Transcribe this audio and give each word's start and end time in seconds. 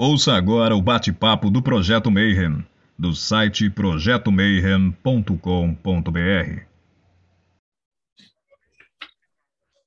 Ouça 0.00 0.34
agora 0.34 0.76
o 0.76 0.80
bate-papo 0.80 1.50
do 1.50 1.60
Projeto 1.60 2.08
Mayhem, 2.08 2.64
do 2.96 3.16
site 3.16 3.68
projetomayhem.com.br. 3.68 6.62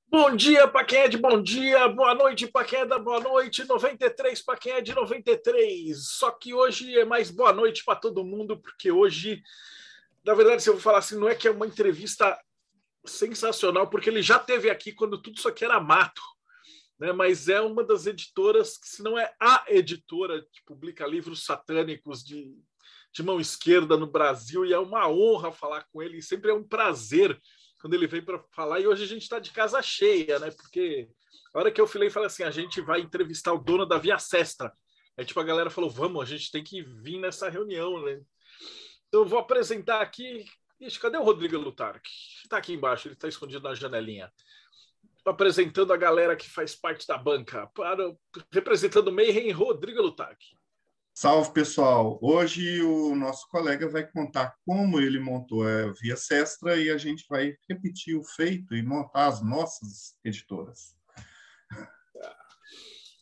Bom 0.09 0.35
dia 0.35 0.67
para 0.67 0.83
quem 0.83 0.99
é 0.99 1.07
de 1.07 1.17
bom 1.17 1.41
dia, 1.41 1.87
boa 1.87 2.13
noite 2.13 2.45
para 2.45 2.65
quem 2.65 2.79
é 2.79 2.85
da 2.85 2.99
boa 2.99 3.21
noite, 3.21 3.63
93 3.63 4.41
para 4.41 4.57
quem 4.57 4.73
é 4.73 4.81
de 4.81 4.93
93. 4.93 6.05
Só 6.05 6.29
que 6.29 6.53
hoje 6.53 6.93
é 6.99 7.05
mais 7.05 7.31
boa 7.31 7.53
noite 7.53 7.85
para 7.85 7.95
todo 7.95 8.25
mundo, 8.25 8.57
porque 8.57 8.91
hoje, 8.91 9.41
na 10.25 10.33
verdade, 10.33 10.61
se 10.61 10.67
eu 10.67 10.73
vou 10.73 10.81
falar 10.81 10.97
assim, 10.97 11.17
não 11.17 11.29
é 11.29 11.35
que 11.35 11.47
é 11.47 11.51
uma 11.51 11.65
entrevista 11.65 12.37
sensacional, 13.05 13.89
porque 13.89 14.09
ele 14.09 14.21
já 14.21 14.37
teve 14.37 14.69
aqui 14.69 14.91
quando 14.91 15.17
tudo 15.17 15.37
isso 15.37 15.47
aqui 15.47 15.63
era 15.63 15.79
mato 15.79 16.21
né? 17.01 17.11
mas 17.11 17.49
é 17.49 17.59
uma 17.59 17.83
das 17.83 18.05
editoras, 18.05 18.77
que 18.77 18.87
se 18.87 19.01
não 19.01 19.17
é 19.17 19.33
a 19.39 19.65
editora 19.67 20.39
que 20.53 20.63
publica 20.63 21.07
livros 21.07 21.43
satânicos 21.43 22.23
de, 22.23 22.55
de 23.11 23.23
mão 23.23 23.41
esquerda 23.41 23.97
no 23.97 24.05
Brasil, 24.05 24.63
e 24.63 24.71
é 24.71 24.77
uma 24.77 25.09
honra 25.09 25.51
falar 25.51 25.83
com 25.91 26.03
ele, 26.03 26.19
e 26.19 26.21
sempre 26.21 26.51
é 26.51 26.53
um 26.53 26.63
prazer 26.63 27.41
quando 27.81 27.95
ele 27.95 28.05
vem 28.05 28.23
para 28.23 28.39
falar, 28.55 28.79
e 28.79 28.85
hoje 28.85 29.03
a 29.03 29.07
gente 29.07 29.23
está 29.23 29.39
de 29.39 29.49
casa 29.49 29.81
cheia, 29.81 30.37
né? 30.37 30.51
Porque 30.51 31.09
a 31.51 31.59
hora 31.59 31.71
que 31.71 31.81
eu 31.81 31.87
falei, 31.87 32.11
falei 32.11 32.27
assim, 32.27 32.43
a 32.43 32.51
gente 32.51 32.79
vai 32.79 33.01
entrevistar 33.01 33.51
o 33.51 33.57
dono 33.57 33.87
da 33.87 33.97
Via 33.97 34.19
Sestra. 34.19 34.71
Aí, 35.17 35.25
tipo, 35.25 35.39
a 35.39 35.43
galera 35.43 35.71
falou, 35.71 35.89
vamos, 35.89 36.21
a 36.21 36.25
gente 36.25 36.51
tem 36.51 36.63
que 36.63 36.83
vir 36.83 37.17
nessa 37.17 37.49
reunião, 37.49 37.99
né? 38.05 38.21
Então, 39.07 39.21
eu 39.21 39.25
vou 39.25 39.39
apresentar 39.39 40.01
aqui... 40.01 40.45
Ixi, 40.79 40.99
cadê 40.99 41.17
o 41.17 41.23
Rodrigo 41.23 41.57
Lutarque? 41.57 42.09
Está 42.43 42.57
aqui 42.57 42.73
embaixo, 42.73 43.07
ele 43.07 43.15
está 43.15 43.27
escondido 43.27 43.63
na 43.63 43.73
janelinha 43.73 44.31
apresentando 45.25 45.93
a 45.93 45.97
galera 45.97 46.35
que 46.35 46.49
faz 46.49 46.75
parte 46.75 47.07
da 47.07 47.17
banca. 47.17 47.67
Para, 47.75 48.15
representando 48.51 49.09
o 49.09 49.11
Mayhem, 49.11 49.51
Rodrigo 49.51 50.01
Lutac. 50.01 50.37
Salve, 51.13 51.53
pessoal. 51.53 52.17
Hoje 52.21 52.81
o 52.81 53.13
nosso 53.15 53.47
colega 53.49 53.87
vai 53.87 54.07
contar 54.09 54.55
como 54.65 54.99
ele 54.99 55.19
montou 55.19 55.67
a 55.67 55.91
Via 56.01 56.15
Sestra 56.15 56.77
e 56.77 56.89
a 56.89 56.97
gente 56.97 57.25
vai 57.29 57.53
repetir 57.69 58.17
o 58.17 58.23
feito 58.23 58.75
e 58.75 58.81
montar 58.81 59.27
as 59.27 59.43
nossas 59.43 60.15
editoras. 60.23 60.95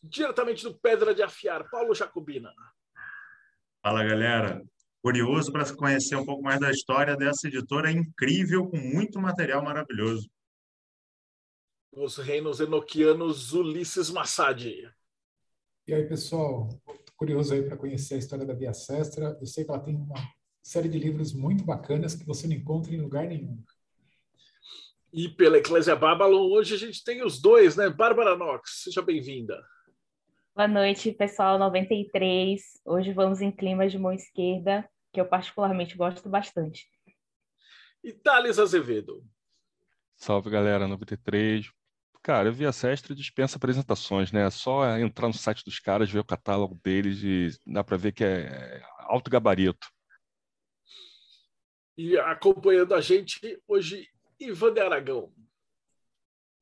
Diretamente 0.03 0.63
do 0.63 0.79
Pedra 0.79 1.13
de 1.13 1.21
Afiar, 1.21 1.69
Paulo 1.69 1.93
Jacobina. 1.93 2.53
Fala, 3.83 4.03
galera. 4.03 4.63
Curioso 5.01 5.51
para 5.51 5.73
conhecer 5.75 6.15
um 6.15 6.25
pouco 6.25 6.43
mais 6.43 6.59
da 6.59 6.71
história 6.71 7.15
dessa 7.15 7.47
editora 7.47 7.89
incrível, 7.91 8.69
com 8.69 8.77
muito 8.77 9.19
material 9.19 9.63
maravilhoso 9.63 10.29
os 11.91 12.17
reinos 12.17 12.59
enoquianos 12.59 13.53
Ulisses 13.53 14.09
Massad. 14.09 14.65
E 15.87 15.93
aí, 15.93 16.07
pessoal, 16.07 16.69
Tô 16.85 17.13
curioso 17.15 17.53
aí 17.53 17.63
para 17.63 17.75
conhecer 17.75 18.15
a 18.15 18.17
história 18.17 18.45
da 18.45 18.53
Via 18.53 18.73
Sestra. 18.73 19.37
Eu 19.39 19.45
sei 19.45 19.65
que 19.65 19.71
ela 19.71 19.79
tem 19.79 19.95
uma 19.95 20.15
série 20.61 20.87
de 20.87 20.97
livros 20.99 21.33
muito 21.33 21.63
bacanas 21.63 22.15
que 22.15 22.25
você 22.25 22.47
não 22.47 22.55
encontra 22.55 22.93
em 22.93 23.01
lugar 23.01 23.27
nenhum. 23.27 23.61
E 25.11 25.27
pela 25.27 25.57
Eclésia 25.57 25.95
Babylon, 25.95 26.49
hoje 26.51 26.75
a 26.75 26.77
gente 26.77 27.03
tem 27.03 27.25
os 27.25 27.41
dois, 27.41 27.75
né? 27.75 27.89
Bárbara 27.89 28.37
Knox, 28.37 28.83
seja 28.83 29.01
bem-vinda. 29.01 29.59
Boa 30.55 30.67
noite, 30.67 31.11
pessoal 31.11 31.57
93. 31.57 32.61
Hoje 32.85 33.11
vamos 33.11 33.41
em 33.41 33.51
clima 33.51 33.89
de 33.89 33.97
mão 33.97 34.13
esquerda, 34.13 34.87
que 35.11 35.19
eu 35.19 35.25
particularmente 35.25 35.97
gosto 35.97 36.29
bastante. 36.29 36.87
E 38.03 38.13
Thales 38.13 38.59
Azevedo. 38.59 39.25
Salve, 40.15 40.49
galera 40.49 40.87
93. 40.87 41.78
Cara, 42.29 42.51
Via 42.51 42.71
Sestre 42.71 43.15
dispensa 43.15 43.57
apresentações, 43.57 44.31
né? 44.31 44.45
É 44.45 44.51
só 44.51 44.99
entrar 44.99 45.25
no 45.25 45.33
site 45.33 45.65
dos 45.65 45.79
caras, 45.79 46.11
ver 46.11 46.19
o 46.19 46.23
catálogo 46.23 46.79
deles 46.83 47.23
e 47.23 47.49
dá 47.65 47.83
para 47.83 47.97
ver 47.97 48.11
que 48.11 48.23
é 48.23 48.83
alto 48.99 49.31
gabarito. 49.31 49.87
E 51.97 52.15
acompanhando 52.19 52.93
a 52.93 53.01
gente 53.01 53.59
hoje, 53.67 54.07
Ivan 54.39 54.71
de 54.71 54.79
Aragão. 54.79 55.33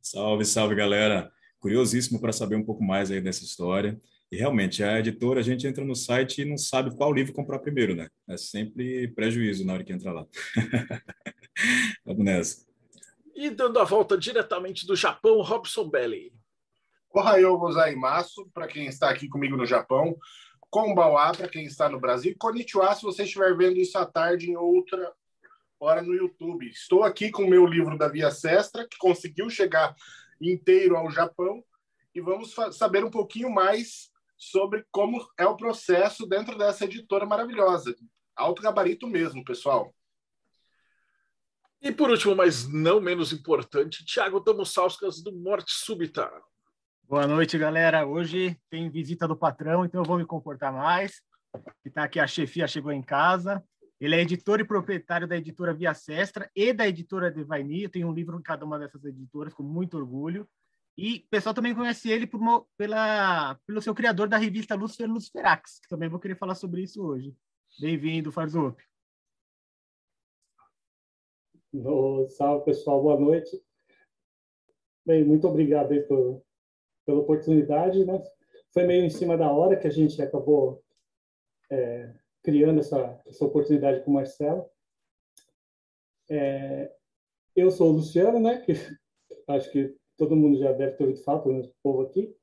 Salve, 0.01 0.45
salve, 0.45 0.73
galera. 0.73 1.29
Curiosíssimo 1.59 2.21
para 2.21 2.31
saber 2.31 2.55
um 2.55 2.63
pouco 2.63 2.81
mais 2.81 3.11
aí 3.11 3.19
dessa 3.19 3.43
história. 3.43 3.99
E 4.31 4.37
realmente, 4.37 4.81
a 4.85 4.97
editora, 4.99 5.41
a 5.41 5.43
gente 5.43 5.67
entra 5.67 5.83
no 5.83 5.97
site 5.97 6.43
e 6.43 6.45
não 6.45 6.57
sabe 6.57 6.95
qual 6.95 7.11
livro 7.11 7.33
comprar 7.33 7.59
primeiro, 7.59 7.93
né? 7.93 8.07
É 8.29 8.37
sempre 8.37 9.09
prejuízo 9.09 9.65
na 9.65 9.73
hora 9.73 9.83
que 9.83 9.91
entra 9.91 10.13
lá. 10.13 10.25
Vamos 12.05 12.23
nessa. 12.23 12.65
E 13.37 13.51
dando 13.51 13.79
a 13.79 13.83
volta 13.83 14.17
diretamente 14.17 14.87
do 14.87 14.95
Japão, 14.95 15.41
Robson 15.41 15.87
Belli. 15.87 16.33
Ohayou 17.13 17.59
gozaimasu, 17.59 18.49
para 18.51 18.65
quem 18.65 18.87
está 18.87 19.11
aqui 19.11 19.29
comigo 19.29 19.55
no 19.55 19.63
Japão. 19.63 20.17
Konbawa, 20.71 21.31
para 21.33 21.47
quem 21.47 21.63
está 21.63 21.87
no 21.87 21.99
Brasil. 21.99 22.35
Konnichiwa, 22.39 22.95
se 22.95 23.03
você 23.03 23.25
estiver 23.25 23.55
vendo 23.55 23.77
isso 23.77 23.95
à 23.95 24.07
tarde 24.07 24.49
em 24.49 24.57
outra 24.57 25.13
hora 25.79 26.01
no 26.01 26.15
YouTube. 26.15 26.67
Estou 26.67 27.03
aqui 27.03 27.29
com 27.29 27.43
o 27.43 27.47
meu 27.47 27.67
livro 27.67 27.95
da 27.95 28.07
Via 28.07 28.31
Sestra, 28.31 28.87
que 28.87 28.97
conseguiu 28.97 29.51
chegar 29.51 29.95
inteiro 30.41 30.97
ao 30.97 31.11
Japão. 31.11 31.63
E 32.15 32.19
vamos 32.19 32.55
saber 32.71 33.03
um 33.03 33.11
pouquinho 33.11 33.51
mais 33.51 34.09
sobre 34.35 34.83
como 34.89 35.23
é 35.37 35.45
o 35.45 35.55
processo 35.55 36.25
dentro 36.25 36.57
dessa 36.57 36.85
editora 36.85 37.23
maravilhosa. 37.23 37.95
Alto 38.35 38.63
gabarito 38.63 39.05
mesmo, 39.05 39.45
pessoal. 39.45 39.93
E 41.81 41.91
por 41.91 42.09
último, 42.09 42.35
mas 42.35 42.67
não 42.67 42.99
menos 42.99 43.31
importante, 43.31 44.03
Thiago 44.03 44.41
Tamussauskas 44.41 45.21
do 45.21 45.31
Morte 45.31 45.71
Súbita. 45.71 46.29
Boa 47.03 47.27
noite, 47.27 47.55
galera. 47.57 48.05
Hoje 48.05 48.59
tem 48.69 48.89
visita 48.89 49.27
do 49.27 49.37
patrão, 49.37 49.85
então 49.85 50.01
eu 50.01 50.05
vou 50.05 50.17
me 50.17 50.25
comportar 50.25 50.73
mais. 50.73 51.21
Que 51.83 51.89
tá 51.89 52.03
aqui 52.03 52.19
a 52.19 52.25
chefia 52.25 52.67
chegou 52.67 52.91
em 52.91 53.01
casa. 53.01 53.63
Ele 53.99 54.15
é 54.15 54.21
editor 54.21 54.59
e 54.59 54.65
proprietário 54.65 55.27
da 55.27 55.37
editora 55.37 55.73
Via 55.73 55.93
Sestra 55.93 56.49
e 56.55 56.73
da 56.73 56.87
editora 56.87 57.29
Devaini. 57.31 57.83
Eu 57.83 57.89
tenho 57.89 58.07
um 58.07 58.13
livro 58.13 58.37
em 58.37 58.41
cada 58.41 58.65
uma 58.65 58.79
dessas 58.79 59.05
editoras, 59.05 59.53
com 59.53 59.63
muito 59.63 59.97
orgulho. 59.97 60.47
E 60.97 61.23
o 61.27 61.29
pessoal 61.29 61.53
também 61.53 61.75
conhece 61.75 62.09
ele 62.09 62.25
por, 62.25 62.67
pela, 62.75 63.55
pelo 63.67 63.81
seu 63.81 63.93
criador 63.93 64.27
da 64.27 64.37
revista 64.37 64.73
Lucifer 64.73 65.07
Luciferax, 65.07 65.79
que 65.79 65.87
também 65.87 66.09
vou 66.09 66.19
querer 66.19 66.35
falar 66.35 66.55
sobre 66.55 66.81
isso 66.81 67.03
hoje. 67.03 67.35
Bem-vindo, 67.79 68.31
Farzup. 68.31 68.83
Oh, 71.85 72.27
salve, 72.29 72.65
pessoal. 72.65 73.01
Boa 73.01 73.19
noite. 73.19 73.61
Bem, 75.05 75.23
muito 75.23 75.47
obrigado 75.47 75.91
aí 75.91 76.01
por, 76.01 76.41
pela 77.05 77.19
oportunidade. 77.19 78.03
Né? 78.03 78.21
Foi 78.73 78.83
meio 78.85 79.03
em 79.03 79.09
cima 79.09 79.37
da 79.37 79.51
hora 79.51 79.77
que 79.77 79.85
a 79.85 79.91
gente 79.91 80.19
acabou 80.21 80.83
é, 81.69 82.13
criando 82.41 82.79
essa, 82.79 83.21
essa 83.27 83.45
oportunidade 83.45 84.03
com 84.03 84.11
o 84.11 84.13
Marcelo. 84.15 84.67
É, 86.29 86.91
eu 87.55 87.69
sou 87.69 87.89
o 87.89 87.93
Luciano, 87.93 88.39
né? 88.39 88.61
Que 88.61 88.73
acho 89.47 89.71
que 89.71 89.95
todo 90.17 90.35
mundo 90.35 90.57
já 90.57 90.71
deve 90.71 90.93
ter 90.93 91.03
ouvido 91.03 91.23
falar, 91.23 91.41
pelo 91.41 91.55
menos 91.55 91.69
o 91.69 91.75
povo 91.83 92.01
aqui. 92.01 92.35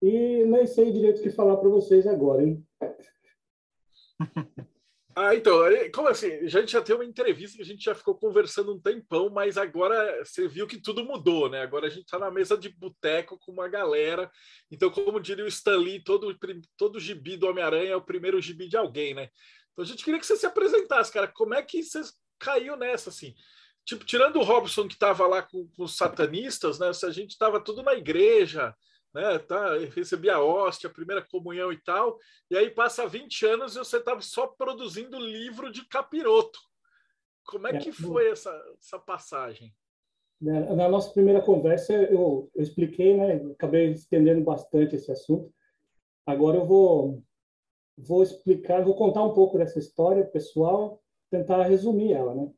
E 0.00 0.44
nem 0.44 0.66
sei 0.66 0.92
direito 0.92 1.20
o 1.20 1.22
que 1.22 1.30
falar 1.30 1.56
para 1.56 1.68
vocês 1.68 2.06
agora, 2.06 2.42
hein? 2.42 2.66
Ah, 5.18 5.34
então, 5.34 5.54
como 5.94 6.08
assim? 6.08 6.30
A 6.30 6.48
gente 6.48 6.72
já 6.72 6.82
tem 6.82 6.94
uma 6.94 7.04
entrevista 7.04 7.56
que 7.56 7.62
a 7.62 7.66
gente 7.66 7.82
já 7.82 7.94
ficou 7.94 8.14
conversando 8.14 8.74
um 8.74 8.78
tempão, 8.78 9.30
mas 9.30 9.56
agora 9.56 10.22
você 10.22 10.46
viu 10.46 10.66
que 10.66 10.78
tudo 10.78 11.02
mudou, 11.06 11.48
né? 11.48 11.62
Agora 11.62 11.86
a 11.86 11.88
gente 11.88 12.04
está 12.04 12.18
na 12.18 12.30
mesa 12.30 12.54
de 12.54 12.68
boteco 12.68 13.38
com 13.38 13.50
uma 13.50 13.66
galera. 13.66 14.30
Então, 14.70 14.90
como 14.90 15.18
diria 15.18 15.46
o 15.46 15.48
Stan 15.48 15.78
Lee, 15.78 16.04
todo, 16.04 16.36
todo 16.76 17.00
gibi 17.00 17.38
do 17.38 17.48
Homem-Aranha 17.48 17.92
é 17.92 17.96
o 17.96 18.04
primeiro 18.04 18.38
gibi 18.42 18.68
de 18.68 18.76
alguém, 18.76 19.14
né? 19.14 19.30
Então 19.72 19.82
a 19.82 19.88
gente 19.88 20.04
queria 20.04 20.20
que 20.20 20.26
você 20.26 20.36
se 20.36 20.44
apresentasse, 20.44 21.10
cara. 21.10 21.28
Como 21.28 21.54
é 21.54 21.62
que 21.62 21.82
você 21.82 22.02
caiu 22.38 22.76
nessa, 22.76 23.08
assim? 23.08 23.34
Tipo, 23.86 24.04
tirando 24.04 24.36
o 24.36 24.42
Robson 24.42 24.86
que 24.86 24.94
estava 24.94 25.26
lá 25.26 25.40
com, 25.40 25.66
com 25.68 25.84
os 25.84 25.96
satanistas, 25.96 26.78
né? 26.78 26.88
A 26.88 27.10
gente 27.10 27.30
estava 27.30 27.58
tudo 27.58 27.82
na 27.82 27.94
igreja, 27.94 28.74
né? 29.16 29.38
Tá, 29.38 29.78
recebi 29.94 30.28
a 30.28 30.42
hóstia, 30.42 30.90
a 30.90 30.92
primeira 30.92 31.22
comunhão 31.22 31.72
e 31.72 31.78
tal, 31.78 32.18
e 32.50 32.56
aí 32.56 32.68
passa 32.68 33.08
20 33.08 33.46
anos 33.46 33.74
e 33.74 33.78
você 33.78 33.96
estava 33.96 34.20
só 34.20 34.46
produzindo 34.46 35.18
livro 35.18 35.72
de 35.72 35.88
capiroto. 35.88 36.58
Como 37.46 37.66
é, 37.66 37.76
é 37.76 37.78
que 37.78 37.92
foi 37.92 38.30
essa, 38.30 38.50
essa 38.78 38.98
passagem? 38.98 39.74
Né, 40.38 40.60
na 40.74 40.86
nossa 40.86 41.14
primeira 41.14 41.40
conversa, 41.40 41.94
eu, 41.94 42.50
eu 42.54 42.62
expliquei, 42.62 43.16
né? 43.16 43.36
Acabei 43.52 43.90
estendendo 43.90 44.44
bastante 44.44 44.96
esse 44.96 45.10
assunto. 45.10 45.50
Agora 46.26 46.58
eu 46.58 46.66
vou, 46.66 47.22
vou 47.96 48.22
explicar, 48.22 48.84
vou 48.84 48.96
contar 48.96 49.22
um 49.22 49.32
pouco 49.32 49.56
dessa 49.56 49.78
história 49.78 50.26
pessoal, 50.26 51.02
tentar 51.30 51.62
resumir 51.62 52.12
ela, 52.12 52.34
né? 52.34 52.52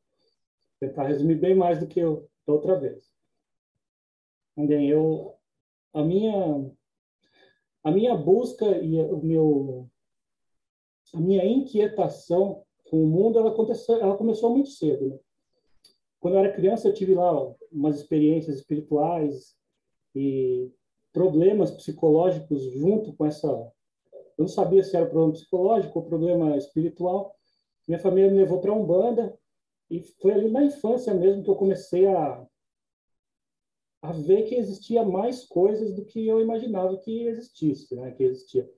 Tentar 0.80 1.04
resumir 1.04 1.36
bem 1.36 1.54
mais 1.54 1.78
do 1.78 1.86
que 1.86 2.00
eu 2.00 2.28
da 2.44 2.54
outra 2.54 2.80
vez. 2.80 3.12
Bem, 4.56 4.88
eu 4.88 5.37
a 5.92 6.02
minha 6.02 6.70
a 7.84 7.90
minha 7.90 8.14
busca 8.16 8.66
e 8.78 9.00
o 9.00 9.18
meu 9.18 9.88
a 11.14 11.20
minha 11.20 11.44
inquietação 11.44 12.62
com 12.90 13.02
o 13.02 13.06
mundo 13.06 13.38
ela 13.38 13.50
aconteceu 13.50 13.96
ela 13.96 14.16
começou 14.16 14.50
muito 14.50 14.70
cedo 14.70 15.08
né? 15.08 15.18
quando 16.20 16.34
eu 16.34 16.40
era 16.40 16.54
criança 16.54 16.88
eu 16.88 16.94
tive 16.94 17.14
lá 17.14 17.32
umas 17.72 17.96
experiências 17.96 18.56
espirituais 18.56 19.56
e 20.14 20.70
problemas 21.12 21.70
psicológicos 21.70 22.62
junto 22.74 23.12
com 23.14 23.26
essa 23.26 23.48
Eu 23.48 24.42
não 24.42 24.48
sabia 24.48 24.82
se 24.82 24.96
era 24.96 25.06
problema 25.06 25.32
psicológico 25.32 25.98
ou 25.98 26.04
problema 26.04 26.56
espiritual. 26.56 27.34
Minha 27.86 27.98
família 27.98 28.30
me 28.30 28.36
levou 28.36 28.60
para 28.60 28.72
Umbanda 28.72 29.36
e 29.90 30.00
foi 30.00 30.32
ali 30.32 30.48
na 30.48 30.62
infância 30.62 31.12
mesmo 31.14 31.42
que 31.42 31.50
eu 31.50 31.56
comecei 31.56 32.06
a, 32.06 32.46
a 34.00 34.12
ver 34.12 34.44
que 34.44 34.54
existia 34.54 35.02
mais 35.04 35.44
coisas 35.44 35.94
do 35.94 36.04
que 36.04 36.26
eu 36.26 36.40
imaginava 36.40 36.96
que 36.98 37.24
existisse, 37.26 37.94
né? 37.94 38.12
que 38.12 38.22
existia. 38.22 38.68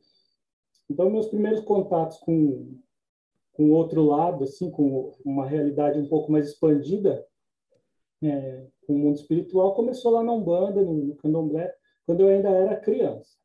Então, 0.88 1.10
meus 1.10 1.28
primeiros 1.28 1.60
contatos 1.60 2.18
com 2.18 2.78
com 3.60 3.72
outro 3.72 4.02
lado, 4.02 4.44
assim, 4.44 4.70
com 4.70 5.12
uma 5.22 5.46
realidade 5.46 5.98
um 5.98 6.08
pouco 6.08 6.32
mais 6.32 6.48
expandida, 6.48 7.26
é, 8.22 8.66
com 8.86 8.94
o 8.94 8.98
mundo 8.98 9.16
espiritual, 9.16 9.74
começou 9.74 10.12
lá 10.12 10.22
na 10.22 10.32
Umbanda, 10.32 10.82
no, 10.82 11.14
Candomblé, 11.16 11.70
quando 12.06 12.20
eu 12.20 12.28
ainda 12.28 12.48
era 12.48 12.80
criança. 12.80 13.36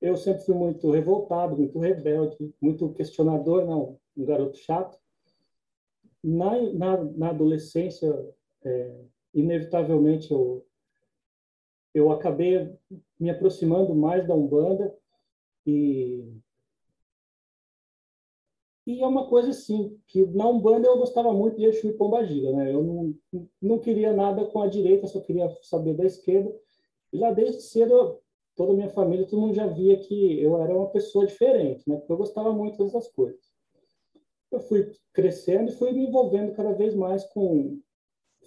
Eu 0.00 0.16
sempre 0.16 0.44
fui 0.46 0.54
muito 0.54 0.90
revoltado, 0.90 1.56
muito 1.56 1.78
rebelde, 1.78 2.54
muito 2.58 2.92
questionador, 2.94 3.66
não, 3.66 3.98
um 4.16 4.24
garoto 4.24 4.56
chato. 4.56 4.98
Na, 6.24 6.58
na, 6.72 7.04
na 7.04 7.28
adolescência, 7.28 8.10
é, 8.64 9.04
inevitavelmente, 9.34 10.30
eu, 10.32 10.66
eu 11.94 12.10
acabei 12.10 12.74
me 13.18 13.30
aproximando 13.30 13.94
mais 13.94 14.26
da 14.26 14.34
Umbanda 14.34 14.96
e 15.66 16.40
e 18.84 19.00
é 19.00 19.06
uma 19.06 19.28
coisa 19.28 19.50
assim, 19.50 19.96
que 20.08 20.26
na 20.26 20.48
Umbanda 20.48 20.88
eu 20.88 20.98
gostava 20.98 21.32
muito 21.32 21.56
de 21.56 21.64
Exu 21.64 21.88
e 21.88 21.92
Pombagira, 21.92 22.52
né? 22.52 22.74
Eu 22.74 22.82
não, 22.82 23.14
não 23.60 23.78
queria 23.78 24.12
nada 24.12 24.44
com 24.46 24.60
a 24.60 24.66
direita, 24.66 25.06
só 25.06 25.20
queria 25.20 25.48
saber 25.62 25.94
da 25.94 26.04
esquerda. 26.04 26.52
E 27.12 27.18
lá 27.18 27.30
desde 27.30 27.62
cedo, 27.62 28.18
toda 28.56 28.72
a 28.72 28.74
minha 28.74 28.88
família, 28.88 29.26
todo 29.26 29.40
mundo 29.40 29.54
já 29.54 29.68
via 29.68 29.98
que 29.98 30.40
eu 30.40 30.60
era 30.60 30.76
uma 30.76 30.90
pessoa 30.90 31.26
diferente, 31.26 31.88
né? 31.88 31.96
Porque 31.96 32.12
eu 32.12 32.16
gostava 32.16 32.52
muito 32.52 32.82
dessas 32.82 33.06
coisas. 33.08 33.52
Eu 34.50 34.58
fui 34.60 34.92
crescendo 35.12 35.70
e 35.70 35.74
fui 35.74 35.92
me 35.92 36.06
envolvendo 36.06 36.52
cada 36.52 36.72
vez 36.72 36.94
mais 36.94 37.24
com... 37.26 37.78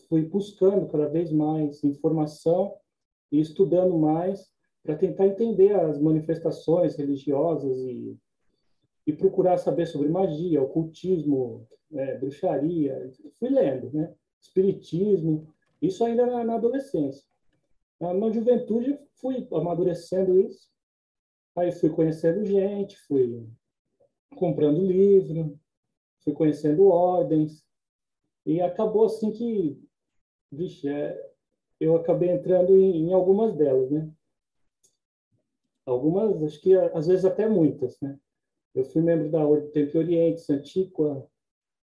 Fui 0.07 0.23
buscando 0.23 0.87
cada 0.87 1.07
vez 1.07 1.31
mais 1.31 1.83
informação 1.83 2.75
e 3.31 3.39
estudando 3.39 3.97
mais 3.97 4.51
para 4.83 4.95
tentar 4.95 5.27
entender 5.27 5.73
as 5.75 5.99
manifestações 5.99 6.95
religiosas 6.95 7.77
e 7.79 8.17
e 9.05 9.13
procurar 9.13 9.57
saber 9.57 9.85
sobre 9.85 10.09
magia, 10.09 10.61
ocultismo, 10.61 11.67
é, 11.93 12.17
bruxaria. 12.17 13.11
Fui 13.37 13.49
lendo, 13.49 13.91
né? 13.93 14.13
Espiritismo, 14.41 15.47
isso 15.81 16.03
ainda 16.03 16.25
na, 16.25 16.43
na 16.43 16.55
adolescência. 16.55 17.23
Na, 17.99 18.13
na, 18.13 18.31
juventude, 18.31 18.99
fui 19.13 19.47
amadurecendo 19.51 20.39
isso. 20.39 20.69
Aí 21.55 21.71
fui 21.71 21.89
conhecendo 21.89 22.43
gente, 22.43 22.97
fui 23.07 23.47
comprando 24.35 24.81
livro, 24.81 25.57
fui 26.23 26.33
conhecendo 26.33 26.87
ordens. 26.87 27.63
E 28.45 28.59
acabou 28.59 29.05
assim 29.05 29.31
que, 29.31 29.79
vixe, 30.55 30.87
é, 30.87 31.31
eu 31.79 31.95
acabei 31.95 32.29
entrando 32.29 32.77
em, 32.77 33.09
em 33.09 33.13
algumas 33.13 33.55
delas, 33.55 33.91
né? 33.91 34.11
Algumas, 35.85 36.41
acho 36.43 36.61
que 36.61 36.73
às 36.73 37.07
vezes 37.07 37.25
até 37.25 37.47
muitas, 37.47 37.99
né? 38.01 38.19
Eu 38.73 38.83
fui 38.85 39.01
membro 39.01 39.29
da 39.29 39.45
Ordem 39.45 39.67
do 39.67 39.71
Templo 39.71 39.99
Oriente, 39.99 40.41
Santíqua, 40.41 41.25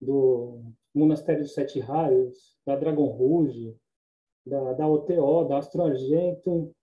do 0.01 0.61
Monastério 0.95 1.43
dos 1.43 1.55
Sete 1.55 1.81
Raios, 1.81 2.57
da 2.65 2.77
Dragon 2.77 3.07
Rouge, 3.07 3.77
da, 4.47 4.75
da 4.75 4.87
OTO, 4.87 5.45
da 5.45 5.59
Astro 5.59 5.83
Argento. 5.83 6.75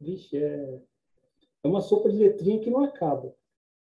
Vixe, 0.00 0.36
é, 0.36 0.80
é 1.64 1.68
uma 1.68 1.80
sopa 1.80 2.08
de 2.10 2.16
letrinha 2.16 2.60
que 2.60 2.70
não 2.70 2.84
acaba. 2.84 3.34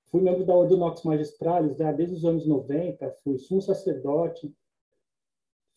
Fui 0.08 0.22
membro 0.22 0.46
da 0.46 0.54
Ordem 0.54 0.78
Nox 0.78 1.04
Magistralis 1.04 1.78
né, 1.78 1.92
desde 1.94 2.16
os 2.16 2.26
anos 2.26 2.46
90, 2.46 3.10
fui 3.24 3.40
sumo 3.40 3.62
sacerdote, 3.62 4.54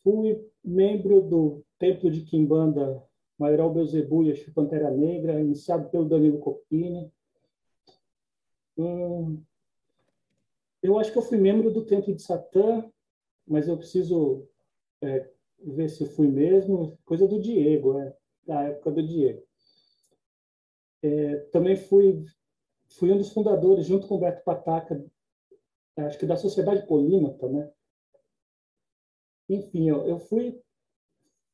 fui 0.07 0.49
membro 0.65 1.21
do 1.21 1.65
Templo 1.81 2.09
de 2.09 2.21
Quimbanda 2.21 3.03
Maioral 3.37 3.75
Beuzebu 3.75 4.23
e 4.23 4.31
Exu 4.31 4.53
Pantera 4.55 4.89
Negra, 4.89 5.41
iniciado 5.41 5.91
pelo 5.91 6.09
Danilo 6.09 6.39
Copini. 6.39 7.13
Hum, 8.79 9.43
eu 10.81 10.97
acho 10.97 11.11
que 11.11 11.19
eu 11.19 11.23
fui 11.23 11.39
membro 11.39 11.73
do 11.73 11.85
Templo 11.85 12.15
de 12.15 12.23
Satã, 12.23 12.89
mas 13.45 13.67
eu 13.67 13.77
preciso 13.77 14.47
é, 15.03 15.29
ver 15.59 15.89
se 15.89 16.07
fui 16.07 16.29
mesmo. 16.29 16.97
Coisa 17.05 17.27
do 17.27 17.41
Diego, 17.41 17.99
é, 17.99 18.17
da 18.47 18.63
época 18.63 18.93
do 18.93 19.05
Diego. 19.05 19.43
É, 21.03 21.37
também 21.51 21.75
fui, 21.75 22.25
fui 22.91 23.11
um 23.11 23.19
dos 23.19 23.33
fundadores, 23.33 23.87
junto 23.87 24.07
com 24.07 24.15
o 24.15 24.21
Beto 24.21 24.45
Pataca, 24.45 25.05
acho 25.97 26.17
que 26.17 26.27
da 26.27 26.37
Sociedade 26.37 26.87
Polímata, 26.87 27.49
né? 27.49 27.73
Enfim, 29.49 29.89
eu, 29.89 30.07
eu 30.07 30.19
fui, 30.19 30.61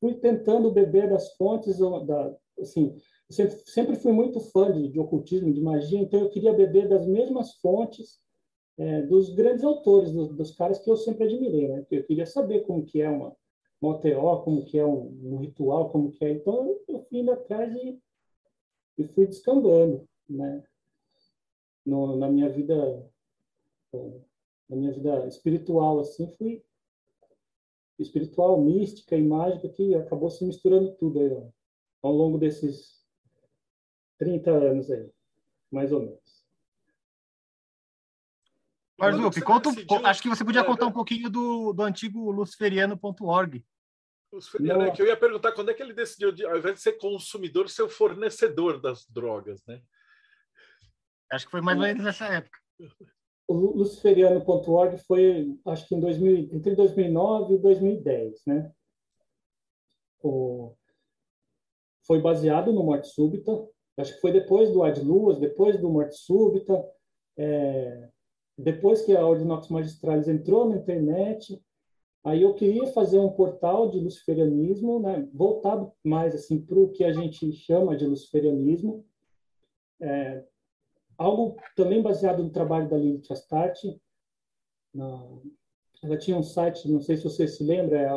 fui 0.00 0.14
tentando 0.14 0.70
beber 0.70 1.10
das 1.10 1.34
fontes, 1.36 1.78
da, 1.78 2.36
assim, 2.58 2.96
sempre, 3.30 3.62
sempre 3.66 3.96
fui 3.96 4.12
muito 4.12 4.40
fã 4.40 4.72
de, 4.72 4.88
de 4.88 4.98
ocultismo, 4.98 5.52
de 5.52 5.60
magia, 5.60 5.98
então 5.98 6.20
eu 6.20 6.30
queria 6.30 6.52
beber 6.52 6.88
das 6.88 7.06
mesmas 7.06 7.54
fontes 7.56 8.20
é, 8.78 9.02
dos 9.02 9.30
grandes 9.30 9.64
autores, 9.64 10.12
dos, 10.12 10.34
dos, 10.34 10.56
caras 10.56 10.78
que 10.78 10.90
eu 10.90 10.96
sempre 10.96 11.24
admirei, 11.24 11.68
né? 11.68 11.86
Eu 11.90 12.04
queria 12.04 12.26
saber 12.26 12.60
como 12.60 12.84
que 12.84 13.02
é 13.02 13.08
uma, 13.08 13.36
uma 13.80 13.94
OTO, 13.94 14.42
como 14.44 14.64
que 14.64 14.78
é 14.78 14.84
um, 14.84 15.18
um, 15.24 15.36
ritual, 15.36 15.90
como 15.90 16.10
que 16.10 16.24
é. 16.24 16.30
Então, 16.30 16.78
eu 16.88 17.00
fui 17.04 17.18
indo 17.20 17.32
atrás 17.32 17.74
e, 17.76 18.00
e 18.98 19.04
fui 19.04 19.26
descambando, 19.26 20.08
né? 20.28 20.64
No, 21.84 22.16
na 22.16 22.28
minha 22.28 22.48
vida 22.48 23.04
na 24.68 24.76
minha 24.76 24.92
vida 24.92 25.26
espiritual, 25.26 26.00
assim, 26.00 26.26
fui 26.38 26.64
espiritual, 27.98 28.60
mística 28.60 29.16
e 29.16 29.22
mágica, 29.22 29.68
que 29.68 29.94
acabou 29.94 30.30
se 30.30 30.44
misturando 30.44 30.94
tudo 30.96 31.20
aí, 31.20 31.32
ó, 31.32 31.48
ao 32.02 32.12
longo 32.12 32.38
desses 32.38 33.02
30 34.18 34.50
anos 34.50 34.90
aí, 34.90 35.10
mais 35.70 35.92
ou 35.92 36.00
menos. 36.00 36.22
Marzup, 38.98 39.40
conta, 39.40 39.70
decidiu... 39.70 40.06
acho 40.06 40.22
que 40.22 40.28
você 40.28 40.44
podia 40.44 40.62
contar 40.64 40.86
um 40.86 40.92
pouquinho 40.92 41.28
do, 41.28 41.72
do 41.72 41.82
antigo 41.82 42.30
luciferiano.org. 42.30 43.64
Luciferiano, 44.32 44.82
é 44.82 44.90
que 44.92 45.02
eu 45.02 45.06
ia 45.06 45.16
perguntar 45.16 45.52
quando 45.52 45.70
é 45.70 45.74
que 45.74 45.82
ele 45.82 45.92
decidiu, 45.92 46.30
de, 46.30 46.46
ao 46.46 46.56
invés 46.56 46.76
de 46.76 46.80
ser 46.80 46.92
consumidor, 46.92 47.68
ser 47.68 47.82
o 47.82 47.88
fornecedor 47.88 48.80
das 48.80 49.04
drogas, 49.08 49.60
né? 49.66 49.82
Acho 51.30 51.46
que 51.46 51.50
foi 51.50 51.60
mais 51.60 51.78
ou 51.78 51.84
menos 51.84 52.04
nessa 52.04 52.26
época. 52.26 52.58
O 53.48 53.54
luciferiano.org 53.54 54.96
foi, 54.98 55.58
acho 55.66 55.88
que 55.88 55.94
em 55.94 56.00
2000, 56.00 56.48
entre 56.52 56.74
2009 56.74 57.54
e 57.54 57.58
2010, 57.58 58.42
né? 58.46 58.72
O, 60.22 60.72
foi 62.06 62.20
baseado 62.20 62.72
no 62.72 62.82
Morte 62.82 63.08
Súbita, 63.08 63.52
acho 63.98 64.14
que 64.14 64.20
foi 64.20 64.32
depois 64.32 64.70
do 64.72 64.82
Ad 64.82 65.00
Luas, 65.00 65.38
depois 65.38 65.78
do 65.80 65.90
Morte 65.90 66.16
Súbita, 66.16 66.84
é, 67.36 68.08
depois 68.56 69.02
que 69.02 69.16
a 69.16 69.26
Ordinox 69.26 69.68
Magistralis 69.68 70.28
entrou 70.28 70.68
na 70.68 70.76
internet, 70.76 71.60
aí 72.24 72.42
eu 72.42 72.54
queria 72.54 72.86
fazer 72.88 73.18
um 73.18 73.32
portal 73.32 73.90
de 73.90 73.98
luciferianismo, 73.98 75.00
né, 75.00 75.28
voltado 75.32 75.92
mais 76.04 76.34
assim 76.34 76.60
para 76.60 76.78
o 76.78 76.90
que 76.90 77.04
a 77.04 77.12
gente 77.12 77.52
chama 77.52 77.96
de 77.96 78.06
luciferianismo, 78.06 79.04
é, 80.00 80.44
algo 81.22 81.56
também 81.76 82.02
baseado 82.02 82.42
no 82.42 82.50
trabalho 82.50 82.88
da 82.88 82.96
Lilith 82.96 83.30
Astarte. 83.30 84.00
ela 86.02 86.18
tinha 86.18 86.36
um 86.36 86.42
site, 86.42 86.90
não 86.90 87.00
sei 87.00 87.16
se 87.16 87.24
você 87.24 87.46
se 87.48 87.62
lembra, 87.64 88.00
é 88.00 88.10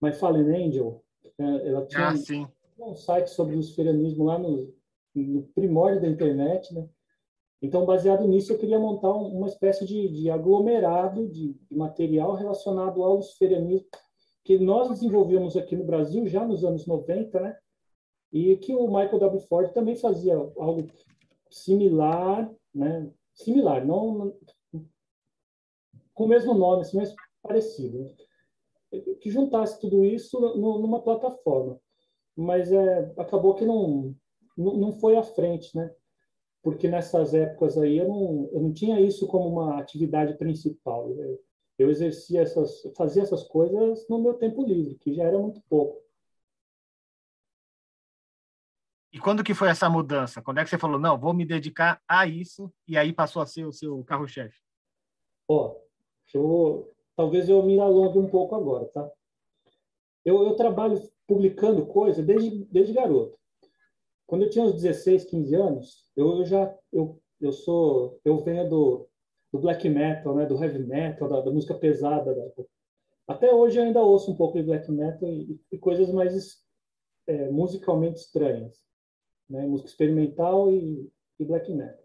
My 0.00 0.12
Fallen 0.12 0.66
Angel. 0.66 1.02
É, 1.38 1.68
ela 1.68 1.86
tinha 1.86 2.08
ah, 2.08 2.16
sim. 2.16 2.46
um 2.78 2.94
site 2.94 3.28
sobre 3.28 3.56
luciferianismo 3.56 4.24
lá 4.24 4.38
no, 4.38 4.74
no 5.14 5.42
primórdio 5.54 6.02
da 6.02 6.08
internet, 6.08 6.74
né? 6.74 6.88
Então, 7.62 7.86
baseado 7.86 8.26
nisso, 8.26 8.52
eu 8.52 8.58
queria 8.58 8.78
montar 8.78 9.12
uma 9.12 9.46
espécie 9.46 9.86
de, 9.86 10.08
de 10.08 10.28
aglomerado 10.28 11.28
de, 11.28 11.52
de, 11.52 11.76
material 11.76 12.34
relacionado 12.34 13.04
ao 13.04 13.16
luciferianismo 13.16 13.86
que 14.44 14.58
nós 14.58 14.88
desenvolvemos 14.88 15.56
aqui 15.56 15.76
no 15.76 15.84
Brasil 15.84 16.26
já 16.26 16.44
nos 16.44 16.64
anos 16.64 16.84
90, 16.86 17.38
né? 17.38 17.56
E 18.32 18.56
que 18.56 18.74
o 18.74 18.86
Michael 18.86 19.18
W. 19.18 19.40
Ford 19.46 19.72
também 19.72 19.96
fazia 19.96 20.34
algo 20.34 20.86
similar, 21.50 22.50
né? 22.74 23.10
Similar, 23.34 23.84
não 23.84 24.34
com 26.14 26.24
o 26.24 26.28
mesmo 26.28 26.54
nome, 26.54 26.82
assim, 26.82 26.96
mas 26.96 27.14
parecido. 27.42 28.14
Que 29.20 29.30
juntasse 29.30 29.80
tudo 29.80 30.04
isso 30.04 30.38
numa 30.56 31.02
plataforma. 31.02 31.80
Mas 32.36 32.70
é, 32.70 33.12
acabou 33.16 33.54
que 33.54 33.64
não, 33.64 34.14
não 34.56 34.92
foi 34.92 35.16
à 35.16 35.22
frente, 35.22 35.74
né? 35.76 35.94
porque 36.62 36.88
nessas 36.88 37.34
épocas 37.34 37.76
aí 37.76 37.98
eu 37.98 38.08
não, 38.08 38.48
eu 38.52 38.60
não 38.60 38.72
tinha 38.72 39.00
isso 39.00 39.26
como 39.26 39.48
uma 39.48 39.78
atividade 39.78 40.38
principal. 40.38 41.10
Eu, 41.10 41.40
eu 41.78 41.90
exercia 41.90 42.42
essas, 42.42 42.82
fazia 42.96 43.22
essas 43.22 43.42
coisas 43.42 44.06
no 44.08 44.22
meu 44.22 44.34
tempo 44.34 44.64
livre, 44.64 44.94
que 44.94 45.12
já 45.12 45.24
era 45.24 45.38
muito 45.38 45.60
pouco. 45.68 46.00
E 49.12 49.18
quando 49.18 49.44
que 49.44 49.52
foi 49.52 49.68
essa 49.68 49.90
mudança? 49.90 50.40
Quando 50.40 50.58
é 50.58 50.64
que 50.64 50.70
você 50.70 50.78
falou, 50.78 50.98
não, 50.98 51.18
vou 51.18 51.34
me 51.34 51.44
dedicar 51.44 52.00
a 52.08 52.26
isso, 52.26 52.72
e 52.88 52.96
aí 52.96 53.12
passou 53.12 53.42
a 53.42 53.46
ser 53.46 53.66
o 53.66 53.72
seu 53.72 54.02
carro-chefe? 54.04 54.58
Ó, 55.46 55.76
eu, 56.32 56.90
talvez 57.14 57.48
eu 57.48 57.62
me 57.62 57.78
alongue 57.78 58.18
um 58.18 58.28
pouco 58.28 58.54
agora, 58.54 58.86
tá? 58.86 59.10
Eu, 60.24 60.42
eu 60.44 60.56
trabalho 60.56 60.98
publicando 61.26 61.86
coisa 61.86 62.22
desde, 62.22 62.64
desde 62.66 62.92
garoto. 62.92 63.38
Quando 64.26 64.44
eu 64.44 64.50
tinha 64.50 64.64
uns 64.64 64.74
16, 64.74 65.24
15 65.24 65.54
anos, 65.54 66.10
eu, 66.16 66.38
eu 66.38 66.44
já 66.46 66.74
eu, 66.92 67.20
eu 67.40 67.52
sou 67.52 68.18
eu 68.24 68.38
venho 68.42 68.68
do, 68.68 69.08
do 69.52 69.58
black 69.58 69.86
metal, 69.88 70.34
né, 70.34 70.46
do 70.46 70.62
heavy 70.62 70.78
metal, 70.78 71.28
da, 71.28 71.40
da 71.40 71.50
música 71.50 71.74
pesada. 71.74 72.34
Da, 72.34 72.64
até 73.28 73.52
hoje 73.52 73.78
eu 73.78 73.84
ainda 73.84 74.00
ouço 74.00 74.30
um 74.30 74.36
pouco 74.36 74.56
de 74.56 74.64
black 74.64 74.90
metal 74.90 75.28
e, 75.28 75.60
e 75.70 75.78
coisas 75.78 76.10
mais 76.10 76.62
é, 77.26 77.50
musicalmente 77.50 78.20
estranhas, 78.20 78.80
né, 79.52 79.66
música 79.66 79.88
experimental 79.88 80.72
e, 80.72 81.10
e 81.38 81.44
black 81.44 81.72
metal. 81.72 82.02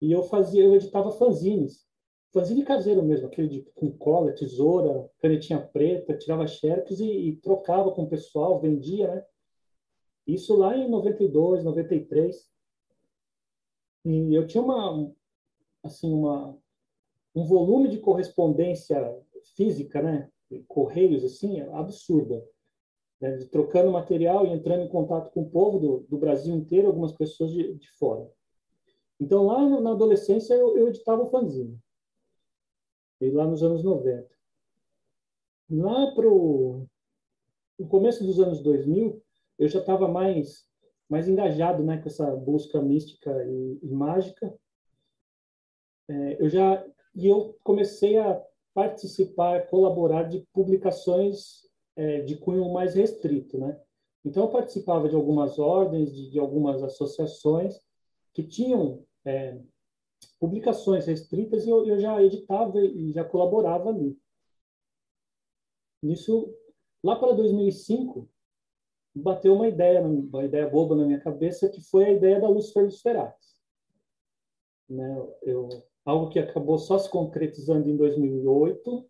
E 0.00 0.10
eu 0.10 0.22
fazia, 0.24 0.64
eu 0.64 0.74
editava 0.74 1.12
fanzines 1.12 1.86
fanzine 2.32 2.64
caseiro 2.64 3.02
mesmo, 3.02 3.26
aquele 3.26 3.48
de, 3.48 3.62
com 3.74 3.92
cola, 3.92 4.32
tesoura, 4.32 5.08
canetinha 5.18 5.60
preta, 5.60 6.16
tirava 6.16 6.46
xerox 6.46 6.98
e, 6.98 7.28
e, 7.28 7.36
trocava 7.36 7.92
com 7.92 8.04
o 8.04 8.08
pessoal, 8.08 8.58
vendia, 8.58 9.14
né? 9.14 9.24
Isso 10.26 10.56
lá 10.56 10.76
em 10.76 10.88
92, 10.88 11.62
93. 11.62 12.50
E 14.04 14.34
eu 14.34 14.46
tinha 14.46 14.62
uma, 14.62 15.12
assim, 15.82 16.12
uma, 16.12 16.56
um 17.34 17.44
volume 17.44 17.88
de 17.88 17.98
correspondência 17.98 19.20
física, 19.54 20.00
né? 20.00 20.30
Correios, 20.68 21.24
assim, 21.24 21.60
absurda. 21.60 22.42
Né? 23.22 23.38
Trocando 23.52 23.92
material 23.92 24.44
e 24.44 24.50
entrando 24.50 24.82
em 24.82 24.88
contato 24.88 25.30
com 25.30 25.42
o 25.42 25.50
povo 25.50 25.78
do, 25.78 26.00
do 26.08 26.18
Brasil 26.18 26.52
inteiro, 26.52 26.88
algumas 26.88 27.12
pessoas 27.12 27.52
de, 27.52 27.74
de 27.74 27.90
fora. 27.92 28.28
Então, 29.20 29.46
lá 29.46 29.80
na 29.80 29.92
adolescência, 29.92 30.52
eu, 30.54 30.76
eu 30.76 30.88
editava 30.88 31.22
o 31.22 31.30
fanzine 31.30 31.78
e 33.20 33.30
lá 33.30 33.46
nos 33.46 33.62
anos 33.62 33.84
90. 33.84 34.28
Lá 35.70 36.12
para 36.12 36.28
o 36.28 36.88
começo 37.88 38.24
dos 38.24 38.40
anos 38.40 38.60
2000, 38.60 39.22
eu 39.58 39.68
já 39.68 39.78
estava 39.78 40.08
mais 40.08 40.70
mais 41.08 41.28
engajado 41.28 41.84
né, 41.84 41.98
com 41.98 42.08
essa 42.08 42.34
busca 42.34 42.80
mística 42.80 43.30
e, 43.44 43.78
e 43.82 43.90
mágica. 43.90 44.52
É, 46.08 46.42
eu 46.42 46.48
já 46.48 46.84
e 47.14 47.28
eu 47.28 47.56
comecei 47.62 48.18
a 48.18 48.42
participar, 48.72 49.66
colaborar 49.68 50.22
de 50.22 50.40
publicações 50.54 51.68
é, 51.96 52.20
de 52.22 52.36
cunho 52.36 52.72
mais 52.72 52.94
restrito, 52.94 53.58
né? 53.58 53.80
Então 54.24 54.44
eu 54.44 54.50
participava 54.50 55.08
de 55.08 55.14
algumas 55.14 55.58
ordens, 55.58 56.14
de, 56.14 56.30
de 56.30 56.38
algumas 56.38 56.82
associações 56.82 57.80
que 58.32 58.42
tinham 58.42 59.04
é, 59.24 59.60
publicações 60.38 61.06
restritas 61.06 61.66
e 61.66 61.70
eu, 61.70 61.86
eu 61.86 61.98
já 61.98 62.22
editava 62.22 62.78
e 62.80 63.12
já 63.12 63.24
colaborava 63.24 63.90
ali. 63.90 64.16
Nisso, 66.02 66.52
lá 67.02 67.16
para 67.16 67.32
2005, 67.32 68.28
bateu 69.14 69.54
uma 69.54 69.68
ideia, 69.68 70.00
uma 70.02 70.44
ideia 70.44 70.68
boba 70.68 70.96
na 70.96 71.04
minha 71.04 71.20
cabeça, 71.20 71.68
que 71.68 71.80
foi 71.80 72.06
a 72.06 72.12
ideia 72.12 72.40
da 72.40 72.48
Lucifer 72.48 72.90
Ferax. 72.90 73.56
Né? 74.88 75.28
Eu, 75.42 75.68
algo 76.04 76.28
que 76.30 76.38
acabou 76.38 76.78
só 76.78 76.98
se 76.98 77.08
concretizando 77.08 77.88
em 77.88 77.96
2008, 77.96 79.08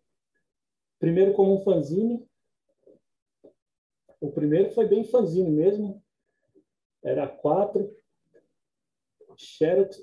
primeiro 0.99 1.33
como 1.33 1.55
um 1.55 1.63
fanzine. 1.63 2.25
O 4.23 4.31
primeiro 4.31 4.71
foi 4.71 4.87
bem 4.87 5.03
fanzine 5.03 5.51
mesmo, 5.51 6.01
era 7.03 7.27
quatro, 7.27 7.93
Xerox, 9.35 10.01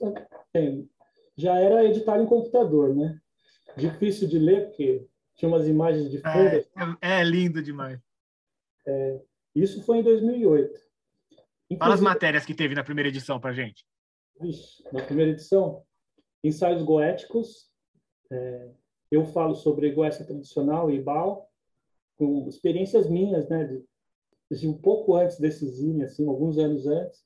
tem, 0.53 0.91
já 1.39 1.59
era 1.59 1.87
editar 1.87 2.21
em 2.21 2.27
computador, 2.27 2.95
né? 2.95 3.19
Difícil 3.79 4.29
de 4.29 4.39
ler, 4.39 4.67
porque 4.67 5.09
tinha 5.37 5.49
umas 5.49 5.67
imagens 5.67 6.11
de 6.11 6.19
fundo. 6.19 6.29
É, 6.37 6.59
é, 7.01 7.21
é 7.21 7.25
lindo 7.25 7.63
demais. 7.63 7.99
É, 8.87 9.23
isso 9.55 9.83
foi 9.87 10.01
em 10.01 10.03
2008. 10.03 10.69
Inclusive, 10.69 11.79
Fala 11.79 11.95
as 11.95 12.01
matérias 12.03 12.45
que 12.45 12.55
teve 12.55 12.75
na 12.75 12.85
primeira 12.85 13.09
edição 13.09 13.41
para 13.41 13.55
gente. 13.55 13.87
Vixe, 14.39 14.85
na 14.93 15.03
primeira 15.03 15.31
edição, 15.31 15.83
ensaios 16.45 16.83
goéticos. 16.83 17.71
É, 18.31 18.69
eu 19.11 19.25
falo 19.25 19.55
sobre 19.55 19.91
goécia 19.93 20.27
tradicional 20.27 20.91
e 20.91 21.01
bal, 21.01 21.51
com 22.19 22.47
experiências 22.47 23.09
minhas, 23.09 23.49
né, 23.49 23.65
de, 23.65 23.90
de 24.51 24.69
um 24.69 24.77
pouco 24.77 25.15
antes 25.15 25.39
desse 25.39 25.67
zine, 25.67 26.05
assim, 26.05 26.27
alguns 26.27 26.59
anos 26.59 26.87
antes. 26.87 27.25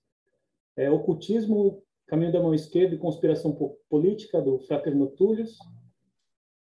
É, 0.76 0.90
ocultismo 0.90 1.82
Caminho 2.06 2.32
da 2.32 2.42
Mão 2.42 2.52
Esquerda 2.54 2.94
e 2.94 2.98
Conspiração 2.98 3.56
Política, 3.88 4.42
do 4.42 4.58
Fraterno 4.60 5.06
Túlios, 5.06 5.56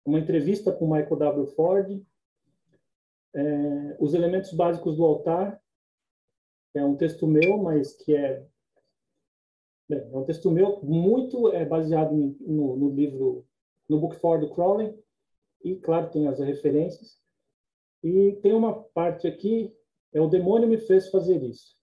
uma 0.06 0.20
entrevista 0.20 0.72
com 0.72 0.86
Michael 0.86 1.18
W. 1.18 1.48
Ford, 1.48 2.02
é, 3.34 3.98
Os 4.00 4.14
Elementos 4.14 4.54
Básicos 4.54 4.96
do 4.96 5.04
Altar, 5.04 5.62
é 6.74 6.86
um 6.86 6.96
texto 6.96 7.28
meu, 7.28 7.58
mas 7.58 7.94
que 7.94 8.16
é, 8.16 8.46
bem, 9.90 10.00
é 10.00 10.18
um 10.18 10.24
texto 10.24 10.52
meu 10.52 10.82
muito 10.84 11.50
é, 11.50 11.66
baseado 11.66 12.14
no, 12.14 12.76
no 12.76 12.90
livro, 12.90 13.46
no 13.90 14.00
Book 14.00 14.16
for 14.18 14.40
do 14.40 14.50
Crowley, 14.54 14.98
e, 15.64 15.76
claro, 15.76 16.12
tem 16.12 16.28
as 16.28 16.40
referências. 16.40 17.20
E 18.04 18.34
tem 18.44 18.54
uma 18.54 18.84
parte 18.84 19.28
aqui, 19.28 19.76
é 20.16 20.22
o 20.22 20.28
demônio 20.28 20.68
me 20.68 20.78
fez 20.78 21.10
fazer 21.10 21.44
isso 21.44 21.76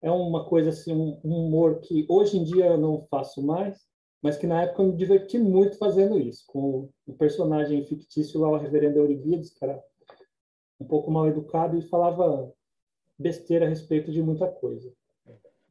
é 0.00 0.10
uma 0.10 0.44
coisa 0.44 0.70
assim, 0.70 0.92
um 0.92 1.18
humor 1.24 1.80
que 1.80 2.06
hoje 2.08 2.38
em 2.38 2.44
dia 2.44 2.66
eu 2.66 2.78
não 2.78 3.06
faço 3.10 3.42
mais, 3.42 3.86
mas 4.22 4.36
que 4.36 4.46
na 4.46 4.62
época 4.62 4.82
eu 4.82 4.86
me 4.88 4.96
diverti 4.96 5.38
muito 5.38 5.76
fazendo 5.76 6.18
isso, 6.18 6.44
com 6.48 6.88
o 7.06 7.12
personagem 7.14 7.84
fictício 7.84 8.40
lá, 8.40 8.48
o 8.48 8.56
reverendo 8.56 8.98
Euribides, 8.98 9.50
que 9.50 9.64
era 9.64 9.82
um 10.80 10.84
pouco 10.84 11.10
mal 11.10 11.26
educado 11.26 11.76
e 11.76 11.82
falava 11.82 12.52
besteira 13.18 13.66
a 13.66 13.68
respeito 13.68 14.12
de 14.12 14.22
muita 14.22 14.46
coisa. 14.46 14.92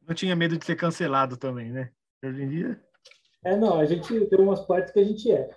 Não 0.06 0.14
tinha 0.14 0.36
medo 0.36 0.58
de 0.58 0.64
ser 0.64 0.76
cancelado 0.76 1.36
também, 1.36 1.70
né? 1.70 1.90
Hoje 2.22 2.42
em 2.42 2.48
dia... 2.48 2.82
É, 3.44 3.56
não, 3.56 3.78
a 3.78 3.84
gente 3.84 4.26
tem 4.26 4.38
umas 4.40 4.60
partes 4.66 4.92
que 4.92 4.98
a 4.98 5.04
gente 5.04 5.30
é. 5.30 5.48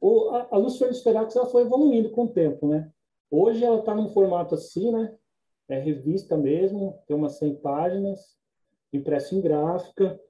O, 0.00 0.30
a, 0.30 0.48
a 0.52 0.56
Luz 0.56 0.78
Fernandes 0.78 1.02
Ferax, 1.02 1.34
ela 1.34 1.46
foi 1.46 1.62
evoluindo 1.62 2.10
com 2.10 2.24
o 2.24 2.32
tempo, 2.32 2.68
né? 2.68 2.90
Hoje 3.30 3.64
ela 3.64 3.80
está 3.80 3.94
num 3.94 4.10
formato 4.10 4.54
assim, 4.54 4.92
né? 4.92 5.14
É 5.68 5.78
revista 5.78 6.36
mesmo, 6.36 7.02
tem 7.06 7.16
umas 7.16 7.38
100 7.38 7.56
páginas, 7.56 8.36
impresso 8.92 9.34
em 9.34 9.40
gráfica. 9.40 10.20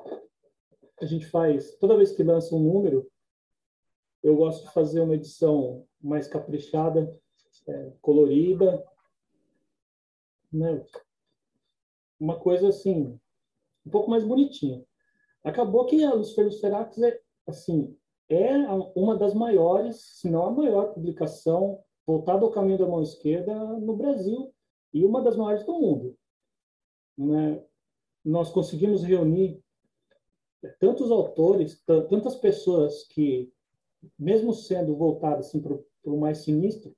A 1.00 1.04
gente 1.04 1.26
faz, 1.26 1.76
toda 1.78 1.96
vez 1.96 2.12
que 2.12 2.22
lança 2.22 2.54
um 2.54 2.60
número, 2.60 3.10
eu 4.22 4.36
gosto 4.36 4.66
de 4.66 4.72
fazer 4.72 5.00
uma 5.00 5.14
edição 5.14 5.84
mais 6.00 6.28
caprichada, 6.28 7.12
é, 7.66 7.92
colorida, 8.00 8.84
né? 10.52 10.84
Uma 12.20 12.38
coisa 12.38 12.68
assim, 12.68 13.18
um 13.84 13.90
pouco 13.90 14.08
mais 14.08 14.24
bonitinha. 14.24 14.84
Acabou 15.42 15.86
que 15.86 16.04
a 16.04 16.14
Lucifer 16.14 16.44
Lucerax 16.44 16.98
é, 16.98 17.20
assim, 17.48 17.96
é 18.28 18.48
uma 18.94 19.16
das 19.16 19.34
maiores, 19.34 19.96
se 20.20 20.30
não 20.30 20.46
a 20.46 20.50
maior 20.50 20.94
publicação 20.94 21.82
voltada 22.06 22.44
ao 22.44 22.52
caminho 22.52 22.78
da 22.78 22.86
mão 22.86 23.02
esquerda 23.02 23.54
no 23.54 23.96
Brasil 23.96 24.52
e 24.92 25.04
uma 25.04 25.22
das 25.22 25.36
maiores 25.36 25.64
do 25.64 25.72
mundo. 25.72 26.16
Né? 27.16 27.62
Nós 28.24 28.50
conseguimos 28.50 29.02
reunir 29.02 29.62
tantos 30.78 31.10
autores, 31.10 31.82
tantas 31.84 32.36
pessoas 32.36 33.04
que, 33.08 33.52
mesmo 34.18 34.52
sendo 34.52 34.94
voltadas 34.94 35.46
assim, 35.46 35.60
para 35.60 35.76
o 36.04 36.20
mais 36.20 36.38
sinistro, 36.38 36.94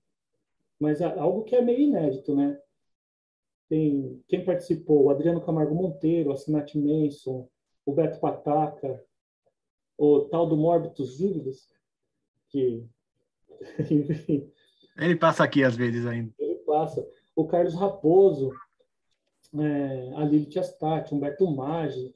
mas 0.79 1.01
é 1.01 1.05
algo 1.19 1.45
que 1.45 1.57
é 1.57 1.63
meio 1.63 1.81
inédito, 1.81 2.35
né? 2.35 2.61
Tem 3.69 4.23
quem 4.29 4.45
participou, 4.45 5.05
o 5.05 5.11
Adriano 5.11 5.41
Camargo 5.41 5.75
Monteiro, 5.75 6.31
a 6.31 6.37
Sinati 6.37 6.79
Manson, 6.79 7.49
o 7.87 7.93
Beto 7.93 8.21
Pataca, 8.21 9.03
o 9.97 10.23
tal 10.23 10.47
do 10.47 10.57
Mórbitos 10.57 11.19
Vívidos, 11.19 11.69
que 12.51 12.87
ele 14.99 15.17
passa 15.17 15.45
aqui 15.45 15.65
às 15.65 15.75
vezes 15.75 16.05
ainda. 16.05 16.35
Ele 16.39 16.57
passa 16.57 17.07
o 17.37 17.47
Carlos 17.47 17.75
Raposo, 17.75 18.53
é, 19.55 20.13
a 20.17 20.25
Lilith 20.25 20.59
Astati, 20.59 21.15
Humberto 21.15 21.51
Maggi, 21.51 22.15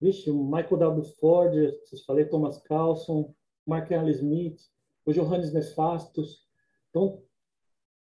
vixe, 0.00 0.30
o 0.30 0.44
Michael 0.44 0.76
W. 0.76 1.04
Ford, 1.20 1.52
vocês 1.84 2.04
falei, 2.04 2.24
Thomas 2.24 2.58
Carlson, 2.58 3.34
Mark 3.66 3.90
Allen 3.92 4.10
Smith, 4.12 4.60
o 5.04 5.12
Johannes 5.12 5.52
Nefastos. 5.52 6.46
Então, 6.90 7.22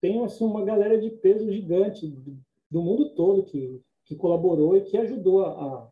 tem 0.01 0.23
assim, 0.25 0.45
uma 0.45 0.65
galera 0.65 1.01
de 1.01 1.11
peso 1.11 1.51
gigante 1.51 2.09
do 2.71 2.83
mundo 2.83 3.15
todo 3.15 3.45
que, 3.45 3.81
que 4.05 4.17
colaborou 4.17 4.77
e 4.77 4.83
que 4.83 4.97
ajudou 4.97 5.45
a, 5.45 5.91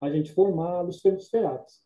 a 0.00 0.10
gente 0.10 0.32
formar 0.32 0.84
os 0.84 1.00
Feratis. 1.28 1.82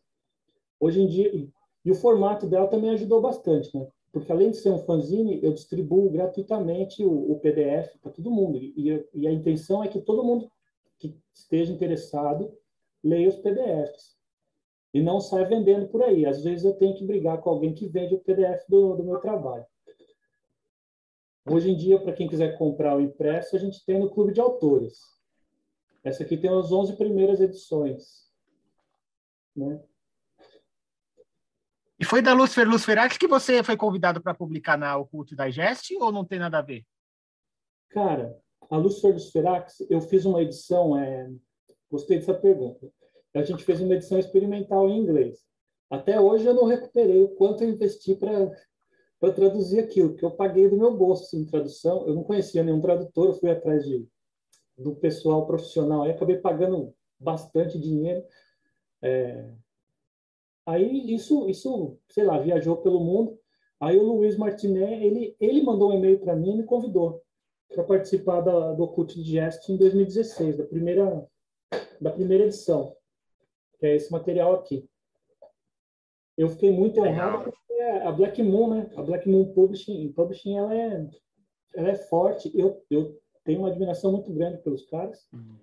Hoje 0.79 1.01
em 1.01 1.07
dia, 1.07 1.49
e 1.83 1.91
o 1.91 1.95
formato 1.95 2.47
dela 2.47 2.67
também 2.67 2.91
ajudou 2.91 3.21
bastante, 3.21 3.75
né? 3.75 3.87
Porque 4.17 4.31
além 4.31 4.49
de 4.49 4.57
ser 4.57 4.71
um 4.71 4.79
fanzine, 4.79 5.39
eu 5.43 5.53
distribuo 5.53 6.09
gratuitamente 6.09 7.03
o, 7.03 7.31
o 7.33 7.39
PDF 7.39 7.95
para 8.01 8.11
todo 8.11 8.31
mundo. 8.31 8.57
E, 8.57 9.05
e, 9.13 9.27
a 9.27 9.31
intenção 9.31 9.83
é 9.83 9.87
que 9.87 10.01
todo 10.01 10.23
mundo 10.23 10.51
que 10.97 11.15
esteja 11.31 11.71
interessado 11.71 12.51
leia 13.03 13.29
os 13.29 13.35
PDFs 13.35 14.17
e 14.91 15.03
não 15.03 15.19
saia 15.19 15.45
vendendo 15.45 15.87
por 15.89 16.01
aí. 16.01 16.25
Às 16.25 16.43
vezes 16.43 16.65
eu 16.65 16.73
tenho 16.73 16.95
que 16.95 17.05
brigar 17.05 17.39
com 17.41 17.51
alguém 17.51 17.75
que 17.75 17.87
vende 17.87 18.15
o 18.15 18.19
PDF 18.19 18.67
do, 18.67 18.95
do 18.95 19.03
meu 19.03 19.19
trabalho. 19.19 19.65
Hoje 21.47 21.69
em 21.69 21.77
dia, 21.77 21.99
para 21.99 22.13
quem 22.13 22.27
quiser 22.27 22.57
comprar 22.57 22.97
o 22.97 23.01
impresso, 23.01 23.55
a 23.55 23.59
gente 23.59 23.85
tem 23.85 23.99
no 23.99 24.09
Clube 24.09 24.33
de 24.33 24.41
Autores. 24.41 24.99
Essa 26.03 26.23
aqui 26.23 26.37
tem 26.37 26.49
as 26.49 26.71
11 26.71 26.95
primeiras 26.95 27.39
edições. 27.39 28.31
Né? 29.55 29.79
E 31.99 32.05
foi 32.05 32.21
da 32.21 32.33
Lucifer 32.33 32.67
Luciferax 32.67 33.17
que 33.17 33.27
você 33.27 33.63
foi 33.63 33.75
convidado 33.75 34.21
para 34.21 34.33
publicar 34.33 34.77
na 34.77 34.97
Occult 34.97 35.35
Digest 35.35 35.95
ou 35.99 36.11
não 36.11 36.23
tem 36.23 36.39
nada 36.39 36.59
a 36.59 36.61
ver? 36.61 36.85
Cara, 37.89 38.37
a 38.69 38.77
Lucifer 38.77 39.13
Luciferax, 39.13 39.85
eu 39.89 40.01
fiz 40.01 40.25
uma 40.25 40.41
edição, 40.41 40.97
é... 40.97 41.29
gostei 41.89 42.19
dessa 42.19 42.33
pergunta. 42.33 42.87
A 43.33 43.41
gente 43.43 43.63
fez 43.63 43.81
uma 43.81 43.95
edição 43.95 44.19
experimental 44.19 44.89
em 44.89 44.97
inglês. 44.97 45.39
Até 45.89 46.19
hoje 46.19 46.45
eu 46.45 46.53
não 46.53 46.65
recuperei 46.65 47.23
o 47.23 47.29
quanto 47.29 47.63
eu 47.63 47.69
investi 47.69 48.15
para 48.15 48.51
para 49.19 49.33
traduzir 49.33 49.79
aquilo, 49.79 50.15
que 50.15 50.23
eu 50.23 50.31
paguei 50.31 50.69
do 50.69 50.77
meu 50.77 50.95
bolso 50.95 51.23
assim, 51.23 51.41
em 51.41 51.45
tradução. 51.45 52.07
Eu 52.07 52.13
não 52.13 52.23
conhecia 52.23 52.63
nenhum 52.63 52.79
tradutor, 52.79 53.29
eu 53.29 53.33
fui 53.33 53.49
atrás 53.49 53.83
de, 53.83 54.07
do 54.77 54.95
pessoal 54.95 55.45
profissional, 55.47 56.03
aí 56.03 56.11
acabei 56.11 56.37
pagando 56.37 56.93
bastante 57.19 57.79
dinheiro. 57.79 58.23
É... 59.01 59.53
Aí 60.67 61.13
isso, 61.15 61.49
isso, 61.49 61.97
sei 62.09 62.25
lá, 62.25 62.37
viajou 62.37 62.75
pelo 62.77 62.99
mundo. 62.99 63.39
Aí 63.79 63.97
o 63.97 64.03
Luiz 64.03 64.35
Martinet, 64.35 65.01
ele, 65.01 65.33
ele 65.39 65.63
mandou 65.63 65.91
um 65.91 65.93
e-mail 65.97 66.19
para 66.19 66.35
mim 66.35 66.51
e 66.51 66.57
me 66.57 66.63
convidou 66.63 67.23
para 67.69 67.83
participar 67.83 68.41
da, 68.41 68.73
do 68.73 68.83
Occult 68.83 69.15
Digest 69.15 69.69
em 69.69 69.77
2016, 69.77 70.57
da 70.57 70.65
primeira, 70.65 71.25
da 72.01 72.11
primeira 72.11 72.43
edição, 72.43 72.93
que 73.79 73.85
é 73.85 73.95
esse 73.95 74.11
material 74.11 74.55
aqui. 74.55 74.85
Eu 76.37 76.49
fiquei 76.49 76.71
muito 76.71 76.99
honrado 76.99 77.53
é 77.79 78.01
a 78.01 78.11
Black 78.11 78.41
Moon, 78.43 78.69
né? 78.69 78.91
A 78.95 79.01
Black 79.01 79.29
Moon 79.29 79.53
Publishing, 79.53 80.11
Publishing 80.11 80.57
ela 80.57 80.75
é, 80.75 81.09
ela 81.75 81.89
é 81.89 81.95
forte. 81.95 82.51
Eu, 82.53 82.83
eu 82.89 83.17
tenho 83.45 83.59
uma 83.59 83.69
admiração 83.69 84.11
muito 84.11 84.33
grande 84.33 84.57
pelos 84.57 84.85
caras. 84.89 85.27
Uhum. 85.31 85.55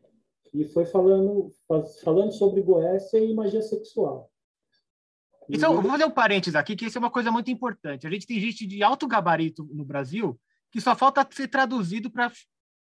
E 0.54 0.64
foi 0.64 0.86
falando, 0.86 1.50
falando 2.02 2.32
sobre 2.32 2.62
Goécia 2.62 3.18
e 3.18 3.34
magia 3.34 3.60
sexual. 3.60 4.30
Então, 5.48 5.80
vou 5.80 5.90
fazer 5.90 6.04
um 6.04 6.10
parênteses 6.10 6.54
aqui, 6.54 6.74
que 6.74 6.86
isso 6.86 6.98
é 6.98 7.00
uma 7.00 7.10
coisa 7.10 7.30
muito 7.30 7.50
importante. 7.50 8.06
A 8.06 8.10
gente 8.10 8.26
tem 8.26 8.40
gente 8.40 8.66
de 8.66 8.82
alto 8.82 9.06
gabarito 9.06 9.68
no 9.72 9.84
Brasil 9.84 10.38
que 10.70 10.80
só 10.80 10.96
falta 10.96 11.26
ser 11.30 11.48
traduzido 11.48 12.10
para 12.10 12.32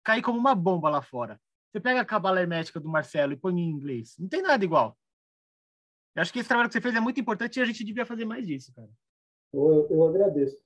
cair 0.04 0.22
como 0.22 0.38
uma 0.38 0.54
bomba 0.54 0.90
lá 0.90 1.02
fora. 1.02 1.40
Você 1.72 1.80
pega 1.80 2.02
a 2.02 2.06
cabala 2.06 2.40
hermética 2.40 2.80
do 2.80 2.90
Marcelo 2.90 3.34
e 3.34 3.38
põe 3.38 3.60
em 3.60 3.70
inglês. 3.70 4.16
Não 4.20 4.28
tem 4.28 4.42
nada 4.42 4.64
igual. 4.64 4.98
Eu 6.16 6.22
acho 6.22 6.34
que 6.34 6.40
esse 6.40 6.48
trabalho 6.48 6.70
que 6.70 6.74
você 6.74 6.82
fez 6.82 6.96
é 6.96 7.00
muito 7.00 7.20
importante 7.20 7.58
e 7.58 7.62
a 7.62 7.66
gente 7.66 7.84
devia 7.84 8.06
fazer 8.06 8.26
mais 8.26 8.46
disso, 8.46 8.74
cara. 8.76 8.90
Eu, 9.54 9.88
eu 9.90 10.08
agradeço. 10.08 10.58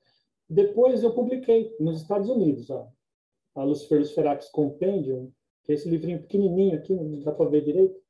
Depois 0.49 1.03
eu 1.03 1.13
publiquei 1.13 1.75
nos 1.79 2.01
Estados 2.01 2.29
Unidos 2.29 2.69
a, 2.71 2.87
a 3.55 3.63
Lucifer 3.63 3.99
Luciferax 3.99 4.49
Compendium, 4.49 5.31
que 5.63 5.71
é 5.71 5.75
esse 5.75 5.89
livrinho 5.89 6.21
pequenininho 6.21 6.77
aqui, 6.77 6.93
não 6.93 7.21
dá 7.21 7.31
para 7.31 7.49
ver 7.49 7.63
direito. 7.63 8.01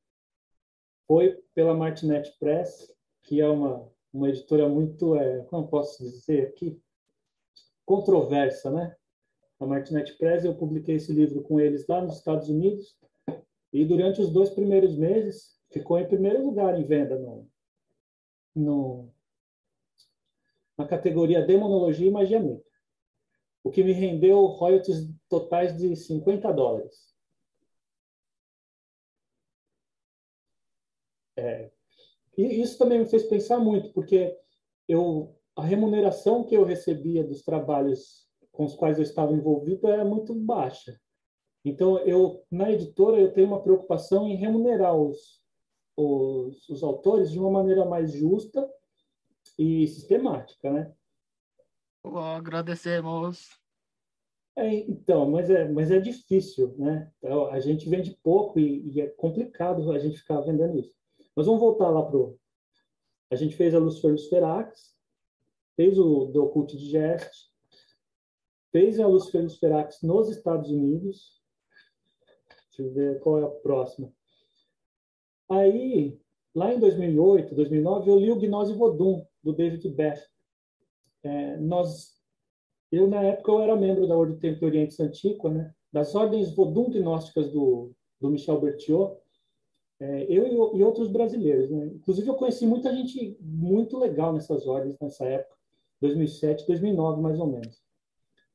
Foi 1.08 1.40
pela 1.54 1.76
Martinet 1.76 2.32
Press, 2.40 2.92
que 3.24 3.42
é 3.42 3.48
uma, 3.48 3.90
uma 4.14 4.30
editora 4.30 4.68
muito, 4.68 5.16
é, 5.16 5.44
como 5.46 5.68
posso 5.68 6.04
dizer 6.04 6.48
aqui, 6.48 6.80
controversa, 7.86 8.70
né? 8.70 8.96
A 9.60 9.66
Martinet 9.66 10.18
Press, 10.18 10.44
eu 10.44 10.56
publiquei 10.56 10.96
esse 10.96 11.12
livro 11.14 11.42
com 11.42 11.60
eles 11.60 11.88
lá 11.88 12.02
nos 12.02 12.18
Estados 12.18 12.50
Unidos, 12.50 12.98
e 13.72 13.86
durante 13.86 14.22
os 14.22 14.32
dois 14.32 14.50
primeiros 14.50 14.96
meses 14.96 15.60
ficou 15.72 15.98
em 15.98 16.08
primeiro 16.08 16.46
lugar 16.46 16.80
em 16.80 16.86
venda 16.86 17.18
no, 17.18 17.50
no, 18.56 19.10
na 20.78 20.88
categoria 20.88 21.46
Demonologia 21.46 22.08
e 22.08 22.12
Magia 22.12 22.40
Negra, 22.40 22.64
o 23.64 23.72
que 23.72 23.84
me 23.84 23.94
rendeu 23.94 24.46
royalties 24.46 25.10
totais 25.30 25.76
de 25.78 25.96
50 25.96 26.52
dólares. 26.52 27.14
É, 31.36 31.73
e 32.38 32.62
isso 32.62 32.78
também 32.78 33.00
me 33.00 33.06
fez 33.06 33.24
pensar 33.24 33.60
muito, 33.60 33.92
porque 33.94 34.38
eu, 34.88 35.36
a 35.56 35.64
remuneração 35.64 36.44
que 36.44 36.56
eu 36.56 36.64
recebia 36.64 37.24
dos 37.24 37.44
trabalhos 37.44 38.28
com 38.52 38.66
os 38.66 38.76
quais 38.76 38.98
eu 38.98 39.04
estava 39.04 39.34
envolvido 39.34 39.88
era 39.88 40.06
muito 40.06 40.34
baixa. 40.34 41.00
Então, 41.66 41.98
eu 42.00 42.44
na 42.52 42.72
editora 42.72 43.20
eu 43.20 43.32
tenho 43.32 43.48
uma 43.48 43.62
preocupação 43.62 44.28
em 44.28 44.36
remunerar 44.36 44.96
os, 44.96 45.42
os, 45.96 46.70
os 46.70 46.84
autores 46.84 47.32
de 47.32 47.40
uma 47.40 47.50
maneira 47.50 47.86
mais 47.86 48.12
justa 48.12 48.70
e 49.58 49.88
sistemática, 49.88 50.72
né? 50.72 50.94
Agradecemos. 52.04 53.50
É, 54.56 54.72
então, 54.72 55.30
mas 55.30 55.50
é, 55.50 55.68
mas 55.68 55.90
é 55.90 56.00
difícil, 56.00 56.76
né? 56.78 57.12
Então, 57.18 57.48
a 57.48 57.60
gente 57.60 57.90
vende 57.90 58.16
pouco 58.22 58.60
e, 58.60 58.92
e, 58.92 59.02
é 59.02 59.08
complicado 59.08 59.92
a 59.92 59.98
gente 59.98 60.18
ficar 60.18 60.42
vendendo 60.42 60.78
isso. 60.78 60.94
Mas 61.36 61.46
vamos 61.46 61.62
voltar 61.62 61.90
lá 61.90 62.04
pro. 62.04 62.40
A 63.32 63.36
gente 63.36 63.56
fez 63.56 63.74
a 63.74 63.80
Lucifer 63.80 64.12
Luciferax, 64.12 64.96
fez 65.76 65.98
o 65.98 66.32
The 66.32 66.40
Occult 66.40 66.76
Digest, 66.78 67.52
fez 68.72 69.00
a 69.00 69.08
Lucifer 69.08 69.42
Luciferax 69.42 70.02
nos 70.02 70.30
Estados 70.30 70.70
Unidos. 70.70 71.42
Deixa 72.68 72.84
eu 72.84 72.94
ver 72.94 73.20
qual 73.20 73.40
é 73.40 73.44
a 73.44 73.50
próxima. 73.50 74.12
Aí, 75.50 76.20
lá 76.54 76.74
em 76.74 76.80
2008, 76.80 77.56
2009, 77.56 78.10
eu 78.10 78.20
li 78.20 78.32
o 78.32 78.40
Gnose 78.40 78.74
Vodun, 78.74 79.26
do 79.44 79.54
David 79.54 79.88
Beth. 79.90 80.22
É, 81.24 81.58
nós, 81.58 82.20
eu, 82.92 83.08
na 83.08 83.22
época, 83.24 83.52
eu 83.52 83.62
era 83.62 83.76
membro 83.76 84.08
da 84.08 84.16
Ordem 84.16 84.36
do 84.36 84.42
Templo 84.42 84.68
Oriente 84.68 84.94
Santíqua, 84.94 85.50
né? 85.50 85.74
das 85.94 86.16
ordens 86.16 86.56
Vodun 86.56 86.90
gnósticas 86.90 87.52
do, 87.52 87.92
do 88.20 88.32
Michel 88.32 88.60
Berthiaud, 88.60 89.16
é, 90.04 90.26
eu 90.28 90.76
e, 90.76 90.84
outros 90.84 91.08
brasileiros. 91.08 91.70
Né? 91.70 91.86
Inclusive, 91.96 92.28
eu 92.28 92.36
conheci 92.36 92.68
muita 92.68 92.94
gente 92.94 93.38
muito 93.40 93.98
legal 93.98 94.34
nessas 94.34 94.68
ordens, 94.68 94.98
nessa 95.00 95.26
época, 95.26 95.56
2007, 96.02 96.68
2009, 96.68 97.22
mais 97.22 97.40
ou 97.40 97.48
menos. 97.48 97.82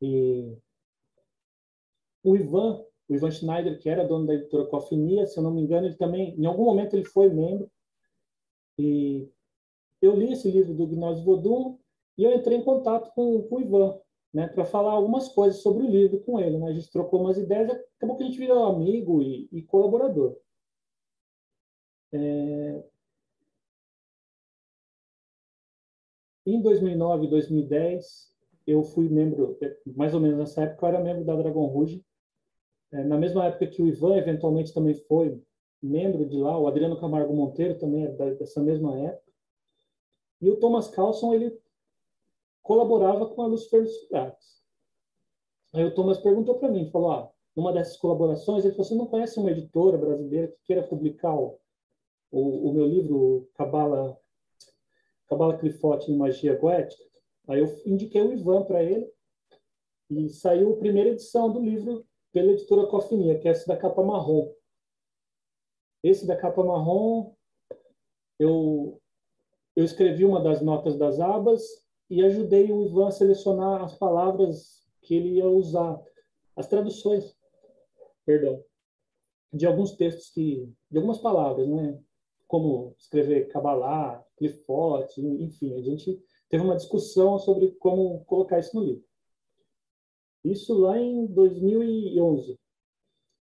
E 0.03 0.55
o 2.23 2.37
Ivan, 2.37 2.85
o 3.09 3.15
Ivan 3.15 3.31
Schneider, 3.31 3.81
que 3.81 3.89
era 3.89 4.07
dono 4.07 4.27
da 4.27 4.35
editora 4.35 4.67
Cofinia, 4.67 5.27
se 5.27 5.39
eu 5.39 5.43
não 5.43 5.51
me 5.51 5.63
engano, 5.63 5.87
ele 5.87 5.97
também, 5.97 6.39
em 6.39 6.45
algum 6.45 6.65
momento, 6.65 6.95
ele 6.95 7.07
foi 7.07 7.31
membro. 7.31 7.71
E 8.79 9.27
eu 10.03 10.15
li 10.15 10.33
esse 10.33 10.51
livro 10.51 10.75
do 10.75 10.87
Gnose 10.87 11.25
Vodun 11.25 11.79
e 12.19 12.25
eu 12.25 12.35
entrei 12.35 12.59
em 12.59 12.65
contato 12.65 13.11
com, 13.15 13.43
com 13.45 13.57
o 13.57 13.61
Ivan, 13.61 13.99
né, 14.35 14.49
para 14.49 14.67
falar 14.67 14.93
algumas 14.93 15.31
coisas 15.31 15.63
sobre 15.63 15.87
o 15.87 15.91
livro 15.91 16.21
com 16.21 16.39
ele. 16.39 16.59
Né? 16.59 16.69
A 16.69 16.75
gente 16.75 16.91
trocou 16.91 17.23
umas 17.23 17.39
ideias, 17.39 17.71
acabou 17.97 18.17
que 18.17 18.23
a 18.23 18.27
gente 18.27 18.39
virou 18.39 18.67
amigo 18.67 19.23
e, 19.23 19.49
e 19.51 19.63
colaborador. 19.63 20.37
É... 22.13 22.85
Em 26.47 26.63
2009 26.63 27.27
e 27.27 27.31
2010, 27.31 28.35
eu 28.67 28.83
fui 28.83 29.09
membro, 29.09 29.59
mais 29.87 30.15
ou 30.15 30.21
menos 30.21 30.39
nessa 30.39 30.63
época, 30.63 30.87
eu 30.87 30.89
era 30.89 31.01
membro 31.01 31.25
da 31.25 31.37
Dragon 31.37 31.67
Rouge. 31.67 32.05
É, 32.91 33.05
na 33.05 33.19
mesma 33.19 33.47
época 33.47 33.67
que 33.67 33.83
o 33.83 33.87
Ivan, 33.87 34.17
eventualmente, 34.17 34.73
também 34.73 34.95
foi 34.95 35.43
membro 35.83 36.27
de 36.27 36.37
lá, 36.37 36.59
o 36.59 36.67
Adriano 36.67 36.99
Camargo 36.99 37.35
Monteiro 37.35 37.79
também 37.79 38.05
é 38.05 38.09
dessa 38.35 38.63
mesma 38.63 38.99
época. 38.99 39.33
E 40.41 40.51
o 40.51 40.57
Thomas 40.57 40.89
Carlson, 40.89 41.35
ele 41.35 41.59
colaborava 42.63 43.27
com 43.27 43.43
a 43.43 43.47
Lucifer 43.47 43.81
Luciferax. 43.81 44.63
Aí 45.73 45.85
o 45.85 45.95
Thomas 45.95 46.19
perguntou 46.19 46.59
para 46.59 46.71
mim, 46.71 46.91
falou, 46.91 47.13
ah, 47.13 47.31
numa 47.55 47.73
dessas 47.73 47.97
colaborações, 47.97 48.65
ele 48.65 48.75
falou, 48.75 48.85
você 48.85 48.95
não 48.95 49.07
conhece 49.07 49.39
uma 49.39 49.51
editora 49.51 49.99
brasileira 49.99 50.49
que 50.49 50.63
queira 50.65 50.83
publicar 50.83 51.35
o, 51.35 51.59
o, 52.31 52.69
o 52.71 52.73
meu 52.73 52.87
livro 52.87 53.49
Cabala 53.55 54.19
Cabala 55.27 55.59
Clifote 55.59 56.11
em 56.11 56.17
Magia 56.17 56.57
Goética? 56.57 57.05
Aí 57.49 57.61
eu 57.61 57.67
indiquei 57.87 58.23
o 58.23 58.33
Ivan 58.33 58.65
para 58.65 58.83
ele 58.83 59.11
e 60.11 60.29
saiu 60.29 60.75
a 60.75 60.79
primeira 60.79 61.11
edição 61.11 61.53
do 61.53 61.61
livro 61.61 62.07
pela 62.33 62.53
editora 62.53 62.87
Cofinia, 62.87 63.39
que 63.39 63.49
é 63.49 63.53
esse 63.53 63.67
da 63.67 63.77
capa 63.77 64.03
marrom. 64.03 64.53
Esse 66.03 66.27
da 66.27 66.37
capa 66.37 66.63
marrom, 66.63 67.35
eu 68.39 69.01
eu 69.79 69.85
escrevi 69.85 70.25
uma 70.25 70.43
das 70.43 70.61
notas 70.61 70.97
das 70.97 71.21
abas 71.21 71.63
e 72.11 72.21
ajudei 72.25 72.73
o 72.73 72.83
Ivan 72.83 73.07
a 73.07 73.13
selecionar 73.13 73.85
as 73.85 73.97
palavras 73.97 74.85
que 75.03 75.15
ele 75.15 75.35
ia 75.35 75.47
usar, 75.47 76.03
as 76.57 76.67
traduções, 76.67 77.37
perdão, 78.27 78.61
de 79.53 79.67
alguns 79.67 79.93
textos 79.93 80.31
que, 80.31 80.69
de 80.91 80.97
algumas 80.97 81.19
palavras, 81.19 81.69
né? 81.69 81.97
Como 82.49 82.95
escrever 82.99 83.47
Kabbalah, 83.49 84.25
Clifford, 84.37 85.09
enfim, 85.41 85.75
a 85.77 85.83
gente 85.83 86.21
teve 86.49 86.65
uma 86.65 86.77
discussão 86.77 87.39
sobre 87.39 87.73
como 87.73 88.25
colocar 88.25 88.59
isso 88.59 88.75
no 88.75 88.85
livro. 88.85 89.05
Isso 90.45 90.75
lá 90.75 90.99
em 90.99 91.27
2011. 91.27 92.59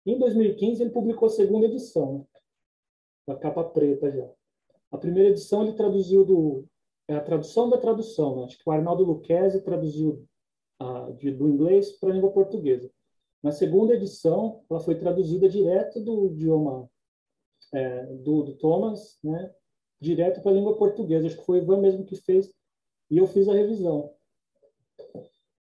Em 0.05 0.19
2015, 0.19 0.83
ele 0.83 0.91
publicou 0.91 1.27
a 1.27 1.31
segunda 1.31 1.67
edição, 1.67 2.27
né? 3.27 3.35
capa 3.37 3.65
preta 3.65 4.11
já. 4.11 4.29
A 4.91 4.99
primeira 4.99 5.31
edição 5.31 5.63
ele 5.63 5.73
traduziu 5.73 6.25
do 6.25 6.65
é 7.09 7.15
a 7.15 7.21
tradução 7.21 7.71
da 7.71 7.79
tradução, 7.79 8.37
né? 8.37 8.45
acho 8.45 8.59
que 8.59 8.69
o 8.69 8.73
Arnaldo 8.73 9.05
Lucchesi 9.05 9.63
traduziu 9.63 10.27
a, 10.81 11.11
de, 11.13 11.31
do 11.31 11.49
inglês 11.49 11.93
para 11.93 12.11
a 12.11 12.13
língua 12.13 12.33
portuguesa. 12.33 12.91
Na 13.43 13.53
segunda 13.53 13.95
edição, 13.95 14.65
ela 14.69 14.81
foi 14.81 14.97
traduzida 14.97 15.49
direto 15.49 16.01
do 16.01 16.27
idioma 16.27 16.91
é, 17.75 18.07
do, 18.07 18.43
do, 18.43 18.55
Thomas, 18.55 19.19
né, 19.23 19.53
direto 20.01 20.43
para 20.43 20.51
a 20.51 20.55
língua 20.55 20.77
portuguesa. 20.77 21.27
Acho 21.27 21.39
que 21.39 21.45
foi 21.45 21.61
o 21.61 21.63
Ivan 21.63 21.81
mesmo 21.81 22.05
que 22.05 22.17
fez 22.17 22.53
e 23.11 23.19
eu 23.19 23.27
fiz 23.27 23.49
a 23.49 23.55
revisão. 23.55 24.13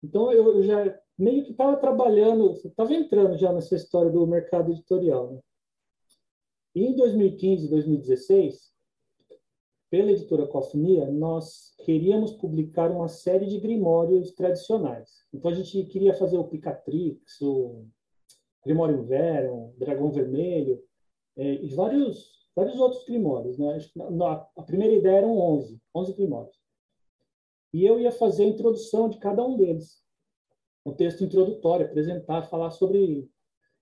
Então 0.02 0.32
eu, 0.32 0.56
eu 0.56 0.62
já 0.62 1.00
meio 1.18 1.44
que 1.44 1.52
estava 1.52 1.76
trabalhando, 1.76 2.52
estava 2.64 2.92
entrando 2.92 3.36
já 3.38 3.52
nessa 3.52 3.76
história 3.76 4.10
do 4.10 4.26
mercado 4.26 4.72
editorial. 4.72 5.32
Né? 5.32 5.40
E 6.74 6.86
em 6.86 6.96
2015, 6.96 7.68
2016, 7.68 8.72
pela 9.90 10.10
editora 10.10 10.46
Cofnia, 10.46 11.10
nós 11.10 11.74
queríamos 11.84 12.32
publicar 12.32 12.90
uma 12.90 13.08
série 13.08 13.46
de 13.46 13.60
grimórios 13.60 14.32
tradicionais. 14.32 15.26
Então 15.32 15.50
a 15.50 15.54
gente 15.54 15.84
queria 15.84 16.14
fazer 16.14 16.38
o 16.38 16.48
Picatrix, 16.48 17.40
o 17.42 17.84
Grimório 18.64 19.02
Verum, 19.02 19.74
Dragão 19.76 20.10
Vermelho, 20.10 20.82
é, 21.36 21.54
e 21.54 21.68
vários, 21.74 22.46
vários 22.54 22.78
outros 22.78 23.04
grimórios. 23.04 23.58
Né? 23.58 23.78
A 24.56 24.62
primeira 24.62 24.94
ideia 24.94 25.18
eram 25.18 25.38
11, 25.38 25.80
11 25.94 26.12
grimórios. 26.14 26.56
E 27.72 27.84
eu 27.84 27.98
ia 27.98 28.12
fazer 28.12 28.44
a 28.44 28.48
introdução 28.48 29.08
de 29.08 29.18
cada 29.18 29.44
um 29.44 29.56
deles. 29.56 30.02
Um 30.84 30.92
texto 30.92 31.24
introdutório, 31.24 31.86
apresentar, 31.86 32.42
falar 32.42 32.70
sobre, 32.70 33.30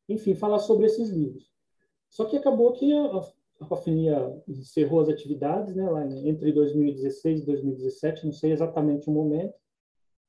enfim, 0.08 0.34
falar 0.34 0.58
sobre 0.58 0.86
esses 0.86 1.10
livros. 1.10 1.50
Só 2.08 2.24
que 2.24 2.36
acabou 2.36 2.72
que 2.72 2.92
a, 2.92 3.06
a 3.60 4.40
encerrou 4.48 5.00
as 5.00 5.08
atividades, 5.08 5.74
né, 5.74 5.88
lá 5.88 6.06
entre 6.06 6.52
2016 6.52 7.42
e 7.42 7.46
2017, 7.46 8.26
não 8.26 8.32
sei 8.32 8.52
exatamente 8.52 9.08
o 9.08 9.12
momento, 9.12 9.54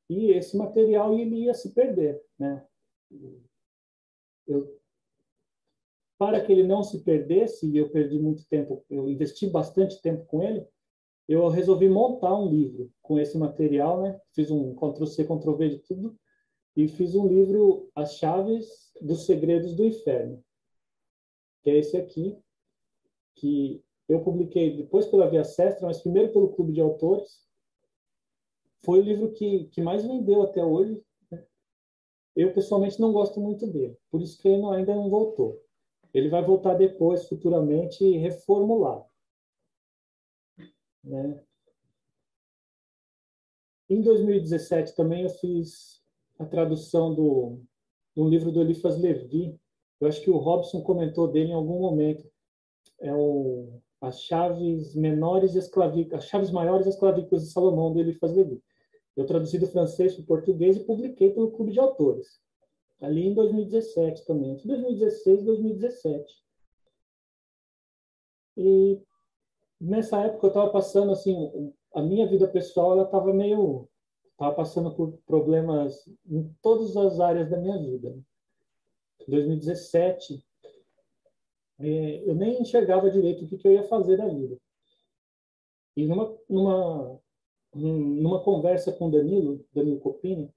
e 0.10 0.32
esse 0.32 0.58
material 0.58 1.18
ele 1.18 1.44
ia 1.44 1.54
se 1.54 1.74
perder, 1.74 2.22
né? 2.38 2.66
Eu 4.48 4.81
para 6.22 6.40
que 6.40 6.52
ele 6.52 6.62
não 6.62 6.84
se 6.84 7.00
perdesse, 7.00 7.68
e 7.68 7.76
eu 7.76 7.90
perdi 7.90 8.20
muito 8.20 8.46
tempo, 8.48 8.86
eu 8.92 9.10
investi 9.10 9.48
bastante 9.48 10.00
tempo 10.04 10.24
com 10.26 10.44
ele, 10.44 10.64
eu 11.28 11.48
resolvi 11.48 11.90
montar 11.90 12.40
um 12.40 12.48
livro 12.48 12.92
com 13.02 13.20
esse 13.20 13.36
material, 13.40 14.04
né? 14.04 14.22
Fiz 14.32 14.52
um 14.52 14.76
Ctrl-C, 14.76 15.24
Ctrl-V 15.24 15.70
de 15.70 15.80
tudo, 15.80 16.16
e 16.78 16.88
fiz 16.88 17.16
um 17.16 17.28
livro, 17.28 17.90
As 17.96 18.18
Chaves 18.18 18.94
dos 19.02 19.26
Segredos 19.26 19.74
do 19.74 19.84
Inferno, 19.84 20.44
que 21.64 21.72
é 21.72 21.78
esse 21.80 21.98
aqui, 21.98 22.38
que 23.34 23.84
eu 24.08 24.22
publiquei 24.24 24.78
depois 24.78 25.08
pela 25.08 25.28
Via 25.28 25.44
Sestra, 25.44 25.88
mas 25.88 26.04
primeiro 26.04 26.32
pelo 26.32 26.54
Clube 26.54 26.72
de 26.72 26.82
Autores. 26.82 27.48
Foi 28.84 29.00
o 29.00 29.04
livro 29.04 29.32
que, 29.32 29.66
que 29.70 29.82
mais 29.82 30.06
vendeu 30.06 30.44
até 30.44 30.64
hoje. 30.64 31.04
Né? 31.32 31.44
Eu, 32.36 32.54
pessoalmente, 32.54 33.02
não 33.02 33.12
gosto 33.12 33.42
muito 33.42 33.66
dele, 33.66 33.98
por 34.12 34.22
isso 34.22 34.40
que 34.40 34.48
ele 34.48 34.64
ainda 34.68 34.94
não 34.94 35.10
voltou. 35.10 35.60
Ele 36.14 36.30
vai 36.30 36.44
voltar 36.44 36.74
depois, 36.74 37.28
futuramente, 37.28 38.18
reformulado. 38.18 39.06
Né? 41.04 41.42
Em 43.90 44.02
2017 44.02 44.96
também 44.96 45.24
eu 45.24 45.30
fiz 45.30 46.02
a 46.38 46.46
tradução 46.46 47.14
do, 47.14 47.62
do 48.16 48.28
livro 48.28 48.52
do 48.52 48.62
Eliphas 48.62 48.98
Levi. 48.98 49.60
Eu 50.00 50.08
acho 50.08 50.22
que 50.22 50.30
o 50.30 50.38
Robson 50.38 50.82
comentou 50.82 51.28
dele 51.28 51.52
em 51.52 51.56
algum 51.56 51.80
momento. 51.80 52.30
É 53.00 53.14
o 53.14 53.82
as 54.00 54.20
chaves 54.24 54.96
menores 54.96 55.56
as 55.56 56.26
chaves 56.26 56.50
maiores 56.50 56.88
as 56.88 56.98
clavículas 56.98 57.44
de 57.44 57.52
Salomão 57.52 57.94
do 57.94 58.00
Eliphas 58.00 58.34
Levi. 58.34 58.62
Eu 59.16 59.28
traduzi 59.28 59.60
do 59.60 59.68
francês 59.68 60.16
para 60.16 60.24
o 60.24 60.26
português 60.26 60.76
e 60.78 60.86
publiquei 60.86 61.32
pelo 61.32 61.52
Clube 61.52 61.72
de 61.72 61.80
Autores 61.80 62.42
ali 63.02 63.28
em 63.28 63.34
2017 63.34 64.26
também, 64.26 64.52
entre 64.52 64.68
2016 64.68 65.42
e 65.42 65.46
2017. 65.46 66.44
E 68.58 69.02
nessa 69.80 70.22
época 70.22 70.46
eu 70.46 70.50
estava 70.50 70.70
passando 70.72 71.12
assim, 71.12 71.74
a 71.94 72.02
minha 72.02 72.28
vida 72.28 72.48
pessoal 72.48 72.94
ela 72.94 73.04
estava 73.04 73.34
meio, 73.34 73.90
estava 74.32 74.54
passando 74.54 74.94
por 74.96 75.18
problemas 75.26 76.08
em 76.30 76.56
todas 76.62 76.96
as 76.96 77.20
áreas 77.20 77.50
da 77.50 77.58
minha 77.58 77.78
vida. 77.80 78.16
Em 79.28 79.32
2017 79.32 80.44
é, 81.80 82.30
eu 82.30 82.36
nem 82.36 82.62
enxergava 82.62 83.10
direito 83.10 83.44
o 83.44 83.48
que, 83.48 83.68
eu 83.68 83.74
ia 83.74 83.84
fazer 83.84 84.18
da 84.18 84.28
vida. 84.28 84.56
E 85.98 86.06
numa, 86.06 86.38
numa, 86.48 87.20
numa 87.74 88.44
conversa 88.44 88.92
com 88.92 89.10
Danilo, 89.10 89.66
Danilo 89.74 90.00
Copini, 90.00 90.54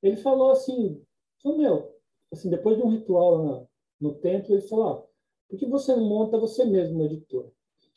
ele 0.00 0.16
falou 0.16 0.52
assim, 0.52 1.04
então, 1.44 1.58
meu, 1.58 1.94
assim, 2.32 2.48
depois 2.48 2.78
de 2.78 2.82
um 2.82 2.88
ritual 2.88 3.68
no, 4.00 4.14
templo, 4.14 4.54
ele 4.54 4.62
falou, 4.62 4.88
ah, 4.88 5.06
por 5.46 5.58
que 5.58 5.66
você 5.66 5.94
monta 5.94 6.38
você 6.38 6.64
mesmo 6.64 7.02
uma? 7.02 7.52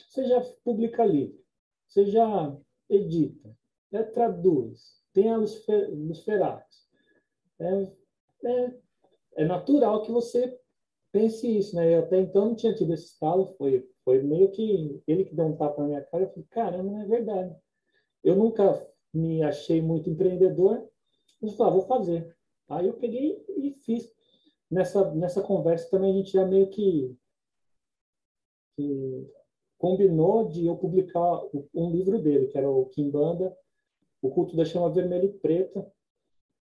Você 0.10 0.26
já 0.26 0.42
publica 0.66 1.06
livro, 1.06 1.40
você 1.88 2.06
já 2.08 2.58
edita, 2.90 3.56
é, 3.94 4.04
traduz, 4.04 5.02
tem 5.14 5.32
a 5.32 5.38
Lusferax. 5.38 6.88
É, 7.60 7.92
é, 8.44 8.74
é 9.38 9.46
natural 9.46 10.02
que 10.02 10.12
você 10.12 10.60
pense 11.10 11.48
isso, 11.58 11.74
né? 11.76 11.96
Eu 11.96 12.00
até 12.00 12.20
então 12.20 12.48
não 12.48 12.56
tinha 12.56 12.76
tido 12.76 12.94
esse 12.94 13.06
estalo, 13.06 13.56
foi, 13.58 13.90
foi 14.04 14.22
meio 14.22 14.52
que 14.52 15.02
ele 15.08 15.24
que 15.24 15.34
deu 15.34 15.46
um 15.46 15.56
tapa 15.56 15.82
na 15.82 15.88
minha 15.88 16.02
cara. 16.02 16.26
Eu 16.26 16.30
falei, 16.30 16.46
caramba, 16.52 16.92
não 16.92 17.02
é 17.02 17.06
verdade. 17.06 17.56
Eu 18.24 18.36
nunca 18.36 18.86
me 19.14 19.42
achei 19.42 19.82
muito 19.82 20.10
empreendedor, 20.10 20.88
mas 21.42 21.56
falei, 21.56 21.72
ah, 21.72 21.76
vou 21.76 21.88
fazer. 21.88 22.37
Aí 22.70 22.88
eu 22.88 22.94
peguei 22.94 23.44
e 23.58 23.72
fiz. 23.84 24.12
Nessa, 24.70 25.14
nessa 25.16 25.42
conversa 25.42 25.90
também 25.90 26.12
a 26.12 26.18
gente 26.18 26.32
já 26.32 26.46
meio 26.46 26.70
que, 26.70 27.16
que 28.76 29.32
combinou 29.78 30.50
de 30.50 30.66
eu 30.66 30.76
publicar 30.76 31.42
um 31.74 31.90
livro 31.90 32.22
dele, 32.22 32.48
que 32.48 32.58
era 32.58 32.70
o 32.70 32.86
Kimbanda, 32.88 33.56
O 34.22 34.30
Culto 34.30 34.58
da 34.58 34.66
Chama 34.66 34.92
Vermelha 34.92 35.26
e 35.26 35.34
Preta. 35.34 35.90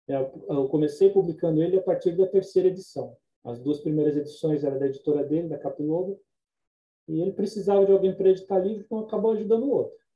É, 0.07 0.17
eu 0.17 0.69
comecei 0.69 1.11
publicando 1.11 1.63
ele 1.63 1.79
a 1.79 1.83
partir 1.83 2.15
da 2.17 2.27
terceira 2.27 2.69
edição. 2.69 3.17
As 3.43 3.59
duas 3.59 3.81
primeiras 3.81 4.17
edições 4.17 4.65
eram 4.65 4.79
da 4.79 4.87
editora 4.87 5.25
dele, 5.25 5.49
da 5.49 5.59
Capilogo, 5.59 6.21
e 7.07 7.21
ele 7.23 7.33
precisava 7.33 7.87
de 7.87 7.93
alguém 7.93 8.15
para 8.15 8.29
editar 8.29 8.59
livro, 8.59 8.83
então 8.85 8.99
acabou 8.99 9.33
ajudando 9.33 9.65
o 9.65 9.71
outro 9.71 10.08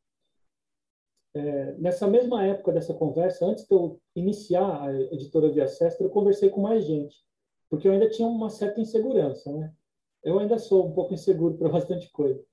é, 1.34 1.72
nessa 1.78 2.06
mesma 2.06 2.44
época 2.44 2.72
dessa 2.72 2.92
conversa, 2.92 3.46
antes 3.46 3.66
de 3.66 3.74
eu 3.74 4.00
iniciar 4.14 4.82
a 4.82 4.94
editora 5.14 5.50
Via 5.50 5.66
Sestra, 5.66 6.04
eu 6.06 6.10
conversei 6.10 6.50
com 6.50 6.60
mais 6.60 6.84
gente, 6.84 7.16
porque 7.70 7.88
eu 7.88 7.92
ainda 7.92 8.10
tinha 8.10 8.28
uma 8.28 8.50
certa 8.50 8.80
insegurança, 8.80 9.50
né? 9.52 9.72
Eu 10.22 10.38
ainda 10.38 10.58
sou 10.58 10.86
um 10.86 10.92
pouco 10.92 11.14
inseguro 11.14 11.56
para 11.56 11.68
bastante 11.70 12.10
coisa. 12.12 12.44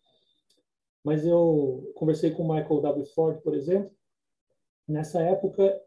Mas 1.03 1.25
eu 1.25 1.91
conversei 1.95 2.31
com 2.31 2.43
o 2.43 2.53
Michael 2.53 2.81
W. 2.81 3.05
Ford, 3.07 3.41
por 3.41 3.53
exemplo. 3.53 3.91
Nessa 4.87 5.21
época, 5.21 5.79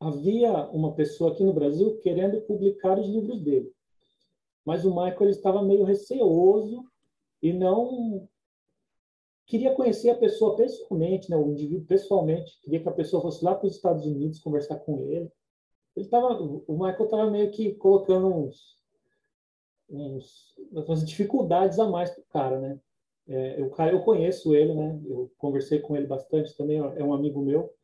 havia 0.00 0.52
uma 0.70 0.94
pessoa 0.94 1.32
aqui 1.32 1.44
no 1.44 1.52
Brasil 1.52 1.98
querendo 1.98 2.40
publicar 2.42 2.98
os 2.98 3.06
livros 3.06 3.42
dele. 3.42 3.72
Mas 4.64 4.84
o 4.84 4.90
Michael 4.90 5.22
ele 5.22 5.30
estava 5.30 5.62
meio 5.62 5.84
receoso 5.84 6.84
e 7.42 7.52
não 7.52 8.28
queria 9.48 9.74
conhecer 9.74 10.10
a 10.10 10.14
pessoa 10.14 10.54
pessoalmente, 10.54 11.30
né, 11.30 11.36
o 11.36 11.50
indivíduo 11.50 11.86
pessoalmente, 11.86 12.60
queria 12.60 12.80
que 12.80 12.88
a 12.88 12.92
pessoa 12.92 13.22
fosse 13.22 13.44
lá 13.44 13.54
para 13.54 13.66
os 13.66 13.74
Estados 13.74 14.06
Unidos 14.06 14.38
conversar 14.38 14.78
com 14.80 15.02
ele. 15.02 15.32
Ele 15.96 16.06
tava, 16.06 16.40
o 16.40 16.72
Michael 16.74 17.04
estava 17.04 17.30
meio 17.30 17.50
que 17.50 17.74
colocando 17.74 18.28
uns, 18.28 18.78
uns, 19.88 20.54
umas 20.70 21.04
dificuldades 21.04 21.78
a 21.78 21.88
mais 21.88 22.10
para 22.10 22.20
o 22.20 22.26
cara, 22.26 22.60
né? 22.60 22.80
É, 23.26 23.68
cara, 23.70 23.92
eu 23.92 24.02
conheço 24.02 24.54
ele, 24.54 24.74
né? 24.74 25.00
Eu 25.06 25.30
conversei 25.38 25.80
com 25.80 25.96
ele 25.96 26.06
bastante 26.06 26.56
também, 26.56 26.78
é 26.78 27.02
um 27.02 27.12
amigo 27.12 27.40
meu 27.40 27.74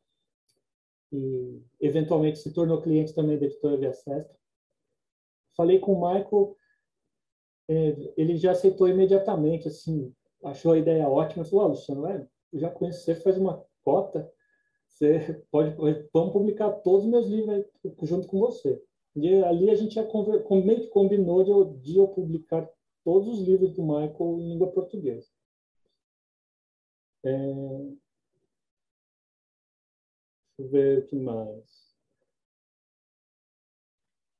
e 1.13 1.63
eventualmente 1.81 2.39
se 2.39 2.53
tornou 2.53 2.83
cliente 2.83 3.15
também 3.15 3.39
da 3.39 3.47
editora 3.47 3.77
Via 3.77 3.93
Sestra. 3.93 4.37
Falei 5.57 5.79
com 5.79 5.93
o 5.93 6.01
Michael, 6.01 6.57
é, 7.69 7.97
ele 8.17 8.37
já 8.37 8.51
aceitou 8.51 8.89
imediatamente, 8.89 9.69
assim, 9.69 10.13
achou 10.45 10.73
a 10.73 10.79
ideia 10.79 11.09
ótima, 11.09 11.45
falou, 11.45 11.65
ah, 11.65 11.69
Luciano, 11.69 12.07
é, 12.07 12.29
eu 12.53 12.59
já 12.59 12.71
conheço 12.71 13.05
você, 13.05 13.15
faz 13.15 13.37
uma 13.39 13.65
cota, 13.83 14.31
você 14.89 15.43
pode, 15.51 15.75
vamos 16.13 16.33
publicar 16.33 16.71
todos 16.71 17.05
os 17.05 17.11
meus 17.11 17.27
livros 17.27 17.65
junto 18.03 18.29
com 18.29 18.39
você. 18.39 18.81
E 19.17 19.43
ali 19.45 19.71
a 19.71 19.75
gente 19.75 19.95
já 19.95 20.03
meio 20.03 20.81
que 20.81 20.89
combinou 20.89 21.45
de 21.45 21.51
eu, 21.51 21.65
de 21.65 21.97
eu 21.97 22.09
publicar 22.09 22.69
todos 23.05 23.29
os 23.29 23.47
livros 23.47 23.73
do 23.73 23.83
Michael 23.83 24.39
em 24.39 24.49
língua 24.51 24.73
portuguesa. 24.73 25.29
É... 27.25 27.31
Deixa 30.57 30.59
eu 30.59 30.69
ver 30.69 30.99
o 30.99 31.07
que 31.07 31.17
mais. 31.17 31.95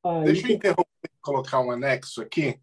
Aí, 0.05 0.25
Deixa 0.25 0.49
eu 0.49 0.55
interromper 0.55 1.11
e 1.11 1.21
colocar 1.21 1.61
um 1.61 1.71
anexo 1.71 2.21
aqui. 2.21 2.61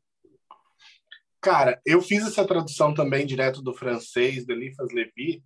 Cara, 1.42 1.82
eu 1.84 2.02
fiz 2.02 2.26
essa 2.26 2.46
tradução 2.46 2.94
também 2.94 3.26
direto 3.26 3.64
do 3.64 3.74
francês, 3.74 4.46
de 4.46 4.54
Eliphas 4.54 4.92
Levi, 4.94 5.44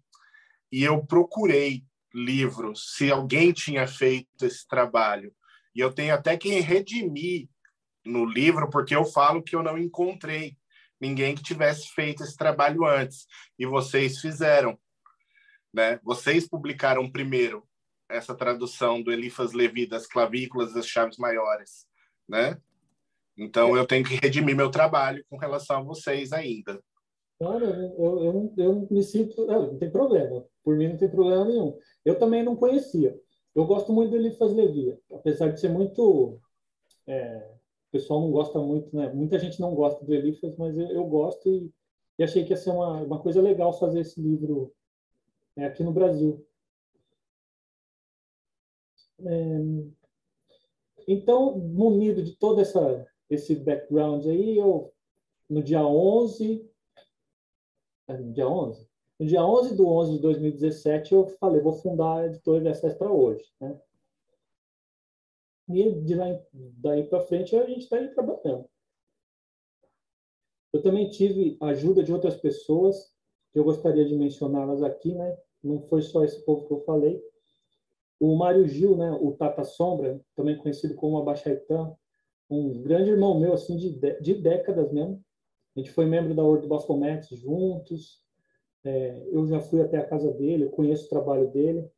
e 0.69 0.83
eu 0.83 1.05
procurei 1.05 1.85
livros 2.13 2.95
se 2.95 3.09
alguém 3.09 3.53
tinha 3.53 3.87
feito 3.87 4.45
esse 4.45 4.67
trabalho. 4.67 5.33
E 5.73 5.79
eu 5.79 5.93
tenho 5.93 6.13
até 6.13 6.35
que 6.37 6.59
redimir 6.59 7.47
no 8.05 8.25
livro, 8.25 8.69
porque 8.69 8.93
eu 8.93 9.05
falo 9.05 9.41
que 9.41 9.55
eu 9.55 9.63
não 9.63 9.77
encontrei 9.77 10.57
ninguém 10.99 11.33
que 11.33 11.43
tivesse 11.43 11.87
feito 11.93 12.23
esse 12.23 12.35
trabalho 12.35 12.85
antes. 12.85 13.25
E 13.57 13.65
vocês 13.65 14.19
fizeram. 14.19 14.77
Né? 15.73 15.99
Vocês 16.03 16.47
publicaram 16.47 17.09
primeiro 17.09 17.67
essa 18.09 18.35
tradução 18.35 19.01
do 19.01 19.11
Elifas 19.11 19.53
Levi 19.53 19.87
das 19.87 20.07
clavículas 20.07 20.73
das 20.73 20.87
chaves 20.87 21.17
maiores, 21.17 21.87
né? 22.27 22.57
Então 23.37 23.75
eu 23.75 23.85
tenho 23.85 24.05
que 24.05 24.15
redimir 24.15 24.55
meu 24.55 24.71
trabalho 24.71 25.23
com 25.29 25.37
relação 25.37 25.77
a 25.77 25.83
vocês 25.83 26.31
ainda. 26.31 26.79
Claro, 27.37 27.65
eu, 27.65 28.23
eu, 28.23 28.53
eu 28.57 28.87
me 28.89 29.03
sinto. 29.03 29.45
Não, 29.45 29.73
não 29.73 29.77
tem 29.77 29.91
problema. 29.91 30.45
Por 30.63 30.77
mim 30.77 30.89
não 30.89 30.97
tem 30.97 31.09
problema 31.09 31.45
nenhum. 31.45 31.77
Eu 32.03 32.17
também 32.17 32.43
não 32.43 32.55
conhecia. 32.55 33.19
Eu 33.53 33.65
gosto 33.65 33.91
muito 33.91 34.11
do 34.11 34.17
Elifas 34.17 34.53
Levi, 34.53 34.97
apesar 35.11 35.49
de 35.51 35.59
ser 35.59 35.69
muito. 35.69 36.39
É, 37.07 37.51
o 37.89 37.91
pessoal 37.91 38.21
não 38.21 38.31
gosta 38.31 38.59
muito, 38.59 38.95
né? 38.95 39.11
Muita 39.13 39.37
gente 39.39 39.59
não 39.59 39.73
gosta 39.75 40.03
do 40.03 40.13
Elifas, 40.13 40.55
mas 40.57 40.77
eu, 40.77 40.87
eu 40.87 41.05
gosto 41.05 41.49
e, 41.49 41.71
e, 42.17 42.23
achei 42.23 42.43
que 42.43 42.51
ia 42.51 42.57
ser 42.57 42.71
uma, 42.71 43.01
uma 43.01 43.19
coisa 43.19 43.41
legal 43.41 43.71
fazer 43.73 44.01
esse 44.01 44.19
livro 44.19 44.73
é, 45.55 45.65
aqui 45.65 45.83
no 45.83 45.93
Brasil. 45.93 46.45
É, 49.25 49.57
então, 51.07 51.57
munido 51.57 52.23
de 52.23 52.35
todo 52.35 52.59
essa, 52.59 53.05
esse 53.29 53.55
background 53.55 54.25
aí, 54.25 54.57
eu, 54.57 54.93
no 55.49 55.63
dia 55.63 55.85
11, 55.85 56.69
é, 58.07 58.15
dia 58.15 58.47
11? 58.47 58.87
No 59.19 59.25
dia 59.25 59.43
11 59.43 59.75
do 59.75 59.87
11 59.87 60.11
de 60.13 60.19
2017, 60.19 61.13
eu 61.13 61.27
falei, 61.39 61.61
vou 61.61 61.73
fundar 61.73 62.17
a 62.17 62.25
editora 62.27 62.71
acesso 62.71 62.97
para 62.97 63.11
hoje. 63.11 63.45
Né? 63.59 63.79
E 65.69 65.91
de 66.01 66.15
lá, 66.15 66.25
daí 66.53 67.07
para 67.07 67.21
frente, 67.21 67.55
a 67.55 67.65
gente 67.65 67.79
está 67.79 67.97
aí 67.97 68.13
trabalhando. 68.13 68.69
Eu 70.73 70.81
também 70.81 71.09
tive 71.09 71.57
ajuda 71.61 72.03
de 72.03 72.11
outras 72.11 72.35
pessoas, 72.35 73.13
que 73.51 73.59
eu 73.59 73.63
gostaria 73.63 74.05
de 74.05 74.13
mencioná-las 74.13 74.83
aqui, 74.83 75.15
né? 75.15 75.37
Não 75.63 75.81
foi 75.87 76.01
só 76.01 76.23
esse 76.23 76.43
povo 76.43 76.67
que 76.67 76.73
eu 76.73 76.81
falei. 76.81 77.23
O 78.19 78.35
Mário 78.35 78.67
Gil, 78.67 78.95
né, 78.95 79.11
o 79.11 79.31
Tata 79.31 79.63
Sombra, 79.63 80.21
também 80.35 80.57
conhecido 80.57 80.93
como 80.95 81.17
Abaixaitã, 81.17 81.95
um 82.49 82.81
grande 82.81 83.09
irmão 83.09 83.39
meu, 83.39 83.53
assim, 83.53 83.75
de, 83.77 83.99
de 84.21 84.33
décadas 84.35 84.91
mesmo. 84.91 85.23
A 85.75 85.79
gente 85.79 85.91
foi 85.91 86.05
membro 86.05 86.33
da 86.33 86.43
Ordem 86.43 86.69
do 86.69 87.35
juntos. 87.35 88.23
É, 88.83 89.27
eu 89.31 89.45
já 89.47 89.59
fui 89.59 89.81
até 89.81 89.97
a 89.97 90.07
casa 90.07 90.31
dele, 90.31 90.65
eu 90.65 90.69
conheço 90.69 91.05
o 91.05 91.09
trabalho 91.09 91.49
dele. 91.51 91.89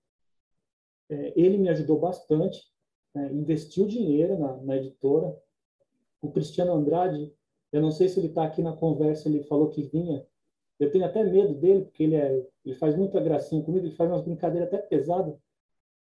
É, 1.10 1.34
ele 1.36 1.58
me 1.58 1.70
ajudou 1.70 2.00
bastante, 2.00 2.66
né, 3.14 3.32
investiu 3.34 3.86
dinheiro 3.88 4.40
na, 4.40 4.58
na, 4.58 4.78
editora. 4.78 5.36
O 6.22 6.32
Cristiano 6.32 6.74
Andrade, 6.74 7.34
eu 7.72 7.82
não 7.82 7.92
sei 7.92 8.10
se 8.10 8.20
ele 8.20 8.28
está 8.28 8.44
aqui 8.46 8.62
na 8.62 8.76
conversa, 8.76 9.28
ele 9.28 9.44
falou 9.44 9.70
que 9.70 9.84
vinha. 9.84 10.26
Eu 10.80 10.92
tenho 10.92 11.06
até 11.06 11.24
medo 11.24 11.54
dele, 11.56 11.86
porque 11.86 12.04
ele, 12.04 12.16
é, 12.16 12.48
ele 12.66 12.76
faz 12.76 12.96
muita 12.96 13.20
gracinha 13.20 13.64
comigo, 13.64 13.86
ele 13.86 13.96
faz 13.96 14.10
umas 14.10 14.24
brincadeiras 14.24 14.68
até 14.68 14.78
pesadas. 14.78 15.36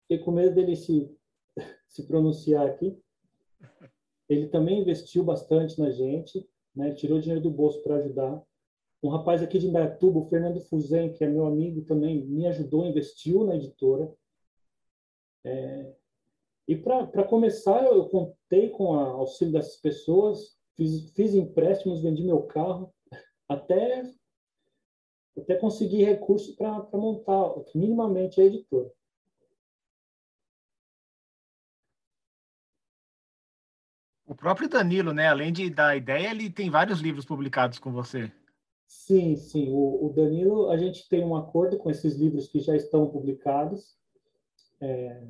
Fiquei 0.03 0.19
com 0.19 0.31
medo 0.31 0.55
dele 0.55 0.77
se, 0.77 1.15
se 1.89 2.07
pronunciar 2.07 2.67
aqui. 2.67 2.97
Ele 4.29 4.49
também 4.49 4.81
investiu 4.81 5.23
bastante 5.23 5.79
na 5.79 5.91
gente, 5.91 6.49
né? 6.75 6.93
tirou 6.95 7.21
dinheiro 7.21 7.43
do 7.43 7.51
bolso 7.51 7.83
para 7.83 7.97
ajudar. 7.97 8.43
Um 9.03 9.09
rapaz 9.09 9.43
aqui 9.43 9.59
de 9.59 9.69
Indaiatuba, 9.69 10.19
o 10.19 10.29
Fernando 10.29 10.61
Fuzen, 10.61 11.13
que 11.13 11.23
é 11.23 11.29
meu 11.29 11.47
amigo 11.47 11.83
também, 11.83 12.25
me 12.25 12.47
ajudou, 12.47 12.87
investiu 12.87 13.45
na 13.45 13.55
editora. 13.55 14.13
É... 15.45 15.95
E 16.67 16.75
para 16.75 17.23
começar, 17.23 17.85
eu 17.85 18.09
contei 18.09 18.71
com 18.71 18.87
o 18.87 18.99
auxílio 18.99 19.53
dessas 19.53 19.77
pessoas, 19.77 20.59
fiz, 20.75 21.11
fiz 21.13 21.35
empréstimos, 21.35 22.03
vendi 22.03 22.25
meu 22.25 22.43
carro, 22.43 22.93
até, 23.49 24.03
até 25.37 25.55
conseguir 25.55 26.03
recursos 26.05 26.57
para 26.57 26.89
montar 26.95 27.55
minimamente 27.75 28.41
a 28.41 28.45
editora. 28.45 28.91
O 34.27 34.35
próprio 34.35 34.69
Danilo, 34.69 35.13
né? 35.13 35.29
Além 35.29 35.53
de 35.53 35.71
dar 35.71 35.97
ideia, 35.97 36.31
ele 36.31 36.51
tem 36.51 36.69
vários 36.69 37.01
livros 37.01 37.25
publicados 37.25 37.79
com 37.79 37.93
você. 37.93 38.31
Sim, 38.87 39.37
sim. 39.37 39.71
O, 39.71 40.07
o 40.07 40.13
Danilo, 40.13 40.71
a 40.71 40.77
gente 40.77 41.09
tem 41.09 41.25
um 41.25 41.37
acordo 41.37 41.79
com 41.79 41.89
esses 41.91 42.17
livros 42.17 42.49
que 42.49 42.59
já 42.59 42.75
estão 42.75 43.09
publicados. 43.09 43.97
É, 44.81 45.23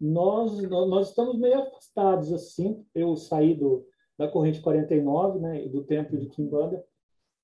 nós, 0.00 0.60
nós 0.62 1.10
estamos 1.10 1.38
meio 1.38 1.60
afastados, 1.60 2.32
assim. 2.32 2.84
Eu 2.92 3.14
saí 3.16 3.54
do, 3.54 3.86
da 4.18 4.28
Corrente 4.28 4.60
49, 4.60 5.38
né? 5.38 5.68
Do 5.68 5.84
Templo 5.84 6.18
de 6.18 6.28
Kimbanda. 6.28 6.84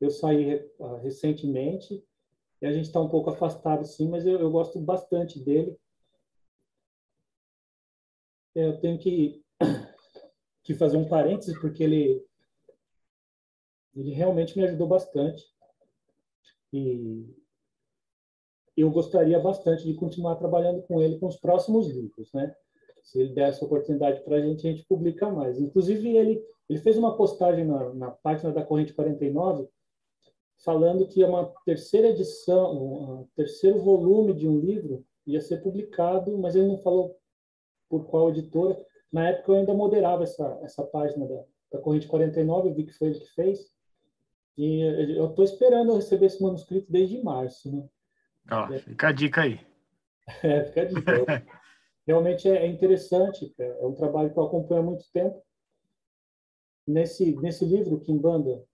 Eu 0.00 0.10
saí 0.10 0.56
uh, 0.80 0.96
recentemente. 0.96 2.04
E 2.60 2.66
a 2.66 2.72
gente 2.72 2.86
está 2.86 3.00
um 3.00 3.08
pouco 3.08 3.30
afastado, 3.30 3.84
sim, 3.84 4.08
mas 4.08 4.24
eu, 4.24 4.38
eu 4.38 4.50
gosto 4.50 4.80
bastante 4.80 5.38
dele. 5.40 5.76
É, 8.54 8.66
eu 8.66 8.80
tenho 8.80 8.98
que 8.98 9.42
que 10.62 10.74
fazer 10.74 10.96
um 10.96 11.08
parêntese, 11.08 11.58
porque 11.60 11.82
ele, 11.82 12.24
ele 13.94 14.12
realmente 14.12 14.56
me 14.56 14.64
ajudou 14.64 14.86
bastante. 14.86 15.44
E 16.72 17.26
eu 18.76 18.90
gostaria 18.90 19.38
bastante 19.38 19.84
de 19.84 19.94
continuar 19.94 20.36
trabalhando 20.36 20.82
com 20.82 21.00
ele 21.00 21.18
com 21.18 21.26
os 21.26 21.36
próximos 21.36 21.88
livros, 21.88 22.32
né? 22.32 22.54
Se 23.02 23.20
ele 23.20 23.34
der 23.34 23.48
essa 23.48 23.64
oportunidade 23.64 24.22
para 24.22 24.36
a 24.36 24.40
gente, 24.40 24.66
a 24.66 24.70
gente 24.70 24.86
publica 24.86 25.28
mais. 25.28 25.60
Inclusive, 25.60 26.16
ele, 26.16 26.42
ele 26.68 26.78
fez 26.78 26.96
uma 26.96 27.16
postagem 27.16 27.64
na, 27.64 27.92
na 27.94 28.10
página 28.10 28.52
da 28.52 28.64
Corrente 28.64 28.94
49 28.94 29.68
falando 30.64 31.08
que 31.08 31.24
uma 31.24 31.52
terceira 31.64 32.08
edição, 32.08 33.20
um 33.20 33.28
terceiro 33.34 33.80
volume 33.80 34.32
de 34.32 34.48
um 34.48 34.60
livro 34.60 35.04
ia 35.26 35.40
ser 35.40 35.62
publicado, 35.62 36.38
mas 36.38 36.54
ele 36.54 36.68
não 36.68 36.78
falou 36.78 37.16
por 37.88 38.06
qual 38.06 38.30
editora, 38.30 38.80
na 39.12 39.28
época 39.28 39.52
eu 39.52 39.56
ainda 39.56 39.74
moderava 39.74 40.22
essa, 40.22 40.58
essa 40.62 40.82
página 40.84 41.26
da, 41.26 41.44
da 41.72 41.78
Corrente 41.78 42.06
49, 42.06 42.68
eu 42.68 42.74
vi 42.74 42.86
que 42.86 42.92
foi 42.92 43.08
ele 43.08 43.20
que 43.20 43.34
fez. 43.34 43.70
E 44.56 44.80
eu 45.16 45.30
estou 45.30 45.44
esperando 45.44 45.90
eu 45.90 45.96
receber 45.96 46.26
esse 46.26 46.42
manuscrito 46.42 46.90
desde 46.90 47.22
março. 47.22 47.74
Né? 47.74 47.88
Ah, 48.48 48.68
fica 48.78 49.08
a 49.08 49.12
dica 49.12 49.42
aí. 49.42 49.60
É, 50.40 50.64
fica 50.64 50.82
a 50.82 50.84
dica. 50.84 51.02
Realmente 52.06 52.48
é, 52.48 52.64
é 52.64 52.66
interessante, 52.66 53.52
é 53.58 53.84
um 53.84 53.92
trabalho 53.92 54.32
que 54.32 54.38
eu 54.38 54.44
acompanho 54.44 54.80
há 54.80 54.84
muito 54.84 55.04
tempo. 55.12 55.42
Nesse, 56.86 57.36
nesse 57.36 57.64
livro, 57.64 58.00
Kimbanda, 58.00 58.64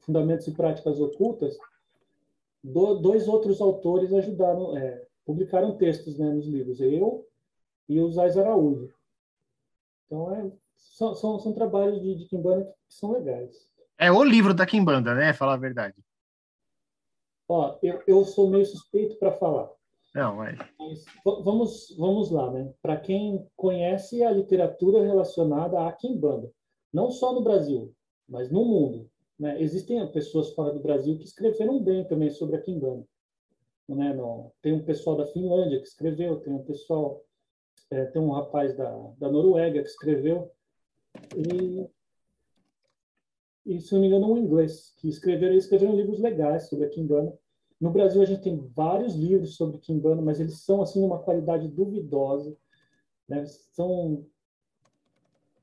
Fundamentos 0.00 0.46
e 0.46 0.52
Práticas 0.52 1.00
Ocultas, 1.00 1.56
do, 2.62 2.94
dois 2.96 3.26
outros 3.26 3.60
autores 3.60 4.12
ajudaram, 4.12 4.76
é, 4.76 5.06
publicaram 5.24 5.76
textos 5.76 6.18
né, 6.18 6.30
nos 6.30 6.46
livros, 6.46 6.80
eu 6.80 7.26
e 7.88 8.00
o 8.00 8.10
Zais 8.10 8.36
Araújo. 8.36 8.92
Então, 10.10 10.34
é, 10.34 10.50
são, 10.76 11.14
são, 11.14 11.38
são 11.38 11.52
trabalhos 11.52 12.02
de, 12.02 12.16
de 12.16 12.24
Kimbanda 12.26 12.64
que 12.64 12.94
são 12.94 13.12
legais. 13.12 13.70
É 13.96 14.10
o 14.10 14.24
livro 14.24 14.52
da 14.52 14.66
Kimbanda, 14.66 15.14
né? 15.14 15.32
Falar 15.32 15.54
a 15.54 15.58
verdade. 15.58 15.94
Ó, 17.48 17.78
eu, 17.80 18.02
eu 18.08 18.24
sou 18.24 18.50
meio 18.50 18.66
suspeito 18.66 19.16
para 19.16 19.30
falar. 19.32 19.70
Não, 20.12 20.36
mas... 20.36 20.58
mas... 20.78 21.04
vamos, 21.24 21.94
vamos 21.96 22.30
lá, 22.30 22.50
né? 22.50 22.72
Para 22.82 22.96
quem 22.96 23.46
conhece 23.56 24.24
a 24.24 24.32
literatura 24.32 25.00
relacionada 25.00 25.86
à 25.86 25.92
Kimbanda, 25.92 26.50
não 26.92 27.10
só 27.10 27.32
no 27.32 27.42
Brasil, 27.42 27.94
mas 28.28 28.50
no 28.50 28.64
mundo, 28.64 29.08
né? 29.38 29.62
Existem 29.62 30.04
pessoas 30.10 30.52
fora 30.54 30.72
do 30.72 30.80
Brasil 30.80 31.16
que 31.16 31.24
escreveram 31.24 31.80
bem 31.80 32.04
também 32.04 32.30
sobre 32.30 32.56
a 32.56 32.60
Kimbanda. 32.60 33.06
Né? 33.88 34.12
No, 34.12 34.52
tem 34.60 34.72
um 34.72 34.84
pessoal 34.84 35.16
da 35.16 35.26
Finlândia 35.28 35.80
que 35.80 35.86
escreveu, 35.86 36.40
tem 36.40 36.52
um 36.52 36.64
pessoal 36.64 37.22
é, 37.90 38.04
tem 38.06 38.22
um 38.22 38.30
rapaz 38.30 38.76
da, 38.76 38.90
da 39.18 39.30
Noruega 39.30 39.82
que 39.82 39.88
escreveu, 39.88 40.50
e, 41.36 41.88
e, 43.66 43.80
se 43.80 43.92
não 43.92 44.00
me 44.00 44.06
engano, 44.06 44.32
um 44.32 44.38
inglês, 44.38 44.94
que 44.98 45.08
escreveram, 45.08 45.54
escreveram 45.54 45.96
livros 45.96 46.20
legais 46.20 46.68
sobre 46.68 46.86
a 46.86 46.90
Kimbanda. 46.90 47.36
No 47.80 47.90
Brasil, 47.90 48.22
a 48.22 48.24
gente 48.24 48.42
tem 48.42 48.58
vários 48.74 49.14
livros 49.14 49.56
sobre 49.56 49.78
Kimbanda, 49.78 50.22
mas 50.22 50.38
eles 50.38 50.60
são, 50.60 50.82
assim, 50.82 51.02
uma 51.02 51.22
qualidade 51.22 51.66
duvidosa. 51.68 52.56
Né? 53.28 53.44
São 53.46 54.26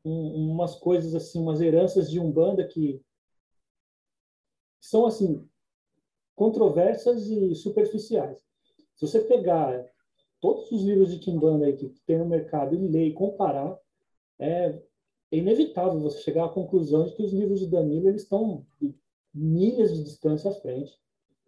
um, 0.03 0.51
umas 0.51 0.75
coisas, 0.75 1.15
assim, 1.15 1.41
umas 1.41 1.61
heranças 1.61 2.09
de 2.09 2.19
Umbanda 2.19 2.67
que 2.67 3.01
são, 4.81 5.05
assim, 5.05 5.47
controversas 6.35 7.27
e 7.27 7.55
superficiais. 7.55 8.39
Se 8.95 9.07
você 9.07 9.21
pegar 9.21 9.85
todos 10.47 10.71
os 10.71 10.83
livros 10.83 11.11
de 11.11 11.19
Kimbanda 11.19 11.65
aí 11.65 11.75
que 11.75 11.89
tem 12.05 12.17
no 12.17 12.25
mercado 12.25 12.73
e 12.73 12.77
ler 12.77 13.07
e 13.07 13.13
comparar, 13.13 13.77
é, 14.39 14.81
inevitável 15.29 15.99
você 15.99 16.19
chegar 16.19 16.45
à 16.45 16.49
conclusão 16.49 17.05
de 17.05 17.13
que 17.13 17.23
os 17.23 17.33
livros 17.33 17.59
de 17.59 17.67
Danilo 17.67 18.07
eles 18.07 18.23
estão 18.23 18.65
milhas 19.33 19.93
de 19.93 20.03
distância 20.03 20.49
à 20.49 20.53
frente. 20.53 20.97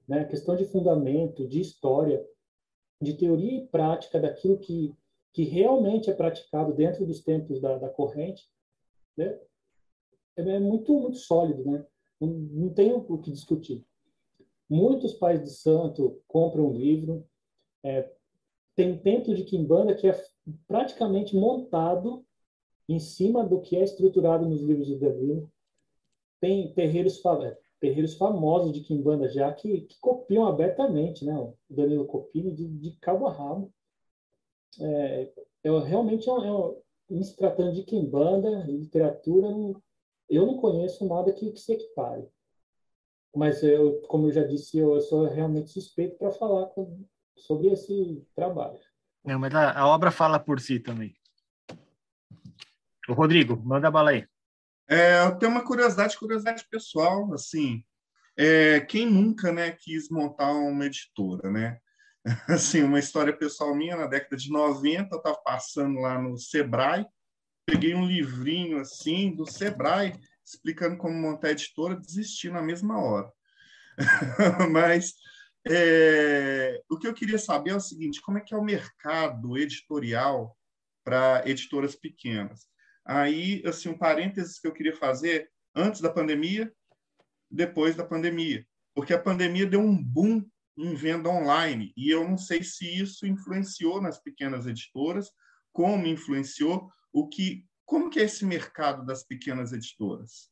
Né? 0.05 0.19
A 0.19 0.25
questão 0.25 0.55
de 0.55 0.65
fundamento, 0.65 1.47
de 1.47 1.61
história, 1.61 2.27
de 3.01 3.13
teoria 3.13 3.59
e 3.59 3.67
prática 3.67 4.19
daquilo 4.19 4.59
que, 4.59 4.93
que 5.31 5.43
realmente 5.43 6.09
é 6.09 6.13
praticado 6.13 6.73
dentro 6.73 7.05
dos 7.05 7.23
tempos 7.23 7.61
da, 7.61 7.77
da 7.77 7.87
corrente, 7.87 8.49
né? 9.15 9.39
é, 10.35 10.41
é 10.41 10.59
muito, 10.59 10.93
muito 10.93 11.17
sólido. 11.17 11.63
Né? 11.63 11.85
Não, 12.19 12.27
não 12.27 12.73
tem 12.73 12.91
o 12.91 13.17
que 13.19 13.31
discutir. 13.31 13.85
Muitos 14.69 15.13
pais 15.13 15.41
de 15.41 15.51
santo 15.51 16.21
compram 16.27 16.67
um 16.67 16.73
livro. 16.73 17.25
É, 17.81 18.11
tem 18.79 18.97
templo 18.97 19.35
de 19.35 19.43
Kimbanda 19.43 19.93
que 19.93 20.07
é 20.07 20.17
praticamente 20.65 21.35
montado 21.35 22.25
em 22.87 22.97
cima 22.97 23.45
do 23.45 23.59
que 23.59 23.75
é 23.75 23.83
estruturado 23.83 24.47
nos 24.47 24.61
livros 24.61 24.87
de 24.87 24.97
Danilo. 24.97 25.51
Tem 26.39 26.73
terreiros, 26.73 27.21
terreiros 27.77 28.13
famosos 28.13 28.71
de 28.71 28.79
Kimbanda 28.79 29.27
já 29.27 29.51
que, 29.51 29.81
que 29.81 29.99
copiam 29.99 30.47
abertamente, 30.47 31.25
né? 31.25 31.37
O 31.37 31.57
Danilo 31.69 32.05
Copini 32.05 32.53
de, 32.53 32.69
de 32.69 32.91
cabo 33.01 33.27
a 33.27 33.33
rabo. 33.33 33.69
É, 34.79 35.29
é 35.65 35.79
realmente 35.79 36.29
é, 36.29 36.31
é, 36.31 37.15
em 37.17 37.21
se 37.21 37.35
tratando 37.35 37.73
de 37.73 37.83
Kimbanda, 37.83 38.63
literatura, 38.63 39.49
eu 40.29 40.45
não 40.45 40.55
conheço 40.55 41.05
nada 41.05 41.33
que, 41.33 41.51
que 41.51 41.59
se 41.59 41.73
equipare. 41.73 42.25
Mas 43.35 43.61
eu, 43.61 43.99
como 44.03 44.27
eu 44.27 44.31
já 44.31 44.45
disse, 44.45 44.77
eu, 44.77 44.95
eu 44.95 45.01
sou 45.01 45.25
realmente 45.25 45.69
suspeito 45.69 46.17
para 46.17 46.31
falar 46.31 46.67
com, 46.67 47.03
sobre 47.39 47.67
esse 47.69 48.25
trabalho. 48.35 48.79
Não, 49.23 49.39
mas 49.39 49.53
a, 49.53 49.79
a, 49.79 49.87
obra 49.87 50.11
fala 50.11 50.39
por 50.39 50.59
si 50.59 50.79
também. 50.79 51.13
O 53.07 53.13
Rodrigo, 53.13 53.57
manda 53.63 53.91
bala 53.91 54.11
aí. 54.11 54.25
É, 54.87 55.23
eu 55.25 55.37
tenho 55.37 55.51
uma 55.51 55.63
curiosidade, 55.63 56.17
curiosidade 56.17 56.65
pessoal, 56.69 57.31
assim, 57.33 57.83
é, 58.37 58.79
quem 58.79 59.05
nunca, 59.05 59.51
né, 59.51 59.71
quis 59.71 60.09
montar 60.09 60.51
uma 60.51 60.85
editora, 60.85 61.51
né? 61.51 61.77
Assim, 62.47 62.83
uma 62.83 62.99
história 62.99 63.35
pessoal 63.35 63.73
minha, 63.73 63.95
na 63.95 64.05
década 64.05 64.35
de 64.35 64.49
90, 64.49 65.09
eu 65.11 65.17
estava 65.17 65.37
passando 65.43 65.99
lá 65.99 66.21
no 66.21 66.37
Sebrae, 66.37 67.05
peguei 67.65 67.95
um 67.95 68.05
livrinho, 68.05 68.79
assim, 68.79 69.33
do 69.35 69.45
Sebrae, 69.45 70.13
explicando 70.45 70.97
como 70.97 71.13
montar 71.13 71.49
a 71.49 71.51
editora, 71.51 71.95
desisti 71.95 72.49
na 72.49 72.61
mesma 72.61 73.01
hora. 73.01 73.31
Mas 74.71 75.13
é, 75.67 76.81
o 76.89 76.97
que 76.97 77.07
eu 77.07 77.13
queria 77.13 77.37
saber 77.37 77.71
é 77.71 77.75
o 77.75 77.81
seguinte: 77.81 78.21
como 78.21 78.37
é 78.37 78.41
que 78.41 78.53
é 78.53 78.57
o 78.57 78.63
mercado 78.63 79.57
editorial 79.57 80.57
para 81.03 81.43
editoras 81.45 81.95
pequenas? 81.95 82.67
Aí, 83.05 83.63
assim, 83.65 83.89
um 83.89 83.97
parênteses 83.97 84.59
que 84.59 84.67
eu 84.67 84.73
queria 84.73 84.95
fazer 84.95 85.51
antes 85.75 86.01
da 86.01 86.11
pandemia, 86.11 86.71
depois 87.49 87.95
da 87.95 88.05
pandemia, 88.05 88.65
porque 88.93 89.13
a 89.13 89.21
pandemia 89.21 89.65
deu 89.65 89.79
um 89.79 90.01
boom 90.01 90.45
em 90.77 90.95
venda 90.95 91.29
online 91.29 91.91
e 91.97 92.09
eu 92.09 92.27
não 92.27 92.37
sei 92.37 92.63
se 92.63 92.87
isso 92.87 93.25
influenciou 93.25 94.01
nas 94.01 94.21
pequenas 94.21 94.65
editoras, 94.65 95.31
como 95.73 96.07
influenciou, 96.07 96.89
o 97.11 97.27
que, 97.27 97.65
como 97.85 98.09
que 98.09 98.19
é 98.19 98.23
esse 98.23 98.45
mercado 98.45 99.05
das 99.05 99.23
pequenas 99.23 99.73
editoras? 99.73 100.49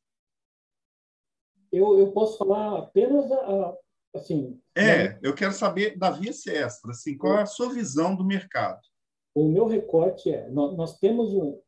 Eu, 1.71 1.99
eu 1.99 2.11
posso 2.11 2.37
falar 2.37 2.79
apenas 2.79 3.31
a, 3.31 3.75
assim. 4.17 4.60
É, 4.75 5.10
né? 5.10 5.19
eu 5.23 5.34
quero 5.34 5.53
saber 5.53 5.97
da 5.97 6.12
Via 6.12 6.34
Sestra, 6.34 6.91
assim, 6.91 7.17
qual 7.17 7.38
é 7.38 7.41
a 7.41 7.47
sua 7.47 7.73
visão 7.73 8.15
do 8.15 8.23
mercado? 8.23 8.82
O 9.34 9.47
meu 9.47 9.67
recorte 9.67 10.32
é, 10.32 10.49
nós, 10.49 10.75
nós 10.75 10.99
temos 10.99 11.34
um 11.34 11.62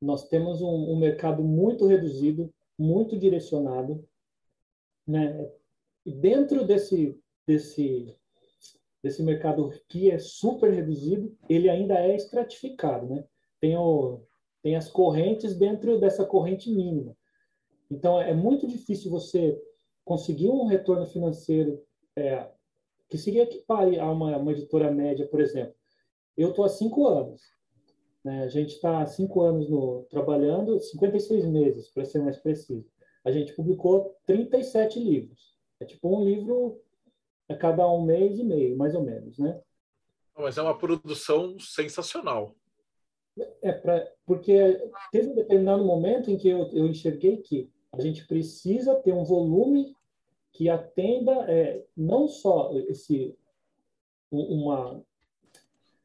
nós 0.00 0.28
temos 0.28 0.62
um, 0.62 0.92
um, 0.92 0.96
mercado 0.96 1.42
muito 1.42 1.84
reduzido, 1.84 2.54
muito 2.78 3.18
direcionado, 3.18 4.08
né? 5.04 5.50
E 6.06 6.12
dentro 6.12 6.64
desse 6.64 7.18
desse 7.46 8.16
desse 9.02 9.22
mercado 9.22 9.72
que 9.88 10.10
é 10.10 10.18
super 10.18 10.72
reduzido, 10.72 11.36
ele 11.48 11.68
ainda 11.68 11.94
é 11.94 12.14
estratificado, 12.14 13.06
né? 13.06 13.24
Tem 13.60 13.76
o 13.76 14.20
tem 14.62 14.76
as 14.76 14.88
correntes 14.88 15.56
dentro 15.56 15.98
dessa 15.98 16.24
corrente 16.24 16.70
mínima. 16.70 17.16
Então 17.90 18.20
é 18.20 18.34
muito 18.34 18.66
difícil 18.66 19.10
você 19.10 19.60
conseguir 20.08 20.48
um 20.48 20.64
retorno 20.64 21.06
financeiro 21.06 21.84
é, 22.16 22.48
que 23.10 23.18
seria 23.18 23.42
equipare 23.42 24.00
a 24.00 24.10
uma, 24.10 24.38
uma 24.38 24.52
editora 24.52 24.90
média, 24.90 25.28
por 25.28 25.38
exemplo. 25.38 25.74
Eu 26.34 26.48
estou 26.48 26.64
há 26.64 26.68
cinco 26.70 27.06
anos. 27.06 27.42
Né? 28.24 28.42
A 28.42 28.48
gente 28.48 28.70
está 28.70 29.02
há 29.02 29.06
cinco 29.06 29.42
anos 29.42 29.68
no, 29.68 30.06
trabalhando, 30.08 30.80
56 30.80 31.44
meses, 31.44 31.90
para 31.90 32.06
ser 32.06 32.20
mais 32.20 32.38
preciso. 32.38 32.86
A 33.22 33.30
gente 33.30 33.52
publicou 33.52 34.16
37 34.24 34.98
livros. 34.98 35.54
É 35.78 35.84
tipo 35.84 36.08
um 36.08 36.24
livro 36.24 36.80
a 37.46 37.54
cada 37.54 37.86
um 37.86 38.02
mês 38.02 38.38
e 38.38 38.44
meio, 38.44 38.78
mais 38.78 38.94
ou 38.94 39.02
menos, 39.02 39.38
né? 39.38 39.60
Mas 40.38 40.56
é 40.56 40.62
uma 40.62 40.76
produção 40.76 41.58
sensacional. 41.58 42.54
É 43.60 43.72
pra, 43.72 44.10
porque 44.24 44.80
teve 45.12 45.28
um 45.28 45.34
determinado 45.34 45.84
momento 45.84 46.30
em 46.30 46.38
que 46.38 46.48
eu, 46.48 46.66
eu 46.72 46.86
enxerguei 46.86 47.36
que 47.36 47.70
a 47.92 48.00
gente 48.00 48.26
precisa 48.26 48.94
ter 48.96 49.12
um 49.12 49.24
volume 49.24 49.94
que 50.58 50.68
atenda 50.68 51.32
é, 51.48 51.86
não 51.96 52.26
só 52.26 52.72
esse 52.88 53.32
uma 54.28 55.00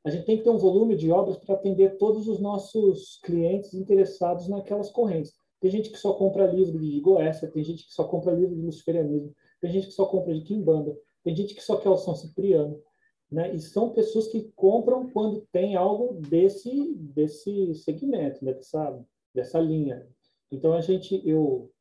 a 0.05 0.11
gente 0.11 0.25
tem 0.25 0.37
que 0.37 0.43
ter 0.43 0.49
um 0.51 0.59
volume 0.59 0.95
de 0.95 1.09
obras 1.09 1.37
para 1.37 1.55
atender 1.55 1.97
todos 1.97 2.27
os 2.27 2.39
nossos 2.39 3.19
clientes 3.23 3.73
interessados 3.73 4.47
naquelas 4.49 4.91
correntes. 4.91 5.33
Tem 5.59 5.71
gente 5.71 5.89
que 5.89 5.97
só 5.97 6.13
compra 6.13 6.45
livro 6.45 6.77
de 6.77 6.99
Goécia, 6.99 7.49
tem 7.49 7.63
gente 7.63 7.87
que 7.87 7.93
só 7.93 8.03
compra 8.03 8.33
livro 8.33 8.53
de 8.53 8.61
luciferianismo, 8.61 9.33
tem 9.59 9.71
gente 9.71 9.87
que 9.87 9.93
só 9.93 10.05
compra 10.05 10.35
de 10.35 10.41
Kimbanda, 10.41 10.95
tem 11.23 11.35
gente 11.35 11.55
que 11.55 11.63
só 11.63 11.77
quer 11.77 11.89
o 11.89 11.97
São 11.97 12.15
Cipriano, 12.15 12.79
né? 13.31 13.55
E 13.55 13.59
são 13.59 13.93
pessoas 13.93 14.27
que 14.27 14.51
compram 14.55 15.09
quando 15.09 15.47
tem 15.51 15.75
algo 15.75 16.21
desse 16.29 16.93
desse 16.95 17.73
segmento, 17.73 18.45
né? 18.45 18.53
dessa 18.53 19.03
dessa 19.33 19.59
linha. 19.59 20.07
Então 20.51 20.73
a 20.73 20.81
gente 20.81 21.27
eu, 21.27 21.71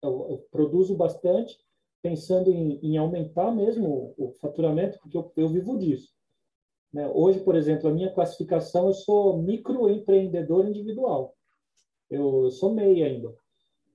eu, 0.00 0.26
eu 0.30 0.46
produzo 0.50 0.94
bastante 0.94 1.58
pensando 2.02 2.50
em, 2.50 2.78
em 2.82 2.96
aumentar 2.96 3.50
mesmo 3.50 4.14
o, 4.16 4.28
o, 4.28 4.32
faturamento, 4.34 4.98
porque 5.00 5.16
eu, 5.16 5.32
eu 5.36 5.48
vivo 5.48 5.78
disso. 5.78 6.12
Né? 6.92 7.10
Hoje, 7.12 7.40
por 7.40 7.54
exemplo, 7.54 7.88
a 7.88 7.92
minha 7.92 8.12
classificação, 8.12 8.86
eu 8.86 8.94
sou 8.94 9.38
microempreendedor 9.42 10.66
individual. 10.66 11.34
Eu, 12.10 12.44
eu 12.44 12.50
sou 12.50 12.72
MEI 12.72 13.02
ainda. 13.02 13.34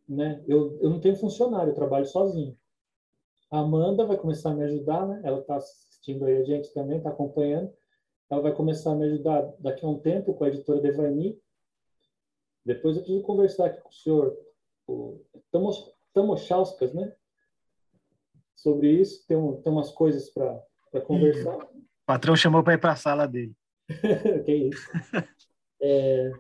Né? 0.08 0.44
Eu, 0.48 0.78
eu 0.82 0.90
não 0.90 1.00
tenho 1.00 1.16
funcionário, 1.16 1.72
eu 1.72 1.76
trabalho 1.76 2.06
sozinho. 2.06 2.58
A 3.50 3.60
Amanda 3.60 4.06
vai 4.06 4.18
começar 4.18 4.52
a 4.52 4.56
me 4.56 4.64
ajudar, 4.64 5.08
né? 5.08 5.22
ela 5.24 5.40
está 5.40 5.56
assistindo 5.56 6.26
aí 6.26 6.38
a 6.38 6.44
gente 6.44 6.74
também, 6.74 6.98
está 6.98 7.10
acompanhando. 7.10 7.72
Ela 8.30 8.42
vai 8.42 8.54
começar 8.54 8.92
a 8.92 8.96
me 8.96 9.06
ajudar 9.06 9.54
daqui 9.60 9.86
a 9.86 9.90
um 9.90 10.00
tempo 10.00 10.34
com 10.34 10.44
a 10.44 10.48
editora 10.48 10.82
Devani. 10.82 11.40
Depois 12.66 12.96
eu 12.96 13.04
preciso 13.04 13.24
conversar 13.24 13.68
aqui 13.68 13.82
com 13.82 13.90
o 13.90 13.94
senhor 13.94 14.38
Tamochauskas, 16.14 16.94
né? 16.94 17.14
Sobre 18.56 18.92
isso. 18.92 19.26
Tem, 19.28 19.38
um, 19.38 19.62
tem 19.62 19.72
umas 19.72 19.92
coisas 19.92 20.30
para 20.30 21.02
conversar. 21.02 21.58
O 21.58 22.06
patrão 22.06 22.36
chamou 22.36 22.64
para 22.64 22.74
ir 22.74 22.80
para 22.80 22.92
a 22.92 22.96
sala 22.96 23.28
dele. 23.28 23.54
que 24.46 24.54
isso. 24.54 24.90
É, 25.82 26.32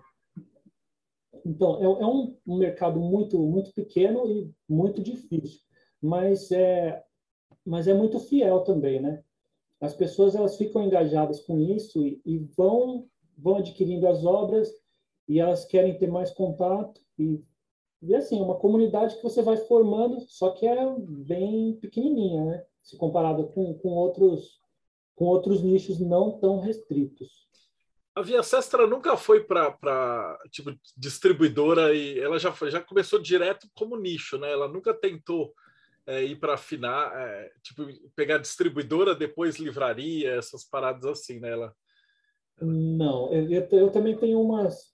então, 1.45 1.80
é, 1.82 1.84
é 1.84 2.06
um, 2.06 2.38
um, 2.47 2.58
mercado 2.58 2.99
muito, 2.99 3.38
muito 3.39 3.73
pequeno 3.73 4.26
e 4.30 4.52
muito 4.67 5.02
difícil, 5.02 5.60
mas 6.02 6.52
é, 6.52 7.04
mas 7.65 7.88
é 7.88 7.93
muito 7.93 8.19
fiel 8.19 8.62
também, 8.62 9.02
né? 9.02 9.21
As 9.82 9.93
pessoas 9.93 10.36
elas 10.36 10.58
ficam 10.58 10.84
engajadas 10.84 11.41
com 11.41 11.60
isso 11.60 12.06
e, 12.06 12.21
e 12.26 12.38
vão 12.56 13.08
vão 13.38 13.58
adquirindo 13.58 14.08
as 14.08 14.23
obras 14.23 14.69
e 15.28 15.39
elas 15.39 15.65
querem 15.65 15.97
ter 15.97 16.10
mais 16.10 16.32
contato 16.32 17.01
e 17.18 17.43
e 18.06 18.14
assim, 18.14 18.39
é 18.39 18.43
uma 18.43 18.60
comunidade 18.60 19.16
que 19.16 19.24
você 19.24 19.41
vai 19.41 19.56
formando, 19.56 20.20
só 20.28 20.51
que 20.51 20.68
é 20.68 20.95
bem 20.99 21.78
pequenininha, 21.80 22.43
né? 22.43 22.66
Se 22.82 22.97
comparado 22.97 23.47
com, 23.47 23.74
com, 23.76 23.89
outros, 23.89 24.60
com 25.16 25.26
outros 25.26 25.64
nichos 25.64 25.99
não 26.01 26.38
tão 26.38 26.60
restritos. 26.60 27.47
A 28.14 28.22
Via 28.22 28.43
Sestra 28.43 28.86
nunca 28.86 29.16
foi 29.16 29.43
para 29.43 30.38
tipo 30.51 30.72
distribuidora 30.97 31.95
e 31.95 32.20
ela 32.20 32.38
já 32.38 32.51
foi, 32.51 32.70
já 32.70 32.82
começou 32.82 33.20
direto 33.20 33.68
como 33.74 33.97
nicho, 33.97 34.38
né? 34.38 34.51
Ela 34.51 34.68
nunca 34.68 34.93
tentou 34.93 35.54
é, 36.06 36.24
ir 36.24 36.36
para 36.36 36.56
afinar, 36.56 37.12
é, 37.16 37.51
tipo 37.64 37.88
pegar 38.16 38.38
distribuidora 38.38 39.16
depois 39.16 39.58
livraria, 39.58 40.36
essas 40.36 40.66
paradas 40.66 41.06
assim, 41.06 41.39
né? 41.39 41.51
Ela, 41.51 41.74
Não, 42.62 43.32
eu, 43.32 43.68
eu 43.72 43.89
também 43.89 44.16
tenho 44.18 44.41
umas 44.41 44.92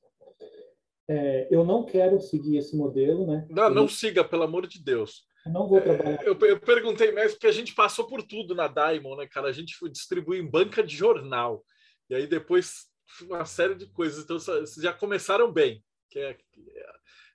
é, 1.09 1.47
eu 1.49 1.65
não 1.65 1.83
quero 1.83 2.19
seguir 2.21 2.57
esse 2.57 2.77
modelo, 2.77 3.25
né? 3.25 3.47
Não, 3.49 3.69
não 3.69 3.87
siga, 3.87 4.23
pelo 4.23 4.43
amor 4.43 4.67
de 4.67 4.81
Deus. 4.81 5.27
Eu 5.45 5.51
não 5.51 5.67
vou 5.67 5.81
trabalhar. 5.81 6.21
É, 6.21 6.27
eu, 6.27 6.37
eu, 6.39 6.59
perguntei 6.59 7.11
mais 7.11 7.33
porque 7.33 7.47
a 7.47 7.51
gente 7.51 7.73
passou 7.73 8.05
por 8.05 8.21
tudo 8.21 8.53
na 8.53 8.67
Diamond, 8.67 9.17
né, 9.17 9.27
cara? 9.27 9.47
A 9.47 9.51
gente 9.51 9.75
foi 9.75 9.89
distribuir 9.89 10.39
em 10.39 10.47
banca 10.47 10.83
de 10.83 10.95
jornal. 10.95 11.65
E 12.09 12.15
aí 12.15 12.27
depois 12.27 12.89
uma 13.23 13.45
série 13.45 13.75
de 13.75 13.87
coisas. 13.87 14.23
Então, 14.23 14.39
vocês 14.39 14.75
já 14.75 14.93
começaram 14.93 15.51
bem. 15.51 15.83
Que 16.09 16.19
é, 16.19 16.37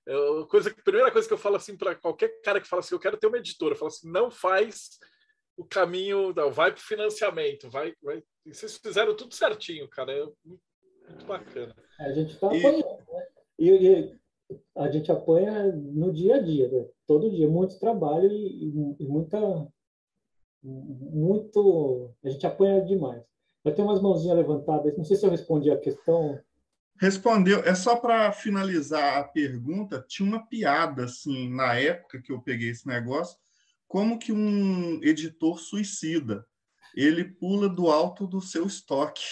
é, 0.06 0.14
é 0.14 0.46
coisa, 0.48 0.70
a 0.70 0.82
primeira 0.82 1.10
coisa 1.10 1.26
que 1.26 1.34
eu 1.34 1.38
falo 1.38 1.56
assim 1.56 1.76
para 1.76 1.94
qualquer 1.94 2.40
cara 2.42 2.60
que 2.60 2.68
fala 2.68 2.80
assim, 2.80 2.94
eu 2.94 3.00
quero 3.00 3.16
ter 3.16 3.26
uma 3.26 3.38
editora, 3.38 3.74
eu 3.74 3.78
falo 3.78 3.88
assim, 3.88 4.10
não 4.10 4.30
faz 4.30 4.98
o 5.56 5.64
caminho, 5.64 6.32
não, 6.34 6.50
vai 6.50 6.72
para 6.72 6.80
o 6.80 6.84
financiamento, 6.84 7.70
vai, 7.70 7.94
vai. 8.02 8.22
E 8.44 8.54
vocês 8.54 8.76
fizeram 8.76 9.16
tudo 9.16 9.34
certinho, 9.34 9.88
cara. 9.88 10.12
É 10.12 10.24
muito, 10.44 10.62
muito 11.08 11.26
bacana. 11.26 11.74
A 11.98 12.12
gente 12.12 12.34
está 12.34 12.46
apanhando, 12.46 12.84
né? 13.12 13.23
E, 13.70 13.88
e, 13.88 14.14
a 14.76 14.90
gente 14.90 15.10
apanha 15.10 15.72
no 15.72 16.12
dia 16.12 16.36
a 16.36 16.38
dia, 16.38 16.68
né? 16.68 16.86
todo 17.06 17.30
dia, 17.30 17.48
muito 17.48 17.78
trabalho 17.78 18.30
e, 18.30 18.96
e, 19.00 19.06
muita. 19.06 19.38
Muito. 20.62 22.14
A 22.24 22.30
gente 22.30 22.46
apanha 22.46 22.84
demais. 22.84 23.22
Eu 23.64 23.74
tenho 23.74 23.88
umas 23.88 24.00
mãozinhas 24.00 24.36
levantadas, 24.36 24.96
não 24.96 25.04
sei 25.04 25.16
se 25.16 25.24
eu 25.24 25.30
respondi 25.30 25.70
a 25.70 25.78
questão. 25.78 26.38
Respondeu. 27.00 27.60
É 27.60 27.74
só 27.74 27.96
para 27.96 28.30
finalizar 28.32 29.18
a 29.18 29.24
pergunta, 29.24 30.04
tinha 30.06 30.28
uma 30.28 30.46
piada, 30.46 31.04
assim, 31.04 31.50
na 31.50 31.74
época 31.74 32.20
que 32.22 32.32
eu 32.32 32.40
peguei 32.40 32.70
esse 32.70 32.86
negócio, 32.86 33.36
como 33.88 34.18
que 34.18 34.32
um 34.32 35.02
editor 35.02 35.58
suicida? 35.58 36.46
Ele 36.94 37.24
pula 37.24 37.68
do 37.68 37.90
alto 37.90 38.26
do 38.26 38.40
seu 38.40 38.66
estoque. 38.66 39.24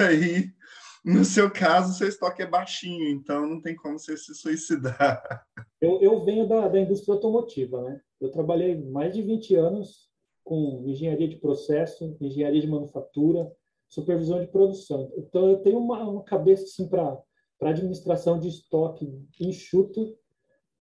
Aí 0.00 0.52
no 1.04 1.24
seu 1.24 1.50
caso, 1.50 1.98
seu 1.98 2.08
estoque 2.08 2.42
é 2.42 2.46
baixinho, 2.46 3.08
então 3.08 3.46
não 3.46 3.60
tem 3.60 3.76
como 3.76 3.98
você 3.98 4.16
se 4.16 4.34
suicidar. 4.34 5.44
Eu, 5.80 6.00
eu 6.00 6.24
venho 6.24 6.48
da, 6.48 6.66
da 6.66 6.80
indústria 6.80 7.14
automotiva, 7.14 7.82
né? 7.82 8.00
Eu 8.20 8.30
trabalhei 8.30 8.74
mais 8.90 9.12
de 9.12 9.20
20 9.20 9.54
anos 9.54 10.08
com 10.42 10.82
engenharia 10.86 11.28
de 11.28 11.36
processo, 11.36 12.16
engenharia 12.20 12.60
de 12.60 12.66
manufatura, 12.66 13.52
supervisão 13.88 14.40
de 14.40 14.46
produção. 14.46 15.12
Então, 15.16 15.48
eu 15.50 15.58
tenho 15.58 15.78
uma, 15.78 16.02
uma 16.08 16.24
cabeça 16.24 16.64
assim, 16.64 16.88
para 16.88 17.22
administração 17.60 18.38
de 18.40 18.48
estoque 18.48 19.06
enxuto 19.38 20.16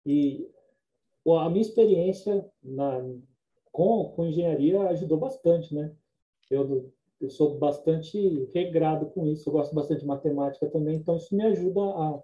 e 0.06 0.50
a 1.26 1.50
minha 1.50 1.62
experiência 1.62 2.46
na, 2.62 3.02
com, 3.72 4.12
com 4.16 4.26
engenharia 4.26 4.82
ajudou 4.90 5.18
bastante, 5.18 5.74
né? 5.74 5.94
Eu 6.50 6.94
eu 7.24 7.30
sou 7.30 7.58
bastante 7.58 8.18
regrado 8.54 9.06
com 9.08 9.26
isso, 9.28 9.48
eu 9.48 9.54
gosto 9.54 9.74
bastante 9.74 10.02
de 10.02 10.06
matemática 10.06 10.70
também, 10.70 10.98
então 10.98 11.16
isso 11.16 11.36
me 11.36 11.44
ajuda 11.44 11.80
a, 11.82 12.24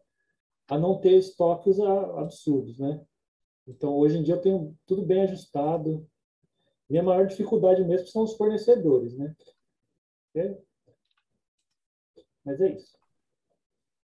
a 0.75 0.77
não 0.77 0.99
ter 0.99 1.13
estoques 1.13 1.79
absurdos, 1.79 2.77
né? 2.79 3.01
Então, 3.65 3.95
hoje 3.95 4.17
em 4.17 4.23
dia 4.23 4.33
eu 4.33 4.41
tenho 4.41 4.75
tudo 4.85 5.05
bem 5.05 5.21
ajustado. 5.21 6.07
Minha 6.89 7.03
maior 7.03 7.27
dificuldade 7.27 7.83
mesmo 7.83 8.07
são 8.07 8.23
os 8.23 8.35
fornecedores, 8.35 9.15
né? 9.15 9.35
É. 10.35 10.57
Mas 12.43 12.59
é 12.59 12.73
isso. 12.73 12.97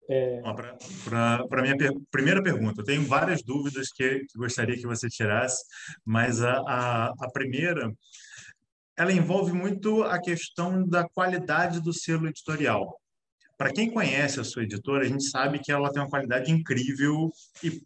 É... 0.09 0.41
Para 0.41 1.59
a 1.61 1.63
minha 1.63 1.77
per 1.77 1.93
primeira 2.11 2.43
pergunta, 2.43 2.81
eu 2.81 2.85
tenho 2.85 3.07
várias 3.07 3.43
dúvidas 3.43 3.93
que, 3.93 4.21
que, 4.21 4.39
gostaria 4.39 4.77
que 4.77 4.87
você 4.87 5.09
tirasse, 5.09 5.65
mas 6.05 6.43
a, 6.43 6.53
a, 6.67 7.07
a 7.09 7.31
primeira 7.33 7.93
ela 8.97 9.13
envolve 9.13 9.53
muito 9.53 10.03
a 10.03 10.21
questão 10.21 10.87
da 10.87 11.09
qualidade 11.09 11.81
do 11.81 11.93
selo 11.93 12.29
editorial. 12.29 13.01
Para 13.57 13.73
quem 13.73 13.91
conhece 13.91 14.41
a 14.41 14.45
sua 14.45 14.63
editora, 14.63 15.05
a 15.05 15.09
gente 15.09 15.25
sabe 15.25 15.59
que 15.59 15.71
ela 15.71 15.93
tem 15.93 16.03
uma 16.03 16.09
qualidade 16.09 16.51
incrível, 16.51 17.31
e, 17.63 17.83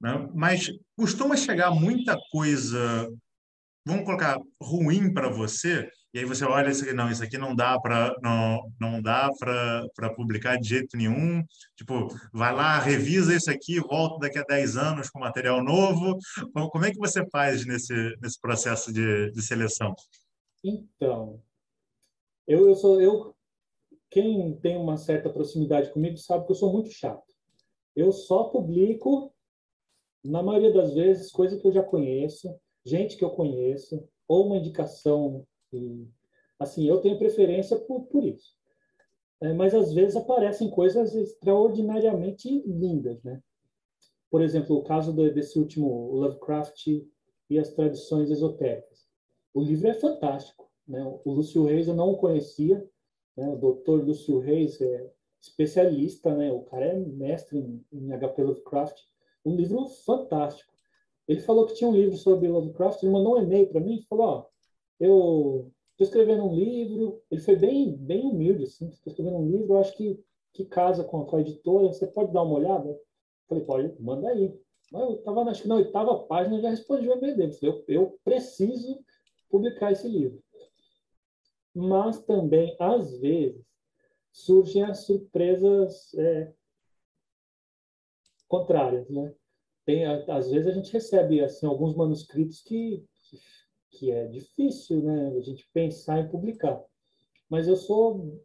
né? 0.00 0.28
mas 0.34 0.70
costuma 0.96 1.36
chegar 1.36 1.70
muita 1.70 2.18
coisa, 2.30 3.08
vamos 3.84 4.04
colocar, 4.04 4.38
ruim 4.60 5.12
para 5.12 5.28
você, 5.28 5.90
e 6.14 6.20
aí 6.20 6.24
você 6.24 6.44
olha 6.44 6.70
isso 6.70 6.84
aqui, 6.84 6.92
não, 6.92 7.10
isso 7.10 7.24
aqui 7.24 7.36
não 7.36 7.56
dá 7.56 7.76
para 7.80 8.14
não, 8.22 8.72
não 8.80 9.02
dá 9.02 9.28
para 9.36 10.14
publicar 10.14 10.56
de 10.56 10.68
jeito 10.68 10.96
nenhum. 10.96 11.42
Tipo, 11.76 12.06
vai 12.32 12.54
lá, 12.54 12.78
revisa 12.78 13.34
isso 13.34 13.50
aqui, 13.50 13.80
volta 13.80 14.20
daqui 14.20 14.38
a 14.38 14.44
10 14.44 14.76
anos 14.76 15.10
com 15.10 15.18
material 15.18 15.60
novo. 15.64 16.16
Como 16.70 16.84
é 16.84 16.92
que 16.92 16.98
você 16.98 17.28
faz 17.30 17.66
nesse, 17.66 17.92
nesse 18.22 18.40
processo 18.40 18.92
de, 18.92 19.32
de 19.32 19.42
seleção? 19.42 19.92
Então, 20.62 21.42
eu, 22.46 22.68
eu 22.68 22.76
sou 22.76 23.00
eu 23.00 23.34
quem 24.08 24.54
tem 24.60 24.76
uma 24.76 24.96
certa 24.96 25.28
proximidade 25.28 25.92
comigo 25.92 26.16
sabe 26.16 26.46
que 26.46 26.52
eu 26.52 26.56
sou 26.56 26.72
muito 26.72 26.90
chato. 26.90 27.24
Eu 27.96 28.12
só 28.12 28.44
publico 28.44 29.34
na 30.24 30.44
maioria 30.44 30.72
das 30.72 30.94
vezes 30.94 31.32
coisa 31.32 31.58
que 31.58 31.66
eu 31.66 31.72
já 31.72 31.82
conheço, 31.82 32.56
gente 32.84 33.16
que 33.16 33.24
eu 33.24 33.30
conheço, 33.30 34.08
ou 34.28 34.46
uma 34.46 34.58
indicação 34.58 35.44
e, 35.76 36.08
assim, 36.58 36.86
eu 36.86 37.00
tenho 37.00 37.18
preferência 37.18 37.76
por, 37.78 38.06
por 38.06 38.24
isso. 38.24 38.54
É, 39.40 39.52
mas 39.52 39.74
às 39.74 39.92
vezes 39.92 40.16
aparecem 40.16 40.70
coisas 40.70 41.14
extraordinariamente 41.14 42.62
lindas, 42.66 43.22
né? 43.22 43.42
Por 44.30 44.42
exemplo, 44.42 44.76
o 44.76 44.82
caso 44.82 45.12
desse 45.12 45.58
último 45.58 46.12
Lovecraft 46.12 46.86
e 47.50 47.58
as 47.58 47.72
tradições 47.72 48.30
esotéricas. 48.30 49.06
O 49.52 49.60
livro 49.62 49.88
é 49.88 49.94
fantástico, 49.94 50.70
né? 50.88 51.04
O 51.24 51.32
Lúcio 51.32 51.64
Reis 51.64 51.88
eu 51.88 51.94
não 51.94 52.10
o 52.10 52.16
conhecia, 52.16 52.84
né? 53.36 53.48
O 53.48 53.56
doutor 53.56 54.04
Lúcio 54.04 54.38
Reis 54.38 54.80
é 54.80 55.12
especialista, 55.40 56.34
né? 56.34 56.52
O 56.52 56.62
cara 56.62 56.86
é 56.86 56.98
mestre 56.98 57.58
em, 57.58 57.84
em 57.92 58.18
HP 58.18 58.42
Lovecraft. 58.42 58.98
Um 59.44 59.54
livro 59.54 59.86
fantástico. 60.06 60.72
Ele 61.28 61.40
falou 61.40 61.66
que 61.66 61.74
tinha 61.74 61.88
um 61.88 61.94
livro 61.94 62.16
sobre 62.16 62.48
Lovecraft, 62.48 63.02
ele 63.02 63.12
mandou 63.12 63.36
um 63.36 63.42
e-mail 63.42 63.68
para 63.68 63.80
mim 63.80 63.96
e 63.96 64.02
falou, 64.02 64.26
ó, 64.26 64.46
eu 64.98 65.72
estou 65.92 66.06
escrevendo 66.06 66.44
um 66.44 66.54
livro, 66.54 67.22
ele 67.30 67.40
foi 67.40 67.56
bem, 67.56 67.96
bem 67.96 68.24
humilde, 68.24 68.64
assim, 68.64 68.88
estou 68.88 69.10
escrevendo 69.10 69.36
um 69.36 69.50
livro, 69.50 69.74
eu 69.74 69.78
acho 69.78 69.96
que, 69.96 70.22
que 70.52 70.64
casa 70.64 71.04
com 71.04 71.22
a, 71.22 71.26
com 71.26 71.36
a 71.36 71.40
editora, 71.40 71.88
você 71.88 72.06
pode 72.06 72.32
dar 72.32 72.42
uma 72.42 72.56
olhada? 72.56 72.88
Eu 72.88 73.00
falei, 73.48 73.64
pode, 73.64 74.02
manda 74.02 74.28
aí. 74.28 74.58
Eu 74.92 75.14
estava, 75.14 75.42
acho 75.42 75.62
que 75.62 75.68
na 75.68 75.76
oitava 75.76 76.24
página, 76.24 76.60
já 76.60 76.70
respondi 76.70 77.08
o 77.08 77.14
e-mail 77.14 77.36
dele. 77.36 77.56
Eu, 77.62 77.84
eu 77.88 78.18
preciso 78.24 79.04
publicar 79.50 79.92
esse 79.92 80.08
livro. 80.08 80.42
Mas 81.74 82.22
também, 82.22 82.76
às 82.78 83.18
vezes, 83.18 83.64
surgem 84.32 84.84
as 84.84 85.04
surpresas 85.04 86.14
é, 86.14 86.52
contrárias, 88.46 89.08
né? 89.08 89.34
Tem, 89.84 90.06
às 90.06 90.50
vezes 90.50 90.66
a 90.66 90.72
gente 90.72 90.92
recebe 90.92 91.42
assim 91.42 91.66
alguns 91.66 91.94
manuscritos 91.94 92.62
que 92.62 93.04
que 93.24 93.38
é 94.10 94.26
difícil, 94.26 95.02
né, 95.02 95.36
a 95.36 95.40
gente 95.40 95.68
pensar 95.72 96.20
em 96.20 96.28
publicar. 96.28 96.82
Mas 97.48 97.68
eu 97.68 97.76
sou 97.76 98.40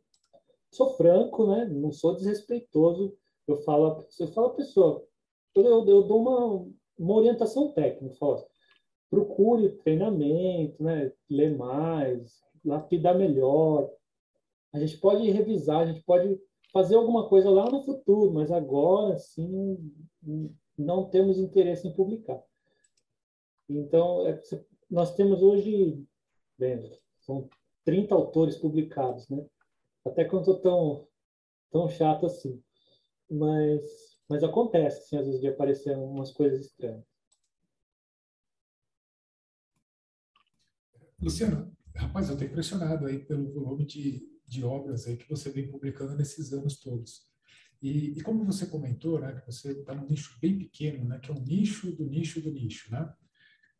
sou 0.72 0.96
franco, 0.96 1.48
né, 1.48 1.66
não 1.66 1.92
sou 1.92 2.16
desrespeitoso. 2.16 3.18
Eu 3.48 3.58
falo, 3.58 4.06
eu 4.20 4.28
falo 4.28 4.48
a 4.48 4.56
pessoa, 4.56 5.04
eu, 5.56 5.88
eu 5.88 6.04
dou 6.04 6.22
uma, 6.22 6.68
uma 6.98 7.16
orientação 7.16 7.72
técnica, 7.72 8.16
falo, 8.16 8.46
procure 9.10 9.70
treinamento, 9.78 10.84
né, 10.84 11.12
ler 11.30 11.58
mais, 11.58 12.40
lapidar 12.64 13.18
melhor. 13.18 13.90
A 14.72 14.80
gente 14.80 14.98
pode 14.98 15.30
revisar, 15.32 15.82
a 15.82 15.86
gente 15.88 16.04
pode 16.04 16.40
fazer 16.72 16.96
alguma 16.96 17.28
coisa 17.28 17.50
lá 17.50 17.70
no 17.70 17.82
futuro, 17.84 18.32
mas 18.32 18.52
agora 18.52 19.18
sim 19.18 19.92
não 20.78 21.10
temos 21.10 21.40
interesse 21.40 21.88
em 21.88 21.94
publicar. 21.94 22.42
Então, 23.68 24.26
é, 24.26 24.36
você 24.36 24.66
nós 24.90 25.16
temos 25.16 25.42
hoje, 25.42 26.04
bem, 26.58 26.92
são 27.20 27.48
30 27.86 28.16
autores 28.16 28.56
publicados, 28.56 29.30
né? 29.30 29.46
Até 30.06 30.24
que 30.24 30.34
eu 30.34 30.42
não 30.42 30.42
estou 30.42 30.60
tão, 30.60 31.08
tão 31.72 31.90
chato 31.90 32.26
assim. 32.26 32.62
Mas, 33.30 33.82
mas 34.28 34.44
acontece, 34.44 35.00
assim, 35.00 35.18
às 35.18 35.26
vezes, 35.26 35.42
de 35.42 35.48
aparecer 35.48 35.96
umas 35.98 36.32
coisas 36.32 36.66
estranhas. 36.66 37.04
Luciano, 41.22 41.76
rapaz, 41.96 42.30
eu 42.30 42.34
estou 42.34 42.48
impressionado 42.48 43.06
aí 43.06 43.20
pelo 43.20 43.52
volume 43.52 43.86
de, 43.86 44.26
de 44.48 44.64
obras 44.64 45.06
aí 45.06 45.18
que 45.18 45.30
você 45.30 45.50
vem 45.50 45.70
publicando 45.70 46.16
nesses 46.16 46.54
anos 46.54 46.80
todos. 46.80 47.28
E, 47.82 48.18
e 48.18 48.22
como 48.22 48.46
você 48.46 48.66
comentou, 48.66 49.20
né, 49.20 49.40
que 49.40 49.46
você 49.46 49.72
está 49.72 49.94
num 49.94 50.08
nicho 50.08 50.38
bem 50.42 50.58
pequeno, 50.58 51.06
né, 51.06 51.20
que 51.20 51.30
é 51.30 51.34
um 51.34 51.42
nicho 51.42 51.92
do 51.96 52.06
nicho 52.06 52.42
do 52.42 52.52
nicho, 52.52 52.92
né? 52.92 53.14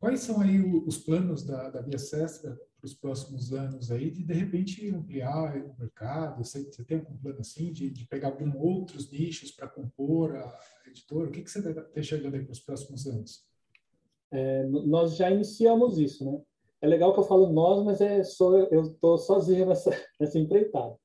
Quais 0.00 0.20
são 0.20 0.40
aí 0.40 0.58
os 0.62 0.96
planos 0.96 1.44
da, 1.44 1.68
da 1.68 1.82
Via 1.82 1.98
Sestra 1.98 2.58
para 2.78 2.86
os 2.86 2.94
próximos 2.94 3.52
anos 3.52 3.92
aí 3.92 4.10
de 4.10 4.24
de 4.24 4.32
repente 4.32 4.88
ampliar 4.88 5.54
o 5.58 5.78
mercado? 5.78 6.42
Você, 6.42 6.64
você 6.64 6.82
tem 6.82 7.00
algum 7.00 7.18
plano 7.18 7.40
assim 7.40 7.70
de, 7.70 7.90
de 7.90 8.06
pegar 8.06 8.28
alguns 8.28 8.54
outros 8.54 9.12
nichos 9.12 9.50
para 9.50 9.68
compor 9.68 10.36
a 10.36 10.58
editora? 10.86 11.28
O 11.28 11.30
que, 11.30 11.42
que 11.42 11.50
você 11.50 11.58
está 11.58 12.02
chegando 12.02 12.34
aí 12.34 12.42
para 12.42 12.52
os 12.52 12.60
próximos 12.60 13.06
anos? 13.06 13.44
É, 14.32 14.64
nós 14.64 15.16
já 15.16 15.30
iniciamos 15.30 15.98
isso, 15.98 16.24
né? 16.24 16.40
É 16.80 16.86
legal 16.86 17.12
que 17.12 17.20
eu 17.20 17.24
falo 17.24 17.52
nós, 17.52 17.84
mas 17.84 18.00
é 18.00 18.24
só 18.24 18.56
eu 18.56 18.80
estou 18.80 19.18
sozinho 19.18 19.66
nessa, 19.66 19.90
nessa 20.18 20.38
empreitada. 20.38 20.96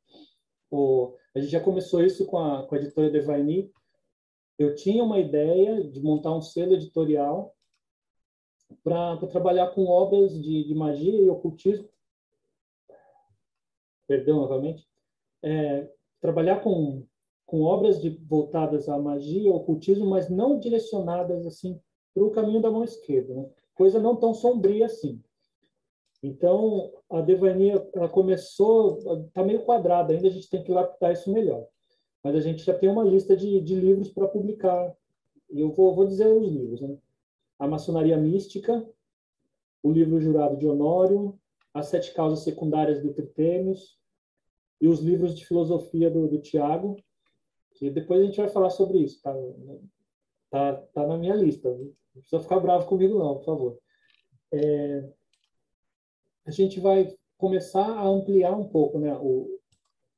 O, 0.72 1.18
a 1.36 1.40
gente 1.40 1.52
já 1.52 1.60
começou 1.60 2.02
isso 2.02 2.26
com 2.26 2.38
a, 2.38 2.66
com 2.66 2.76
a 2.76 2.78
editora 2.78 3.10
Devaini. 3.10 3.70
Eu 4.58 4.74
tinha 4.74 5.04
uma 5.04 5.20
ideia 5.20 5.84
de 5.84 6.02
montar 6.02 6.34
um 6.34 6.42
selo 6.42 6.76
editorial 6.76 7.55
para 8.84 9.18
trabalhar 9.28 9.68
com 9.68 9.86
obras 9.86 10.34
de, 10.42 10.64
de, 10.64 10.76
magia 10.76 11.20
e 11.20 11.30
ocultismo. 11.30 11.88
Perdão 14.08 14.42
novamente. 14.42 14.88
É, 15.44 15.90
trabalhar 16.22 16.62
com, 16.62 17.06
com 17.46 17.62
obras 17.62 18.02
de, 18.02 18.10
voltadas 18.10 18.90
à 18.90 18.98
magia, 18.98 19.50
ao 19.50 19.58
ocultismo, 19.58 20.06
mas 20.06 20.30
não 20.30 20.60
direcionadas 20.60 21.46
assim 21.46 21.80
para 22.14 22.24
o 22.24 22.32
caminho 22.32 22.62
da 22.62 22.72
mão 22.72 22.84
esquerda, 22.84 23.34
né? 23.34 23.50
coisa 23.74 24.00
não 24.00 24.16
tão 24.16 24.34
sombria 24.34 24.86
assim. 24.86 25.22
Então, 26.24 26.92
a 27.10 27.22
Devania 27.22 27.88
ela 27.94 28.10
começou, 28.10 28.98
está 29.28 29.44
meio 29.44 29.64
quadrada, 29.64 30.14
ainda 30.14 30.28
a 30.28 30.32
gente 30.32 30.50
tem 30.50 30.64
que 30.64 30.72
lapidar 30.72 31.14
isso 31.14 31.32
melhor. 31.32 31.68
Mas 32.24 32.36
a 32.36 32.40
gente 32.40 32.64
já 32.64 32.74
tem 32.74 32.90
uma 32.90 33.04
lista 33.04 33.38
de, 33.38 33.62
de 33.62 33.76
livros 33.76 34.10
para 34.10 34.28
publicar. 34.28 34.96
E 35.52 35.62
eu 35.62 35.72
vou, 35.72 35.94
vou 35.94 36.08
dizer 36.08 36.28
os 36.28 36.48
livros. 36.48 36.82
Né? 36.82 36.98
A 37.58 37.68
Maçonaria 37.68 38.18
Mística, 38.18 38.88
o 39.82 39.92
livro 39.92 40.20
Jurado 40.20 40.58
de 40.58 40.68
Honório, 40.68 41.40
As 41.74 41.88
Sete 41.88 42.14
Causas 42.14 42.44
Secundárias 42.44 43.02
do 43.02 43.14
Tritêmios 43.14 43.98
e 44.82 44.88
os 44.88 45.00
livros 45.00 45.38
de 45.38 45.46
filosofia 45.46 46.10
do, 46.10 46.28
do 46.28 46.40
Tiago, 46.40 46.96
que 47.76 47.90
depois 47.90 48.22
a 48.22 48.26
gente 48.26 48.38
vai 48.38 48.48
falar 48.50 48.70
sobre 48.70 49.00
isso. 49.00 49.22
Tá, 49.22 49.34
tá, 50.50 50.74
tá 50.94 51.08
na 51.08 51.18
minha 51.18 51.36
lista. 51.36 51.70
Não 51.70 52.22
precisa 52.22 52.42
ficar 52.42 52.60
bravo 52.60 52.88
comigo, 52.88 53.18
não, 53.20 53.36
por 53.36 53.46
favor. 53.46 53.80
É, 54.52 55.10
a 56.46 56.52
gente 56.52 56.80
vai 56.80 57.16
começar 57.38 57.86
a 57.86 58.08
ampliar 58.08 58.56
um 58.56 58.68
pouco, 58.68 59.00
né? 59.00 59.14
O, 59.18 59.60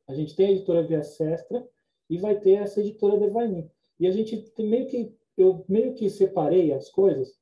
a 0.07 0.13
gente 0.13 0.35
tem 0.35 0.47
a 0.47 0.51
editora 0.51 0.83
Via 0.83 1.03
Sestra 1.03 1.67
e 2.09 2.17
vai 2.17 2.39
ter 2.39 2.53
essa 2.53 2.79
editora 2.79 3.17
Devaini. 3.17 3.69
E 3.99 4.07
a 4.07 4.11
gente 4.11 4.38
tem 4.51 4.67
meio 4.67 4.88
que 4.88 5.15
eu 5.38 5.63
meio 5.67 5.93
que 5.93 6.09
separei 6.09 6.73
as 6.73 6.89
coisas 6.89 7.38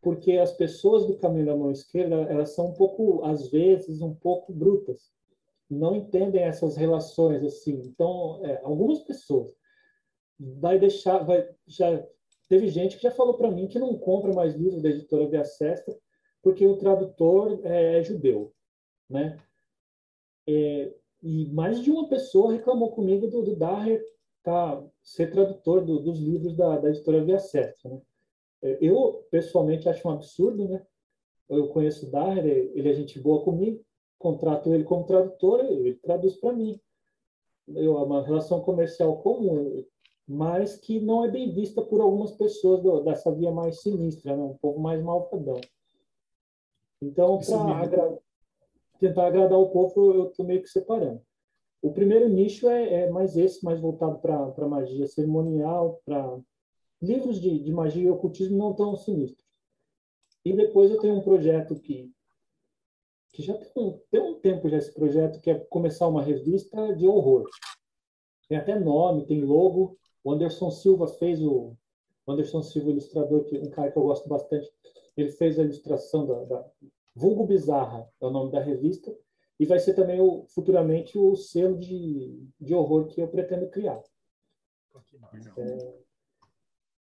porque 0.00 0.32
as 0.32 0.52
pessoas 0.52 1.06
do 1.06 1.18
caminho 1.18 1.46
da 1.46 1.56
mão 1.56 1.70
esquerda 1.70 2.16
elas 2.30 2.54
são 2.54 2.68
um 2.68 2.74
pouco 2.74 3.24
às 3.24 3.50
vezes 3.50 4.00
um 4.00 4.14
pouco 4.14 4.52
brutas 4.52 5.10
não 5.70 5.96
entendem 5.96 6.42
essas 6.42 6.76
relações 6.76 7.42
assim 7.42 7.80
então 7.84 8.40
é, 8.44 8.60
algumas 8.62 9.00
pessoas 9.00 9.52
vai 10.38 10.78
deixar 10.78 11.18
vai 11.18 11.48
já 11.66 12.06
teve 12.48 12.68
gente 12.68 12.96
que 12.96 13.02
já 13.02 13.10
falou 13.10 13.34
para 13.34 13.50
mim 13.50 13.66
que 13.66 13.78
não 13.78 13.98
compra 13.98 14.32
mais 14.32 14.54
livros 14.54 14.82
da 14.82 14.90
editora 14.90 15.28
Via 15.28 15.44
Sestra 15.44 15.96
porque 16.42 16.66
o 16.66 16.76
tradutor 16.76 17.60
é, 17.64 17.98
é 17.98 18.02
judeu, 18.02 18.52
né? 19.08 19.38
É, 20.48 20.94
e 21.22 21.46
mais 21.52 21.82
de 21.82 21.90
uma 21.90 22.08
pessoa 22.08 22.52
reclamou 22.52 22.92
comigo 22.92 23.26
do, 23.26 23.42
do 23.42 23.56
Daher 23.56 24.02
tá, 24.48 24.82
ser 25.02 25.30
tradutor 25.30 25.84
do, 25.84 26.00
dos 26.00 26.18
livros 26.18 26.56
da, 26.56 26.78
da 26.78 26.88
editora 26.88 27.22
Via 27.22 27.38
Sestra, 27.38 27.90
né? 27.90 28.00
É, 28.62 28.78
eu, 28.80 29.26
pessoalmente, 29.30 29.88
acho 29.88 30.08
um 30.08 30.10
absurdo, 30.10 30.66
né? 30.68 30.84
Eu 31.48 31.68
conheço 31.68 32.06
o 32.06 32.10
Daher, 32.10 32.72
ele 32.74 32.88
é 32.88 32.94
gente 32.94 33.20
boa 33.20 33.44
comigo, 33.44 33.84
contrato 34.18 34.72
ele 34.72 34.84
como 34.84 35.04
tradutor, 35.04 35.64
ele 35.64 35.94
traduz 35.94 36.36
para 36.36 36.52
mim. 36.52 36.80
Eu, 37.68 37.98
é 37.98 38.02
uma 38.02 38.24
relação 38.24 38.60
comercial 38.60 39.18
comum, 39.18 39.84
mas 40.26 40.76
que 40.76 40.98
não 40.98 41.24
é 41.24 41.30
bem 41.30 41.52
vista 41.52 41.82
por 41.82 42.00
algumas 42.00 42.32
pessoas 42.32 42.82
do, 42.82 43.00
dessa 43.00 43.30
via 43.32 43.52
mais 43.52 43.80
sinistra, 43.80 44.36
né? 44.36 44.42
um 44.42 44.56
pouco 44.56 44.80
mais 44.80 45.02
malvadão. 45.02 45.60
Então, 47.00 47.38
para 47.38 47.76
agra 47.76 48.18
tentar 48.98 49.28
agradar 49.28 49.58
o 49.58 49.70
povo, 49.70 50.14
eu 50.14 50.28
estou 50.30 50.44
meio 50.44 50.62
que 50.62 50.68
separando. 50.68 51.22
O 51.80 51.92
primeiro 51.92 52.28
nicho 52.28 52.68
é, 52.68 53.02
é 53.02 53.10
mais 53.10 53.36
esse, 53.36 53.64
mais 53.64 53.80
voltado 53.80 54.18
para 54.18 54.68
magia 54.68 55.06
cerimonial, 55.06 56.00
para 56.04 56.40
livros 57.00 57.40
de, 57.40 57.58
de 57.60 57.72
magia 57.72 58.04
e 58.04 58.10
ocultismo 58.10 58.58
não 58.58 58.74
tão 58.74 58.96
sinistros. 58.96 59.46
E 60.44 60.52
depois 60.52 60.90
eu 60.90 60.98
tenho 60.98 61.14
um 61.14 61.22
projeto 61.22 61.78
que, 61.78 62.10
que 63.32 63.42
já 63.42 63.54
tem 63.54 63.82
um, 63.82 64.00
tem 64.10 64.20
um 64.20 64.40
tempo 64.40 64.68
já 64.68 64.78
esse 64.78 64.92
projeto, 64.92 65.40
que 65.40 65.50
é 65.50 65.54
começar 65.54 66.08
uma 66.08 66.22
revista 66.22 66.94
de 66.94 67.06
horror. 67.06 67.48
Tem 68.48 68.58
até 68.58 68.78
nome, 68.78 69.26
tem 69.26 69.40
logo. 69.42 69.96
O 70.24 70.32
Anderson 70.32 70.70
Silva 70.70 71.06
fez 71.06 71.40
o... 71.40 71.76
o 72.26 72.32
Anderson 72.32 72.62
Silva, 72.62 72.90
ilustrador, 72.90 73.44
que 73.44 73.58
um 73.58 73.70
cara 73.70 73.92
que 73.92 73.98
eu 73.98 74.02
gosto 74.02 74.28
bastante, 74.28 74.68
ele 75.16 75.30
fez 75.30 75.58
a 75.58 75.62
ilustração 75.62 76.26
da, 76.26 76.44
da 76.44 76.70
Vulgo 77.14 77.46
Bizarra, 77.46 78.08
é 78.20 78.26
o 78.26 78.30
nome 78.30 78.50
da 78.50 78.60
revista, 78.60 79.16
e 79.58 79.66
vai 79.66 79.78
ser 79.78 79.94
também 79.94 80.20
o, 80.20 80.46
futuramente 80.48 81.18
o 81.18 81.34
selo 81.34 81.78
de, 81.78 82.48
de 82.60 82.74
horror 82.74 83.08
que 83.08 83.20
eu 83.20 83.28
pretendo 83.28 83.68
criar. 83.70 84.00
É... 85.56 85.94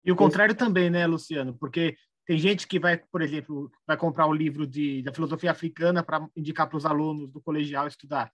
E 0.04 0.12
o 0.12 0.16
contrário 0.16 0.56
também, 0.56 0.90
né, 0.90 1.06
Luciano? 1.06 1.56
Porque 1.58 1.96
tem 2.26 2.38
gente 2.38 2.68
que 2.68 2.80
vai, 2.80 2.98
por 2.98 3.22
exemplo, 3.22 3.72
vai 3.86 3.96
comprar 3.96 4.28
um 4.28 4.34
livro 4.34 4.66
de, 4.66 5.04
da 5.04 5.14
filosofia 5.14 5.52
africana 5.52 6.04
para 6.04 6.28
indicar 6.36 6.68
para 6.68 6.78
os 6.78 6.86
alunos 6.86 7.30
do 7.30 7.42
colegial 7.42 7.88
estudar. 7.88 8.34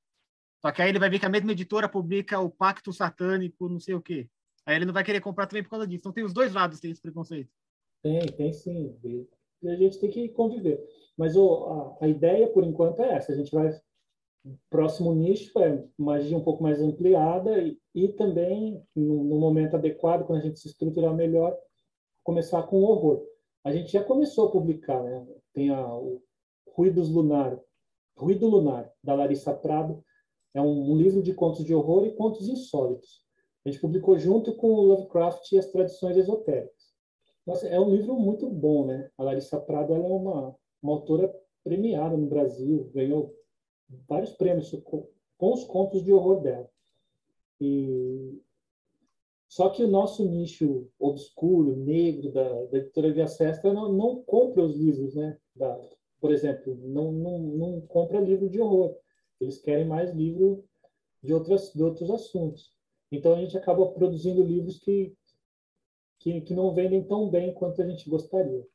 Só 0.62 0.72
que 0.72 0.82
aí 0.82 0.90
ele 0.90 1.00
vai 1.00 1.10
ver 1.10 1.20
que 1.20 1.26
a 1.26 1.30
mesma 1.30 1.52
editora 1.52 1.90
publica 1.90 2.40
o 2.40 2.50
Pacto 2.50 2.94
Satânico, 2.94 3.70
não 3.70 3.80
sei 3.80 3.96
o 3.96 4.02
quê. 4.02 4.30
Aí 4.66 4.76
ele 4.76 4.86
não 4.86 4.94
vai 4.94 5.04
querer 5.04 5.22
comprar 5.22 5.48
também 5.48 5.64
por 5.64 5.70
causa 5.70 5.88
disso. 5.88 6.00
Então 6.00 6.12
tem 6.12 6.24
os 6.24 6.34
dois 6.34 6.54
lados, 6.54 6.80
tem 6.80 6.92
esse 6.92 7.02
preconceito. 7.02 7.50
Tem, 8.02 8.26
tem 8.26 8.54
sim 8.54 8.96
e 9.62 9.70
a 9.70 9.76
gente 9.76 10.00
tem 10.00 10.10
que 10.10 10.30
conviver. 10.30 10.84
Mas 11.18 11.36
o, 11.36 11.98
a, 12.00 12.06
a, 12.06 12.08
ideia, 12.08 12.48
por 12.48 12.64
enquanto, 12.64 13.02
é 13.02 13.14
essa. 13.14 13.32
A 13.32 13.36
gente 13.36 13.52
vai... 13.52 13.70
Próximo 14.70 15.14
nicho 15.14 15.58
é 15.60 15.84
magia 15.98 16.38
um 16.38 16.44
pouco 16.44 16.64
mais 16.64 16.82
ampliada 16.82 17.60
e, 17.62 17.78
e 17.94 18.10
também, 18.10 18.82
no, 18.96 19.24
no, 19.24 19.40
momento 19.40 19.76
adequado, 19.76 20.26
quando 20.26 20.40
a 20.40 20.44
gente 20.44 20.60
se 20.60 20.68
estruturar 20.68 21.14
melhor, 21.14 21.58
começar 22.24 22.64
com 22.64 22.84
horror. 22.84 23.26
A 23.64 23.72
gente 23.72 23.92
já 23.92 24.04
começou 24.04 24.48
a 24.48 24.52
publicar, 24.52 25.02
né? 25.04 25.26
Tem 25.54 25.70
a, 25.70 25.96
o 25.96 26.22
Ruídos 26.70 27.10
Lunar, 27.10 27.60
Ruído 28.18 28.48
Lunar, 28.48 28.92
da 29.04 29.16
Larissa 29.16 29.54
Prado. 29.54 30.04
É 30.54 30.62
um, 30.62 30.92
um 30.92 30.98
livro 30.98 31.22
de 31.22 31.34
contos 31.34 31.64
de 31.66 31.74
horror 31.74 32.06
e 32.06 32.16
contos 32.16 32.48
insólitos. 32.48 33.22
A 33.66 33.70
gente 33.70 33.82
publicou 33.82 34.18
junto 34.18 34.56
com 34.56 34.68
o 34.68 34.82
Lovecraft 34.82 35.52
e 35.52 35.60
as 35.60 35.72
tradições 35.72 36.16
esotéricas. 36.16 36.88
Nossa, 37.46 37.68
é 37.68 37.80
um 37.80 37.90
livro 37.90 38.16
muito 38.16 38.50
bom, 38.50 38.86
né? 38.86 39.10
A 39.18 39.24
Larissa 39.24 39.60
Prado 39.60 39.94
ela 39.94 40.06
é 40.06 40.12
uma, 40.12 40.56
uma 40.82 40.94
autora 40.94 41.34
premiada 41.64 42.16
no 42.16 42.28
Brasil, 42.28 42.90
ganhou 42.94 43.34
vários 44.08 44.32
prêmios 44.34 44.72
com, 44.84 45.08
os 45.40 45.64
contos 45.64 46.04
de 46.04 46.12
horror 46.12 46.42
dela. 46.42 46.70
E 47.60 48.42
só 49.48 49.70
que 49.70 49.84
o 49.84 49.88
nosso 49.88 50.28
nicho 50.30 50.88
obscuro, 51.00 51.76
negro 51.76 52.32
da, 52.32 52.66
da 52.66 52.78
editora 52.78 53.12
Via 53.12 53.28
Sestra 53.28 53.74
não, 53.74 53.92
não 53.92 54.22
compra 54.24 54.64
os 54.64 54.76
livros, 54.76 55.16
né? 55.16 55.38
Da, 55.56 55.80
por 56.20 56.32
exemplo, 56.32 56.78
não, 56.84 57.12
não, 57.12 57.40
não 57.40 57.82
compra 57.82 58.20
livro 58.20 58.50
de 58.50 58.60
horror. 58.60 58.96
Eles 59.40 59.60
querem 59.60 59.86
mais 59.86 60.14
livro 60.14 60.64
de, 61.24 61.34
outras, 61.34 61.72
de 61.74 61.84
outros 61.84 62.10
assuntos. 62.12 62.76
Então 63.12 63.34
a 63.34 63.40
gente 63.40 63.58
acaba 63.58 63.88
produzindo 63.92 64.44
livros 64.44 64.80
que 64.80 65.16
que, 66.20 66.42
que 66.42 66.54
não 66.54 66.74
vendem 66.74 67.04
tão 67.04 67.30
bem 67.30 67.54
quanto 67.54 67.82
a 67.82 67.88
gente 67.88 68.10
gostaria. 68.10 68.66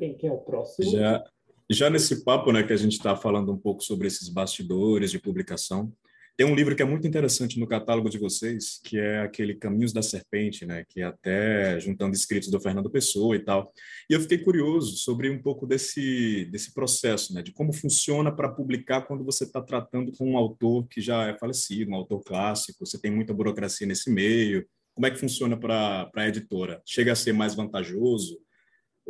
Quem, 0.00 0.16
é 0.28 0.32
o 0.32 0.38
próximo? 0.38 0.90
Já, 0.90 1.22
já 1.68 1.90
nesse 1.90 2.24
papo 2.24 2.50
né, 2.52 2.62
que 2.62 2.72
a 2.72 2.76
gente 2.76 2.92
está 2.92 3.14
falando 3.14 3.52
um 3.52 3.58
pouco 3.58 3.82
sobre 3.82 4.06
esses 4.06 4.30
bastidores 4.30 5.10
de 5.10 5.18
publicação, 5.18 5.92
tem 6.38 6.46
um 6.46 6.54
livro 6.54 6.74
que 6.74 6.80
é 6.80 6.86
muito 6.86 7.06
interessante 7.06 7.60
no 7.60 7.66
catálogo 7.66 8.08
de 8.08 8.18
vocês, 8.18 8.80
que 8.82 8.98
é 8.98 9.20
aquele 9.20 9.54
Caminhos 9.54 9.92
da 9.92 10.00
Serpente, 10.00 10.64
né? 10.64 10.86
Que 10.88 11.02
é 11.02 11.04
até 11.04 11.78
juntando 11.78 12.14
escritos 12.14 12.50
do 12.50 12.58
Fernando 12.58 12.88
Pessoa 12.88 13.36
e 13.36 13.40
tal. 13.40 13.70
E 14.08 14.14
eu 14.14 14.20
fiquei 14.22 14.38
curioso 14.38 14.96
sobre 14.96 15.28
um 15.28 15.42
pouco 15.42 15.66
desse, 15.66 16.46
desse 16.46 16.72
processo, 16.72 17.34
né? 17.34 17.42
De 17.42 17.52
como 17.52 17.74
funciona 17.74 18.34
para 18.34 18.48
publicar 18.48 19.02
quando 19.02 19.22
você 19.22 19.44
está 19.44 19.60
tratando 19.60 20.12
com 20.12 20.32
um 20.32 20.38
autor 20.38 20.88
que 20.88 21.02
já 21.02 21.26
é 21.26 21.36
falecido, 21.36 21.90
um 21.90 21.94
autor 21.94 22.22
clássico, 22.22 22.86
você 22.86 22.98
tem 22.98 23.10
muita 23.10 23.34
burocracia 23.34 23.86
nesse 23.86 24.10
meio. 24.10 24.66
Como 24.94 25.06
é 25.06 25.10
que 25.10 25.18
funciona 25.18 25.60
para 25.60 26.10
a 26.16 26.26
editora? 26.26 26.80
Chega 26.86 27.12
a 27.12 27.16
ser 27.16 27.34
mais 27.34 27.54
vantajoso? 27.54 28.38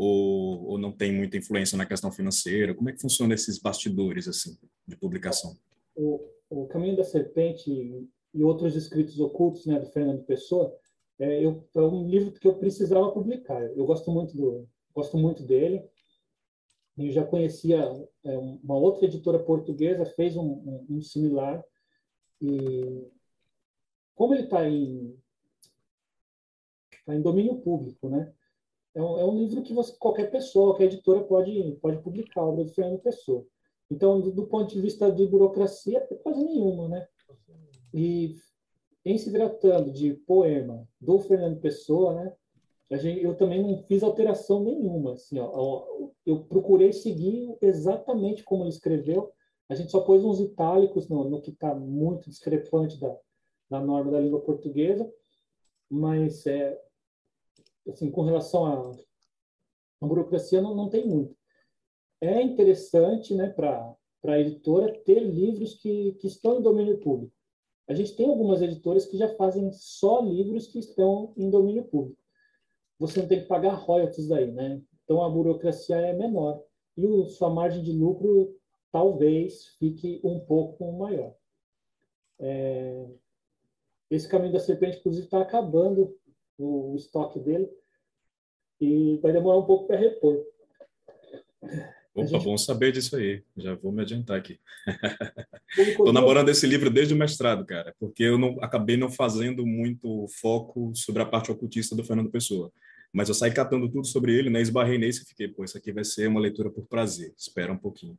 Ou, 0.02 0.64
ou 0.64 0.78
não 0.78 0.92
tem 0.92 1.12
muita 1.12 1.36
influência 1.36 1.76
na 1.76 1.84
questão 1.84 2.10
financeira? 2.10 2.74
Como 2.74 2.88
é 2.88 2.92
que 2.92 3.00
funciona 3.00 3.34
esses 3.34 3.58
bastidores 3.58 4.26
assim 4.26 4.56
de 4.86 4.96
publicação? 4.96 5.56
O 5.94 6.30
o 6.50 6.66
Caminho 6.66 6.96
da 6.96 7.04
Serpente 7.04 7.70
e 8.34 8.44
outros 8.44 8.74
escritos 8.74 9.18
ocultos, 9.20 9.64
né, 9.66 9.78
do 9.78 9.86
Fernando 9.86 10.24
Pessoa, 10.24 10.76
é, 11.18 11.44
eu, 11.44 11.64
é 11.74 11.80
um 11.80 12.08
livro 12.08 12.32
que 12.32 12.48
eu 12.48 12.58
precisava 12.58 13.12
publicar. 13.12 13.62
Eu 13.76 13.86
gosto 13.86 14.10
muito 14.10 14.36
do, 14.36 14.68
gosto 14.92 15.16
muito 15.16 15.44
dele. 15.44 15.88
Eu 16.98 17.10
já 17.12 17.24
conhecia 17.24 17.78
é, 18.24 18.36
uma 18.36 18.76
outra 18.76 19.06
editora 19.06 19.38
portuguesa 19.38 20.04
fez 20.04 20.36
um, 20.36 20.42
um, 20.42 20.86
um 20.90 21.02
similar 21.02 21.64
e 22.40 23.06
como 24.14 24.34
ele 24.34 24.44
está 24.44 24.68
em 24.68 25.16
tá 27.06 27.14
em 27.14 27.22
domínio 27.22 27.60
público, 27.60 28.08
né? 28.08 28.32
É 28.94 29.02
um, 29.02 29.18
é 29.18 29.24
um 29.24 29.38
livro 29.38 29.62
que 29.62 29.72
você, 29.72 29.94
qualquer 29.98 30.30
pessoa, 30.30 30.70
qualquer 30.70 30.84
editora 30.84 31.22
pode 31.22 31.78
pode 31.80 31.98
publicar 32.02 32.40
a 32.40 32.46
obra 32.46 32.64
do 32.64 32.72
Fernando 32.72 33.00
Pessoa. 33.00 33.46
Então, 33.90 34.20
do, 34.20 34.30
do, 34.30 34.46
ponto 34.46 34.72
de 34.72 34.80
vista 34.80 35.10
de 35.10 35.26
burocracia, 35.26 36.00
quase 36.22 36.44
nenhuma, 36.44 36.88
né? 36.88 37.08
E 37.92 38.36
em 39.04 39.18
se 39.18 39.32
tratando 39.32 39.90
de 39.92 40.14
poema 40.14 40.86
do 41.00 41.18
Fernando 41.20 41.60
Pessoa, 41.60 42.14
né? 42.14 42.32
Gente, 42.98 43.22
eu 43.22 43.36
também 43.36 43.62
não 43.62 43.84
fiz 43.84 44.02
alteração 44.02 44.64
nenhuma, 44.64 45.12
assim, 45.12 45.38
ó, 45.38 45.86
eu 46.26 46.42
procurei 46.44 46.92
seguir 46.92 47.56
exatamente 47.62 48.42
como 48.42 48.64
ele 48.64 48.70
escreveu, 48.70 49.32
A 49.68 49.76
gente 49.76 49.92
só 49.92 50.00
pôs 50.00 50.24
uns 50.24 50.40
itálicos 50.40 51.08
no, 51.08 51.22
no 51.30 51.40
que 51.40 51.52
está 51.52 51.72
muito 51.72 52.28
discrepante 52.28 52.98
da, 52.98 53.16
da 53.70 53.80
norma 53.80 54.10
da 54.10 54.18
língua 54.18 54.40
portuguesa, 54.40 55.08
mas 55.88 56.44
é, 56.46 56.76
assim, 57.90 58.10
com 58.10 58.22
relação 58.22 58.66
à, 58.66 58.92
à 60.00 60.06
burocracia 60.06 60.60
não, 60.60 60.74
não 60.74 60.88
tem 60.88 61.06
muito. 61.06 61.36
É 62.20 62.42
interessante 62.42 63.34
né, 63.34 63.48
para 63.48 63.96
a 64.24 64.38
editora 64.38 64.92
ter 65.04 65.20
livros 65.20 65.74
que, 65.74 66.12
que 66.14 66.26
estão 66.26 66.58
em 66.58 66.62
domínio 66.62 66.98
público. 66.98 67.32
A 67.88 67.94
gente 67.94 68.14
tem 68.14 68.28
algumas 68.28 68.62
editoras 68.62 69.06
que 69.06 69.16
já 69.16 69.28
fazem 69.36 69.72
só 69.72 70.20
livros 70.20 70.66
que 70.68 70.78
estão 70.78 71.32
em 71.36 71.50
domínio 71.50 71.84
público. 71.84 72.20
Você 72.98 73.20
não 73.20 73.26
tem 73.26 73.40
que 73.40 73.48
pagar 73.48 73.74
royalties 73.74 74.28
daí, 74.28 74.50
né? 74.52 74.80
Então 75.02 75.22
a 75.22 75.28
burocracia 75.28 75.96
é 75.96 76.12
menor 76.12 76.62
e 76.96 77.06
o, 77.06 77.26
sua 77.26 77.50
margem 77.50 77.82
de 77.82 77.92
lucro 77.92 78.54
talvez 78.92 79.68
fique 79.78 80.20
um 80.22 80.38
pouco 80.40 80.92
maior. 80.92 81.34
É, 82.38 83.06
esse 84.10 84.28
caminho 84.28 84.52
da 84.52 84.58
serpente, 84.58 84.98
inclusive, 84.98 85.24
está 85.24 85.40
acabando 85.40 86.16
o, 86.58 86.94
estoque 86.96 87.38
dele 87.38 87.70
e 88.80 89.18
vai 89.22 89.32
demorar 89.32 89.58
um 89.58 89.66
pouco 89.66 89.86
para 89.86 89.98
repor. 89.98 90.44
Opa, 92.14 92.26
gente... 92.26 92.44
bom 92.44 92.56
saber 92.56 92.92
disso 92.92 93.16
aí. 93.16 93.42
Já 93.56 93.74
vou 93.74 93.92
me 93.92 94.02
adiantar 94.02 94.36
aqui. 94.36 94.58
Estou 95.76 96.12
namorando 96.12 96.48
esse 96.48 96.66
livro 96.66 96.90
desde 96.90 97.14
o 97.14 97.16
mestrado, 97.16 97.64
cara, 97.64 97.94
porque 97.98 98.24
eu 98.24 98.38
não 98.38 98.56
acabei 98.60 98.96
não 98.96 99.10
fazendo 99.10 99.66
muito 99.66 100.26
foco 100.40 100.92
sobre 100.94 101.22
a 101.22 101.26
parte 101.26 101.52
ocultista 101.52 101.94
do 101.94 102.04
Fernando 102.04 102.30
Pessoa. 102.30 102.72
Mas 103.12 103.28
eu 103.28 103.34
saí 103.34 103.52
catando 103.52 103.88
tudo 103.88 104.06
sobre 104.06 104.36
ele, 104.36 104.50
né? 104.50 104.60
Esbarrei 104.60 104.96
nesse 104.96 105.22
e 105.22 105.26
fiquei, 105.26 105.48
pô, 105.48 105.64
isso 105.64 105.76
aqui 105.76 105.92
vai 105.92 106.04
ser 106.04 106.28
uma 106.28 106.40
leitura 106.40 106.70
por 106.70 106.86
prazer. 106.86 107.34
Espera 107.36 107.72
um 107.72 107.78
pouquinho. 107.78 108.16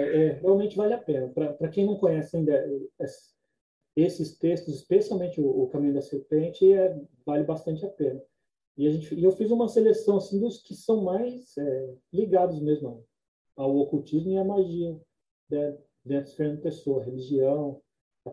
é, 0.00 0.38
realmente 0.40 0.76
vale 0.76 0.94
a 0.94 0.98
pena. 0.98 1.28
Para 1.28 1.68
quem 1.68 1.84
não 1.84 1.96
conhece 1.96 2.36
ainda 2.36 2.52
é, 2.52 3.06
esses 3.96 4.36
textos, 4.38 4.76
especialmente 4.76 5.40
o, 5.40 5.64
o 5.64 5.68
Caminho 5.68 5.94
da 5.94 6.02
Serpente, 6.02 6.72
é, 6.72 6.96
vale 7.24 7.44
bastante 7.44 7.84
a 7.84 7.88
pena. 7.88 8.22
E, 8.76 8.86
a 8.86 8.90
gente, 8.90 9.14
e 9.14 9.24
eu 9.24 9.32
fiz 9.32 9.50
uma 9.50 9.68
seleção 9.68 10.18
assim, 10.18 10.38
dos 10.38 10.62
que 10.62 10.74
são 10.74 11.02
mais 11.02 11.56
é, 11.56 11.96
ligados 12.12 12.60
mesmo 12.60 13.06
ao 13.56 13.74
ocultismo 13.76 14.30
e 14.30 14.36
à 14.36 14.44
magia 14.44 15.00
né, 15.48 15.78
dentro 16.04 16.30
de 16.30 16.36
Fernando 16.36 16.60
Pessoa, 16.60 17.04
religião, 17.04 17.82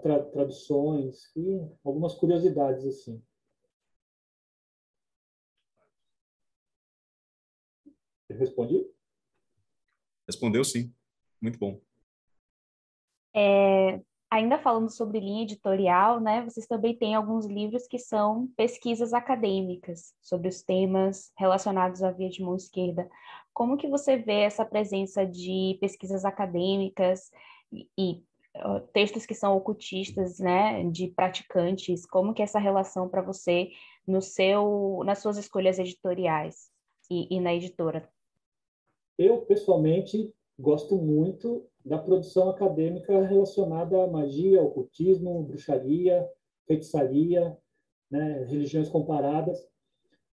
tra, 0.02 0.22
traduções 0.24 1.32
e 1.36 1.62
algumas 1.84 2.14
curiosidades 2.16 2.86
assim. 2.86 3.24
Eu 8.28 8.38
respondi? 8.38 8.86
Respondeu 10.28 10.64
sim. 10.64 10.94
Muito 11.42 11.60
bom. 11.60 11.80
É, 13.36 14.02
ainda 14.34 14.58
falando 14.58 14.90
sobre 14.90 15.20
linha 15.20 15.44
editorial, 15.44 16.20
né, 16.20 16.44
vocês 16.44 16.66
também 16.66 16.96
têm 16.96 17.14
alguns 17.14 17.46
livros 17.46 17.88
que 17.88 18.00
são 18.00 18.48
pesquisas 18.58 19.14
acadêmicas 19.14 20.16
sobre 20.20 20.48
os 20.48 20.64
temas 20.64 21.32
relacionados 21.38 22.02
à 22.02 22.10
via 22.10 22.30
de 22.30 22.42
mão 22.42 22.56
esquerda. 22.56 23.08
Como 23.54 23.78
que 23.78 23.88
você 23.88 24.18
vê 24.18 24.42
essa 24.42 24.66
presença 24.66 25.24
de 25.24 25.78
pesquisas 25.80 26.26
acadêmicas 26.26 27.32
e, 27.72 27.88
e 27.96 28.24
textos 28.92 29.28
que 29.28 29.36
são 29.36 29.56
ocultistas, 29.56 30.40
né, 30.40 30.84
de 30.90 31.10
praticantes? 31.10 32.04
Como 32.04 32.34
que 32.34 32.42
é 32.42 32.46
essa 32.46 32.60
relação 32.60 33.08
para 33.08 33.22
você 33.22 33.70
no 34.08 34.20
seu, 34.20 35.02
nas 35.06 35.20
suas 35.20 35.38
escolhas 35.38 35.78
editoriais 35.78 36.72
e, 37.10 37.36
e 37.36 37.40
na 37.40 37.54
editora? 37.54 38.10
Eu, 39.16 39.42
pessoalmente, 39.42 40.34
gosto 40.58 40.96
muito 40.96 41.68
da 41.86 41.98
produção 41.98 42.50
acadêmica 42.50 43.22
relacionada 43.24 44.02
à 44.02 44.08
magia, 44.08 44.62
ocultismo, 44.62 45.44
bruxaria, 45.44 46.28
feitiçaria, 46.66 47.58
né, 48.10 48.46
religiões 48.46 48.88
comparadas. 48.88 49.68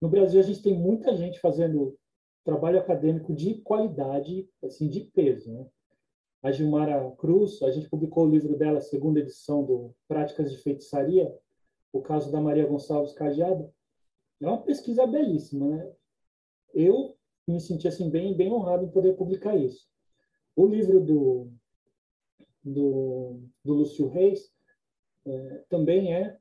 No 0.01 0.09
Brasil, 0.09 0.39
a 0.39 0.43
gente 0.43 0.61
tem 0.61 0.77
muita 0.77 1.15
gente 1.15 1.39
fazendo 1.39 1.97
trabalho 2.43 2.79
acadêmico 2.79 3.33
de 3.33 3.55
qualidade, 3.61 4.47
assim, 4.63 4.87
de 4.87 5.01
peso. 5.01 5.51
Né? 5.51 5.65
A 6.41 6.51
Gilmara 6.51 7.11
Cruz, 7.17 7.61
a 7.63 7.71
gente 7.71 7.89
publicou 7.89 8.25
o 8.25 8.29
livro 8.29 8.55
dela, 8.55 8.79
segunda 8.79 9.19
edição 9.19 9.63
do 9.63 9.93
Práticas 10.07 10.51
de 10.51 10.57
Feitiçaria, 10.57 11.35
o 11.91 12.01
caso 12.01 12.31
da 12.31 12.39
Maria 12.39 12.65
Gonçalves 12.65 13.13
Cadeado. 13.13 13.69
É 14.41 14.47
uma 14.47 14.61
pesquisa 14.61 15.05
belíssima, 15.05 15.67
né? 15.67 15.91
Eu 16.73 17.17
me 17.47 17.59
senti 17.59 17.87
assim 17.87 18.09
bem 18.09 18.35
bem 18.35 18.53
honrado 18.53 18.85
em 18.85 18.91
poder 18.91 19.17
publicar 19.17 19.55
isso. 19.55 19.88
O 20.59 20.67
livro 20.67 20.99
do 20.99 21.51
do, 22.61 23.39
do 23.63 23.73
Lúcio 23.73 24.09
Reis 24.09 24.51
é, 25.25 25.63
também 25.69 26.13
é 26.13 26.37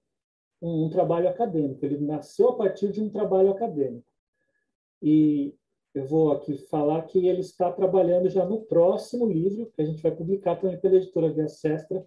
um, 0.60 0.86
um, 0.86 0.90
trabalho 0.90 1.28
acadêmico. 1.28 1.84
Ele 1.84 1.98
nasceu 1.98 2.48
a 2.48 2.56
partir 2.56 2.90
de 2.90 3.00
um 3.00 3.08
trabalho 3.08 3.50
acadêmico. 3.50 4.10
E 5.00 5.54
eu 5.94 6.04
vou 6.04 6.32
aqui 6.32 6.58
falar 6.66 7.02
que 7.02 7.28
ele 7.28 7.40
está 7.40 7.72
trabalhando 7.72 8.28
já 8.28 8.44
no 8.44 8.62
próximo 8.62 9.24
livro, 9.30 9.70
que 9.70 9.80
a 9.80 9.84
gente 9.84 10.02
vai 10.02 10.10
publicar 10.10 10.56
também 10.56 10.80
pela 10.80 10.96
editora 10.96 11.32
Via 11.32 11.46
Sestra, 11.46 12.04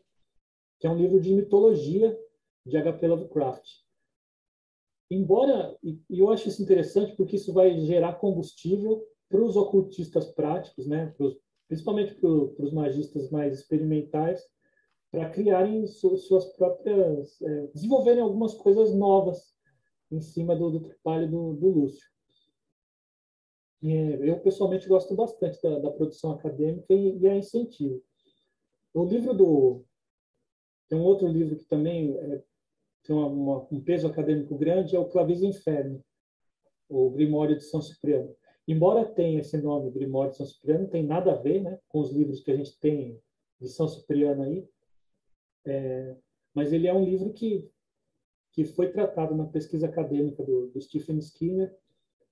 que 0.80 0.88
é 0.88 0.89
um 0.89 0.97
livro 0.97 1.22
de 1.22 1.34
mitologia 1.34 2.20
de 2.66 2.76
H.P. 2.76 3.07
Lovecraft 3.07 3.66
embora, 5.12 5.78
e 5.84 5.99
eu 6.09 6.32
acho 6.32 6.47
isso 6.47 6.64
interessante 6.64 7.14
porque 7.18 7.36
isso 7.36 7.51
vai 7.51 7.78
gerar 7.82 8.14
combustível 8.14 9.05
para 9.28 9.43
os 9.43 9.57
ocultistas 9.57 10.32
práticos, 10.32 10.88
né, 10.88 11.14
pros, 11.18 11.38
principalmente 11.72 12.15
para 12.15 12.30
os 12.30 12.74
magistas 12.74 13.32
mais 13.32 13.57
experimentais, 13.57 14.45
para 15.09 15.30
criarem 15.30 15.88
su, 15.88 16.17
suas 16.17 16.45
próprias, 16.57 17.41
é, 17.41 17.67
desenvolverem 17.67 18.22
algumas 18.22 18.53
coisas 18.55 18.93
novas 18.93 19.55
em 20.11 20.19
cima 20.19 20.53
do, 20.53 20.69
do 20.69 20.82
trabalho 20.82 21.32
do, 21.32 21.53
do 21.53 21.69
Lúcio. 21.69 22.05
E, 23.82 23.89
é, 23.89 24.30
eu, 24.30 24.41
pessoalmente, 24.41 24.86
gosto 24.86 25.15
bastante 25.15 25.61
da, 25.61 25.80
da 25.80 25.91
produção 25.91 26.32
acadêmica 26.32 26.93
e, 26.93 27.17
e 27.17 27.26
a 27.30 27.38
incentivo. 27.38 28.03
O 28.93 29.05
livro 29.05 29.34
do... 29.34 29.86
Tem 30.89 30.99
um 30.99 31.05
outro 31.05 31.26
livro 31.30 31.55
que 31.55 31.63
também 31.69 32.17
é 32.17 32.43
tem 33.03 33.15
uma, 33.15 33.28
uma, 33.28 33.67
um 33.72 33.82
peso 33.82 34.07
acadêmico 34.07 34.57
grande, 34.57 34.93
é 34.93 34.99
o 34.99 35.09
Clavis 35.09 35.41
Inferno, 35.41 36.03
o 36.89 37.09
Grimório 37.11 37.55
de 37.55 37.63
São 37.63 37.82
Cipriano. 37.82 38.36
Embora 38.68 39.05
tenha 39.05 39.39
esse 39.39 39.57
nome, 39.57 39.91
Grimório 39.91 40.32
de 40.32 40.38
São 40.38 40.45
Cipriano, 40.45 40.88
tem 40.88 41.03
nada 41.03 41.32
a 41.32 41.36
ver 41.36 41.62
né, 41.62 41.80
com 41.89 41.99
os 41.99 42.12
livros 42.12 42.41
que 42.41 42.51
a 42.51 42.55
gente 42.55 42.78
tem 42.80 43.20
de 43.59 43.68
São 43.68 43.88
Cipriano 43.88 44.43
aí, 44.43 44.68
é, 45.66 46.16
mas 46.53 46.72
ele 46.72 46.88
é 46.88 46.93
um 46.93 47.03
livro 47.03 47.34
que, 47.34 47.70
que 48.51 48.66
foi 48.66 48.91
tratado 48.91 49.36
na 49.36 49.45
pesquisa 49.45 49.88
acadêmica 49.88 50.43
do, 50.43 50.68
do 50.68 50.82
Stephen 50.82 51.18
Skinner, 51.18 51.76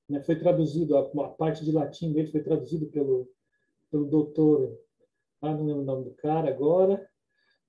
né, 0.07 0.21
foi 0.21 0.35
traduzido, 0.35 0.97
a, 0.97 1.01
a, 1.01 1.29
parte 1.29 1.63
de 1.65 1.71
latim 1.71 2.13
dele 2.13 2.31
foi 2.31 2.41
traduzido 2.41 2.87
pelo, 2.87 3.29
pelo 3.91 4.05
doutor, 4.05 4.77
ah, 5.41 5.53
não 5.53 5.65
lembro 5.65 5.81
o 5.81 5.85
nome 5.85 6.05
do 6.05 6.11
cara 6.11 6.49
agora, 6.49 7.07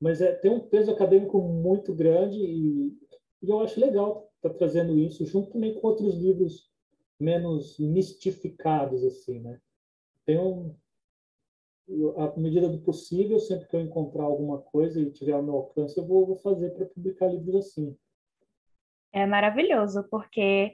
mas 0.01 0.21
é, 0.21 0.33
tem 0.33 0.51
um 0.51 0.61
peso 0.61 0.91
acadêmico 0.91 1.41
muito 1.41 1.95
grande 1.95 2.39
e, 2.39 2.99
e 3.43 3.51
eu 3.51 3.61
acho 3.61 3.81
legal 3.81 4.31
estar 4.37 4.51
tá 4.51 4.55
trazendo 4.55 4.99
isso 4.99 5.27
junto 5.27 5.51
também 5.51 5.75
com 5.75 5.87
outros 5.87 6.15
livros 6.15 6.70
menos 7.21 7.79
mistificados 7.79 9.05
assim, 9.05 9.41
né? 9.41 9.61
Um 10.29 10.75
à 12.17 12.39
medida 12.39 12.69
do 12.69 12.79
possível, 12.83 13.41
sempre 13.41 13.67
que 13.67 13.75
eu 13.75 13.81
encontrar 13.81 14.23
alguma 14.23 14.59
coisa 14.59 15.01
e 15.01 15.11
tiver 15.11 15.33
ao 15.33 15.43
meu 15.43 15.57
alcance, 15.57 15.99
eu 15.99 16.07
vou, 16.07 16.25
vou 16.25 16.37
fazer 16.37 16.71
para 16.71 16.87
publicar 16.87 17.27
livros 17.27 17.57
assim. 17.57 17.97
É 19.13 19.27
maravilhoso, 19.27 20.07
porque 20.09 20.73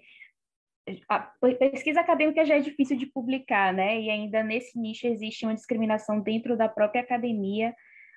a 1.09 1.20
pesquisa 1.59 2.01
acadêmica 2.01 2.44
já 2.44 2.57
é 2.57 2.61
difícil 2.61 2.99
de 2.99 3.07
publicar, 3.07 3.72
né? 3.72 3.99
E 3.99 4.11
ainda 4.11 4.42
nesse 4.42 4.78
nicho 4.78 5.07
existe 5.07 5.47
uma 5.47 5.55
discriminação 5.55 6.20
dentro 6.20 6.55
da 6.55 6.68
própria 6.68 7.01
academia 7.01 7.74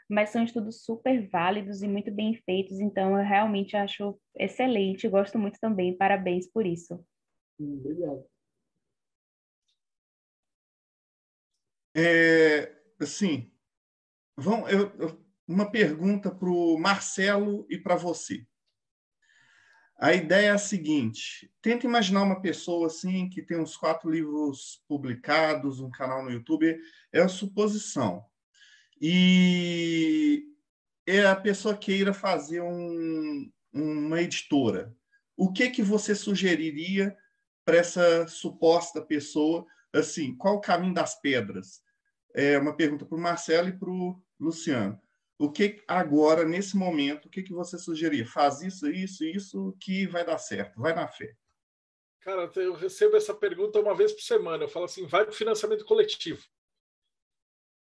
mas 0.09 0.31
são 0.31 0.43
estudos 0.43 0.83
super 0.83 1.29
válidos 1.29 1.83
e 1.83 1.87
muito 1.87 2.09
bem 2.09 2.33
feitos, 2.33 2.79
então 2.79 3.15
eu 3.15 3.23
realmente 3.23 3.77
acho 3.77 4.19
excelente, 4.35 5.07
gosto 5.07 5.37
muito 5.37 5.59
também, 5.59 5.95
parabéns 5.95 6.51
por 6.51 6.65
isso. 6.65 6.99
Obrigado. 7.59 8.25
É, 11.95 12.73
assim, 12.99 13.51
vão, 14.37 14.67
eu, 14.69 14.91
eu, 14.97 15.25
uma 15.47 15.69
pergunta 15.69 16.33
para 16.33 16.49
o 16.49 16.77
Marcelo 16.77 17.65
e 17.69 17.77
para 17.77 17.95
você. 17.95 18.45
A 19.97 20.13
ideia 20.13 20.47
é 20.47 20.51
a 20.51 20.57
seguinte: 20.57 21.51
tenta 21.61 21.85
imaginar 21.85 22.23
uma 22.23 22.41
pessoa 22.41 22.87
assim 22.87 23.27
que 23.27 23.41
tem 23.41 23.59
uns 23.59 23.75
quatro 23.75 24.09
livros 24.09 24.81
publicados, 24.87 25.81
um 25.81 25.89
canal 25.89 26.23
no 26.23 26.31
YouTube. 26.31 26.79
É 27.11 27.21
a 27.21 27.27
suposição 27.27 28.23
e 29.01 30.45
é 31.05 31.25
a 31.25 31.35
pessoa 31.35 31.75
queira 31.75 32.13
fazer 32.13 32.61
um, 32.61 33.51
uma 33.73 34.21
editora, 34.21 34.95
o 35.35 35.51
que 35.51 35.69
que 35.69 35.81
você 35.81 36.13
sugeriria 36.13 37.17
para 37.69 37.77
essa 37.77 38.27
suposta 38.27 39.01
pessoa? 39.01 39.65
Assim, 39.93 40.35
qual 40.35 40.55
o 40.55 40.61
caminho 40.61 40.93
das 40.93 41.19
pedras? 41.19 41.81
é, 42.33 42.57
uma 42.57 42.75
pergunta 42.75 43.05
para 43.05 43.17
o 43.17 43.21
Marcelo 43.21 43.69
e 43.69 43.77
para 43.77 43.89
o 43.89 44.21
Luciano. 44.39 44.99
O 45.37 45.51
que 45.51 45.81
agora, 45.87 46.43
nesse 46.43 46.75
momento, 46.75 47.25
o 47.25 47.29
que, 47.29 47.41
que 47.41 47.53
você 47.53 47.77
sugeria? 47.77 48.25
Faz 48.25 48.61
isso, 48.61 48.89
isso, 48.89 49.23
isso, 49.23 49.77
que 49.79 50.05
vai 50.05 50.25
dar 50.25 50.37
certo, 50.37 50.81
vai 50.81 50.93
na 50.93 51.07
fé. 51.07 51.33
Cara, 52.19 52.51
eu 52.57 52.73
recebo 52.73 53.15
essa 53.15 53.33
pergunta 53.33 53.79
uma 53.79 53.95
vez 53.95 54.11
por 54.11 54.21
semana. 54.21 54.65
Eu 54.65 54.67
falo 54.67 54.85
assim: 54.85 55.07
vai 55.07 55.23
para 55.23 55.31
o 55.31 55.35
financiamento 55.35 55.85
coletivo. 55.85 56.45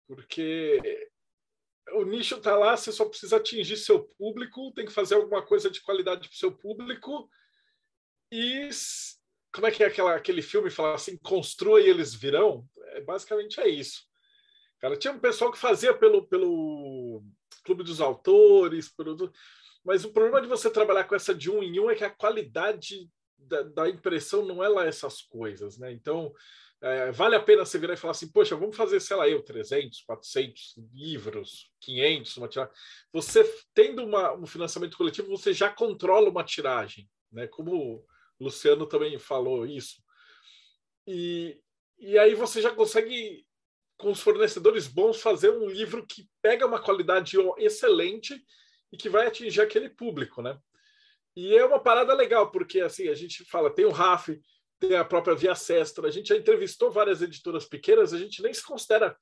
Porque 0.06 1.10
o 1.94 2.04
nicho 2.04 2.36
está 2.36 2.56
lá, 2.56 2.76
você 2.76 2.92
só 2.92 3.06
precisa 3.06 3.38
atingir 3.38 3.78
seu 3.78 4.04
público, 4.04 4.74
tem 4.74 4.86
que 4.86 4.92
fazer 4.92 5.16
alguma 5.16 5.42
coisa 5.42 5.72
de 5.72 5.82
qualidade 5.82 6.28
para 6.28 6.36
o 6.36 6.38
seu 6.38 6.52
público. 6.52 7.30
E 8.30 8.70
como 9.56 9.68
é 9.68 9.72
que 9.72 9.82
é 9.82 9.88
aquela, 9.88 10.14
aquele 10.14 10.42
filme 10.42 10.70
fala 10.70 10.96
assim, 10.96 11.18
construa 11.18 11.80
e 11.80 11.90
eles 11.90 12.14
virão? 12.14 12.68
É, 12.90 13.00
basicamente 13.00 13.62
é 13.62 13.70
isso. 13.70 14.04
Cara, 14.80 14.98
tinha 14.98 15.14
um 15.14 15.20
pessoal 15.20 15.50
que 15.50 15.58
fazia 15.58 15.94
pelo, 15.94 16.28
pelo 16.28 17.24
Clube 17.64 17.82
dos 17.82 18.02
Autores, 18.02 18.90
pelo, 18.90 19.32
mas 19.84 20.04
o 20.04 20.12
problema 20.12 20.42
de 20.42 20.48
você 20.48 20.70
trabalhar 20.70 21.06
com 21.06 21.16
essa 21.16 21.34
de 21.34 21.50
um 21.50 21.64
em 21.64 21.80
um 21.80 21.90
é 21.90 21.96
que 21.96 22.04
a 22.04 22.10
qualidade 22.10 23.10
da, 23.38 23.62
da 23.64 23.90
impressão 23.90 24.46
não 24.46 24.62
é 24.62 24.68
lá 24.68 24.86
essas 24.86 25.22
coisas, 25.22 25.78
né? 25.78 25.90
Então, 25.94 26.34
é, 26.82 27.10
vale 27.14 27.36
a 27.38 27.40
pena 27.42 27.66
você 27.66 27.80
virar 27.80 27.94
e 27.94 27.98
falar 27.98 28.12
assim, 28.12 28.30
poxa, 28.30 28.58
vamos 28.58 28.76
fazer, 28.76 29.00
sei 29.00 29.16
lá, 29.16 29.30
eu, 29.30 29.42
300, 29.42 30.02
400 30.02 30.76
livros, 30.94 31.72
500, 31.80 32.38
uma 32.38 32.50
tiragem. 32.50 32.74
Você, 33.14 33.58
tendo 33.74 34.04
uma, 34.04 34.34
um 34.34 34.46
financiamento 34.46 34.98
coletivo, 34.98 35.30
você 35.30 35.54
já 35.54 35.70
controla 35.70 36.30
uma 36.30 36.44
tiragem, 36.44 37.10
né? 37.32 37.48
Como 37.48 38.06
Luciano 38.40 38.86
também 38.86 39.18
falou 39.18 39.66
isso. 39.66 40.04
E, 41.08 41.60
e 41.98 42.18
aí 42.18 42.36
você 42.36 42.62
já 42.62 42.72
consegue, 42.72 43.46
com 43.98 44.12
os 44.12 44.22
fornecedores 44.22 44.88
bons, 44.88 45.22
fazer 45.22 45.52
um 45.52 45.68
livro 45.68 46.06
que 46.06 46.28
pega 46.42 46.66
uma 46.66 46.82
qualidade 46.82 47.38
excelente 47.58 48.44
e 48.92 48.98
que 48.98 49.10
vai 49.10 49.28
atingir 49.28 49.62
aquele 49.62 49.90
público, 49.90 50.42
né? 50.42 50.58
E 51.36 51.56
é 51.56 51.66
uma 51.66 51.80
parada 51.80 52.14
legal, 52.14 52.50
porque 52.50 52.80
assim, 52.80 53.10
a 53.10 53.14
gente 53.14 53.44
fala, 53.46 53.74
tem 53.74 53.86
o 53.86 53.92
RAF, 53.92 54.40
tem 54.80 54.96
a 54.96 55.04
própria 55.04 55.36
Via 55.36 55.56
Sestra, 55.56 56.08
a 56.08 56.12
gente 56.12 56.30
já 56.30 56.38
entrevistou 56.38 56.92
várias 56.92 57.22
editoras 57.22 57.66
pequenas, 57.66 58.14
a 58.14 58.18
gente 58.18 58.42
nem 58.42 58.54
se 58.54 58.64
considera 58.64 59.18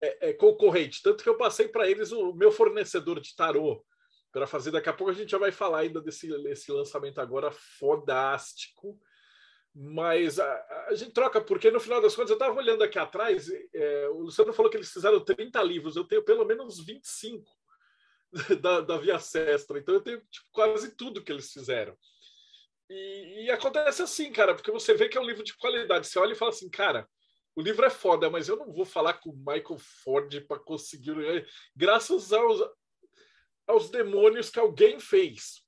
é, 0.00 0.30
é, 0.30 0.32
concorrente, 0.32 1.02
tanto 1.02 1.22
que 1.22 1.28
eu 1.28 1.36
passei 1.36 1.68
para 1.68 1.90
eles 1.90 2.12
o 2.12 2.32
meu 2.34 2.52
fornecedor 2.52 3.20
de 3.20 3.34
tarô, 3.34 3.84
para 4.36 4.46
fazer. 4.46 4.70
Daqui 4.70 4.90
a 4.90 4.92
pouco 4.92 5.10
a 5.10 5.14
gente 5.14 5.30
já 5.30 5.38
vai 5.38 5.50
falar 5.50 5.78
ainda 5.78 5.98
desse, 5.98 6.28
desse 6.42 6.70
lançamento 6.70 7.18
agora 7.22 7.50
fodástico. 7.50 9.00
Mas 9.74 10.38
a, 10.38 10.86
a, 10.88 10.94
gente 10.94 11.12
troca, 11.12 11.40
porque 11.40 11.70
no 11.70 11.80
final 11.80 12.02
das 12.02 12.14
contas, 12.14 12.30
eu 12.30 12.36
estava 12.36 12.54
olhando 12.54 12.84
aqui 12.84 12.98
atrás, 12.98 13.50
é, 13.74 14.08
o 14.08 14.20
Luciano 14.20 14.52
falou 14.52 14.70
que 14.70 14.76
eles 14.76 14.90
fizeram 14.90 15.24
30 15.24 15.62
livros, 15.62 15.96
eu 15.96 16.04
tenho 16.04 16.22
pelo 16.22 16.44
menos 16.44 16.84
25 16.84 17.50
da, 18.60 18.80
da 18.80 18.98
Via 18.98 19.18
Sestra, 19.18 19.78
então 19.78 19.94
eu 19.94 20.00
tenho 20.00 20.18
tipo, 20.30 20.46
quase 20.52 20.94
tudo 20.96 21.22
que 21.22 21.32
eles 21.32 21.50
fizeram. 21.52 21.96
E, 22.90 23.44
e, 23.44 23.50
acontece 23.50 24.02
assim, 24.02 24.30
cara, 24.32 24.54
porque 24.54 24.70
você 24.70 24.94
vê 24.94 25.08
que 25.08 25.18
é 25.18 25.20
um 25.20 25.26
livro 25.26 25.42
de 25.42 25.56
qualidade. 25.56 26.06
Você 26.06 26.18
olha 26.18 26.32
e 26.32 26.36
fala 26.36 26.50
assim, 26.50 26.70
cara, 26.70 27.08
o 27.54 27.62
livro 27.62 27.84
é 27.84 27.90
foda, 27.90 28.30
mas 28.30 28.48
eu 28.48 28.56
não 28.56 28.72
vou 28.72 28.84
falar 28.84 29.14
com 29.14 29.30
o 29.30 29.36
Michael 29.36 29.78
Ford 29.78 30.40
para 30.46 30.58
conseguir. 30.58 31.46
Graças 31.74 32.32
aos, 32.32 32.60
aos 33.66 33.90
demônios 33.90 34.50
que 34.50 34.58
alguém 34.58 35.00
fez. 35.00 35.62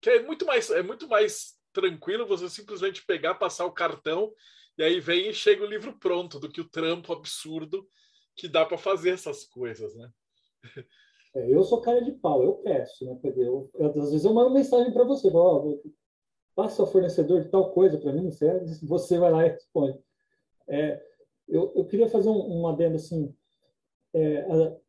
Que 0.00 0.10
é 0.10 0.22
muito 0.22 0.46
mais, 0.46 0.70
é 0.70 0.82
muito 0.82 1.08
mais 1.08 1.58
tranquilo 1.72 2.26
você 2.26 2.48
simplesmente 2.48 3.04
pegar, 3.04 3.34
passar 3.34 3.64
o 3.66 3.72
cartão 3.72 4.32
e 4.76 4.82
aí 4.82 5.00
vem 5.00 5.28
e 5.28 5.34
chega 5.34 5.62
o 5.62 5.68
livro 5.68 5.98
pronto 5.98 6.38
do 6.38 6.50
que 6.50 6.60
o 6.60 6.68
trampo 6.68 7.12
absurdo 7.12 7.86
que 8.34 8.48
dá 8.48 8.64
para 8.64 8.78
fazer 8.78 9.10
essas 9.10 9.44
coisas, 9.44 9.94
né? 9.94 10.10
É, 11.34 11.50
eu 11.50 11.62
sou 11.64 11.80
cara 11.80 12.02
de 12.02 12.12
pau, 12.12 12.42
eu 12.42 12.54
peço, 12.56 13.06
né? 13.06 13.18
Eu, 13.36 13.70
eu, 13.74 13.86
às 14.02 14.10
vezes 14.10 14.24
eu 14.24 14.34
mando 14.34 14.50
mensagem 14.50 14.92
para 14.92 15.04
você, 15.04 15.30
ó, 15.32 15.78
passa 16.54 16.82
o 16.82 16.86
fornecedor 16.86 17.42
de 17.42 17.48
tal 17.48 17.72
coisa 17.72 17.98
para 17.98 18.12
mim, 18.12 18.30
você 18.82 19.18
vai 19.18 19.30
lá 19.30 19.46
e 19.46 19.50
responde. 19.50 19.98
É, 20.68 21.02
eu, 21.48 21.72
eu 21.74 21.86
queria 21.86 22.08
fazer 22.08 22.28
um, 22.28 22.60
um 22.60 22.68
adendo 22.68 22.96
assim. 22.96 23.34
É, 24.14 24.81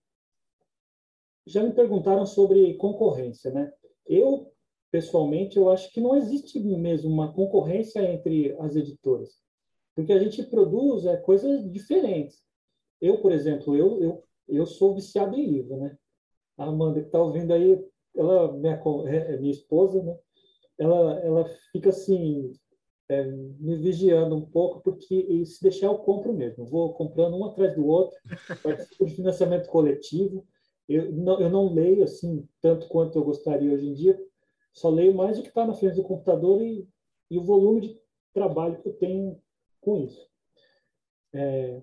já 1.46 1.64
me 1.64 1.74
perguntaram 1.74 2.26
sobre 2.26 2.74
concorrência, 2.76 3.52
né? 3.52 3.72
Eu, 4.06 4.52
pessoalmente, 4.91 5.58
eu 5.58 5.70
acho 5.70 5.91
que 5.91 6.02
não 6.02 6.16
existe 6.16 6.60
mesmo 6.60 7.10
uma 7.10 7.34
concorrência 7.34 8.00
entre 8.00 8.56
as 8.60 8.76
editoras, 8.76 9.38
porque 9.96 10.14
a 10.14 10.20
gente 10.20 10.44
produz 10.44 11.06
é, 11.06 11.18
coisas 11.18 11.70
diferentes. 11.72 12.41
Eu, 13.02 13.22
por 13.22 13.32
exemplo, 13.32 13.76
eu, 13.76 14.02
eu, 14.02 14.24
eu 14.48 14.66
sou 14.66 14.96
viciado 14.96 15.36
em 15.36 15.46
livro, 15.46 15.78
né? 15.78 15.98
A 16.58 16.66
Amanda 16.66 17.02
que 17.02 17.08
está 17.08 17.22
ouvindo 17.22 17.52
aí, 17.54 17.84
ela 18.16 18.54
minha, 18.54 18.82
é, 19.08 19.34
é 19.34 19.38
minha 19.38 19.52
esposa, 19.52 20.02
né? 20.02 20.18
Ela, 20.78 21.20
ela 21.20 21.46
fica 21.72 21.89
assim 21.89 22.52
é, 23.10 23.24
me 23.26 23.76
vigiando 23.78 24.36
um 24.36 24.46
pouco, 24.46 24.82
porque 24.82 25.46
se 25.46 25.62
deixar 25.62 25.88
eu 25.88 25.98
compro 25.98 26.34
mesmo. 26.34 26.66
vou 26.66 26.94
comprando 26.94 27.36
um 27.36 27.46
atrás 27.46 27.76
do 27.76 27.86
outro, 27.86 28.18
participo 28.62 29.06
de 29.06 29.16
financiamento 29.16 29.68
coletivo, 29.68 30.46
eu 30.88 31.11
não, 31.11 31.39
eu 31.39 31.49
não 31.49 31.73
leio 31.73 32.03
assim 32.03 32.47
tanto 32.61 32.88
quanto 32.88 33.17
eu 33.17 33.23
gostaria 33.23 33.73
hoje 33.73 33.88
em 33.88 33.93
dia, 33.93 34.19
só 34.73 34.89
leio 34.89 35.13
mais 35.13 35.38
o 35.38 35.41
que 35.41 35.49
está 35.49 35.65
na 35.65 35.73
frente 35.73 35.95
do 35.95 36.03
computador 36.03 36.61
e, 36.61 36.88
e, 37.29 37.38
o 37.38 37.43
volume 37.43 37.81
de 37.81 38.01
trabalho 38.34 38.81
que 38.81 38.89
eu 38.89 38.93
tenho 38.93 39.39
com 39.79 39.97
isso. 39.97 40.27
É, 41.34 41.81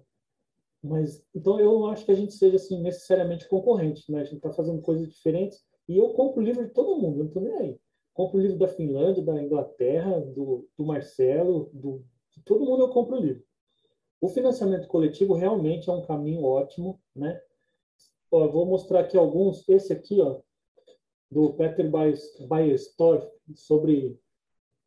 mas 0.83 1.25
então 1.35 1.61
eu 1.61 1.87
acho 1.87 2.05
que 2.05 2.13
a 2.13 2.17
gente 2.17 2.33
seja 2.33 2.57
assim 2.57 2.81
necessariamente 2.83 3.49
concorrente, 3.49 4.11
né? 4.11 4.21
A 4.21 4.25
gente 4.25 4.37
está 4.37 4.51
fazendo 4.51 4.81
coisas 4.83 5.09
diferentes 5.09 5.63
e 5.89 5.97
eu 5.97 6.11
compro 6.15 6.43
livro 6.43 6.65
de 6.65 6.73
todo 6.73 6.99
mundo, 6.99 7.19
não 7.19 7.27
estou 7.27 7.43
nem 7.43 7.55
aí. 7.55 7.81
Compro 8.13 8.41
livro 8.41 8.59
da 8.59 8.69
Finlândia, 8.69 9.23
da 9.23 9.41
Inglaterra, 9.43 10.21
do, 10.21 10.69
do 10.77 10.85
Marcelo, 10.85 11.71
do, 11.73 12.05
de 12.33 12.43
todo 12.43 12.65
mundo 12.65 12.83
eu 12.83 12.89
compro 12.89 13.17
livro. 13.17 13.43
O 14.21 14.29
financiamento 14.29 14.89
coletivo 14.89 15.35
realmente 15.35 15.89
é 15.89 15.93
um 15.93 16.03
caminho 16.03 16.45
ótimo, 16.45 17.01
né? 17.15 17.41
Ó, 18.31 18.49
vou 18.49 18.67
mostrar 18.67 19.01
aqui 19.01 19.17
alguns. 19.17 19.69
Esse 19.69 19.93
aqui, 19.93 20.21
ó, 20.21 20.41
do 21.31 21.53
Peter 21.55 21.91
Bayerstorff, 22.49 23.29
sobre, 23.55 24.19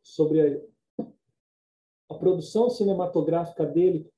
sobre 0.01 0.63
a, 0.97 1.05
a 2.09 2.15
produção 2.15 2.69
cinematográfica 2.69 3.65
dele 3.65 4.09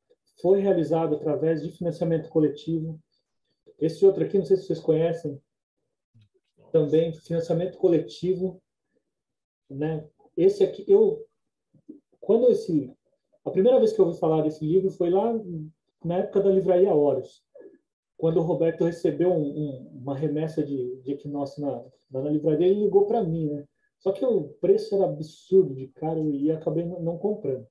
foi 0.42 0.60
realizado 0.60 1.16
através 1.16 1.64
de 1.64 1.72
financiamento 1.72 2.30
coletivo. 2.30 3.00
Esse 3.80 4.06
outro 4.06 4.24
aqui, 4.24 4.38
não 4.38 4.46
sei 4.46 4.58
se 4.58 4.66
vocês 4.66 4.80
conhecem, 4.80 5.42
também 6.72 7.14
financiamento 7.14 7.78
coletivo, 7.78 8.62
né? 9.70 10.08
Esse 10.36 10.64
aqui 10.64 10.84
eu 10.88 11.26
quando 12.20 12.50
esse 12.50 12.94
a 13.46 13.52
primeira 13.52 13.80
vez 13.80 13.94
que 13.94 14.02
eu 14.02 14.06
ouvi 14.06 14.20
falar 14.20 14.42
desse 14.42 14.66
livro 14.66 14.90
foi 14.92 15.10
lá 15.10 15.34
na 16.04 16.18
época 16.18 16.42
da 16.42 16.50
livraria 16.50 16.94
Horus 16.94 17.45
quando 18.18 18.38
o 18.38 18.44
Roberto 18.44 18.86
recebeu 18.86 19.32
um, 19.32 19.44
um, 19.44 20.02
uma 20.02 20.16
remessa 20.16 20.64
de, 20.64 21.02
de 21.02 21.12
equinócio 21.12 21.62
na, 21.62 21.84
na 22.22 22.30
livraria, 22.30 22.68
ele 22.68 22.84
ligou 22.84 23.06
para 23.06 23.24
mim, 23.24 23.50
né? 23.50 23.68
Só 24.00 24.12
que 24.12 24.24
o 24.24 24.50
preço 24.62 24.96
era 24.96 25.06
absurdo 25.06 25.74
de 25.74 25.88
caro 25.88 26.30
e 26.30 26.52
acabei 26.52 26.86
não, 26.86 27.18
comprando. 27.18 27.68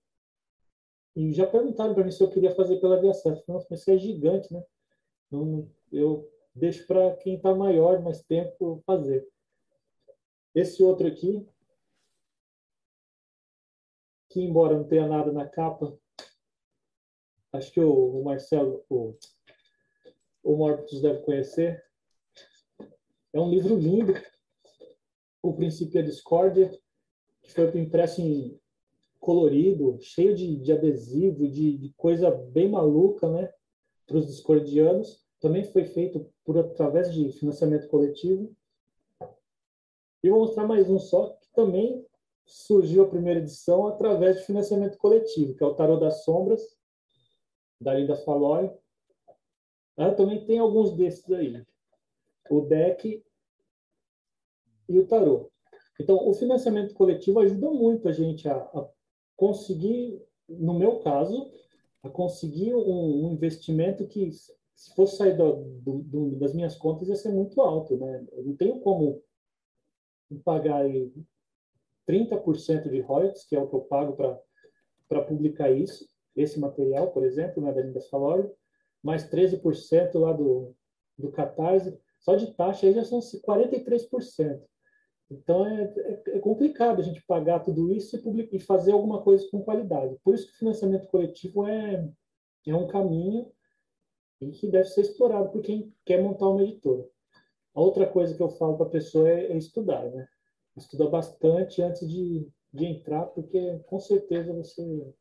E 1.15 1.33
já 1.33 1.47
perguntaram 1.47 1.95
para 1.95 2.05
mim 2.05 2.11
se 2.11 2.23
eu 2.23 2.31
queria 2.31 2.55
fazer 2.55 2.81
pela 2.81 3.01
Via 3.01 3.15
Certa. 3.15 3.45
Nossa, 3.47 3.69
mas 3.71 3.81
isso 3.81 3.91
é 3.91 3.99
gigante, 3.99 4.53
né? 4.53 4.63
Não, 5.31 5.71
eu 5.93 6.29
deixo 6.55 6.87
para 6.87 7.15
quem 7.17 7.37
está 7.37 7.55
maior, 7.55 8.03
mais 8.03 8.23
tempo, 8.23 8.83
fazer. 8.85 9.27
Esse 10.55 10.83
outro 10.83 11.07
aqui, 11.07 11.47
que 14.29 14.41
embora 14.41 14.77
não 14.77 14.85
tenha 14.85 15.07
nada 15.07 15.33
na 15.33 15.49
capa, 15.49 15.97
acho 17.53 17.73
que 17.73 17.81
o, 17.81 18.21
o 18.21 18.25
Marcelo, 18.25 18.85
o 18.91 19.15
o 20.45 20.57
Morpus 20.57 21.01
deve 21.01 21.23
conhecer. 21.23 21.83
É 23.33 23.41
um 23.41 23.51
livro 23.51 23.75
lindo, 23.77 24.13
O 25.43 25.55
Princípio 25.55 25.95
da 25.95 26.07
Discórdia, 26.07 26.71
que 27.43 27.51
foi 27.51 27.67
impresso 27.81 28.21
em 28.21 28.61
colorido, 29.19 29.99
cheio 30.01 30.35
de, 30.35 30.57
de 30.57 30.71
adesivo, 30.71 31.49
de, 31.49 31.79
de, 31.79 31.93
coisa 31.95 32.31
bem 32.31 32.69
maluca, 32.69 33.29
né? 33.29 33.51
Para 34.07 34.19
os 34.19 34.27
discordianos. 34.27 35.25
Também 35.41 35.65
foi 35.65 35.85
feito 35.87 36.31
por 36.45 36.59
através 36.59 37.13
de 37.13 37.33
financiamento 37.33 37.89
coletivo. 37.89 38.55
E 40.23 40.31
vou 40.31 40.41
mostrar 40.41 40.67
mais 40.67 40.89
um 40.89 40.99
só, 40.99 41.31
que 41.31 41.53
também 41.55 42.07
surgiu 42.47 43.05
a 43.05 43.09
primeira 43.09 43.41
edição 43.41 43.87
através 43.87 44.39
de 44.39 44.45
financiamento 44.45 44.99
coletivo, 44.99 45.55
que 45.55 45.65
é 45.65 45.67
o 45.67 45.75
Tarot 45.75 46.01
das 46.01 46.25
Sombras, 46.25 46.63
da 47.81 47.95
Linda 47.95 48.17
Falói. 48.17 48.71
Ah, 49.97 50.13
também 50.13 50.45
tem 50.45 50.59
alguns 50.59 50.93
desses 50.97 51.31
aí. 51.31 51.65
O 52.51 52.61
deck 52.63 53.25
e 54.89 54.99
o 54.99 55.07
tarô. 55.07 55.51
Então, 56.01 56.29
o 56.29 56.35
financiamento 56.35 56.95
coletivo 56.95 57.41
ajuda 57.41 57.71
muito 57.71 58.09
a 58.09 58.13
gente 58.13 58.49
a, 58.49 58.57
a 58.57 58.89
conseguir, 59.37 60.21
no 60.49 60.75
meu 60.75 60.99
caso, 61.01 61.51
a 62.03 62.11
conseguir 62.11 62.75
um, 62.75 63.27
um 63.27 63.33
investimento 63.33 64.07
que, 64.07 64.31
se 64.33 64.95
fosse 64.95 65.17
sair 65.17 65.37
do, 65.37 65.65
do, 65.81 65.99
do, 66.03 66.31
das 66.37 66.53
minhas 66.53 66.77
contas, 66.77 67.09
ia 67.09 67.15
ser 67.15 67.31
muito 67.31 67.61
alto. 67.61 67.97
Né? 67.97 68.27
Eu 68.33 68.45
não 68.45 68.57
tenho 68.57 68.81
como 68.81 69.23
pagar 70.45 70.85
30% 72.09 72.91
de 72.91 73.01
royalties, 73.01 73.45
que 73.45 73.55
é 73.55 73.61
o 73.61 73.69
que 73.69 73.77
eu 73.77 73.83
pago 73.83 74.17
para 75.09 75.23
publicar 75.23 75.71
isso, 75.71 76.09
esse 76.35 76.59
material, 76.59 77.13
por 77.13 77.25
exemplo, 77.25 77.63
né, 77.63 77.73
da 77.73 77.81
Linda 77.81 78.01
Salório, 78.01 78.53
mais 79.05 79.29
13% 79.31 80.19
lá 80.19 80.33
do, 80.33 80.75
do 81.19 81.31
Catarse, 81.31 81.97
só 82.19 82.35
de 82.35 82.53
taxa 82.55 82.87
aí 82.87 82.95
já 82.95 83.05
são 83.05 83.21
43%. 83.21 84.63
Então 85.31 85.67
é, 85.67 85.83
é, 85.85 86.37
é, 86.37 86.39
complicado 86.39 87.01
a 87.01 87.05
gente 87.05 87.25
pagar 87.27 87.61
tudo 87.61 87.93
isso 87.93 88.17
e, 88.17 88.23
publicar, 88.23 88.57
e 88.57 88.59
fazer 88.59 88.93
alguma 88.93 89.23
coisa 89.23 89.47
com 89.51 89.63
qualidade. 89.63 90.17
Por 90.25 90.35
isso 90.35 90.47
que 90.47 90.55
o 90.55 90.59
financiamento 90.59 91.07
coletivo 91.09 91.67
é, 91.67 92.09
é 92.67 92.75
um 92.75 92.87
caminho 92.87 93.53
e 94.41 94.51
que 94.53 94.69
deve 94.69 94.89
ser 94.89 95.03
explorado 95.03 95.51
por 95.51 95.63
quem 95.63 95.95
quer 96.05 96.23
montar 96.23 96.49
uma 96.49 96.63
editora. 96.63 97.07
A 97.75 97.81
outra 97.81 98.07
coisa 98.07 98.35
que 98.35 98.43
eu 98.43 98.51
falo 98.51 98.77
para 98.77 98.87
a 98.87 98.91
pessoa 98.91 99.29
é, 99.29 99.53
é, 99.53 99.57
estudar, 99.57 100.05
né? 100.11 100.27
Estuda 100.77 101.09
bastante 101.09 101.83
antes 101.83 102.09
de, 102.09 102.49
de 102.73 102.87
entrar, 102.87 103.27
porque 103.27 103.81
com 103.87 104.01
certeza 104.01 104.53
você 104.53 105.15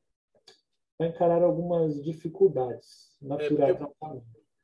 vai 0.98 1.10
encarar 1.10 1.42
algumas 1.42 2.04
dificuldades 2.04 3.16
naturais 3.22 3.76
é, 3.80 3.86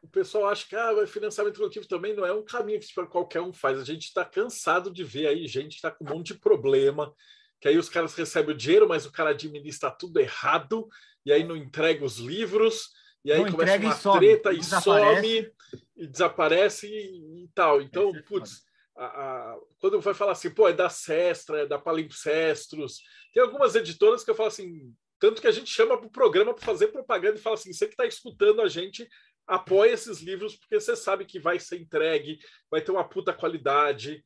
O 0.02 0.08
pessoal 0.08 0.48
acha 0.48 0.68
que 0.68 0.76
ah, 0.76 1.08
financiamento 1.08 1.58
coletivo 1.58 1.88
também 1.88 2.16
não 2.16 2.26
é 2.26 2.34
um 2.34 2.44
caminho 2.44 2.80
que 2.80 2.94
qualquer 3.08 3.42
um 3.42 3.54
faz. 3.54 3.80
A 3.80 3.84
gente 3.84 4.06
está 4.06 4.24
cansado 4.24 4.92
de 4.92 5.04
ver 5.04 5.28
aí 5.28 5.48
gente 5.48 5.76
está 5.76 5.92
com 5.92 6.06
um 6.06 6.10
monte 6.10 6.34
de 6.34 6.40
problema, 6.40 7.14
que 7.60 7.68
aí 7.68 7.78
os 7.78 7.90
caras 7.90 8.16
recebem 8.16 8.54
o 8.54 8.58
dinheiro, 8.58 8.88
mas 8.88 9.06
o 9.06 9.12
cara 9.12 9.32
administra 9.32 9.92
tudo 9.92 10.20
errado, 10.20 10.88
e 11.26 11.32
aí 11.32 11.44
não 11.44 11.56
entrega 11.56 12.06
os 12.06 12.18
livros, 12.18 12.90
e 13.24 13.32
aí 13.32 13.44
não 13.44 13.52
começa 13.52 14.10
uma 14.10 14.18
e 14.18 14.20
treta 14.20 14.54
e 14.54 14.64
some, 14.64 15.52
e 15.98 16.08
desaparece 16.08 16.88
e, 16.88 17.44
e 17.44 17.50
tal. 17.54 17.82
Então, 17.82 18.16
é 18.16 18.22
putz, 18.22 18.64
a, 18.96 19.06
a, 19.06 19.60
quando 19.80 20.00
vai 20.00 20.14
falar 20.14 20.32
assim, 20.32 20.50
pô, 20.50 20.68
é 20.68 20.74
da 20.74 20.90
Sestra, 20.90 21.62
é 21.62 21.66
da 21.66 21.78
Palimpsestros, 21.78 23.02
tem 23.34 23.44
algumas 23.44 23.76
editoras 23.76 24.24
que 24.24 24.32
eu 24.32 24.36
falo 24.36 24.48
assim, 24.48 24.94
tanto 25.20 25.42
que 25.42 25.48
a 25.48 25.52
gente 25.52 25.70
chama 25.70 25.98
para 25.98 26.08
o 26.08 26.12
programa 26.12 26.54
para 26.54 26.66
fazer 26.66 26.88
propaganda 26.88 27.38
e 27.38 27.42
fala 27.42 27.56
assim: 27.56 27.74
você 27.74 27.86
que 27.86 27.94
está 27.94 28.06
escutando 28.06 28.62
a 28.62 28.68
gente, 28.68 29.08
apoia 29.46 29.92
esses 29.92 30.22
livros, 30.22 30.56
porque 30.56 30.80
você 30.80 30.96
sabe 30.96 31.26
que 31.26 31.40
vai 31.40 31.60
ser 31.60 31.80
entregue, 31.80 32.40
vai 32.72 32.82
ter 32.82 32.92
uma 32.92 33.08
puta 33.08 33.34
qualidade. 33.34 34.24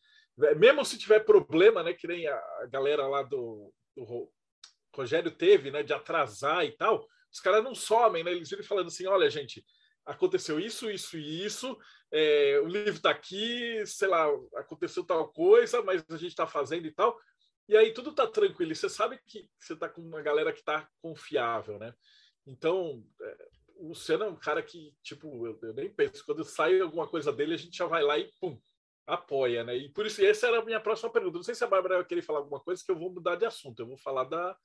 Mesmo 0.57 0.83
se 0.85 0.97
tiver 0.97 1.21
problema, 1.21 1.81
né? 1.83 1.93
Que 1.93 2.07
nem 2.07 2.27
a 2.27 2.67
galera 2.69 3.07
lá 3.07 3.23
do, 3.23 3.73
do 3.95 4.29
Rogério 4.95 5.31
teve, 5.31 5.71
né? 5.71 5.81
De 5.81 5.93
atrasar 5.93 6.65
e 6.65 6.71
tal, 6.71 7.07
os 7.31 7.39
caras 7.39 7.63
não 7.63 7.73
somem, 7.73 8.23
né? 8.23 8.31
Eles 8.31 8.49
viram 8.49 8.63
falando 8.63 8.87
assim: 8.87 9.07
olha, 9.07 9.29
gente, 9.29 9.65
aconteceu 10.05 10.59
isso, 10.59 10.91
isso 10.91 11.17
e 11.17 11.45
isso, 11.45 11.77
é, 12.11 12.59
o 12.63 12.67
livro 12.67 12.91
está 12.91 13.09
aqui, 13.09 13.83
sei 13.85 14.07
lá, 14.07 14.27
aconteceu 14.57 15.03
tal 15.03 15.29
coisa, 15.29 15.81
mas 15.81 16.03
a 16.09 16.17
gente 16.17 16.31
está 16.31 16.45
fazendo 16.45 16.85
e 16.85 16.91
tal. 16.91 17.17
E 17.67 17.77
aí 17.77 17.93
tudo 17.93 18.13
tá 18.13 18.27
tranquilo. 18.27 18.71
E 18.71 18.75
você 18.75 18.89
sabe 18.89 19.19
que 19.25 19.49
você 19.57 19.75
tá 19.75 19.87
com 19.87 20.01
uma 20.01 20.21
galera 20.21 20.51
que 20.51 20.63
tá 20.63 20.87
confiável, 21.01 21.79
né? 21.79 21.93
Então, 22.45 23.03
é, 23.21 23.47
o 23.75 23.89
Luciano 23.89 24.25
é 24.25 24.29
um 24.29 24.35
cara 24.35 24.61
que, 24.61 24.93
tipo, 25.01 25.45
eu, 25.47 25.59
eu, 25.61 25.73
nem 25.73 25.93
penso. 25.93 26.25
Quando 26.25 26.43
sai 26.43 26.79
alguma 26.79 27.07
coisa 27.07 27.31
dele, 27.31 27.53
a 27.53 27.57
gente 27.57 27.77
já 27.77 27.85
vai 27.85 28.03
lá 28.03 28.17
e 28.17 28.31
pum, 28.39 28.59
apoia, 29.07 29.63
né? 29.63 29.75
E 29.77 29.89
por 29.89 30.05
isso, 30.05 30.23
essa 30.23 30.47
era 30.47 30.59
a 30.59 30.65
minha 30.65 30.79
próxima 30.79 31.11
pergunta. 31.11 31.37
Não 31.37 31.43
sei 31.43 31.55
se 31.55 31.63
a 31.63 31.67
Bárbara 31.67 31.97
vai 31.97 32.05
querer 32.05 32.21
falar 32.21 32.39
alguma 32.39 32.59
coisa, 32.59 32.83
que 32.85 32.91
eu 32.91 32.97
vou 32.97 33.11
mudar 33.11 33.35
de 33.35 33.45
assunto. 33.45 33.79
Eu 33.79 33.87
vou 33.87 33.97
falar 33.97 34.25
da, 34.25 34.57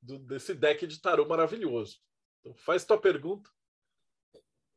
do, 0.00 0.18
desse 0.18 0.54
deck 0.54 0.86
de 0.86 1.00
tarô 1.00 1.26
maravilhoso. 1.26 1.98
Então, 2.40 2.54
faz 2.56 2.84
tua 2.84 3.00
pergunta. 3.00 3.48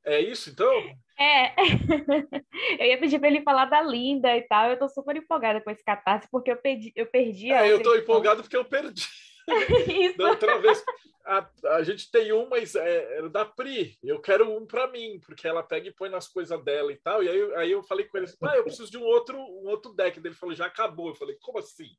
É 0.05 0.19
isso, 0.19 0.49
então? 0.49 0.71
É. 1.17 1.55
eu 2.79 2.85
ia 2.85 2.99
pedir 2.99 3.19
para 3.19 3.29
ele 3.29 3.41
falar 3.41 3.65
da 3.65 3.81
Linda 3.81 4.35
e 4.35 4.41
tal. 4.43 4.69
Eu 4.69 4.77
tô 4.77 4.89
super 4.89 5.15
empolgada 5.15 5.61
com 5.61 5.71
esse 5.71 5.83
catarse, 5.83 6.27
porque 6.29 6.51
eu 6.51 6.57
perdi, 6.57 6.91
eu 6.95 7.05
perdi 7.05 7.51
a. 7.51 7.65
É, 7.65 7.71
eu 7.71 7.81
tô 7.81 7.95
empolgado 7.95 8.41
porque 8.41 8.57
eu 8.57 8.65
perdi. 8.65 9.07
Isso. 9.87 10.17
Da 10.17 10.29
outra 10.29 10.57
vez, 10.59 10.83
a, 11.25 11.49
a 11.75 11.83
gente 11.83 12.09
tem 12.11 12.33
um, 12.33 12.47
mas 12.49 12.75
é, 12.75 13.19
é 13.19 13.29
da 13.29 13.45
Pri. 13.45 13.97
Eu 14.03 14.19
quero 14.19 14.51
um 14.55 14.65
para 14.65 14.87
mim, 14.87 15.19
porque 15.25 15.47
ela 15.47 15.63
pega 15.63 15.87
e 15.87 15.93
põe 15.93 16.09
nas 16.09 16.27
coisas 16.27 16.61
dela 16.63 16.91
e 16.91 16.97
tal. 16.97 17.23
E 17.23 17.29
aí, 17.29 17.55
aí 17.55 17.71
eu 17.71 17.83
falei 17.83 18.05
com 18.05 18.17
ele 18.17 18.25
assim: 18.25 18.37
ah, 18.43 18.57
eu 18.57 18.63
preciso 18.63 18.91
de 18.91 18.97
um 18.97 19.03
outro, 19.03 19.37
um 19.37 19.67
outro 19.67 19.93
deck. 19.93 20.19
Ele 20.19 20.33
falou: 20.33 20.55
já 20.55 20.65
acabou. 20.65 21.09
Eu 21.09 21.15
falei: 21.15 21.37
como 21.41 21.59
assim? 21.59 21.89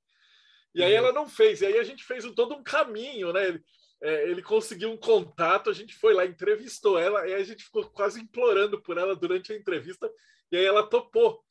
E 0.74 0.82
aí 0.82 0.92
ela 0.92 1.12
não 1.12 1.28
fez. 1.28 1.62
E 1.62 1.66
aí 1.66 1.78
a 1.78 1.84
gente 1.84 2.04
fez 2.04 2.24
um, 2.24 2.34
todo 2.34 2.54
um 2.54 2.62
caminho, 2.62 3.32
né? 3.32 3.48
Ele, 3.48 3.62
é, 4.04 4.28
ele 4.28 4.42
conseguiu 4.42 4.90
um 4.90 4.98
contato, 4.98 5.70
a 5.70 5.72
gente 5.72 5.94
foi 5.94 6.12
lá, 6.12 6.26
entrevistou 6.26 6.98
ela, 6.98 7.26
e 7.26 7.32
a 7.32 7.42
gente 7.42 7.64
ficou 7.64 7.88
quase 7.88 8.20
implorando 8.20 8.78
por 8.82 8.98
ela 8.98 9.16
durante 9.16 9.50
a 9.50 9.56
entrevista, 9.56 10.12
e 10.52 10.58
aí 10.58 10.64
ela 10.66 10.86
topou. 10.86 11.42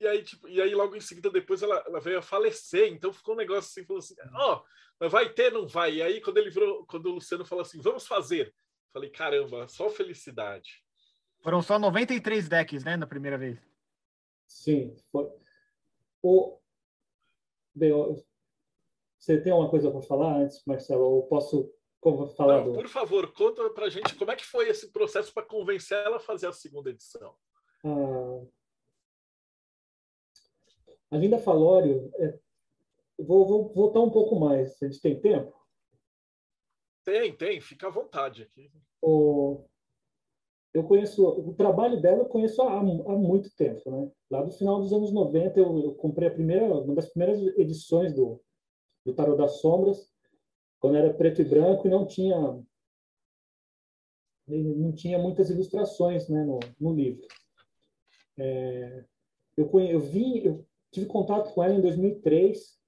E 0.00 0.06
aí, 0.06 0.24
tipo, 0.24 0.48
e 0.48 0.60
aí 0.60 0.74
logo 0.74 0.96
em 0.96 1.00
seguida, 1.00 1.30
depois 1.30 1.62
ela, 1.62 1.80
ela 1.86 2.00
veio 2.00 2.18
a 2.18 2.22
falecer, 2.22 2.92
então 2.92 3.12
ficou 3.12 3.34
um 3.34 3.38
negócio 3.38 3.70
assim, 3.70 3.86
falou 3.86 4.00
assim, 4.00 4.16
ó, 4.34 4.64
oh, 5.00 5.08
vai 5.08 5.32
ter, 5.32 5.52
não 5.52 5.68
vai? 5.68 5.94
E 5.94 6.02
aí, 6.02 6.20
quando 6.20 6.38
ele 6.38 6.50
virou, 6.50 6.84
quando 6.86 7.06
o 7.06 7.12
Luciano 7.12 7.44
falou 7.44 7.62
assim, 7.62 7.80
vamos 7.80 8.04
fazer, 8.04 8.52
falei, 8.92 9.08
caramba, 9.08 9.68
só 9.68 9.88
felicidade. 9.88 10.82
Foram 11.40 11.62
só 11.62 11.78
93 11.78 12.48
decks, 12.48 12.82
né, 12.82 12.96
na 12.96 13.06
primeira 13.06 13.38
vez? 13.38 13.60
Sim. 14.44 14.96
Foi. 15.12 15.30
O... 16.20 16.58
Bem, 17.72 17.92
você 19.20 19.38
tem 19.38 19.52
uma 19.52 19.68
coisa 19.68 19.90
para 19.90 20.00
falar 20.00 20.38
antes, 20.38 20.62
Marcelo? 20.66 21.04
Ou 21.04 21.26
posso 21.26 21.70
falar? 22.34 22.64
Não, 22.64 22.72
do... 22.72 22.78
Por 22.78 22.88
favor, 22.88 23.30
conta 23.34 23.68
para 23.70 23.84
a 23.84 23.90
gente 23.90 24.16
como 24.16 24.30
é 24.30 24.36
que 24.36 24.46
foi 24.46 24.68
esse 24.70 24.90
processo 24.90 25.32
para 25.34 25.46
convencer 25.46 25.98
ela 25.98 26.16
a 26.16 26.20
fazer 26.20 26.46
a 26.46 26.52
segunda 26.52 26.88
edição. 26.88 27.34
Ah, 27.84 28.40
a 31.10 31.16
Linda 31.18 31.38
Falório, 31.38 32.10
é... 32.14 32.38
vou, 33.18 33.46
vou 33.46 33.74
voltar 33.74 34.00
um 34.00 34.10
pouco 34.10 34.40
mais. 34.40 34.82
A 34.82 34.86
gente 34.86 35.00
tem 35.02 35.20
tempo? 35.20 35.54
Tem, 37.04 37.36
tem. 37.36 37.60
Fica 37.60 37.88
à 37.88 37.90
vontade 37.90 38.42
aqui. 38.42 38.72
O... 39.02 39.66
Eu 40.72 40.84
conheço 40.84 41.26
o 41.28 41.52
trabalho 41.54 42.00
dela, 42.00 42.20
eu 42.20 42.28
conheço 42.28 42.62
há, 42.62 42.78
há 42.78 42.82
muito 42.82 43.54
tempo, 43.56 43.90
né? 43.90 44.10
Lá 44.30 44.42
do 44.42 44.52
final 44.52 44.80
dos 44.80 44.92
anos 44.92 45.12
90, 45.12 45.58
eu, 45.58 45.80
eu 45.80 45.94
comprei 45.96 46.28
a 46.28 46.32
primeira, 46.32 46.64
uma 46.64 46.94
das 46.94 47.08
primeiras 47.10 47.38
edições 47.58 48.14
do 48.14 48.40
do 49.04 49.14
Tarot 49.14 49.36
das 49.36 49.60
Sombras, 49.60 50.10
quando 50.78 50.96
era 50.96 51.12
preto 51.12 51.42
e 51.42 51.44
branco 51.44 51.86
e 51.86 51.90
não 51.90 52.06
tinha 52.06 52.62
não 54.46 54.90
tinha 54.92 55.16
muitas 55.16 55.48
ilustrações 55.48 56.28
né, 56.28 56.42
no, 56.42 56.58
no 56.80 56.92
livro. 56.92 57.24
É, 58.36 59.04
eu, 59.56 59.70
eu, 59.80 60.02
eu 60.42 60.66
tive 60.90 61.06
contato 61.06 61.52
com 61.52 61.62
ela 61.62 61.74
em 61.74 61.80
2003, 61.80 62.80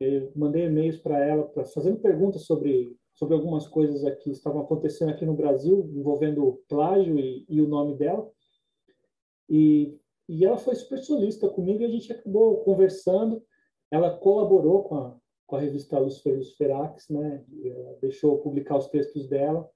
eu 0.00 0.32
mandei 0.34 0.64
e-mails 0.64 0.98
para 0.98 1.18
ela, 1.24 1.44
pra, 1.48 1.64
fazendo 1.64 2.00
perguntas 2.00 2.44
sobre, 2.44 2.96
sobre 3.14 3.34
algumas 3.34 3.66
coisas 3.66 4.02
que 4.22 4.30
estavam 4.30 4.62
acontecendo 4.62 5.10
aqui 5.10 5.26
no 5.26 5.34
Brasil, 5.34 5.90
envolvendo 5.94 6.62
plágio 6.68 7.18
e, 7.18 7.44
e 7.48 7.60
o 7.60 7.68
nome 7.68 7.96
dela. 7.96 8.30
E, 9.48 9.98
e 10.28 10.44
ela 10.44 10.56
foi 10.56 10.74
super 10.74 10.98
solista 10.98 11.48
comigo 11.48 11.82
e 11.82 11.84
a 11.84 11.90
gente 11.90 12.12
acabou 12.12 12.64
conversando. 12.64 13.44
Ela 13.92 14.16
colaborou 14.16 14.84
com 14.84 14.96
a, 14.96 15.20
com 15.46 15.56
a 15.56 15.60
revista 15.60 15.98
Lucifer 15.98 16.34
Luciferax, 16.34 17.10
né? 17.10 17.44
deixou 18.00 18.38
publicar 18.38 18.78
os 18.78 18.88
textos 18.88 19.28
dela. 19.28 19.70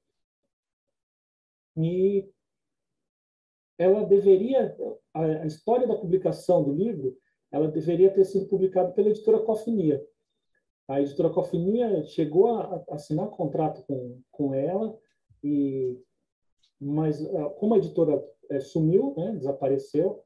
E 1.76 2.26
ela 3.78 4.06
deveria, 4.06 4.74
a, 5.12 5.44
história 5.44 5.86
da 5.86 5.98
publicação 5.98 6.64
do 6.64 6.72
livro, 6.72 7.14
ela 7.52 7.68
deveria 7.68 8.10
ter 8.10 8.24
sido 8.24 8.48
publicada 8.48 8.90
pela 8.92 9.10
editora 9.10 9.38
Cofinia. 9.40 10.02
A 10.88 10.98
editora 11.02 11.28
Cofinia 11.28 12.02
chegou 12.04 12.56
a, 12.56 12.82
assinar 12.92 13.28
contrato 13.28 13.84
com, 13.86 14.22
com 14.30 14.54
ela, 14.54 14.98
e, 15.44 16.00
mas 16.80 17.20
como 17.58 17.74
a 17.74 17.78
editora 17.78 18.26
é, 18.48 18.60
sumiu, 18.60 19.12
né, 19.14 19.32
desapareceu, 19.32 20.24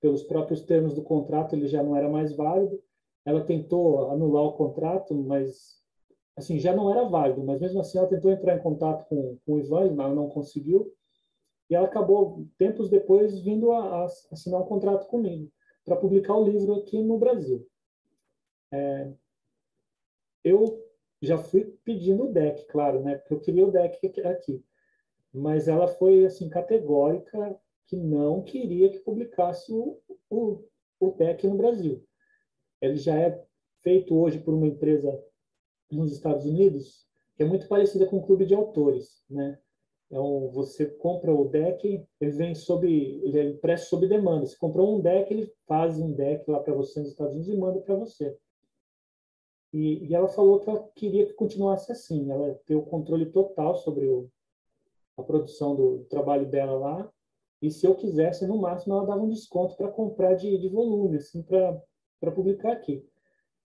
pelos 0.00 0.22
próprios 0.22 0.62
termos 0.62 0.94
do 0.94 1.02
contrato 1.02 1.56
ele 1.56 1.66
já 1.66 1.82
não 1.82 1.96
era 1.96 2.08
mais 2.08 2.32
válido, 2.36 2.80
ela 3.24 3.44
tentou 3.44 4.10
anular 4.10 4.44
o 4.44 4.52
contrato, 4.52 5.14
mas 5.14 5.82
assim 6.36 6.58
já 6.58 6.74
não 6.74 6.90
era 6.90 7.08
válido. 7.08 7.42
Mas 7.42 7.60
mesmo 7.60 7.80
assim, 7.80 7.98
ela 7.98 8.08
tentou 8.08 8.30
entrar 8.30 8.56
em 8.56 8.62
contato 8.62 9.08
com, 9.08 9.38
com 9.44 9.52
o 9.54 9.58
Ivan, 9.58 9.94
mas 9.94 10.14
não 10.14 10.28
conseguiu. 10.28 10.92
E 11.70 11.74
ela 11.74 11.86
acabou, 11.86 12.46
tempos 12.58 12.90
depois, 12.90 13.40
vindo 13.40 13.72
a, 13.72 14.02
a 14.02 14.04
assinar 14.04 14.60
um 14.60 14.66
contrato 14.66 15.06
comigo 15.06 15.50
para 15.84 15.96
publicar 15.96 16.36
o 16.36 16.44
livro 16.44 16.74
aqui 16.74 17.02
no 17.02 17.18
Brasil. 17.18 17.66
É, 18.72 19.12
eu 20.42 20.82
já 21.22 21.38
fui 21.38 21.64
pedindo 21.84 22.24
o 22.24 22.32
deck, 22.32 22.66
claro, 22.66 23.02
né? 23.02 23.16
Porque 23.16 23.34
eu 23.34 23.40
queria 23.40 23.66
o 23.66 23.70
deck 23.70 24.20
aqui. 24.20 24.62
Mas 25.32 25.68
ela 25.68 25.88
foi 25.88 26.26
assim 26.26 26.50
categórica 26.50 27.58
que 27.86 27.96
não 27.96 28.42
queria 28.42 28.90
que 28.90 28.98
publicasse 28.98 29.72
o, 29.72 29.98
o, 30.28 30.64
o 31.00 31.10
deck 31.12 31.46
no 31.46 31.56
Brasil 31.56 32.04
ele 32.84 32.96
já 32.96 33.16
é 33.18 33.42
feito 33.82 34.16
hoje 34.16 34.38
por 34.38 34.54
uma 34.54 34.66
empresa 34.66 35.22
nos 35.90 36.12
Estados 36.12 36.44
Unidos 36.44 37.04
que 37.36 37.42
é 37.42 37.46
muito 37.46 37.66
parecida 37.66 38.06
com 38.06 38.18
o 38.18 38.22
clube 38.22 38.46
de 38.46 38.54
autores, 38.54 39.24
né? 39.28 39.58
Um, 40.10 40.48
você 40.50 40.86
compra 40.86 41.34
o 41.34 41.48
deck, 41.48 42.06
ele 42.20 42.30
vem 42.30 42.54
sob, 42.54 42.86
ele 42.86 43.38
é 43.38 43.44
impresso 43.44 43.88
sob 43.90 44.06
demanda. 44.06 44.46
Você 44.46 44.56
comprou 44.56 44.96
um 44.96 45.00
deck, 45.00 45.32
ele 45.32 45.52
faz 45.66 45.98
um 45.98 46.12
deck 46.12 46.48
lá 46.48 46.60
para 46.60 46.74
você 46.74 47.00
nos 47.00 47.10
Estados 47.10 47.34
Unidos 47.34 47.52
e 47.52 47.56
manda 47.56 47.80
para 47.80 47.96
você. 47.96 48.36
E, 49.72 50.06
e, 50.06 50.14
ela 50.14 50.28
falou 50.28 50.60
que 50.60 50.70
ela 50.70 50.88
queria 50.94 51.26
que 51.26 51.32
continuasse 51.32 51.90
assim, 51.90 52.30
ela 52.30 52.54
ter 52.64 52.76
o 52.76 52.84
controle 52.84 53.26
total 53.26 53.74
sobre 53.74 54.06
o, 54.06 54.30
a 55.16 55.22
produção 55.22 55.74
do 55.74 56.04
trabalho 56.04 56.48
dela 56.48 56.78
lá. 56.78 57.12
E 57.60 57.70
se 57.70 57.84
eu 57.84 57.96
quisesse, 57.96 58.46
no 58.46 58.58
máximo, 58.58 58.94
ela 58.94 59.06
dava 59.06 59.22
um 59.22 59.30
desconto 59.30 59.74
para 59.76 59.90
comprar 59.90 60.34
de, 60.34 60.56
de 60.58 60.68
volume, 60.68 61.16
assim, 61.16 61.42
para 61.42 61.82
publicar 62.32 62.72
aqui. 62.72 63.06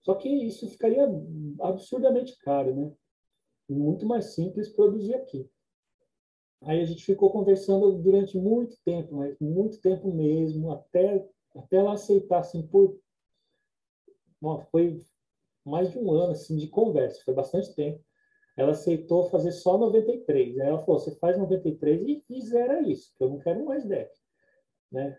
Só 0.02 0.14
que 0.14 0.28
isso 0.28 0.68
ficaria 0.68 1.06
absurdamente 1.60 2.38
caro, 2.38 2.74
né? 2.74 2.92
Muito 3.68 4.06
mais 4.06 4.34
simples 4.34 4.68
produzir 4.68 5.14
aqui. 5.14 5.48
Aí 6.62 6.80
a 6.80 6.84
gente 6.84 7.04
ficou 7.04 7.30
conversando 7.30 7.92
durante 7.98 8.36
muito 8.36 8.76
tempo, 8.84 9.14
mas 9.14 9.38
muito 9.40 9.80
tempo 9.80 10.12
mesmo, 10.12 10.72
até, 10.72 11.26
até 11.54 11.76
ela 11.76 11.92
aceitar, 11.94 12.40
assim, 12.40 12.66
por... 12.66 12.98
Bom, 14.40 14.60
foi 14.70 14.98
mais 15.64 15.90
de 15.90 15.98
um 15.98 16.10
ano, 16.12 16.32
assim, 16.32 16.56
de 16.56 16.68
conversa, 16.68 17.22
foi 17.24 17.34
bastante 17.34 17.74
tempo. 17.74 18.02
Ela 18.56 18.72
aceitou 18.72 19.30
fazer 19.30 19.52
só 19.52 19.78
93. 19.78 20.58
Aí 20.58 20.66
ela 20.66 20.84
falou, 20.84 20.98
você 20.98 21.14
faz 21.16 21.38
93 21.38 22.02
e, 22.06 22.24
e 22.28 22.40
zera 22.42 22.82
isso, 22.82 23.14
que 23.16 23.22
eu 23.22 23.30
não 23.30 23.38
quero 23.38 23.64
mais 23.64 23.84
deck. 23.86 24.10
Né? 24.90 25.18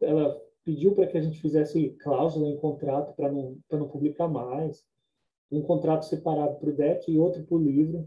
Ela 0.00 0.47
pediu 0.68 0.94
para 0.94 1.06
que 1.06 1.16
a 1.16 1.22
gente 1.22 1.40
fizesse 1.40 1.96
cláusula 2.00 2.46
em 2.46 2.58
contrato 2.58 3.16
para 3.16 3.32
não, 3.32 3.56
não 3.72 3.88
publicar 3.88 4.28
mais, 4.28 4.84
um 5.50 5.62
contrato 5.62 6.04
separado 6.04 6.58
para 6.58 6.68
o 6.68 6.76
deck 6.76 7.10
e 7.10 7.18
outro 7.18 7.42
para 7.42 7.56
o 7.56 7.62
livro, 7.62 8.06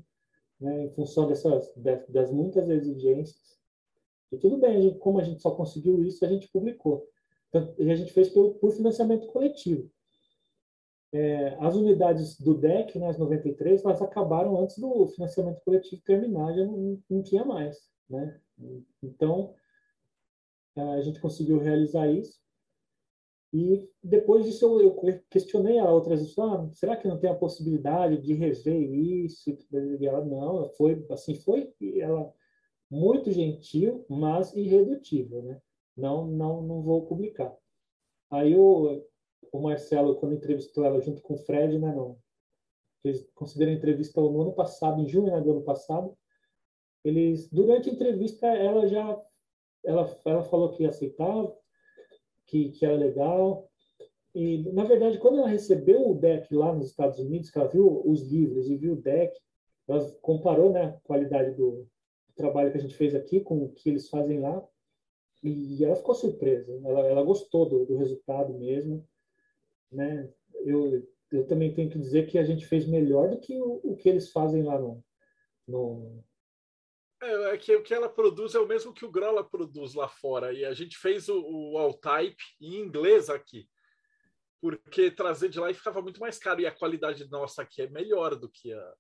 né, 0.60 0.86
em 0.86 0.92
função 0.92 1.28
dessas 1.28 1.74
das 2.08 2.32
muitas 2.32 2.70
exigências. 2.70 3.60
E 4.32 4.38
tudo 4.38 4.60
bem, 4.60 4.78
a 4.78 4.80
gente, 4.80 5.00
como 5.00 5.20
a 5.20 5.24
gente 5.24 5.42
só 5.42 5.50
conseguiu 5.50 6.04
isso, 6.04 6.24
a 6.24 6.28
gente 6.28 6.48
publicou. 6.50 7.04
Então, 7.50 7.74
e 7.80 7.90
a 7.90 7.96
gente 7.96 8.14
fez 8.14 8.30
por, 8.30 8.54
por 8.54 8.72
financiamento 8.72 9.26
coletivo. 9.26 9.90
É, 11.12 11.58
as 11.60 11.76
unidades 11.76 12.40
do 12.40 12.54
DEC, 12.54 13.00
né, 13.00 13.08
as 13.08 13.18
93, 13.18 13.84
elas 13.84 14.04
acabaram 14.04 14.62
antes 14.62 14.78
do 14.78 15.08
financiamento 15.08 15.64
coletivo 15.66 16.00
terminar, 16.04 16.54
já 16.54 16.64
não, 16.64 17.02
não 17.10 17.24
tinha 17.24 17.44
mais. 17.44 17.90
Né? 18.08 18.40
Então, 19.02 19.56
a 20.76 21.02
gente 21.02 21.20
conseguiu 21.20 21.58
realizar 21.58 22.08
isso. 22.08 22.40
E 23.54 23.90
depois 24.02 24.46
disso 24.46 24.66
eu, 24.66 24.82
eu 24.82 25.24
questionei 25.30 25.78
a 25.78 25.90
outras 25.90 26.38
ah, 26.40 26.70
será 26.72 26.96
que 26.96 27.08
não 27.08 27.20
tem 27.20 27.30
a 27.30 27.36
possibilidade 27.36 28.22
de 28.22 28.34
rever 28.34 28.94
isso? 28.94 29.50
E 29.50 30.06
ela 30.06 30.24
não, 30.24 30.70
foi 30.70 31.06
assim, 31.12 31.36
foi 31.36 31.74
ela 31.98 32.34
muito 32.90 33.32
gentil, 33.32 34.06
mas 34.10 34.54
irredutível, 34.56 35.42
né? 35.44 35.62
Não, 35.98 36.26
não, 36.26 36.62
não 36.62 36.82
vou 36.82 37.06
publicar. 37.06 37.54
Aí 38.30 38.56
o, 38.56 39.06
o 39.52 39.62
Marcelo, 39.62 40.16
quando 40.16 40.36
entrevistou 40.36 40.86
ela 40.86 41.02
junto 41.02 41.22
com 41.22 41.34
o 41.34 41.38
Fred, 41.38 41.78
né, 41.78 41.94
não, 41.94 42.18
eles 43.04 43.30
consideram 43.34 43.74
a 43.74 43.76
entrevista 43.76 44.22
no 44.22 44.42
ano 44.42 44.54
passado, 44.54 45.02
em 45.02 45.08
junho 45.08 45.32
né, 45.32 45.42
do 45.42 45.52
ano 45.52 45.64
passado, 45.64 46.18
eles, 47.04 47.50
durante 47.50 47.90
a 47.90 47.94
entrevista, 47.94 48.48
ela 48.48 48.88
já, 48.88 49.22
ela, 49.84 50.20
ela 50.26 50.44
falou 50.44 50.72
que 50.72 50.86
aceitava, 50.86 51.56
que, 52.52 52.70
que 52.72 52.86
era 52.86 52.96
legal. 52.96 53.70
E, 54.36 54.70
na 54.74 54.84
verdade, 54.84 55.18
quando 55.18 55.38
ela 55.38 55.48
recebeu 55.48 56.10
o 56.10 56.16
deck 56.16 56.54
lá 56.54 56.74
nos 56.74 56.88
Estados 56.88 57.18
Unidos, 57.18 57.50
que 57.50 57.58
ela 57.58 57.70
viu 57.70 58.02
os 58.06 58.22
livros 58.24 58.70
e 58.70 58.76
viu 58.76 58.94
o 58.94 59.02
deck, 59.02 59.34
ela 59.88 60.12
comparou 60.22 60.72
né, 60.72 60.84
a 60.84 60.92
qualidade 61.04 61.52
do, 61.56 61.88
do 62.28 62.36
trabalho 62.36 62.72
que 62.72 62.78
a 62.78 62.82
gente 62.82 62.96
fez 62.96 63.16
aqui 63.16 63.40
com 63.40 63.64
o 63.64 63.70
que 63.70 63.90
eles 63.90 64.10
fazem 64.10 64.40
lá, 64.40 64.64
e 65.42 65.84
ela 65.84 65.96
ficou 65.96 66.14
surpresa. 66.14 66.80
Ela, 66.84 67.08
ela 67.08 67.24
gostou 67.24 67.68
do, 67.68 67.86
do 67.86 67.98
resultado 67.98 68.54
mesmo. 68.54 69.04
Né? 69.92 70.30
Eu, 70.64 71.08
eu 71.32 71.48
também 71.48 71.74
tenho 71.74 71.90
que 71.90 71.98
dizer 71.98 72.28
que 72.28 72.38
a 72.38 72.44
gente 72.44 72.66
fez 72.66 72.86
melhor 72.86 73.30
do 73.30 73.40
que 73.40 73.60
o, 73.60 73.80
o 73.84 73.96
que 73.96 74.08
eles 74.08 74.32
fazem 74.32 74.62
lá 74.62 74.80
no, 74.80 75.04
no, 75.68 76.24
é, 77.22 77.54
é, 77.54 77.58
que 77.58 77.76
o 77.76 77.84
que 77.84 77.94
ela 77.94 78.10
produz 78.10 78.56
é 78.56 78.60
o 78.60 78.68
mesmo 78.68 78.94
que 78.94 79.06
o 79.06 79.12
Grola 79.12 79.44
produz 79.44 79.94
lá 79.94 80.08
fora. 80.08 80.52
E 80.54 80.66
a 80.66 80.74
gente 80.74 80.98
fez 80.98 81.30
o, 81.30 81.42
o 81.42 81.78
All-Type 81.78 82.44
em 82.60 82.76
inglês 82.76 83.30
aqui. 83.30 83.68
Porque 84.60 85.10
trazer 85.10 85.50
de 85.50 85.60
lá 85.60 85.74
ficava 85.74 86.02
muito 86.02 86.20
mais 86.20 86.38
caro. 86.38 86.62
E 86.62 86.66
a 86.66 86.72
qualidade 86.72 87.30
nossa 87.30 87.62
aqui 87.62 87.82
é 87.82 87.90
melhor 87.90 88.36
do 88.36 88.50
que 88.50 88.74
a, 88.74 88.94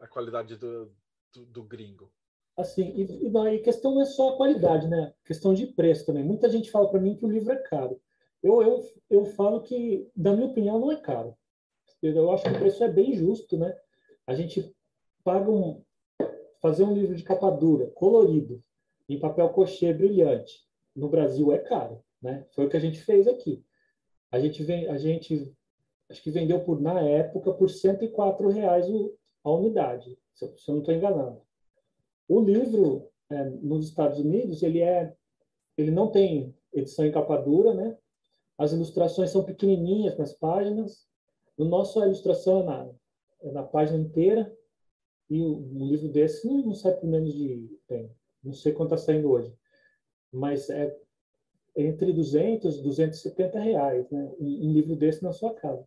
a 0.00 0.08
qualidade 0.08 0.56
do, 0.56 0.92
do, 1.32 1.46
do 1.46 1.64
gringo. 1.64 2.12
Assim, 2.56 2.92
e, 2.96 3.28
e 3.28 3.58
questão 3.60 3.94
não 3.94 4.02
é 4.02 4.06
só 4.06 4.34
a 4.34 4.36
qualidade, 4.36 4.88
né? 4.88 5.14
Questão 5.24 5.54
de 5.54 5.66
preço 5.66 6.04
também. 6.04 6.24
Muita 6.24 6.50
gente 6.50 6.70
fala 6.70 6.90
para 6.90 7.00
mim 7.00 7.16
que 7.16 7.24
o 7.24 7.30
livro 7.30 7.52
é 7.52 7.56
caro. 7.56 8.00
Eu, 8.42 8.62
eu, 8.62 8.80
eu 9.10 9.24
falo 9.24 9.62
que, 9.62 10.10
da 10.14 10.32
minha 10.32 10.48
opinião, 10.48 10.78
não 10.78 10.92
é 10.92 10.96
caro. 10.96 11.36
Eu 12.02 12.30
acho 12.32 12.44
que 12.44 12.50
o 12.50 12.58
preço 12.58 12.82
é 12.84 12.88
bem 12.88 13.14
justo, 13.14 13.56
né? 13.56 13.76
A 14.26 14.34
gente 14.34 14.74
paga 15.24 15.50
um, 15.50 15.84
fazer 16.60 16.84
um 16.84 16.94
livro 16.94 17.14
de 17.14 17.22
capa 17.22 17.50
dura, 17.50 17.86
colorido, 17.88 18.62
em 19.08 19.18
papel 19.18 19.48
cochê 19.50 19.92
brilhante, 19.92 20.66
no 20.94 21.08
Brasil 21.08 21.52
é 21.52 21.58
caro, 21.58 22.02
né? 22.20 22.46
Foi 22.54 22.66
o 22.66 22.68
que 22.68 22.76
a 22.76 22.80
gente 22.80 23.00
fez 23.00 23.26
aqui. 23.26 23.64
A 24.30 24.38
gente 24.38 24.62
vem, 24.62 24.88
a 24.88 24.98
gente 24.98 25.54
acho 26.10 26.22
que 26.22 26.30
vendeu 26.30 26.60
por 26.60 26.80
na 26.80 27.00
época 27.00 27.52
por 27.52 27.70
104 27.70 28.48
reais 28.48 28.86
a 29.44 29.50
unidade, 29.50 30.18
se 30.34 30.44
eu, 30.44 30.58
se 30.58 30.68
eu 30.68 30.74
não 30.74 30.82
estou 30.82 30.94
enganado. 30.94 31.40
O 32.28 32.40
livro 32.40 33.08
é, 33.30 33.44
nos 33.44 33.88
Estados 33.88 34.18
Unidos 34.18 34.62
ele 34.62 34.80
é, 34.80 35.14
ele 35.76 35.90
não 35.90 36.10
tem 36.10 36.54
edição 36.72 37.06
em 37.06 37.12
capa 37.12 37.36
dura, 37.36 37.72
né? 37.72 37.96
As 38.58 38.72
ilustrações 38.72 39.30
são 39.30 39.44
pequenininhas 39.44 40.18
nas 40.18 40.32
páginas. 40.32 41.06
No 41.56 41.64
nosso 41.64 42.00
a 42.00 42.06
ilustração 42.06 42.60
é 42.60 42.64
na, 42.64 42.90
é 43.42 43.52
na 43.52 43.62
página 43.62 43.98
inteira 43.98 44.52
e 45.30 45.42
um 45.42 45.86
livro 45.86 46.08
desse 46.08 46.46
não, 46.46 46.74
sai 46.74 46.94
por 46.94 47.06
menos 47.06 47.34
de. 47.34 47.68
Bem, 47.88 48.10
não 48.42 48.52
sei 48.52 48.72
quanto 48.72 48.94
está 48.94 49.06
saindo 49.06 49.30
hoje. 49.30 49.54
Mas 50.32 50.70
é 50.70 50.96
entre 51.76 52.12
200 52.12 52.76
e 52.76 52.82
270 52.82 53.60
reais, 53.60 54.10
né? 54.10 54.32
Um, 54.38 54.72
livro 54.72 54.96
desse 54.96 55.22
na 55.22 55.32
sua 55.32 55.54
casa. 55.54 55.86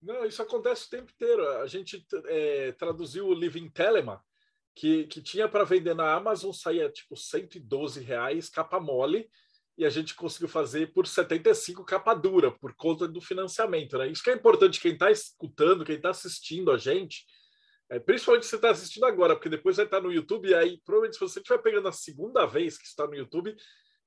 Não, 0.00 0.24
isso 0.24 0.40
acontece 0.40 0.86
o 0.86 0.90
tempo 0.90 1.10
inteiro. 1.12 1.46
A 1.58 1.66
gente 1.66 2.06
é, 2.26 2.72
traduziu 2.72 3.26
o 3.26 3.34
livro 3.34 3.58
em 3.58 3.68
Telema, 3.68 4.24
que, 4.74 5.04
que 5.04 5.20
tinha 5.20 5.48
para 5.48 5.64
vender 5.64 5.94
na 5.94 6.14
Amazon, 6.14 6.52
saía 6.52 6.88
tipo 6.88 7.16
112 7.16 8.00
reais, 8.00 8.48
capa 8.48 8.80
mole, 8.80 9.28
e 9.76 9.84
a 9.84 9.90
gente 9.90 10.14
conseguiu 10.14 10.48
fazer 10.48 10.92
por 10.92 11.06
75 11.06 11.84
capa 11.84 12.14
dura, 12.14 12.50
por 12.50 12.74
conta 12.74 13.06
do 13.06 13.20
financiamento. 13.20 13.98
Né? 13.98 14.08
Isso 14.08 14.22
que 14.22 14.30
é 14.30 14.34
importante, 14.34 14.80
quem 14.80 14.92
está 14.92 15.10
escutando, 15.10 15.84
quem 15.84 15.96
está 15.96 16.10
assistindo 16.10 16.70
a 16.70 16.78
gente, 16.78 17.26
é, 17.90 17.98
principalmente 17.98 18.44
se 18.44 18.50
você 18.50 18.56
está 18.56 18.70
assistindo 18.70 19.04
agora, 19.04 19.34
porque 19.34 19.48
depois 19.48 19.76
vai 19.76 19.84
estar 19.84 20.00
no 20.00 20.12
YouTube, 20.12 20.48
e 20.48 20.54
aí 20.54 20.80
provavelmente 20.84 21.14
se 21.14 21.20
você 21.20 21.40
estiver 21.40 21.58
pegando 21.58 21.88
a 21.88 21.92
segunda 21.92 22.46
vez 22.46 22.78
que 22.78 22.86
está 22.86 23.04
no 23.04 23.16
YouTube, 23.16 23.54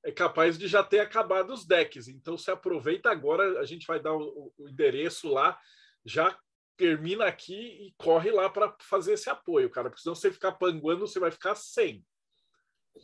é 0.05 0.11
capaz 0.11 0.57
de 0.57 0.67
já 0.67 0.81
ter 0.81 0.99
acabado 0.99 1.51
os 1.51 1.65
decks. 1.65 2.07
Então 2.07 2.37
se 2.37 2.49
aproveita 2.49 3.09
agora, 3.09 3.59
a 3.59 3.65
gente 3.65 3.85
vai 3.85 4.01
dar 4.01 4.13
o, 4.13 4.53
o 4.57 4.69
endereço 4.69 5.27
lá, 5.27 5.59
já 6.05 6.35
termina 6.77 7.25
aqui 7.25 7.53
e 7.53 7.93
corre 7.97 8.31
lá 8.31 8.49
para 8.49 8.73
fazer 8.81 9.13
esse 9.13 9.29
apoio, 9.29 9.69
cara, 9.69 9.89
porque 9.89 10.01
senão 10.01 10.15
você 10.15 10.31
ficar 10.31 10.53
panguando, 10.53 11.05
você 11.05 11.19
vai 11.19 11.29
ficar 11.29 11.55
sem. 11.55 12.05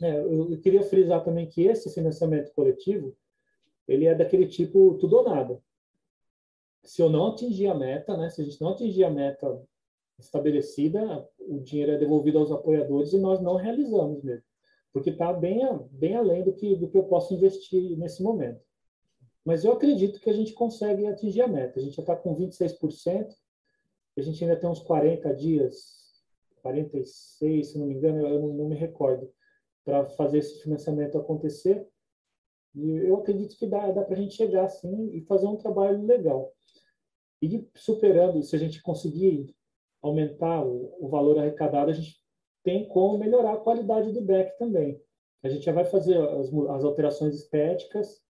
É, 0.01 0.19
eu, 0.19 0.51
eu 0.51 0.61
queria 0.61 0.83
frisar 0.83 1.23
também 1.23 1.47
que 1.47 1.63
esse 1.63 1.93
financiamento 1.93 2.53
coletivo, 2.53 3.17
ele 3.85 4.05
é 4.05 4.15
daquele 4.15 4.47
tipo 4.47 4.97
tudo 4.99 5.17
ou 5.17 5.29
nada. 5.29 5.61
Se 6.85 7.01
eu 7.01 7.09
não 7.09 7.27
atingir 7.27 7.67
a 7.67 7.75
meta, 7.75 8.15
né, 8.15 8.29
se 8.29 8.41
a 8.41 8.45
gente 8.45 8.61
não 8.61 8.69
atingir 8.69 9.03
a 9.03 9.09
meta 9.09 9.61
estabelecida, 10.19 11.27
o 11.39 11.59
dinheiro 11.59 11.93
é 11.93 11.97
devolvido 11.97 12.39
aos 12.39 12.51
apoiadores 12.51 13.13
e 13.13 13.19
nós 13.19 13.41
não 13.41 13.55
realizamos 13.55 14.21
mesmo, 14.23 14.45
porque 14.91 15.09
está 15.09 15.31
bem, 15.33 15.61
bem 15.91 16.15
além 16.15 16.43
do 16.43 16.53
que, 16.53 16.75
do 16.75 16.89
que 16.89 16.97
eu 16.97 17.03
posso 17.03 17.33
investir 17.33 17.97
nesse 17.97 18.21
momento. 18.21 18.61
Mas 19.45 19.63
eu 19.63 19.71
acredito 19.71 20.19
que 20.19 20.29
a 20.29 20.33
gente 20.33 20.53
consegue 20.53 21.07
atingir 21.07 21.41
a 21.41 21.47
meta. 21.47 21.79
A 21.79 21.81
gente 21.81 21.95
já 21.95 22.03
está 22.03 22.15
com 22.15 22.35
26%, 22.35 23.33
a 24.17 24.21
gente 24.21 24.43
ainda 24.43 24.55
tem 24.55 24.69
uns 24.69 24.81
40 24.81 25.33
dias, 25.33 25.99
46, 26.61 27.67
se 27.67 27.77
não 27.79 27.87
me 27.87 27.95
engano, 27.95 28.19
eu 28.27 28.39
não, 28.41 28.53
não 28.53 28.69
me 28.69 28.75
recordo, 28.75 29.31
para 29.85 30.05
fazer 30.05 30.39
esse 30.39 30.61
financiamento 30.61 31.17
acontecer. 31.17 31.87
E 32.75 32.91
eu 32.97 33.17
acredito 33.17 33.57
que 33.57 33.65
dá, 33.65 33.89
dá 33.91 34.03
para 34.03 34.15
a 34.15 34.19
gente 34.19 34.35
chegar 34.35 34.65
assim 34.65 35.09
e 35.13 35.21
fazer 35.21 35.47
um 35.47 35.55
trabalho 35.55 36.05
legal. 36.05 36.53
E 37.41 37.65
superando, 37.73 38.43
se 38.43 38.55
a 38.55 38.59
gente 38.59 38.81
conseguir 38.81 39.55
aumentar 40.01 40.65
o, 40.65 40.95
o 40.99 41.09
valor 41.09 41.37
arrecadado, 41.37 41.91
a 41.91 41.93
gente 41.93 42.19
tem 42.63 42.87
como 42.87 43.17
melhorar 43.17 43.53
a 43.53 43.59
qualidade 43.59 44.11
do 44.11 44.21
deck 44.21 44.57
também. 44.57 45.01
A 45.43 45.49
gente 45.49 45.63
já 45.63 45.71
vai 45.71 45.85
fazer 45.85 46.17
as, 46.17 46.53
as 46.53 46.83
alterações 46.83 47.35
estéticas 47.35 48.21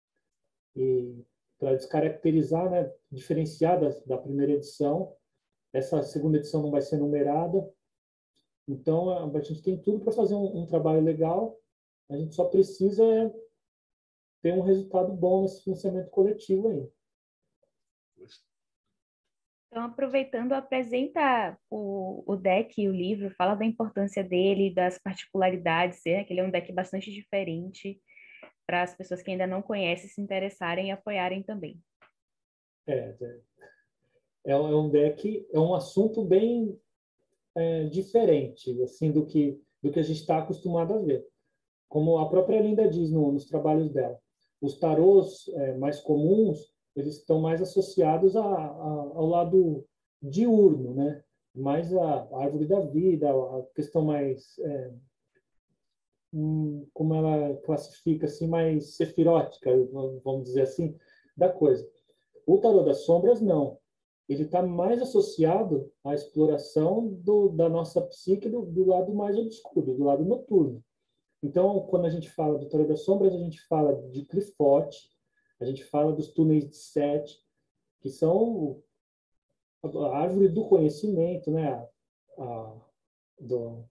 e 0.77 1.25
para 1.59 1.75
descaracterizar, 1.75 2.71
né, 2.71 2.93
diferenciar 3.11 3.81
da, 3.81 3.89
da, 4.07 4.17
primeira 4.17 4.53
edição 4.53 5.13
Essa 5.73 6.03
segunda 6.05 6.39
edição 6.39 6.63
não 6.63 6.71
vai 6.71 6.81
ser 6.81 6.99
numerada. 6.99 7.69
Então, 8.69 9.35
a 9.35 9.41
gente 9.41 9.63
tem 9.63 9.81
tudo 9.81 10.01
para 10.01 10.13
fazer 10.13 10.35
um, 10.35 10.59
um, 10.59 10.67
trabalho 10.67 11.03
legal. 11.03 11.59
A 12.09 12.17
gente 12.17 12.35
só 12.35 12.45
precisa 12.45 13.05
ter 14.43 14.53
um 14.53 14.61
resultado 14.61 15.13
bom 15.13 15.43
nesse 15.43 15.65
financiamento 15.65 16.11
coletivo 16.11 16.69
aí. 16.69 16.89
Então, 19.71 19.85
aproveitando, 19.85 20.53
apresenta 20.55 21.59
o, 21.71 22.25
o 22.27 22.37
deck 22.37 22.81
e 22.81 22.89
o 22.89 22.93
livro, 22.93 23.35
fala 23.37 23.55
da 23.55 23.67
importância 23.67 24.25
dele, 24.25 24.73
das 24.73 24.99
particularidades, 24.99 26.01
né? 26.07 26.25
que 26.25 26.33
ele 26.33 26.41
é 26.41 26.45
um 26.45 26.51
deck 26.51 26.73
bastante 26.73 27.13
diferente 27.13 28.01
para 28.67 28.83
as 28.83 28.95
pessoas 28.95 29.23
que 29.23 29.31
ainda 29.31 29.47
não 29.47 29.61
conhecem 29.61 30.09
se 30.09 30.21
interessarem 30.21 30.89
e 30.89 30.91
apoiarem 30.91 31.43
também. 31.43 31.79
É, 32.87 33.15
é, 34.47 34.53
é 34.53 34.57
um 34.57 34.89
deck, 34.89 35.47
é 35.53 35.59
um 35.59 35.75
assunto 35.75 36.25
bem 36.25 36.79
é, 37.55 37.85
diferente 37.85 38.83
assim 38.83 39.11
do 39.11 39.27
que 39.27 39.61
do 39.83 39.93
que 39.93 40.01
a 40.01 40.03
gente 40.03 40.21
está 40.21 40.39
acostumado 40.39 40.95
a 40.95 40.99
ver. 40.99 41.27
Como 41.89 42.19
a 42.19 42.29
própria 42.29 42.61
Linda 42.61 42.89
diz 42.89 43.11
no, 43.11 43.33
nos 43.33 43.47
trabalhos 43.47 43.93
dela, 43.93 44.19
os 44.61 44.79
tarôs 44.79 45.49
é, 45.55 45.77
mais 45.77 46.01
comuns 46.01 46.75
eles 47.01 47.17
estão 47.17 47.41
mais 47.41 47.63
associados 47.63 48.37
a, 48.37 48.43
a, 48.43 48.91
ao 49.15 49.27
lado 49.27 49.87
diurno, 50.23 50.95
né? 50.95 51.23
Mais 51.55 51.93
a, 51.95 52.23
a, 52.23 52.43
árvore 52.45 52.67
da 52.67 52.81
vida, 52.81 53.31
a 53.31 53.63
questão 53.75 54.03
mais 54.03 54.59
é, 54.59 54.93
hum, 56.33 56.87
como 56.93 57.15
ela 57.15 57.57
classifica 57.59 58.27
assim 58.27 58.47
mais 58.47 58.97
sefirótica, 58.97 59.71
vamos 60.25 60.45
dizer 60.45 60.63
assim, 60.63 60.97
da 61.37 61.49
coisa. 61.49 61.89
O 62.47 62.59
tarô 62.59 62.83
das 62.83 63.05
sombras 63.05 63.41
não. 63.41 63.79
Ele 64.29 64.43
está 64.43 64.63
mais 64.63 65.01
associado 65.01 65.91
à 66.05 66.15
exploração 66.15 67.09
do, 67.09 67.49
da 67.49 67.69
nossa 67.69 68.01
psique 68.03 68.49
do, 68.49 68.63
do 68.63 68.87
lado 68.87 69.15
mais 69.15 69.37
obscuro, 69.39 69.95
do 69.95 70.05
lado 70.05 70.25
noturno. 70.25 70.85
Então, 71.43 71.81
quando 71.89 72.07
a 72.07 72.11
gente 72.11 72.29
fala 72.29 72.59
do 72.59 72.69
tarô 72.69 72.85
das 72.85 73.05
sombras, 73.05 73.35
a 73.35 73.39
gente 73.39 73.61
fala 73.67 73.95
de 74.11 74.25
Clifote, 74.25 75.09
a 75.61 75.65
gente 75.65 75.85
fala 75.85 76.13
dos 76.13 76.29
túneis 76.33 76.69
de 76.69 76.77
Sete, 76.77 77.41
que 78.01 78.09
são 78.09 78.83
a 79.83 80.19
árvore 80.19 80.49
do 80.49 80.69
conhecimento, 80.69 81.51
né? 81.51 81.73
A, 81.73 82.43
a, 82.43 82.81
do, 83.41 83.85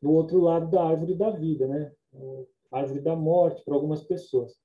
do 0.00 0.12
outro 0.12 0.40
lado 0.40 0.70
da 0.70 0.84
árvore 0.84 1.14
da 1.14 1.30
vida, 1.30 1.66
né? 1.66 1.92
A 2.72 2.78
árvore 2.78 3.00
da 3.00 3.16
morte 3.16 3.64
para 3.64 3.74
algumas 3.74 4.04
pessoas. 4.04 4.58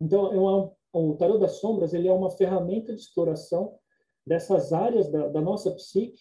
Então, 0.00 0.32
é 0.32 0.38
uma, 0.38 0.72
o 0.92 1.16
tarot 1.16 1.38
das 1.38 1.52
sombras 1.60 1.94
ele 1.94 2.08
é 2.08 2.12
uma 2.12 2.30
ferramenta 2.30 2.94
de 2.94 3.00
exploração 3.00 3.78
dessas 4.26 4.72
áreas 4.72 5.10
da, 5.10 5.28
da 5.28 5.40
nossa 5.40 5.70
psique 5.72 6.20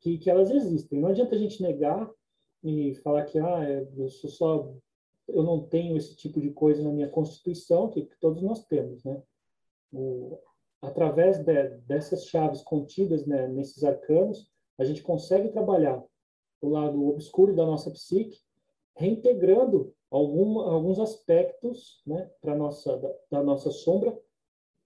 que, 0.00 0.18
que 0.18 0.30
elas 0.30 0.50
existem. 0.50 1.00
Não 1.00 1.08
adianta 1.08 1.34
a 1.34 1.38
gente 1.38 1.62
negar 1.62 2.10
e 2.62 2.94
falar 2.96 3.24
que 3.24 3.38
ah, 3.38 3.86
eu 3.96 4.08
sou 4.08 4.30
só 4.30 4.74
eu 5.28 5.42
não 5.42 5.60
tenho 5.60 5.96
esse 5.96 6.16
tipo 6.16 6.40
de 6.40 6.50
coisa 6.50 6.82
na 6.82 6.90
minha 6.90 7.08
constituição 7.08 7.90
que, 7.90 8.06
que 8.06 8.18
todos 8.20 8.42
nós 8.42 8.64
temos, 8.66 9.04
né? 9.04 9.22
O, 9.92 10.38
através 10.80 11.38
de, 11.38 11.68
dessas 11.86 12.26
chaves 12.26 12.62
contidas 12.62 13.26
né, 13.26 13.48
nesses 13.48 13.82
arcanos, 13.82 14.50
a 14.78 14.84
gente 14.84 15.02
consegue 15.02 15.48
trabalhar 15.48 16.02
o 16.60 16.68
lado 16.68 17.08
obscuro 17.08 17.54
da 17.54 17.64
nossa 17.64 17.90
psique, 17.90 18.38
reintegrando 18.94 19.94
algum, 20.10 20.60
alguns 20.60 20.98
aspectos 20.98 22.02
né, 22.06 22.30
nossa 22.42 22.96
da, 22.98 23.14
da, 23.30 23.42
nossa 23.42 23.70
sombra 23.70 24.18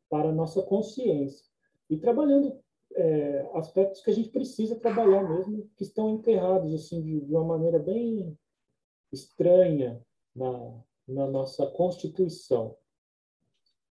para 0.09 0.31
a 0.31 0.33
nossa 0.33 0.63
consciência 0.63 1.45
e 1.89 1.97
trabalhando 1.97 2.59
é, 2.95 3.49
aspectos 3.55 4.03
que 4.03 4.11
a 4.11 4.15
gente 4.15 4.31
precisa 4.31 4.79
trabalhar 4.81 5.23
mesmo 5.29 5.69
que 5.77 5.85
estão 5.85 6.11
enterrados 6.11 6.75
assim 6.75 7.01
de, 7.03 7.21
de 7.21 7.33
uma 7.33 7.45
maneira 7.45 7.79
bem 7.79 8.37
estranha 9.13 10.01
na, 10.35 10.83
na 11.07 11.27
nossa 11.27 11.67
constituição 11.67 12.77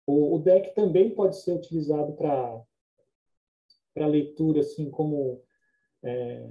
o, 0.05 0.35
o 0.35 0.39
deck 0.39 0.73
também 0.75 1.13
pode 1.13 1.39
ser 1.41 1.53
utilizado 1.53 2.13
para 2.13 4.07
leitura 4.07 4.59
assim 4.61 4.89
como 4.89 5.41
é, 6.03 6.45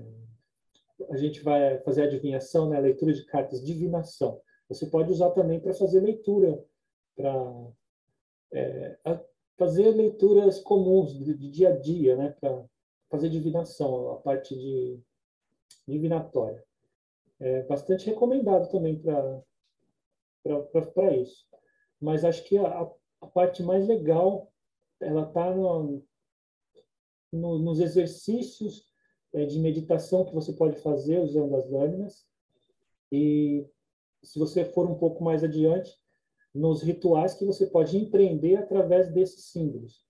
a 1.11 1.17
gente 1.17 1.43
vai 1.43 1.79
fazer 1.81 2.05
adivinhação, 2.05 2.69
né? 2.69 2.81
leitura 2.81 3.13
de 3.13 3.25
cartas, 3.27 3.65
divinação. 3.65 4.41
Você 4.69 4.87
pode 4.87 5.11
usar 5.11 5.31
também 5.31 5.61
para 5.61 5.75
fazer 5.75 6.01
leitura, 6.01 6.65
para 7.15 7.69
é, 8.53 8.99
fazer 9.59 9.91
leituras 9.91 10.61
comuns 10.61 11.13
de, 11.13 11.35
de, 11.35 11.51
dia 11.51 11.71
a 11.71 11.79
dia, 11.79 12.17
né? 12.17 12.35
para 12.41 12.65
fazer 13.11 13.29
divinação, 13.29 14.13
a 14.13 14.17
parte 14.17 14.57
de 14.57 14.99
divinatória. 15.87 16.65
É 17.41 17.63
bastante 17.65 18.07
recomendado 18.07 18.71
também 18.71 18.99
para 18.99 19.43
isso. 21.15 21.47
Mas 22.01 22.25
acho 22.25 22.45
que 22.45 22.59
a, 22.59 22.91
a 23.21 23.27
parte 23.27 23.63
mais 23.63 23.87
legal 23.87 24.53
ela 25.01 25.27
está 25.27 25.55
no, 25.55 26.03
no, 27.33 27.59
nos 27.59 27.81
exercícios 27.81 28.87
é, 29.33 29.45
de 29.47 29.59
meditação 29.59 30.25
que 30.25 30.35
você 30.35 30.53
pode 30.53 30.77
fazer 30.77 31.19
usando 31.21 31.55
as 31.57 31.69
lâminas. 31.69 32.27
E 33.11 33.67
se 34.23 34.39
você 34.39 34.65
for 34.65 34.89
um 34.89 34.95
pouco 34.95 35.23
mais 35.25 35.43
adiante 35.43 36.01
nos 36.55 36.83
rituais 36.83 37.35
que 37.35 37.45
você 37.45 37.67
pode 37.67 37.97
empreender 37.97 38.57
através 38.57 39.11
desses 39.11 39.47
símbolos. 39.47 40.05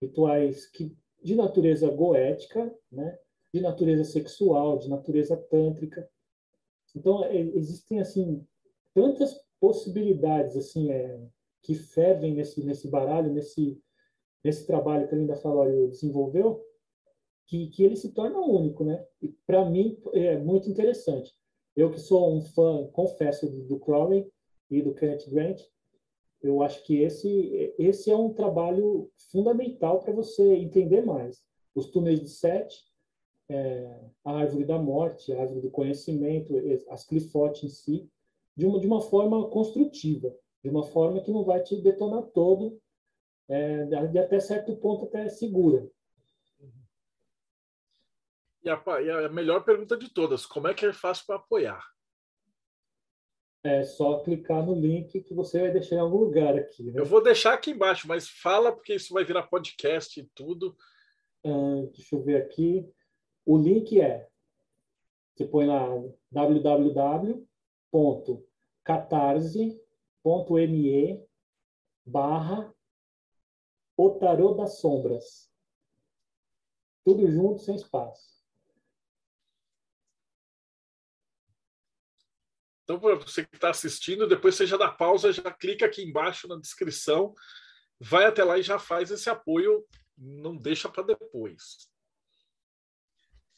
Rituais 0.00 0.66
que 0.66 0.96
de 1.22 1.34
natureza 1.34 1.90
goética 1.90 2.72
né? 2.92 3.18
De 3.52 3.60
natureza 3.60 4.04
sexual 4.04 4.78
de 4.78 4.88
natureza 4.88 5.36
tântrica. 5.36 6.08
Então 6.94 7.24
é, 7.24 7.36
existem 7.36 8.00
assim 8.00 8.46
tantas 8.94 9.47
possibilidades 9.60 10.56
assim 10.56 10.90
é, 10.90 11.20
que 11.62 11.74
fervem 11.74 12.34
nesse 12.34 12.64
nesse 12.64 12.88
baralho, 12.88 13.32
nesse 13.32 13.80
nesse 14.42 14.66
trabalho 14.66 15.08
que 15.08 15.14
a 15.14 15.18
Linda 15.18 15.36
Falório 15.36 15.88
desenvolveu, 15.88 16.64
que, 17.46 17.68
que 17.68 17.82
ele 17.82 17.96
se 17.96 18.12
torna 18.12 18.38
único, 18.38 18.84
né? 18.84 19.04
E 19.20 19.28
para 19.46 19.68
mim 19.68 19.98
é 20.12 20.38
muito 20.38 20.70
interessante. 20.70 21.34
Eu 21.74 21.90
que 21.90 22.00
sou 22.00 22.32
um 22.34 22.40
fã, 22.40 22.86
confesso, 22.92 23.48
do, 23.50 23.64
do 23.64 23.78
Crowley 23.78 24.30
e 24.70 24.82
do 24.82 24.94
Kenneth 24.94 25.28
Grant, 25.28 25.60
eu 26.42 26.62
acho 26.62 26.84
que 26.84 27.00
esse 27.00 27.74
esse 27.78 28.10
é 28.10 28.16
um 28.16 28.32
trabalho 28.32 29.10
fundamental 29.30 30.00
para 30.00 30.12
você 30.12 30.54
entender 30.54 31.04
mais 31.04 31.42
os 31.74 31.90
túneis 31.90 32.20
de 32.20 32.28
Sete, 32.28 32.84
é, 33.48 34.00
a 34.24 34.32
árvore 34.32 34.64
da 34.64 34.78
morte, 34.78 35.32
a 35.32 35.40
árvore 35.40 35.60
do 35.60 35.70
conhecimento, 35.70 36.54
as 36.90 37.04
clifotes 37.04 37.64
em 37.64 37.68
si, 37.68 38.10
de 38.58 38.66
uma 38.66 38.80
de 38.80 38.86
uma 38.86 39.00
forma 39.00 39.48
construtiva 39.48 40.34
de 40.62 40.68
uma 40.68 40.84
forma 40.84 41.22
que 41.22 41.30
não 41.30 41.44
vai 41.44 41.62
te 41.62 41.80
detonar 41.80 42.24
todo, 42.28 42.80
é, 43.48 43.84
de 43.84 44.18
até 44.18 44.40
certo 44.40 44.76
ponto 44.76 45.06
até 45.06 45.28
segura. 45.28 45.88
E 48.62 48.68
a, 48.68 48.82
e 49.02 49.10
a 49.10 49.28
melhor 49.28 49.64
pergunta 49.64 49.96
de 49.96 50.12
todas, 50.12 50.44
como 50.44 50.68
é 50.68 50.74
que 50.74 50.84
é 50.84 50.92
fácil 50.92 51.24
para 51.26 51.36
apoiar? 51.36 51.82
É 53.64 53.82
só 53.82 54.20
clicar 54.20 54.64
no 54.64 54.74
link 54.74 55.20
que 55.22 55.34
você 55.34 55.60
vai 55.60 55.72
deixar 55.72 55.96
em 55.96 56.00
algum 56.00 56.18
lugar 56.18 56.56
aqui. 56.56 56.90
Né? 56.90 57.00
Eu 57.00 57.04
vou 57.04 57.22
deixar 57.22 57.54
aqui 57.54 57.70
embaixo, 57.70 58.06
mas 58.06 58.28
fala 58.28 58.72
porque 58.72 58.94
isso 58.94 59.14
vai 59.14 59.24
virar 59.24 59.44
podcast 59.44 60.20
e 60.20 60.24
tudo. 60.34 60.76
Uh, 61.44 61.90
deixa 61.94 62.14
eu 62.14 62.22
ver 62.22 62.42
aqui. 62.42 62.88
O 63.44 63.56
link 63.56 64.00
é 64.00 64.28
você 65.34 65.44
põe 65.44 65.66
lá 65.66 65.88
www.catarse 66.30 68.47
me 70.66 71.22
barra 72.06 72.74
o 73.96 74.10
tarô 74.18 74.54
das 74.54 74.78
sombras. 74.78 75.52
Tudo 77.04 77.30
junto, 77.30 77.60
sem 77.60 77.76
espaço. 77.76 78.38
Então, 82.84 82.98
para 82.98 83.16
você 83.16 83.44
que 83.44 83.54
está 83.54 83.68
assistindo, 83.68 84.26
depois 84.26 84.54
você 84.54 84.66
já 84.66 84.78
dá 84.78 84.90
pausa, 84.90 85.30
já 85.30 85.52
clica 85.52 85.84
aqui 85.84 86.02
embaixo 86.02 86.48
na 86.48 86.56
descrição, 86.56 87.34
vai 88.00 88.24
até 88.24 88.42
lá 88.42 88.58
e 88.58 88.62
já 88.62 88.78
faz 88.78 89.10
esse 89.10 89.28
apoio, 89.28 89.86
não 90.16 90.56
deixa 90.56 90.88
para 90.88 91.02
depois. 91.02 91.90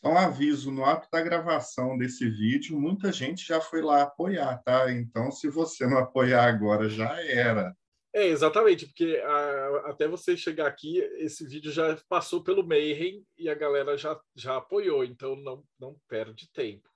Só 0.02 0.12
um 0.12 0.16
aviso, 0.16 0.70
no 0.70 0.84
ato 0.84 1.08
da 1.12 1.20
gravação 1.20 1.98
desse 1.98 2.28
vídeo, 2.28 2.80
muita 2.80 3.12
gente 3.12 3.46
já 3.46 3.60
foi 3.60 3.82
lá 3.82 4.02
apoiar, 4.02 4.62
tá? 4.64 4.90
Então, 4.90 5.30
se 5.30 5.48
você 5.48 5.86
não 5.86 5.98
apoiar 5.98 6.44
agora, 6.44 6.88
já 6.88 7.22
era. 7.22 7.76
É, 8.12 8.26
exatamente, 8.26 8.86
porque 8.86 9.20
a, 9.22 9.90
até 9.90 10.08
você 10.08 10.36
chegar 10.36 10.66
aqui, 10.66 10.98
esse 11.18 11.46
vídeo 11.46 11.70
já 11.70 11.96
passou 12.08 12.42
pelo 12.42 12.66
Mayhem 12.66 13.22
e 13.38 13.48
a 13.48 13.54
galera 13.54 13.96
já, 13.96 14.18
já 14.34 14.56
apoiou, 14.56 15.04
então 15.04 15.36
não, 15.36 15.62
não 15.78 15.94
perde 16.08 16.50
tempo. 16.50 16.88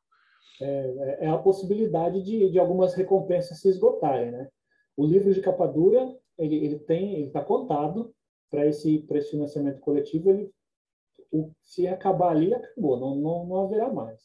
É, 0.61 1.27
é 1.27 1.29
a 1.29 1.39
possibilidade 1.39 2.23
de, 2.23 2.51
de 2.51 2.59
algumas 2.59 2.95
recompensas 2.95 3.61
se 3.61 3.69
esgotarem, 3.69 4.33
né? 4.33 4.49
O 4.97 5.05
livro 5.05 5.33
de 5.33 5.41
capa 5.41 5.67
dura, 5.67 6.17
ele, 6.39 6.57
ele 6.57 6.79
tem, 6.79 7.15
ele 7.15 7.27
está 7.27 7.45
contado 7.45 8.15
para 8.51 8.67
esse, 8.67 9.05
esse 9.11 9.31
financiamento 9.31 9.81
coletivo, 9.81 10.31
ele 10.31 10.51
o, 11.35 11.51
se 11.61 11.89
acabar 11.89 12.31
ali, 12.31 12.55
acabou, 12.55 12.99
não, 12.99 13.17
não, 13.17 13.47
não 13.47 13.65
haverá 13.65 13.93
mais. 13.93 14.23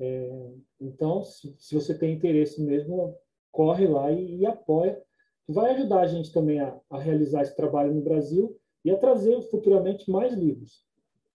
É, 0.00 0.50
então, 0.80 1.22
se, 1.22 1.54
se, 1.58 1.74
você 1.74 1.96
tem 1.96 2.14
interesse 2.14 2.60
mesmo, 2.60 3.16
corre 3.52 3.86
lá 3.86 4.10
e, 4.10 4.38
e, 4.38 4.46
apoia. 4.46 5.00
Vai 5.48 5.72
ajudar 5.74 6.00
a 6.00 6.06
gente 6.06 6.32
também 6.32 6.60
a, 6.60 6.78
a, 6.90 6.98
realizar 6.98 7.42
esse 7.42 7.54
trabalho 7.56 7.94
no 7.94 8.02
Brasil 8.02 8.58
e 8.84 8.90
a 8.90 8.98
trazer 8.98 9.40
futuramente 9.42 10.10
mais 10.10 10.34
livros, 10.34 10.84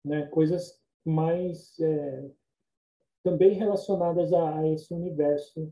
né? 0.03 0.25
coisas 0.27 0.81
mais 1.05 1.79
é, 1.79 2.29
também 3.23 3.53
relacionadas 3.53 4.33
a, 4.33 4.59
a, 4.59 4.67
esse 4.67 4.93
universo 4.93 5.71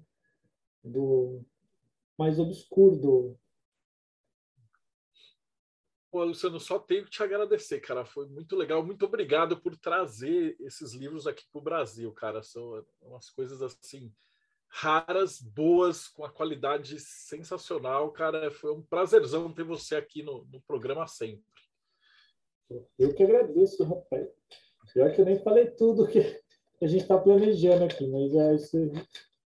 do 0.84 1.42
mais 2.18 2.40
obscuro 2.40 2.96
do, 2.96 3.36
Pô, 6.12 6.24
Luciano, 6.24 6.60
só 6.60 6.80
tenho 6.80 7.06
que 7.06 7.12
te 7.12 7.22
agradecer, 7.22 7.80
cara. 7.80 8.04
Foi 8.04 8.26
muito 8.28 8.56
legal. 8.56 8.84
Muito 8.84 9.06
obrigado 9.06 9.62
por 9.62 9.78
trazer 9.78 10.56
esses 10.60 10.94
livros 10.94 11.28
aqui 11.28 11.44
para 11.52 11.60
o 11.60 11.64
Brasil, 11.64 12.12
cara. 12.14 12.42
São 12.42 12.84
umas 13.02 13.30
coisas 13.30 13.62
assim 13.62 14.12
raras, 14.70 15.40
boas, 15.40 16.08
com 16.08 16.24
a 16.24 16.32
qualidade 16.32 17.00
sensacional, 17.00 18.12
cara. 18.12 18.50
Foi 18.50 18.74
um 18.74 18.82
prazerzão 18.82 19.54
ter 19.54 19.64
você 19.64 19.96
aqui 19.96 20.24
no, 20.24 20.46
no 20.52 20.62
programa 20.62 21.08
sempre. 21.08 21.44
Eu 22.98 23.14
que 23.14 23.24
agradeço, 23.24 23.84
rapaz. 23.84 24.28
Pior 24.94 25.14
que 25.14 25.22
eu 25.22 25.26
nem 25.26 25.40
falei 25.44 25.68
tudo 25.72 26.08
que 26.08 26.20
a 26.82 26.88
gente 26.88 27.02
está 27.02 27.18
planejando 27.18 27.84
aqui, 27.84 28.08
mas 28.08 28.34
é 28.34 28.56
isso. 28.56 28.78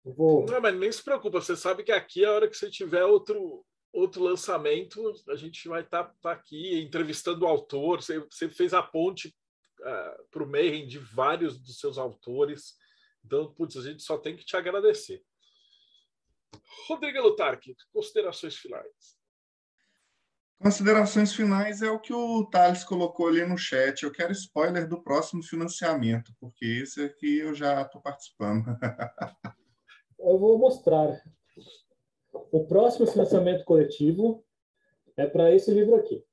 Vou... 0.04 0.44
Não, 0.46 0.60
mas 0.60 0.76
nem 0.76 0.90
se 0.90 1.02
preocupa. 1.02 1.40
Você 1.40 1.56
sabe 1.56 1.82
que 1.82 1.92
aqui, 1.92 2.24
a 2.24 2.32
hora 2.32 2.48
que 2.48 2.56
você 2.56 2.70
tiver 2.70 3.04
outro 3.04 3.64
outro 3.92 4.22
lançamento, 4.22 5.12
a 5.28 5.36
gente 5.36 5.68
vai 5.68 5.82
estar 5.82 6.04
tá, 6.04 6.14
tá 6.22 6.32
aqui 6.32 6.80
entrevistando 6.80 7.44
o 7.44 7.48
autor. 7.48 8.02
Você, 8.02 8.18
você 8.20 8.48
fez 8.48 8.72
a 8.72 8.82
ponte 8.82 9.28
uh, 9.80 9.84
ah, 9.84 10.16
para 10.30 10.42
o 10.42 10.48
Mayhem 10.48 10.86
de 10.86 10.98
vários 10.98 11.58
dos 11.60 11.78
seus 11.78 11.98
autores. 11.98 12.74
Então, 13.24 13.52
putz, 13.52 13.76
a 13.76 13.82
gente 13.82 14.02
só 14.02 14.16
tem 14.16 14.36
que 14.36 14.44
te 14.44 14.56
agradecer. 14.56 15.22
Rodrigo 16.88 17.20
Lutarque, 17.20 17.76
considerações 17.92 18.56
finais. 18.56 19.16
Considerações 20.58 21.34
finais 21.34 21.82
é 21.82 21.90
o 21.90 21.98
que 21.98 22.14
o 22.14 22.46
Thales 22.46 22.84
colocou 22.84 23.26
ali 23.26 23.44
no 23.44 23.58
chat. 23.58 24.02
Eu 24.02 24.12
quero 24.12 24.32
spoiler 24.32 24.88
do 24.88 25.02
próximo 25.02 25.42
financiamento, 25.42 26.32
porque 26.38 26.64
esse 26.64 27.04
aqui 27.04 27.38
eu 27.38 27.52
já 27.52 27.82
estou 27.82 28.00
participando. 28.00 28.64
eu 30.20 30.38
vou 30.38 30.58
mostrar. 30.58 31.20
O 32.32 32.64
próximo 32.66 33.06
financiamento 33.06 33.64
coletivo 33.64 34.44
é 35.16 35.26
para 35.26 35.54
esse 35.54 35.70
livro 35.70 35.94
aqui. 35.96 36.24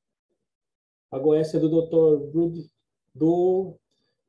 A 1.11 1.17
Goécia 1.17 1.57
é 1.57 1.59
do 1.59 1.69
Dr. 1.69 2.31
Rudy, 2.33 2.71
do 3.13 3.75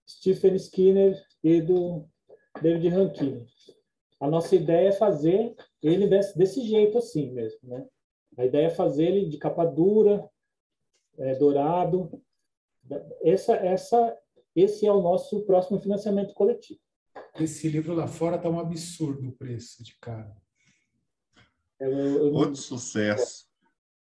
Stephen 0.08 0.56
Skinner 0.56 1.20
e 1.42 1.60
do 1.60 2.08
David 2.60 2.88
Rankine. 2.88 3.46
A 4.18 4.28
nossa 4.28 4.56
ideia 4.56 4.88
é 4.88 4.92
fazer 4.92 5.54
ele 5.82 6.06
desse, 6.06 6.36
desse 6.36 6.62
jeito 6.62 6.98
assim 6.98 7.30
mesmo, 7.32 7.60
né? 7.62 7.86
A 8.36 8.44
ideia 8.44 8.66
é 8.66 8.70
fazer 8.70 9.04
ele 9.04 9.28
de 9.28 9.38
capa 9.38 9.64
dura, 9.64 10.28
é, 11.18 11.34
dourado. 11.34 12.22
Essa, 13.22 13.54
essa, 13.54 14.16
esse 14.54 14.86
é 14.86 14.92
o 14.92 15.02
nosso 15.02 15.44
próximo 15.44 15.80
financiamento 15.80 16.34
coletivo. 16.34 16.80
Esse 17.38 17.68
livro 17.68 17.94
lá 17.94 18.06
fora 18.06 18.36
está 18.36 18.48
um 18.48 18.58
absurdo 18.58 19.28
o 19.28 19.32
preço 19.32 19.82
de 19.82 19.96
cara. 20.00 20.34
Eu, 21.80 21.90
eu... 21.90 22.32
Outro 22.34 22.56
sucesso. 22.56 23.46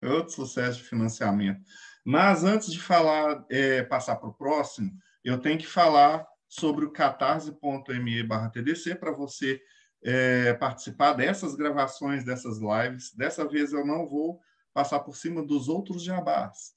Outro 0.03 0.33
sucesso 0.33 0.79
de 0.79 0.89
financiamento. 0.89 1.61
Mas 2.05 2.43
antes 2.43 2.73
de 2.73 2.81
falar, 2.81 3.45
é, 3.51 3.83
passar 3.83 4.17
para 4.17 4.29
o 4.29 4.35
próximo, 4.35 4.91
eu 5.23 5.39
tenho 5.39 5.59
que 5.59 5.67
falar 5.67 6.27
sobre 6.49 6.85
o 6.85 6.91
catarse.me 6.91 8.27
TDC 8.53 8.95
para 8.95 9.13
você 9.13 9.61
é, 10.03 10.55
participar 10.55 11.13
dessas 11.13 11.55
gravações, 11.55 12.25
dessas 12.25 12.59
lives. 12.59 13.13
Dessa 13.15 13.47
vez 13.47 13.73
eu 13.73 13.85
não 13.85 14.09
vou 14.09 14.41
passar 14.73 15.01
por 15.01 15.17
cima 15.17 15.45
dos 15.45 15.69
outros 15.69 16.03
jabás. 16.03 16.73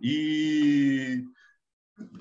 E 0.00 1.24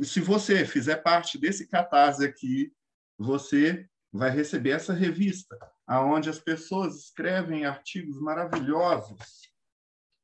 se 0.02 0.20
você 0.20 0.66
fizer 0.66 0.98
parte 0.98 1.38
desse 1.38 1.68
catarse 1.68 2.26
aqui, 2.26 2.74
você 3.18 3.88
vai 4.12 4.32
receber 4.32 4.72
essa 4.72 4.92
revista 4.92 5.58
aonde 5.90 6.30
as 6.30 6.38
pessoas 6.38 7.06
escrevem 7.06 7.66
artigos 7.66 8.22
maravilhosos 8.22 9.18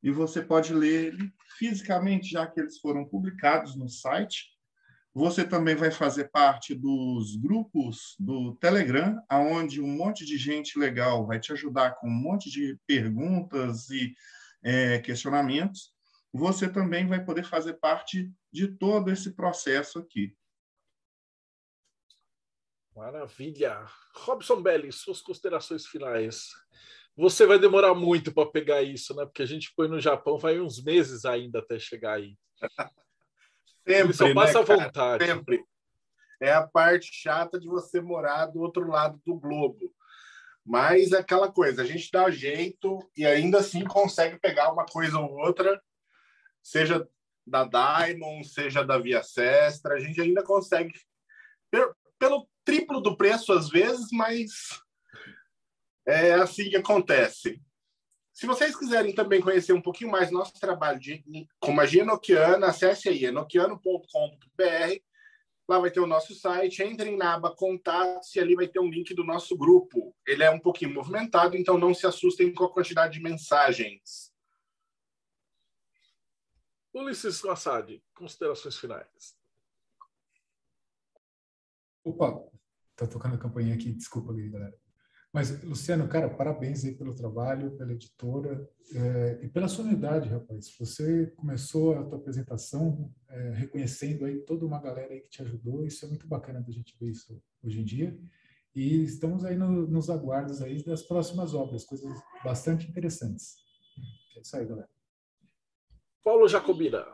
e 0.04 0.12
você 0.12 0.40
pode 0.40 0.72
ler 0.72 1.08
ele 1.08 1.34
fisicamente, 1.58 2.30
já 2.30 2.46
que 2.46 2.60
eles 2.60 2.78
foram 2.78 3.04
publicados 3.04 3.76
no 3.76 3.90
site. 3.90 4.52
Você 5.12 5.44
também 5.44 5.76
vai 5.76 5.90
fazer 5.90 6.26
parte 6.26 6.76
dos 6.76 7.36
grupos 7.38 8.16
do 8.20 8.54
Telegram, 8.58 9.20
aonde 9.28 9.82
um 9.82 9.88
monte 9.88 10.24
de 10.24 10.38
gente 10.38 10.78
legal 10.78 11.26
vai 11.26 11.40
te 11.40 11.52
ajudar 11.52 11.96
com 11.96 12.08
um 12.08 12.14
monte 12.14 12.52
de 12.52 12.78
perguntas 12.86 13.90
e 13.90 14.14
é, 14.62 15.00
questionamentos. 15.00 15.92
Você 16.32 16.70
também 16.70 17.08
vai 17.08 17.26
poder 17.26 17.44
fazer 17.44 17.74
parte 17.74 18.32
de 18.54 18.68
todo 18.68 19.10
esse 19.10 19.32
processo 19.32 19.98
aqui. 19.98 20.36
Maravilha. 22.96 23.86
Robson 24.16 24.62
Belli, 24.62 24.92
suas 24.92 25.22
considerações 25.22 25.86
finais. 25.86 26.52
Você 27.18 27.46
vai 27.46 27.60
demorar 27.60 27.94
muito 27.94 28.34
para 28.34 28.50
pegar 28.50 28.82
isso, 28.82 29.14
né? 29.14 29.26
Porque 29.26 29.44
a 29.44 29.46
gente 29.46 29.74
põe 29.76 29.90
no 29.90 30.00
Japão, 30.00 30.38
vai 30.38 30.60
uns 30.62 30.82
meses 30.82 31.26
ainda 31.26 31.60
até 31.60 31.78
chegar 31.78 32.14
aí. 32.14 32.38
Sempre, 33.88 34.14
só 34.14 34.34
passa 34.34 34.60
né, 34.60 34.66
vontade. 34.66 35.26
Sempre. 35.26 35.64
É 36.42 36.52
a 36.52 36.66
parte 36.66 37.14
chata 37.14 37.60
de 37.60 37.68
você 37.68 38.02
morar 38.02 38.48
do 38.48 38.62
outro 38.62 38.88
lado 38.88 39.22
do 39.26 39.36
globo. 39.36 39.94
Mas 40.66 41.12
é 41.12 41.20
aquela 41.20 41.52
coisa, 41.52 41.84
a 41.84 41.86
gente 41.86 42.10
dá 42.12 42.30
jeito 42.32 43.00
e 43.16 43.24
ainda 43.26 43.60
assim 43.60 43.84
consegue 43.84 44.40
pegar 44.40 44.74
uma 44.74 44.86
coisa 44.86 45.20
ou 45.20 45.32
outra, 45.36 45.80
seja 46.64 47.08
da 47.46 47.64
Diamond, 47.64 48.44
seja 48.48 48.84
da 48.84 48.98
Via 48.98 49.22
Sestra, 49.22 49.94
a 49.94 50.00
gente 50.00 50.20
ainda 50.20 50.44
consegue, 50.44 50.92
pelo 52.18 52.50
triplo 52.66 53.00
do 53.00 53.16
preço 53.16 53.54
às 53.54 53.70
vezes, 53.70 54.08
mas 54.12 54.82
é 56.06 56.34
assim 56.34 56.70
que 56.70 56.76
acontece. 56.76 57.62
Se 58.34 58.46
vocês 58.46 58.76
quiserem 58.76 59.16
também 59.16 59.40
conhecer 59.40 59.72
um 59.72 59.82
pouquinho 59.82 60.12
mais 60.12 60.30
nosso 60.30 60.60
trabalho 60.60 61.00
de, 61.00 61.24
com 61.58 61.72
magia 61.72 62.02
enoquiana, 62.02 62.68
acesse 62.68 63.08
aí 63.08 63.24
enoquiano.com.br. 63.24 65.00
Lá 65.68 65.80
vai 65.80 65.90
ter 65.90 66.02
o 66.02 66.06
nosso 66.06 66.36
site. 66.36 66.84
Entrem 66.84 67.16
na 67.16 67.36
aba 67.36 67.56
Contatos 67.56 68.36
e 68.36 68.40
ali 68.42 68.54
vai 68.54 68.68
ter 68.68 68.80
um 68.80 68.90
link 68.90 69.16
do 69.16 69.24
nosso 69.24 69.58
grupo. 69.58 70.14
Ele 70.28 70.44
é 70.44 70.52
um 70.52 70.60
pouquinho 70.60 70.94
movimentado, 70.94 71.56
então 71.56 71.78
não 71.78 71.94
se 71.94 72.06
assustem 72.06 72.54
com 72.54 72.66
a 72.66 72.74
quantidade 72.74 73.14
de 73.14 73.24
mensagens. 73.24 74.34
Ulisses 76.94 77.44
Assad, 77.46 78.02
considerações 78.14 78.78
finais. 78.78 79.36
Opa, 82.04 82.46
tá 82.96 83.08
tocando 83.08 83.36
a 83.36 83.38
campainha 83.38 83.76
aqui, 83.76 83.92
desculpa 83.92 84.34
aí, 84.34 84.50
galera. 84.50 84.78
Mas, 85.36 85.62
Luciano, 85.66 86.08
cara, 86.08 86.30
parabéns 86.30 86.86
aí 86.86 86.96
pelo 86.96 87.14
trabalho, 87.14 87.72
pela 87.72 87.92
editora 87.92 88.70
é, 88.94 89.40
e 89.44 89.50
pela 89.50 89.68
sua 89.68 89.84
unidade, 89.84 90.30
rapaz. 90.30 90.74
Você 90.80 91.28
começou 91.36 91.94
a 91.94 92.06
tua 92.06 92.18
apresentação 92.18 93.14
é, 93.28 93.52
reconhecendo 93.52 94.24
aí 94.24 94.40
toda 94.46 94.66
uma 94.66 94.80
galera 94.80 95.14
aí 95.14 95.20
que 95.20 95.30
te 95.30 95.42
ajudou. 95.42 95.86
Isso 95.86 96.06
é 96.06 96.08
muito 96.08 96.26
bacana 96.26 96.62
da 96.62 96.72
gente 96.72 96.96
ver 96.98 97.10
isso 97.10 97.38
hoje 97.62 97.82
em 97.82 97.84
dia. 97.84 98.18
E 98.74 99.04
estamos 99.04 99.44
aí 99.44 99.58
no, 99.58 99.86
nos 99.86 100.10
aguardos 100.10 100.62
aí 100.62 100.82
das 100.82 101.02
próximas 101.02 101.54
obras, 101.54 101.84
coisas 101.84 102.18
bastante 102.42 102.90
interessantes. 102.90 103.58
É 104.38 104.40
isso 104.40 104.56
aí, 104.56 104.66
galera. 104.66 104.90
Paulo 106.24 106.48
Jacobina. 106.48 107.06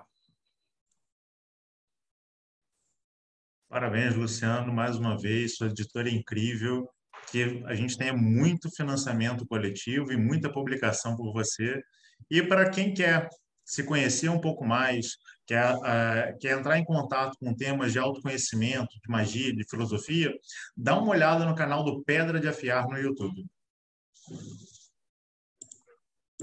Parabéns, 3.72 4.18
Luciano, 4.18 4.74
mais 4.74 4.98
uma 4.98 5.18
vez, 5.18 5.56
sua 5.56 5.68
editora 5.68 6.10
é 6.10 6.12
incrível, 6.12 6.90
que 7.32 7.64
a 7.66 7.74
gente 7.74 7.98
tenha 7.98 8.12
muito 8.12 8.70
financiamento 8.70 9.48
coletivo 9.48 10.12
e 10.12 10.18
muita 10.18 10.52
publicação 10.52 11.16
por 11.16 11.32
você. 11.32 11.82
E 12.30 12.44
para 12.44 12.70
quem 12.70 12.94
quer 12.94 13.30
se 13.64 13.86
conhecer 13.86 14.28
um 14.28 14.42
pouco 14.42 14.66
mais, 14.66 15.16
quer, 15.48 15.74
uh, 15.74 16.38
quer 16.42 16.60
entrar 16.60 16.80
em 16.80 16.84
contato 16.84 17.38
com 17.40 17.56
temas 17.56 17.94
de 17.94 18.00
autoconhecimento, 18.00 18.92
de 19.02 19.10
magia, 19.10 19.56
de 19.56 19.64
filosofia, 19.64 20.38
dá 20.76 21.00
uma 21.00 21.12
olhada 21.12 21.46
no 21.46 21.56
canal 21.56 21.82
do 21.82 22.04
Pedra 22.04 22.42
de 22.42 22.50
Afiar 22.50 22.86
no 22.90 22.98
YouTube. 22.98 23.46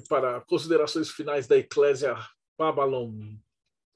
Para 0.09 0.41
considerações 0.47 1.11
finais 1.11 1.47
da 1.47 1.59
Eclésia 1.59 2.17
Babylon, 2.57 3.37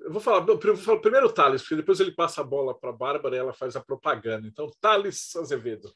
eu 0.05 0.13
vou 0.13 0.21
falar, 0.21 0.47
eu 0.47 0.59
primeiro 1.01 1.27
o 1.27 1.33
Thales, 1.33 1.63
porque 1.63 1.77
depois 1.77 2.01
ele 2.01 2.13
passa 2.13 2.41
a 2.41 2.45
bola 2.45 2.79
para 2.79 2.91
a 2.91 2.95
Bárbara 2.95 3.37
e 3.37 3.39
ela 3.39 3.53
faz 3.53 3.77
a 3.77 3.81
propaganda. 3.81 4.47
Então, 4.47 4.71
Thales 4.81 5.35
Azevedo. 5.37 5.93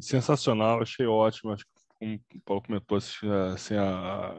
Sensacional, 0.00 0.82
achei 0.82 1.06
ótimo. 1.06 1.52
Acho 1.52 1.64
que, 1.64 1.70
como 1.98 2.20
o 2.34 2.40
Paulo 2.44 2.62
comentou, 2.62 2.98
assim, 2.98 3.76
a, 3.76 4.34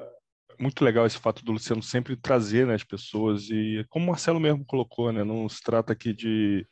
muito 0.60 0.84
legal 0.84 1.06
esse 1.06 1.18
fato 1.18 1.44
do 1.44 1.52
Luciano 1.52 1.82
sempre 1.82 2.16
trazer 2.16 2.68
né, 2.68 2.76
as 2.76 2.84
pessoas 2.84 3.50
e 3.50 3.86
como 3.90 4.06
o 4.06 4.08
Marcelo 4.10 4.40
mesmo 4.40 4.66
colocou, 4.66 5.12
né, 5.12 5.24
não 5.24 5.48
se 5.48 5.62
trata 5.62 5.94
aqui 5.94 6.14
de 6.14 6.68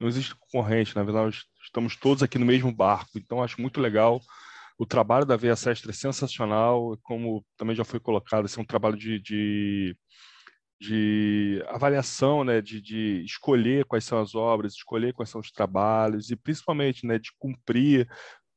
não 0.00 0.08
existe 0.08 0.34
concorrente, 0.34 0.96
na 0.96 1.02
verdade 1.02 1.42
estamos 1.62 1.96
todos 1.96 2.22
aqui 2.22 2.38
no 2.38 2.46
mesmo 2.46 2.72
barco, 2.72 3.18
então 3.18 3.42
acho 3.42 3.60
muito 3.60 3.80
legal 3.80 4.20
o 4.78 4.84
trabalho 4.84 5.24
da 5.24 5.36
Veia 5.36 5.56
Sestra 5.56 5.90
é 5.90 5.94
sensacional, 5.94 6.98
como 7.02 7.44
também 7.56 7.74
já 7.74 7.84
foi 7.84 7.98
colocado, 7.98 8.46
é 8.46 8.60
um 8.60 8.64
trabalho 8.64 8.96
de, 8.96 9.18
de, 9.20 9.96
de 10.80 11.64
avaliação, 11.68 12.44
né, 12.44 12.60
de, 12.60 12.80
de, 12.80 13.24
escolher 13.24 13.84
quais 13.86 14.04
são 14.04 14.20
as 14.20 14.34
obras, 14.34 14.74
escolher 14.74 15.14
quais 15.14 15.30
são 15.30 15.40
os 15.40 15.50
trabalhos 15.50 16.30
e 16.30 16.36
principalmente 16.36 17.06
né, 17.06 17.18
de 17.18 17.30
cumprir 17.38 18.08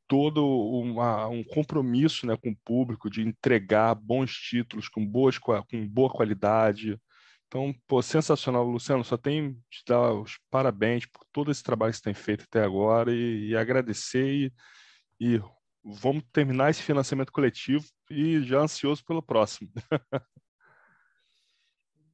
todo 0.07 0.45
uma, 0.45 1.27
um 1.27 1.43
compromisso 1.43 2.25
né, 2.25 2.35
com 2.35 2.49
o 2.49 2.57
público 2.65 3.09
de 3.09 3.21
entregar 3.21 3.95
bons 3.95 4.33
títulos 4.33 4.89
com, 4.89 5.05
boas, 5.05 5.37
com 5.37 5.87
boa 5.87 6.09
qualidade. 6.09 6.99
Então, 7.47 7.73
pô, 7.87 8.01
sensacional, 8.01 8.63
Luciano. 8.63 9.03
Só 9.03 9.17
tenho 9.17 9.53
te 9.69 9.83
dar 9.87 10.13
os 10.13 10.39
parabéns 10.49 11.05
por 11.05 11.23
todo 11.31 11.51
esse 11.51 11.63
trabalho 11.63 11.91
que 11.91 11.97
você 11.97 12.03
tem 12.03 12.13
feito 12.13 12.43
até 12.43 12.63
agora 12.63 13.13
e, 13.13 13.49
e 13.49 13.55
agradecer 13.55 14.27
e, 14.27 14.53
e 15.19 15.41
vamos 15.83 16.23
terminar 16.33 16.69
esse 16.69 16.81
financiamento 16.81 17.31
coletivo 17.31 17.85
e 18.09 18.41
já 18.43 18.59
ansioso 18.59 19.03
pelo 19.05 19.21
próximo. 19.21 19.69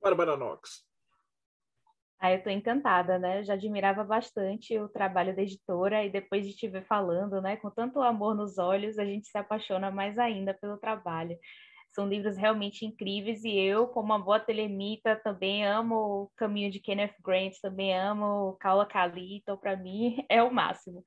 Bárbara 0.06 0.38
Knox. 0.38 0.86
Ah, 2.19 2.32
eu 2.32 2.38
estou 2.38 2.53
encantada, 2.53 3.18
né? 3.18 3.44
já 3.44 3.56
admirava 3.56 4.03
bastante 4.03 4.77
o 4.77 4.88
trabalho 4.88 5.36
da 5.36 5.41
editora 5.41 6.06
e 6.06 6.11
depois 6.11 6.45
de 6.45 6.56
te 6.56 6.68
ver 6.68 6.86
falando, 6.86 7.41
né, 7.41 7.57
com 7.57 7.72
tanto 7.72 7.99
amor 8.02 8.36
nos 8.36 8.60
olhos, 8.60 8.99
a 8.99 9.03
gente 9.03 9.27
se 9.27 9.36
apaixona 9.36 9.90
mais 9.90 10.19
ainda 10.19 10.53
pelo 10.53 10.77
trabalho. 10.77 11.36
São 11.91 12.07
livros 12.07 12.38
realmente 12.38 12.86
incríveis 12.86 13.44
e 13.44 13.57
eu, 13.57 13.88
como 13.88 14.06
uma 14.06 14.19
boa 14.19 14.40
telemita, 14.40 15.15
também 15.23 15.65
amo 15.65 15.95
o 15.95 16.32
caminho 16.38 16.69
de 16.69 16.80
Kenneth 16.80 17.15
Grant, 17.23 17.53
também 17.60 17.98
amo 17.98 18.57
Kaula 18.60 18.86
Kali, 18.86 19.38
então 19.38 19.57
para 19.57 19.76
mim 19.76 20.23
é 20.30 20.44
o 20.44 20.53
máximo. 20.53 21.03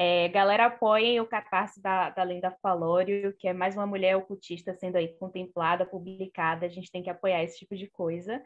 É, 0.00 0.28
galera, 0.28 0.66
apoiem 0.66 1.20
o 1.20 1.26
Catarse 1.26 1.82
da, 1.82 2.10
da 2.10 2.22
Lenda 2.22 2.56
Falório, 2.62 3.34
que 3.36 3.48
é 3.48 3.52
mais 3.52 3.76
uma 3.76 3.86
mulher 3.86 4.16
ocultista 4.16 4.72
sendo 4.72 4.94
aí 4.94 5.08
contemplada, 5.18 5.84
publicada, 5.84 6.64
a 6.64 6.68
gente 6.68 6.90
tem 6.92 7.02
que 7.02 7.10
apoiar 7.10 7.42
esse 7.42 7.58
tipo 7.58 7.74
de 7.74 7.90
coisa. 7.90 8.40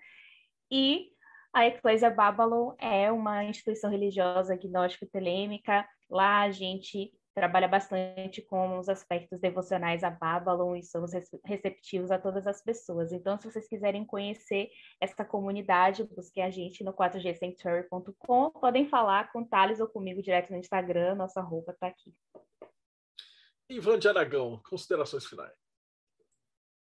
E 0.71 1.11
a 1.53 1.67
Eclésia 1.67 2.09
Babylon 2.09 2.73
é 2.79 3.13
uma 3.13 3.45
instituição 3.45 3.91
religiosa 3.91 4.55
agnóstica 4.55 5.07
telêmica. 5.13 5.87
Lá 6.09 6.41
a 6.41 6.51
gente 6.51 7.13
trabalha 7.35 7.67
bastante 7.67 8.43
com 8.43 8.79
os 8.79 8.89
aspectos 8.89 9.41
devocionais 9.41 10.05
a 10.05 10.11
Babylon 10.11 10.77
e 10.77 10.83
somos 10.83 11.13
receptivos 11.45 12.11
a 12.11 12.19
todas 12.19 12.47
as 12.47 12.63
pessoas. 12.63 13.13
Então, 13.13 13.39
se 13.39 13.51
vocês 13.51 13.67
quiserem 13.67 14.05
conhecer 14.05 14.71
essa 15.01 15.25
comunidade, 15.25 16.05
busquem 16.05 16.45
a 16.45 16.51
gente 16.51 16.85
no 16.85 16.93
4gsanctuary.com. 16.93 18.51
Podem 18.51 18.89
falar 18.89 19.33
com 19.33 19.41
o 19.41 19.47
Thales 19.47 19.81
ou 19.81 19.89
comigo 19.89 20.23
direto 20.23 20.51
no 20.51 20.59
Instagram, 20.59 21.15
nossa 21.15 21.41
roupa 21.41 21.73
está 21.73 21.87
aqui. 21.87 22.15
Ivan 23.69 23.99
de 23.99 24.09
Aragão, 24.09 24.61
considerações 24.69 25.25
finais. 25.25 25.63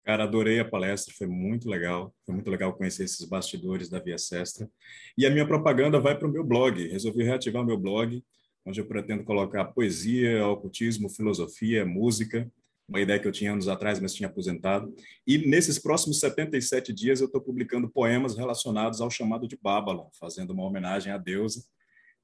Cara, 0.05 0.25
adorei 0.25 0.59
a 0.59 0.69
palestra, 0.69 1.15
foi 1.17 1.29
muito 1.29 1.69
legal. 1.69 2.13
Foi 2.27 2.35
muito 2.35 2.51
legal 2.51 2.75
conhecer 2.75 3.05
esses 3.05 3.25
bastidores 3.25 3.89
da 3.89 4.01
Via 4.01 4.19
Sestra. 4.19 4.69
E 5.17 5.25
a 5.25 5.31
minha 5.31 5.47
propaganda 5.47 6.01
vai 6.01 6.19
para 6.19 6.27
o 6.27 6.31
meu 6.31 6.43
blog. 6.43 6.89
Resolvi 6.89 7.23
reativar 7.23 7.65
meu 7.65 7.79
blog, 7.79 8.21
onde 8.65 8.81
eu 8.81 8.87
pretendo 8.87 9.25
colocar 9.25 9.65
poesia, 9.67 10.47
ocultismo, 10.47 11.09
filosofia, 11.09 11.85
música. 11.85 12.51
Uma 12.89 13.01
ideia 13.01 13.19
que 13.19 13.27
eu 13.27 13.33
tinha 13.33 13.53
anos 13.53 13.69
atrás, 13.69 14.01
mas 14.01 14.15
tinha 14.15 14.29
aposentado. 14.29 14.95
E 15.27 15.39
nesses 15.39 15.79
próximos 15.79 16.21
77 16.21 16.93
dias 16.93 17.21
eu 17.21 17.27
estou 17.27 17.41
publicando 17.41 17.89
poemas 17.89 18.37
relacionados 18.37 19.01
ao 19.01 19.11
chamado 19.11 19.49
de 19.49 19.57
Babylon, 19.57 20.09
fazendo 20.19 20.51
uma 20.51 20.65
homenagem 20.65 21.13
à 21.13 21.19
deusa 21.19 21.65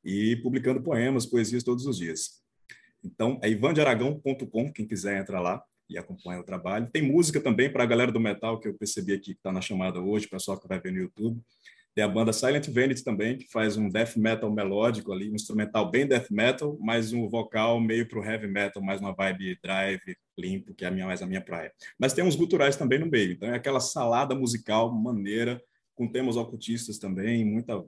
e 0.04 0.36
publicando 0.36 0.82
poemas, 0.82 1.26
poesias 1.26 1.62
todos 1.62 1.86
os 1.86 1.98
dias. 1.98 2.42
Então, 3.02 3.38
é 3.42 3.48
ivandearagão.com, 3.48 4.72
quem 4.72 4.86
quiser 4.86 5.20
entrar 5.20 5.40
lá 5.40 5.62
e 5.88 5.96
acompanha 5.96 6.40
o 6.40 6.44
trabalho. 6.44 6.90
Tem 6.92 7.02
música 7.02 7.40
também 7.40 7.72
para 7.72 7.82
a 7.82 7.86
galera 7.86 8.12
do 8.12 8.20
metal, 8.20 8.60
que 8.60 8.68
eu 8.68 8.74
percebi 8.74 9.14
aqui 9.14 9.32
que 9.32 9.40
está 9.40 9.50
na 9.50 9.60
chamada 9.60 10.00
hoje, 10.00 10.28
pessoal 10.28 10.60
que 10.60 10.68
vai 10.68 10.80
ver 10.80 10.92
no 10.92 10.98
YouTube. 10.98 11.40
Tem 11.98 12.04
a 12.04 12.08
banda 12.08 12.32
Silent 12.32 12.68
Vanity 12.68 13.02
também, 13.02 13.36
que 13.36 13.48
faz 13.50 13.76
um 13.76 13.88
death 13.88 14.14
metal 14.16 14.48
melódico 14.52 15.12
ali, 15.12 15.28
um 15.28 15.34
instrumental 15.34 15.90
bem 15.90 16.06
death 16.06 16.30
metal, 16.30 16.78
mas 16.80 17.12
um 17.12 17.28
vocal 17.28 17.80
meio 17.80 18.08
para 18.08 18.20
o 18.20 18.24
heavy 18.24 18.46
metal, 18.46 18.80
mais 18.80 19.00
uma 19.00 19.12
vibe 19.12 19.58
drive, 19.60 20.16
limpo, 20.38 20.72
que 20.72 20.84
é 20.84 20.88
a 20.88 20.92
minha, 20.92 21.06
mais 21.06 21.22
a 21.22 21.26
minha 21.26 21.40
praia. 21.40 21.72
Mas 21.98 22.12
tem 22.12 22.22
uns 22.22 22.36
guturais 22.36 22.76
também 22.76 23.00
no 23.00 23.10
meio, 23.10 23.32
então 23.32 23.48
é 23.48 23.56
aquela 23.56 23.80
salada 23.80 24.32
musical 24.32 24.94
maneira, 24.94 25.60
com 25.96 26.06
temas 26.06 26.36
ocultistas 26.36 27.00
também, 27.00 27.44
muita, 27.44 27.84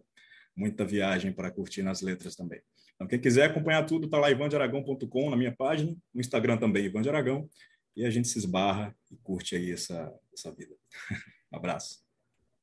muita 0.56 0.84
viagem 0.84 1.32
para 1.32 1.48
curtir 1.48 1.82
nas 1.82 2.02
letras 2.02 2.34
também. 2.34 2.60
Então, 2.96 3.06
quem 3.06 3.20
quiser 3.20 3.44
acompanhar 3.44 3.86
tudo, 3.86 4.08
tá 4.08 4.18
lá 4.18 4.28
ivandearagão.com 4.28 5.30
na 5.30 5.36
minha 5.36 5.54
página, 5.54 5.96
no 6.12 6.20
Instagram 6.20 6.56
também, 6.56 6.86
Ivan 6.86 7.02
de 7.02 7.08
Aragão, 7.08 7.48
e 7.96 8.04
a 8.04 8.10
gente 8.10 8.26
se 8.26 8.40
esbarra 8.40 8.92
e 9.08 9.16
curte 9.18 9.54
aí 9.54 9.70
essa, 9.70 10.12
essa 10.34 10.50
vida. 10.50 10.74
abraço. 11.52 12.09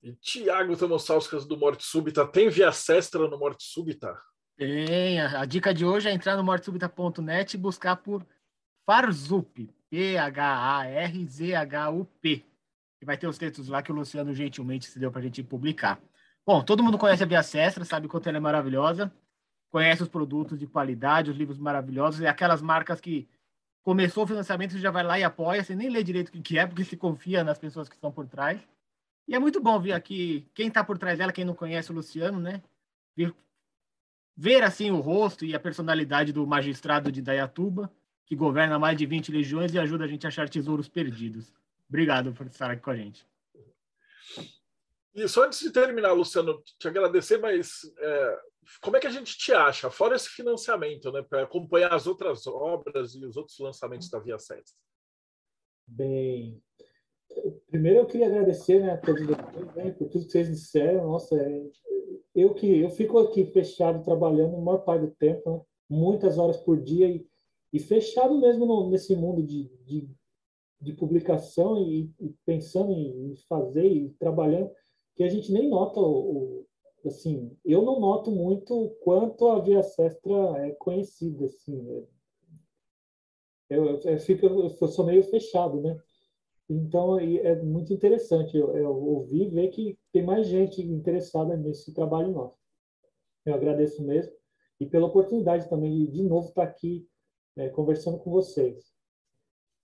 E 0.02 0.14
Tiago 0.14 0.78
Tomosauskas 0.78 1.46
do 1.46 1.58
Morte 1.58 1.84
Súbita, 1.84 2.26
tem 2.26 2.50
via 2.50 2.72
sestra 2.72 3.28
no 3.28 3.38
Morte 3.38 3.64
Súbita? 3.64 4.18
Tem, 4.58 5.22
a, 5.22 5.46
dica 5.46 5.72
de 5.72 5.86
hoje 5.86 6.10
é 6.10 6.12
entrar 6.12 6.36
no 6.36 6.44
mortesúbita.net 6.44 7.54
e 7.54 7.60
buscar 7.60 7.96
por 7.98 8.26
Farzup, 8.88 9.70
P-H-A-R-Z-H-U-P. 9.90 10.44
E 13.00 13.06
vai 13.06 13.16
ter 13.18 13.28
os 13.28 13.38
textos 13.38 13.68
lá 13.68 13.84
que 13.84 13.92
o 13.92 13.96
Luciano 13.96 14.34
gentilmente 14.34 14.88
se 14.88 14.98
deu 14.98 15.12
para 15.12 15.20
a 15.20 15.24
gente 15.24 15.44
publicar. 15.44 16.02
Bom, 16.44 16.64
todo 16.64 16.82
mundo 16.84 16.98
conhece 16.98 17.22
a 17.22 17.28
Via 17.28 17.44
Sestra, 17.44 17.86
sabe 17.86 18.08
quanto 18.08 18.28
ela 18.28 18.38
é 18.38 18.42
maravilhosa, 18.42 19.14
conhece 19.70 20.02
os 20.02 20.10
produtos 20.10 20.58
de 20.58 20.66
qualidade, 20.66 21.30
os 21.30 21.38
livros 21.38 21.60
maravilhosos 21.60 22.22
e 22.22 22.26
aquelas 22.26 22.60
marcas 22.62 23.00
que 23.00 23.30
começou 23.84 24.24
o 24.24 24.28
financiamento, 24.28 24.80
já 24.80 24.90
vai 24.90 25.04
lá 25.04 25.20
e 25.20 25.24
apoia, 25.24 25.64
você 25.64 25.76
nem 25.76 25.90
lê 25.90 26.04
direito 26.04 26.30
o 26.30 26.42
que 26.42 26.58
é, 26.58 26.66
porque 26.66 26.84
se 26.84 26.98
confia 26.98 27.44
nas 27.44 27.60
pessoas 27.60 27.88
que 27.88 27.94
estão 27.96 28.12
por 28.12 28.26
trás. 28.26 28.60
E 29.28 29.36
é 29.36 29.40
muito 29.40 29.60
bom 29.60 29.80
ver 29.80 29.92
aqui 29.92 30.50
quem 30.54 30.70
está 30.70 30.84
por 30.84 30.98
trás 30.98 31.18
dela, 31.18 31.34
quem 31.34 31.44
não 31.44 31.54
conhece 31.54 31.92
o 31.92 31.96
Luciano, 31.96 32.40
né? 32.40 32.64
Ver, 33.16 33.36
ver 34.36 34.64
assim 34.64 34.90
o 34.90 35.00
rosto 35.00 35.44
e 35.44 35.54
a 35.54 35.60
personalidade 35.60 36.32
do 36.32 36.48
magistrado 36.48 37.12
de 37.12 37.22
Dayatuba, 37.22 37.92
que 38.26 38.36
governa 38.36 38.80
mais 38.80 38.98
de 38.98 39.06
20 39.06 39.32
legiões 39.32 39.74
e 39.74 39.80
ajuda 39.80 40.06
a 40.06 40.08
gente 40.08 40.26
a 40.26 40.30
achar 40.30 40.50
tesouros 40.50 40.88
perdidos. 40.88 41.54
Obrigado 41.90 42.34
por 42.34 42.46
estar 42.48 42.72
aqui 42.72 42.82
com 42.82 42.92
a 42.92 42.96
gente. 42.96 43.28
E 45.14 45.28
só 45.28 45.46
antes 45.46 45.60
de 45.60 45.72
terminar, 45.72 46.14
Luciano, 46.14 46.62
te 46.78 46.88
agradecer, 46.88 47.40
mas 47.40 47.82
é, 47.98 48.40
como 48.82 48.98
é 48.98 49.00
que 49.00 49.08
a 49.08 49.12
gente 49.12 49.38
te 49.38 49.52
acha, 49.52 49.90
fora 49.90 50.16
esse 50.16 50.30
financiamento, 50.30 51.12
né, 51.12 51.24
para 51.24 51.44
acompanhar 51.44 51.94
as 51.94 52.06
outras 52.06 52.46
obras 52.46 53.16
e 53.16 53.26
os 53.26 53.36
outros 53.36 53.58
lançamentos 53.58 54.10
da 54.10 54.20
Via 54.20 54.38
7? 54.38 54.74
Bem, 55.88 56.62
primeiro 57.70 58.00
eu 58.00 58.06
queria 58.06 58.28
agradecer 58.28 58.80
né, 58.80 58.92
a 58.92 58.98
todos 58.98 59.26
vocês 59.26 59.76
né, 59.76 59.92
por 59.92 60.10
tudo 60.10 60.26
que 60.26 60.32
vocês 60.32 60.48
disseram. 60.48 61.08
Nossa, 61.08 61.36
é, 61.36 61.64
eu 62.36 62.54
que 62.54 62.80
eu 62.80 62.90
fico 62.90 63.18
aqui 63.20 63.46
fechado 63.46 64.04
trabalhando 64.04 64.56
a 64.56 64.62
maior 64.62 64.80
parte 64.80 65.06
do 65.06 65.12
tempo, 65.12 65.50
né, 65.50 65.62
muitas 65.90 66.38
horas 66.38 66.58
por 66.58 66.82
dia 66.82 67.08
e, 67.08 67.26
e 67.72 67.80
fechado 67.80 68.38
mesmo 68.40 68.66
no, 68.66 68.90
nesse 68.90 69.16
mundo 69.16 69.44
de, 69.44 69.70
de, 69.86 70.10
de 70.82 70.94
publicação 70.94 71.78
e, 71.82 72.12
e, 72.20 72.30
pensando 72.46 72.92
em 72.92 73.36
fazer 73.48 73.86
e 73.86 74.10
trabalhando, 74.20 74.72
que 75.16 75.24
a 75.24 75.30
gente 75.30 75.52
nem 75.52 75.70
nota 75.70 76.00
o, 76.00 76.66
assim, 77.06 77.56
eu 77.64 77.82
não 77.82 78.00
noto 78.00 78.32
muito 78.32 78.96
quanto 79.02 79.48
a 79.48 79.60
Via 79.60 79.82
Sestra 79.84 80.58
é 80.58 80.72
conhecida, 80.72 81.46
assim. 81.46 82.08
Eu, 83.70 83.86
eu, 83.86 84.00
eu, 84.02 84.20
fico, 84.20 84.46
eu 84.46 84.70
sou 84.70 85.06
meio 85.06 85.24
fechado, 85.24 85.82
né? 85.82 86.00
Então, 86.70 87.18
é 87.18 87.62
muito 87.64 87.94
interessante 87.94 88.58
eu, 88.58 88.90
ouvir 88.90 89.44
e 89.44 89.50
ver 89.50 89.70
que 89.70 89.98
tem 90.12 90.24
mais 90.24 90.48
gente 90.48 90.82
interessada 90.82 91.56
nesse 91.56 91.94
trabalho 91.94 92.32
nosso. 92.32 92.58
Eu 93.46 93.54
agradeço 93.54 94.04
mesmo 94.04 94.36
e 94.80 94.86
pela 94.86 95.08
oportunidade 95.08 95.70
também 95.70 95.92
de, 95.94 96.12
de 96.12 96.24
novo 96.24 96.50
estar 96.50 96.64
aqui 96.64 97.08
é, 97.56 97.70
conversando 97.70 98.20
com 98.20 98.30
vocês. 98.30 98.94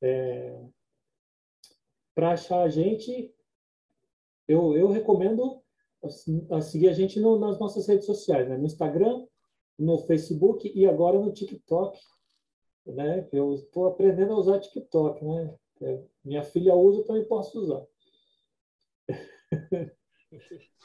É, 0.01 0.61
Para 2.13 2.31
achar 2.31 2.61
a 2.61 2.69
gente, 2.69 3.33
eu, 4.47 4.75
eu 4.75 4.89
recomendo 4.89 5.61
a 6.51 6.61
seguir 6.61 6.89
a 6.89 6.93
gente 6.93 7.19
no, 7.19 7.39
nas 7.39 7.57
nossas 7.57 7.87
redes 7.87 8.05
sociais, 8.05 8.47
né? 8.49 8.57
no 8.57 8.65
Instagram, 8.65 9.25
no 9.79 9.99
Facebook 9.99 10.71
e 10.75 10.85
agora 10.85 11.17
no 11.17 11.31
TikTok. 11.31 11.97
Né? 12.85 13.27
Eu 13.31 13.53
estou 13.53 13.87
aprendendo 13.87 14.33
a 14.33 14.37
usar 14.37 14.59
TikTok. 14.59 15.23
Né? 15.23 15.55
É, 15.83 16.03
minha 16.23 16.43
filha 16.43 16.75
usa, 16.75 16.99
eu 16.99 17.05
também 17.05 17.25
posso 17.25 17.59
usar. 17.59 17.85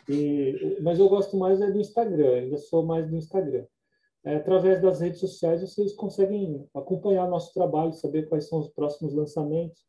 e, 0.08 0.78
mas 0.82 0.98
eu 0.98 1.08
gosto 1.08 1.36
mais 1.36 1.60
é 1.60 1.70
do 1.70 1.78
Instagram, 1.78 2.34
ainda 2.34 2.58
sou 2.58 2.84
mais 2.84 3.08
do 3.08 3.16
Instagram. 3.16 3.64
É, 4.24 4.36
através 4.36 4.82
das 4.82 5.00
redes 5.00 5.20
sociais 5.20 5.60
vocês 5.60 5.94
conseguem 5.94 6.68
acompanhar 6.74 7.28
nosso 7.28 7.54
trabalho, 7.54 7.92
saber 7.92 8.28
quais 8.28 8.48
são 8.48 8.58
os 8.58 8.68
próximos 8.68 9.14
lançamentos. 9.14 9.86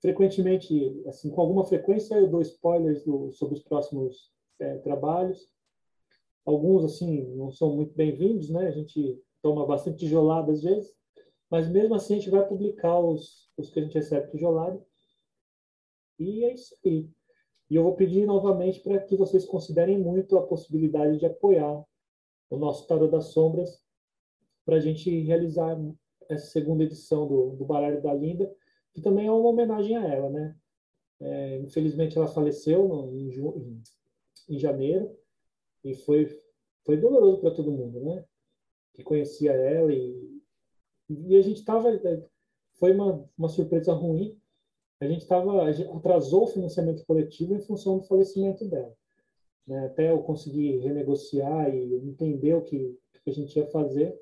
frequentemente, 0.00 1.02
assim, 1.06 1.30
com 1.30 1.40
alguma 1.40 1.64
frequência, 1.64 2.14
eu 2.14 2.28
dou 2.28 2.42
spoilers 2.42 3.02
do, 3.04 3.32
sobre 3.32 3.54
os 3.56 3.62
próximos 3.62 4.30
é, 4.60 4.76
trabalhos. 4.78 5.48
Alguns, 6.44 6.84
assim, 6.84 7.24
não 7.36 7.50
são 7.50 7.74
muito 7.74 7.94
bem-vindos, 7.94 8.50
né? 8.50 8.68
A 8.68 8.70
gente 8.70 9.18
toma 9.42 9.66
bastante 9.66 9.98
tijolada 9.98 10.52
às 10.52 10.62
vezes, 10.62 10.94
mas 11.54 11.68
mesmo 11.68 11.94
assim 11.94 12.14
a 12.14 12.16
gente 12.16 12.30
vai 12.30 12.44
publicar 12.44 12.98
os, 12.98 13.48
os 13.56 13.70
que 13.70 13.78
a 13.78 13.82
gente 13.84 13.94
recebe 13.94 14.28
tijolada. 14.28 14.84
E 16.18 16.44
é 16.44 16.52
isso 16.52 16.76
aí. 16.84 17.08
E 17.70 17.76
eu 17.76 17.84
vou 17.84 17.94
pedir 17.94 18.26
novamente 18.26 18.80
para 18.80 18.98
que 18.98 19.16
vocês 19.16 19.44
considerem 19.44 19.96
muito 19.96 20.36
a 20.36 20.44
possibilidade 20.44 21.16
de 21.16 21.26
apoiar 21.26 21.84
o 22.50 22.56
nosso 22.56 22.88
Tarot 22.88 23.08
das 23.08 23.26
Sombras 23.26 23.80
para 24.64 24.78
a 24.78 24.80
gente 24.80 25.08
realizar 25.20 25.80
essa 26.28 26.46
segunda 26.46 26.82
edição 26.82 27.24
do, 27.28 27.50
do 27.50 27.64
Baralho 27.64 28.02
da 28.02 28.12
Linda, 28.12 28.52
que 28.92 29.00
também 29.00 29.28
é 29.28 29.30
uma 29.30 29.48
homenagem 29.48 29.96
a 29.96 30.08
ela, 30.08 30.30
né? 30.30 30.56
É, 31.20 31.58
infelizmente 31.58 32.18
ela 32.18 32.26
faleceu 32.26 32.88
no, 32.88 33.16
em, 33.16 33.30
em, 34.48 34.58
janeiro 34.58 35.16
e 35.84 35.94
foi 35.94 36.26
foi 36.84 36.96
doloroso 36.96 37.40
para 37.40 37.54
todo 37.54 37.70
mundo, 37.70 38.00
né? 38.00 38.24
Que 38.92 39.04
conhecia 39.04 39.52
ela 39.52 39.92
e, 39.92 40.33
e 41.08 41.36
a 41.36 41.42
gente 41.42 41.58
estava 41.58 41.90
foi 42.74 42.92
uma, 42.92 43.28
uma 43.36 43.48
surpresa 43.48 43.92
ruim. 43.92 44.38
A 45.00 45.06
gente 45.06 45.22
estava 45.22 45.68
atrasou 45.68 46.44
o 46.44 46.48
financiamento 46.48 47.04
coletivo 47.04 47.54
em 47.54 47.60
função 47.60 47.98
do 47.98 48.04
falecimento 48.04 48.64
dela. 48.64 48.94
Né? 49.66 49.86
Até 49.86 50.10
eu 50.10 50.22
conseguir 50.22 50.78
renegociar 50.78 51.74
e 51.74 51.94
entender 51.94 52.54
o 52.54 52.62
que, 52.62 52.98
que 53.22 53.30
a 53.30 53.32
gente 53.32 53.56
ia 53.56 53.66
fazer 53.66 54.18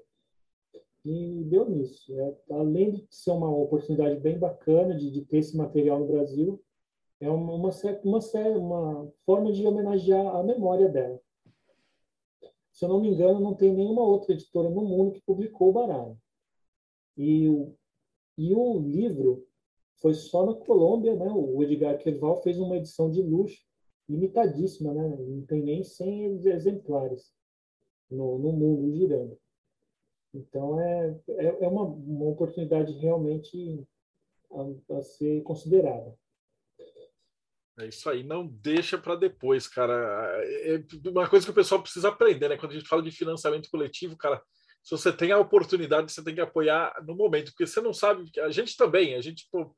e 1.05 1.45
deu 1.45 1.69
nisso. 1.69 2.13
É, 2.19 2.37
além 2.51 2.93
de 2.93 3.07
ser 3.11 3.33
uma 3.33 3.51
oportunidade 3.51 4.21
bem 4.21 4.39
bacana 4.39 4.95
de, 4.95 5.11
de 5.11 5.23
ter 5.23 5.39
esse 5.39 5.57
material 5.57 6.01
no 6.01 6.07
Brasil, 6.07 6.63
é 7.21 7.31
uma, 7.31 7.55
uma, 7.55 7.71
uma, 8.05 8.21
uma 8.59 9.13
forma 9.25 9.53
de 9.53 9.67
homenagear 9.67 10.35
a 10.35 10.43
memória 10.43 10.89
dela. 10.89 11.21
Se 12.73 12.85
eu 12.85 12.89
não 12.89 13.01
me 13.01 13.09
engano, 13.09 13.39
não 13.39 13.55
tem 13.55 13.73
nenhuma 13.73 14.03
outra 14.03 14.33
editora 14.33 14.71
no 14.71 14.83
mundo 14.83 15.13
que 15.13 15.21
publicou 15.21 15.69
o 15.69 15.73
baralho. 15.73 16.17
E 17.17 17.49
o, 17.49 17.75
e 18.39 18.55
o 18.55 18.79
livro 18.81 19.47
foi 20.01 20.15
só 20.15 20.45
na 20.47 20.55
Colômbia, 20.55 21.15
né? 21.15 21.31
O 21.31 21.63
Edgar 21.63 21.99
Queval 21.99 22.43
fez 22.43 22.59
uma 22.59 22.77
edição 22.77 23.11
de 23.11 23.23
luxo, 23.23 23.61
limitadíssima, 24.09 24.93
né? 24.93 25.17
Não 25.17 25.47
tem 25.47 25.63
nem 25.63 25.85
100 25.85 26.47
exemplares 26.49 27.33
no, 28.11 28.39
no 28.39 28.53
mundo 28.53 28.93
girando. 28.93 29.39
Então, 30.35 30.81
é, 30.81 31.21
é, 31.29 31.65
é 31.65 31.69
uma, 31.69 31.83
uma 31.83 32.27
oportunidade 32.27 32.93
realmente 32.95 33.87
a, 34.51 34.97
a 34.97 35.03
ser 35.03 35.43
considerada. 35.43 36.17
É 37.79 37.87
isso 37.87 38.09
aí, 38.09 38.23
não 38.23 38.47
deixa 38.47 38.99
para 38.99 39.17
depois, 39.17 39.67
cara. 39.67 39.95
É, 40.45 40.75
é 40.75 41.09
uma 41.09 41.29
coisa 41.29 41.45
que 41.47 41.53
o 41.53 41.55
pessoal 41.55 41.83
precisa 41.83 42.09
aprender, 42.09 42.49
né? 42.49 42.57
Quando 42.57 42.73
a 42.73 42.75
gente 42.75 42.89
fala 42.89 43.03
de 43.03 43.11
financiamento 43.11 43.71
coletivo, 43.71 44.17
cara, 44.17 44.43
se 44.83 44.91
você 44.91 45.13
tem 45.13 45.31
a 45.31 45.39
oportunidade, 45.39 46.11
você 46.11 46.23
tem 46.25 46.35
que 46.35 46.41
apoiar 46.41 46.93
no 47.07 47.15
momento, 47.15 47.53
porque 47.53 47.67
você 47.67 47.81
não 47.81 47.93
sabe. 47.93 48.31
A 48.41 48.51
gente 48.51 48.77
também, 48.77 49.15
a 49.15 49.21
gente 49.21 49.49
pô, 49.51 49.75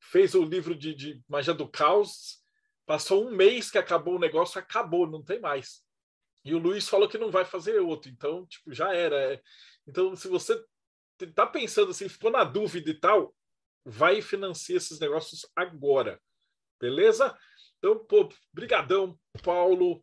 fez 0.00 0.34
o 0.34 0.44
livro 0.44 0.74
de, 0.76 0.94
de 0.94 1.20
Magia 1.28 1.52
do 1.52 1.68
Caos, 1.68 2.40
passou 2.86 3.26
um 3.26 3.34
mês 3.34 3.70
que 3.70 3.78
acabou 3.78 4.16
o 4.16 4.20
negócio, 4.20 4.58
acabou, 4.58 5.10
não 5.10 5.22
tem 5.22 5.40
mais. 5.40 5.82
E 6.44 6.54
o 6.54 6.58
Luiz 6.58 6.88
falou 6.88 7.08
que 7.08 7.18
não 7.18 7.30
vai 7.30 7.44
fazer 7.44 7.80
outro, 7.80 8.10
então, 8.10 8.46
tipo, 8.46 8.72
já 8.72 8.94
era. 8.94 9.16
É, 9.16 9.42
então, 9.88 10.14
se 10.14 10.28
você 10.28 10.62
está 11.20 11.46
pensando 11.46 11.90
assim, 11.90 12.08
ficou 12.08 12.30
na 12.30 12.44
dúvida 12.44 12.90
e 12.90 12.94
tal, 12.94 13.34
vai 13.84 14.22
financiar 14.22 14.76
esses 14.76 15.00
negócios 15.00 15.46
agora. 15.56 16.20
Beleza? 16.80 17.36
Então, 17.78 17.98
pô, 18.04 18.28
brigadão, 18.52 19.18
Paulo, 19.42 20.02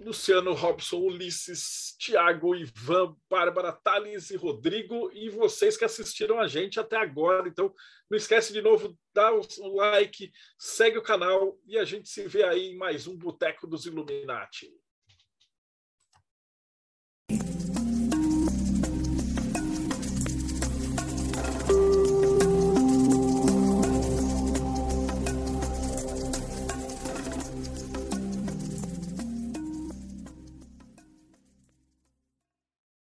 Luciano, 0.00 0.52
Robson, 0.52 0.98
Ulisses, 0.98 1.96
Tiago, 1.98 2.54
Ivan, 2.54 3.16
Bárbara, 3.30 3.72
Thales 3.72 4.30
e 4.30 4.36
Rodrigo 4.36 5.10
e 5.14 5.30
vocês 5.30 5.76
que 5.76 5.84
assistiram 5.84 6.38
a 6.38 6.46
gente 6.46 6.78
até 6.78 6.96
agora. 6.96 7.48
Então, 7.48 7.72
não 8.10 8.18
esquece 8.18 8.52
de 8.52 8.60
novo, 8.60 8.96
dá 9.14 9.32
o 9.32 9.76
like, 9.76 10.30
segue 10.58 10.98
o 10.98 11.02
canal 11.02 11.58
e 11.66 11.78
a 11.78 11.84
gente 11.84 12.08
se 12.08 12.28
vê 12.28 12.42
aí 12.42 12.72
em 12.72 12.76
mais 12.76 13.06
um 13.06 13.16
Boteco 13.16 13.66
dos 13.66 13.86
Illuminati. 13.86 14.70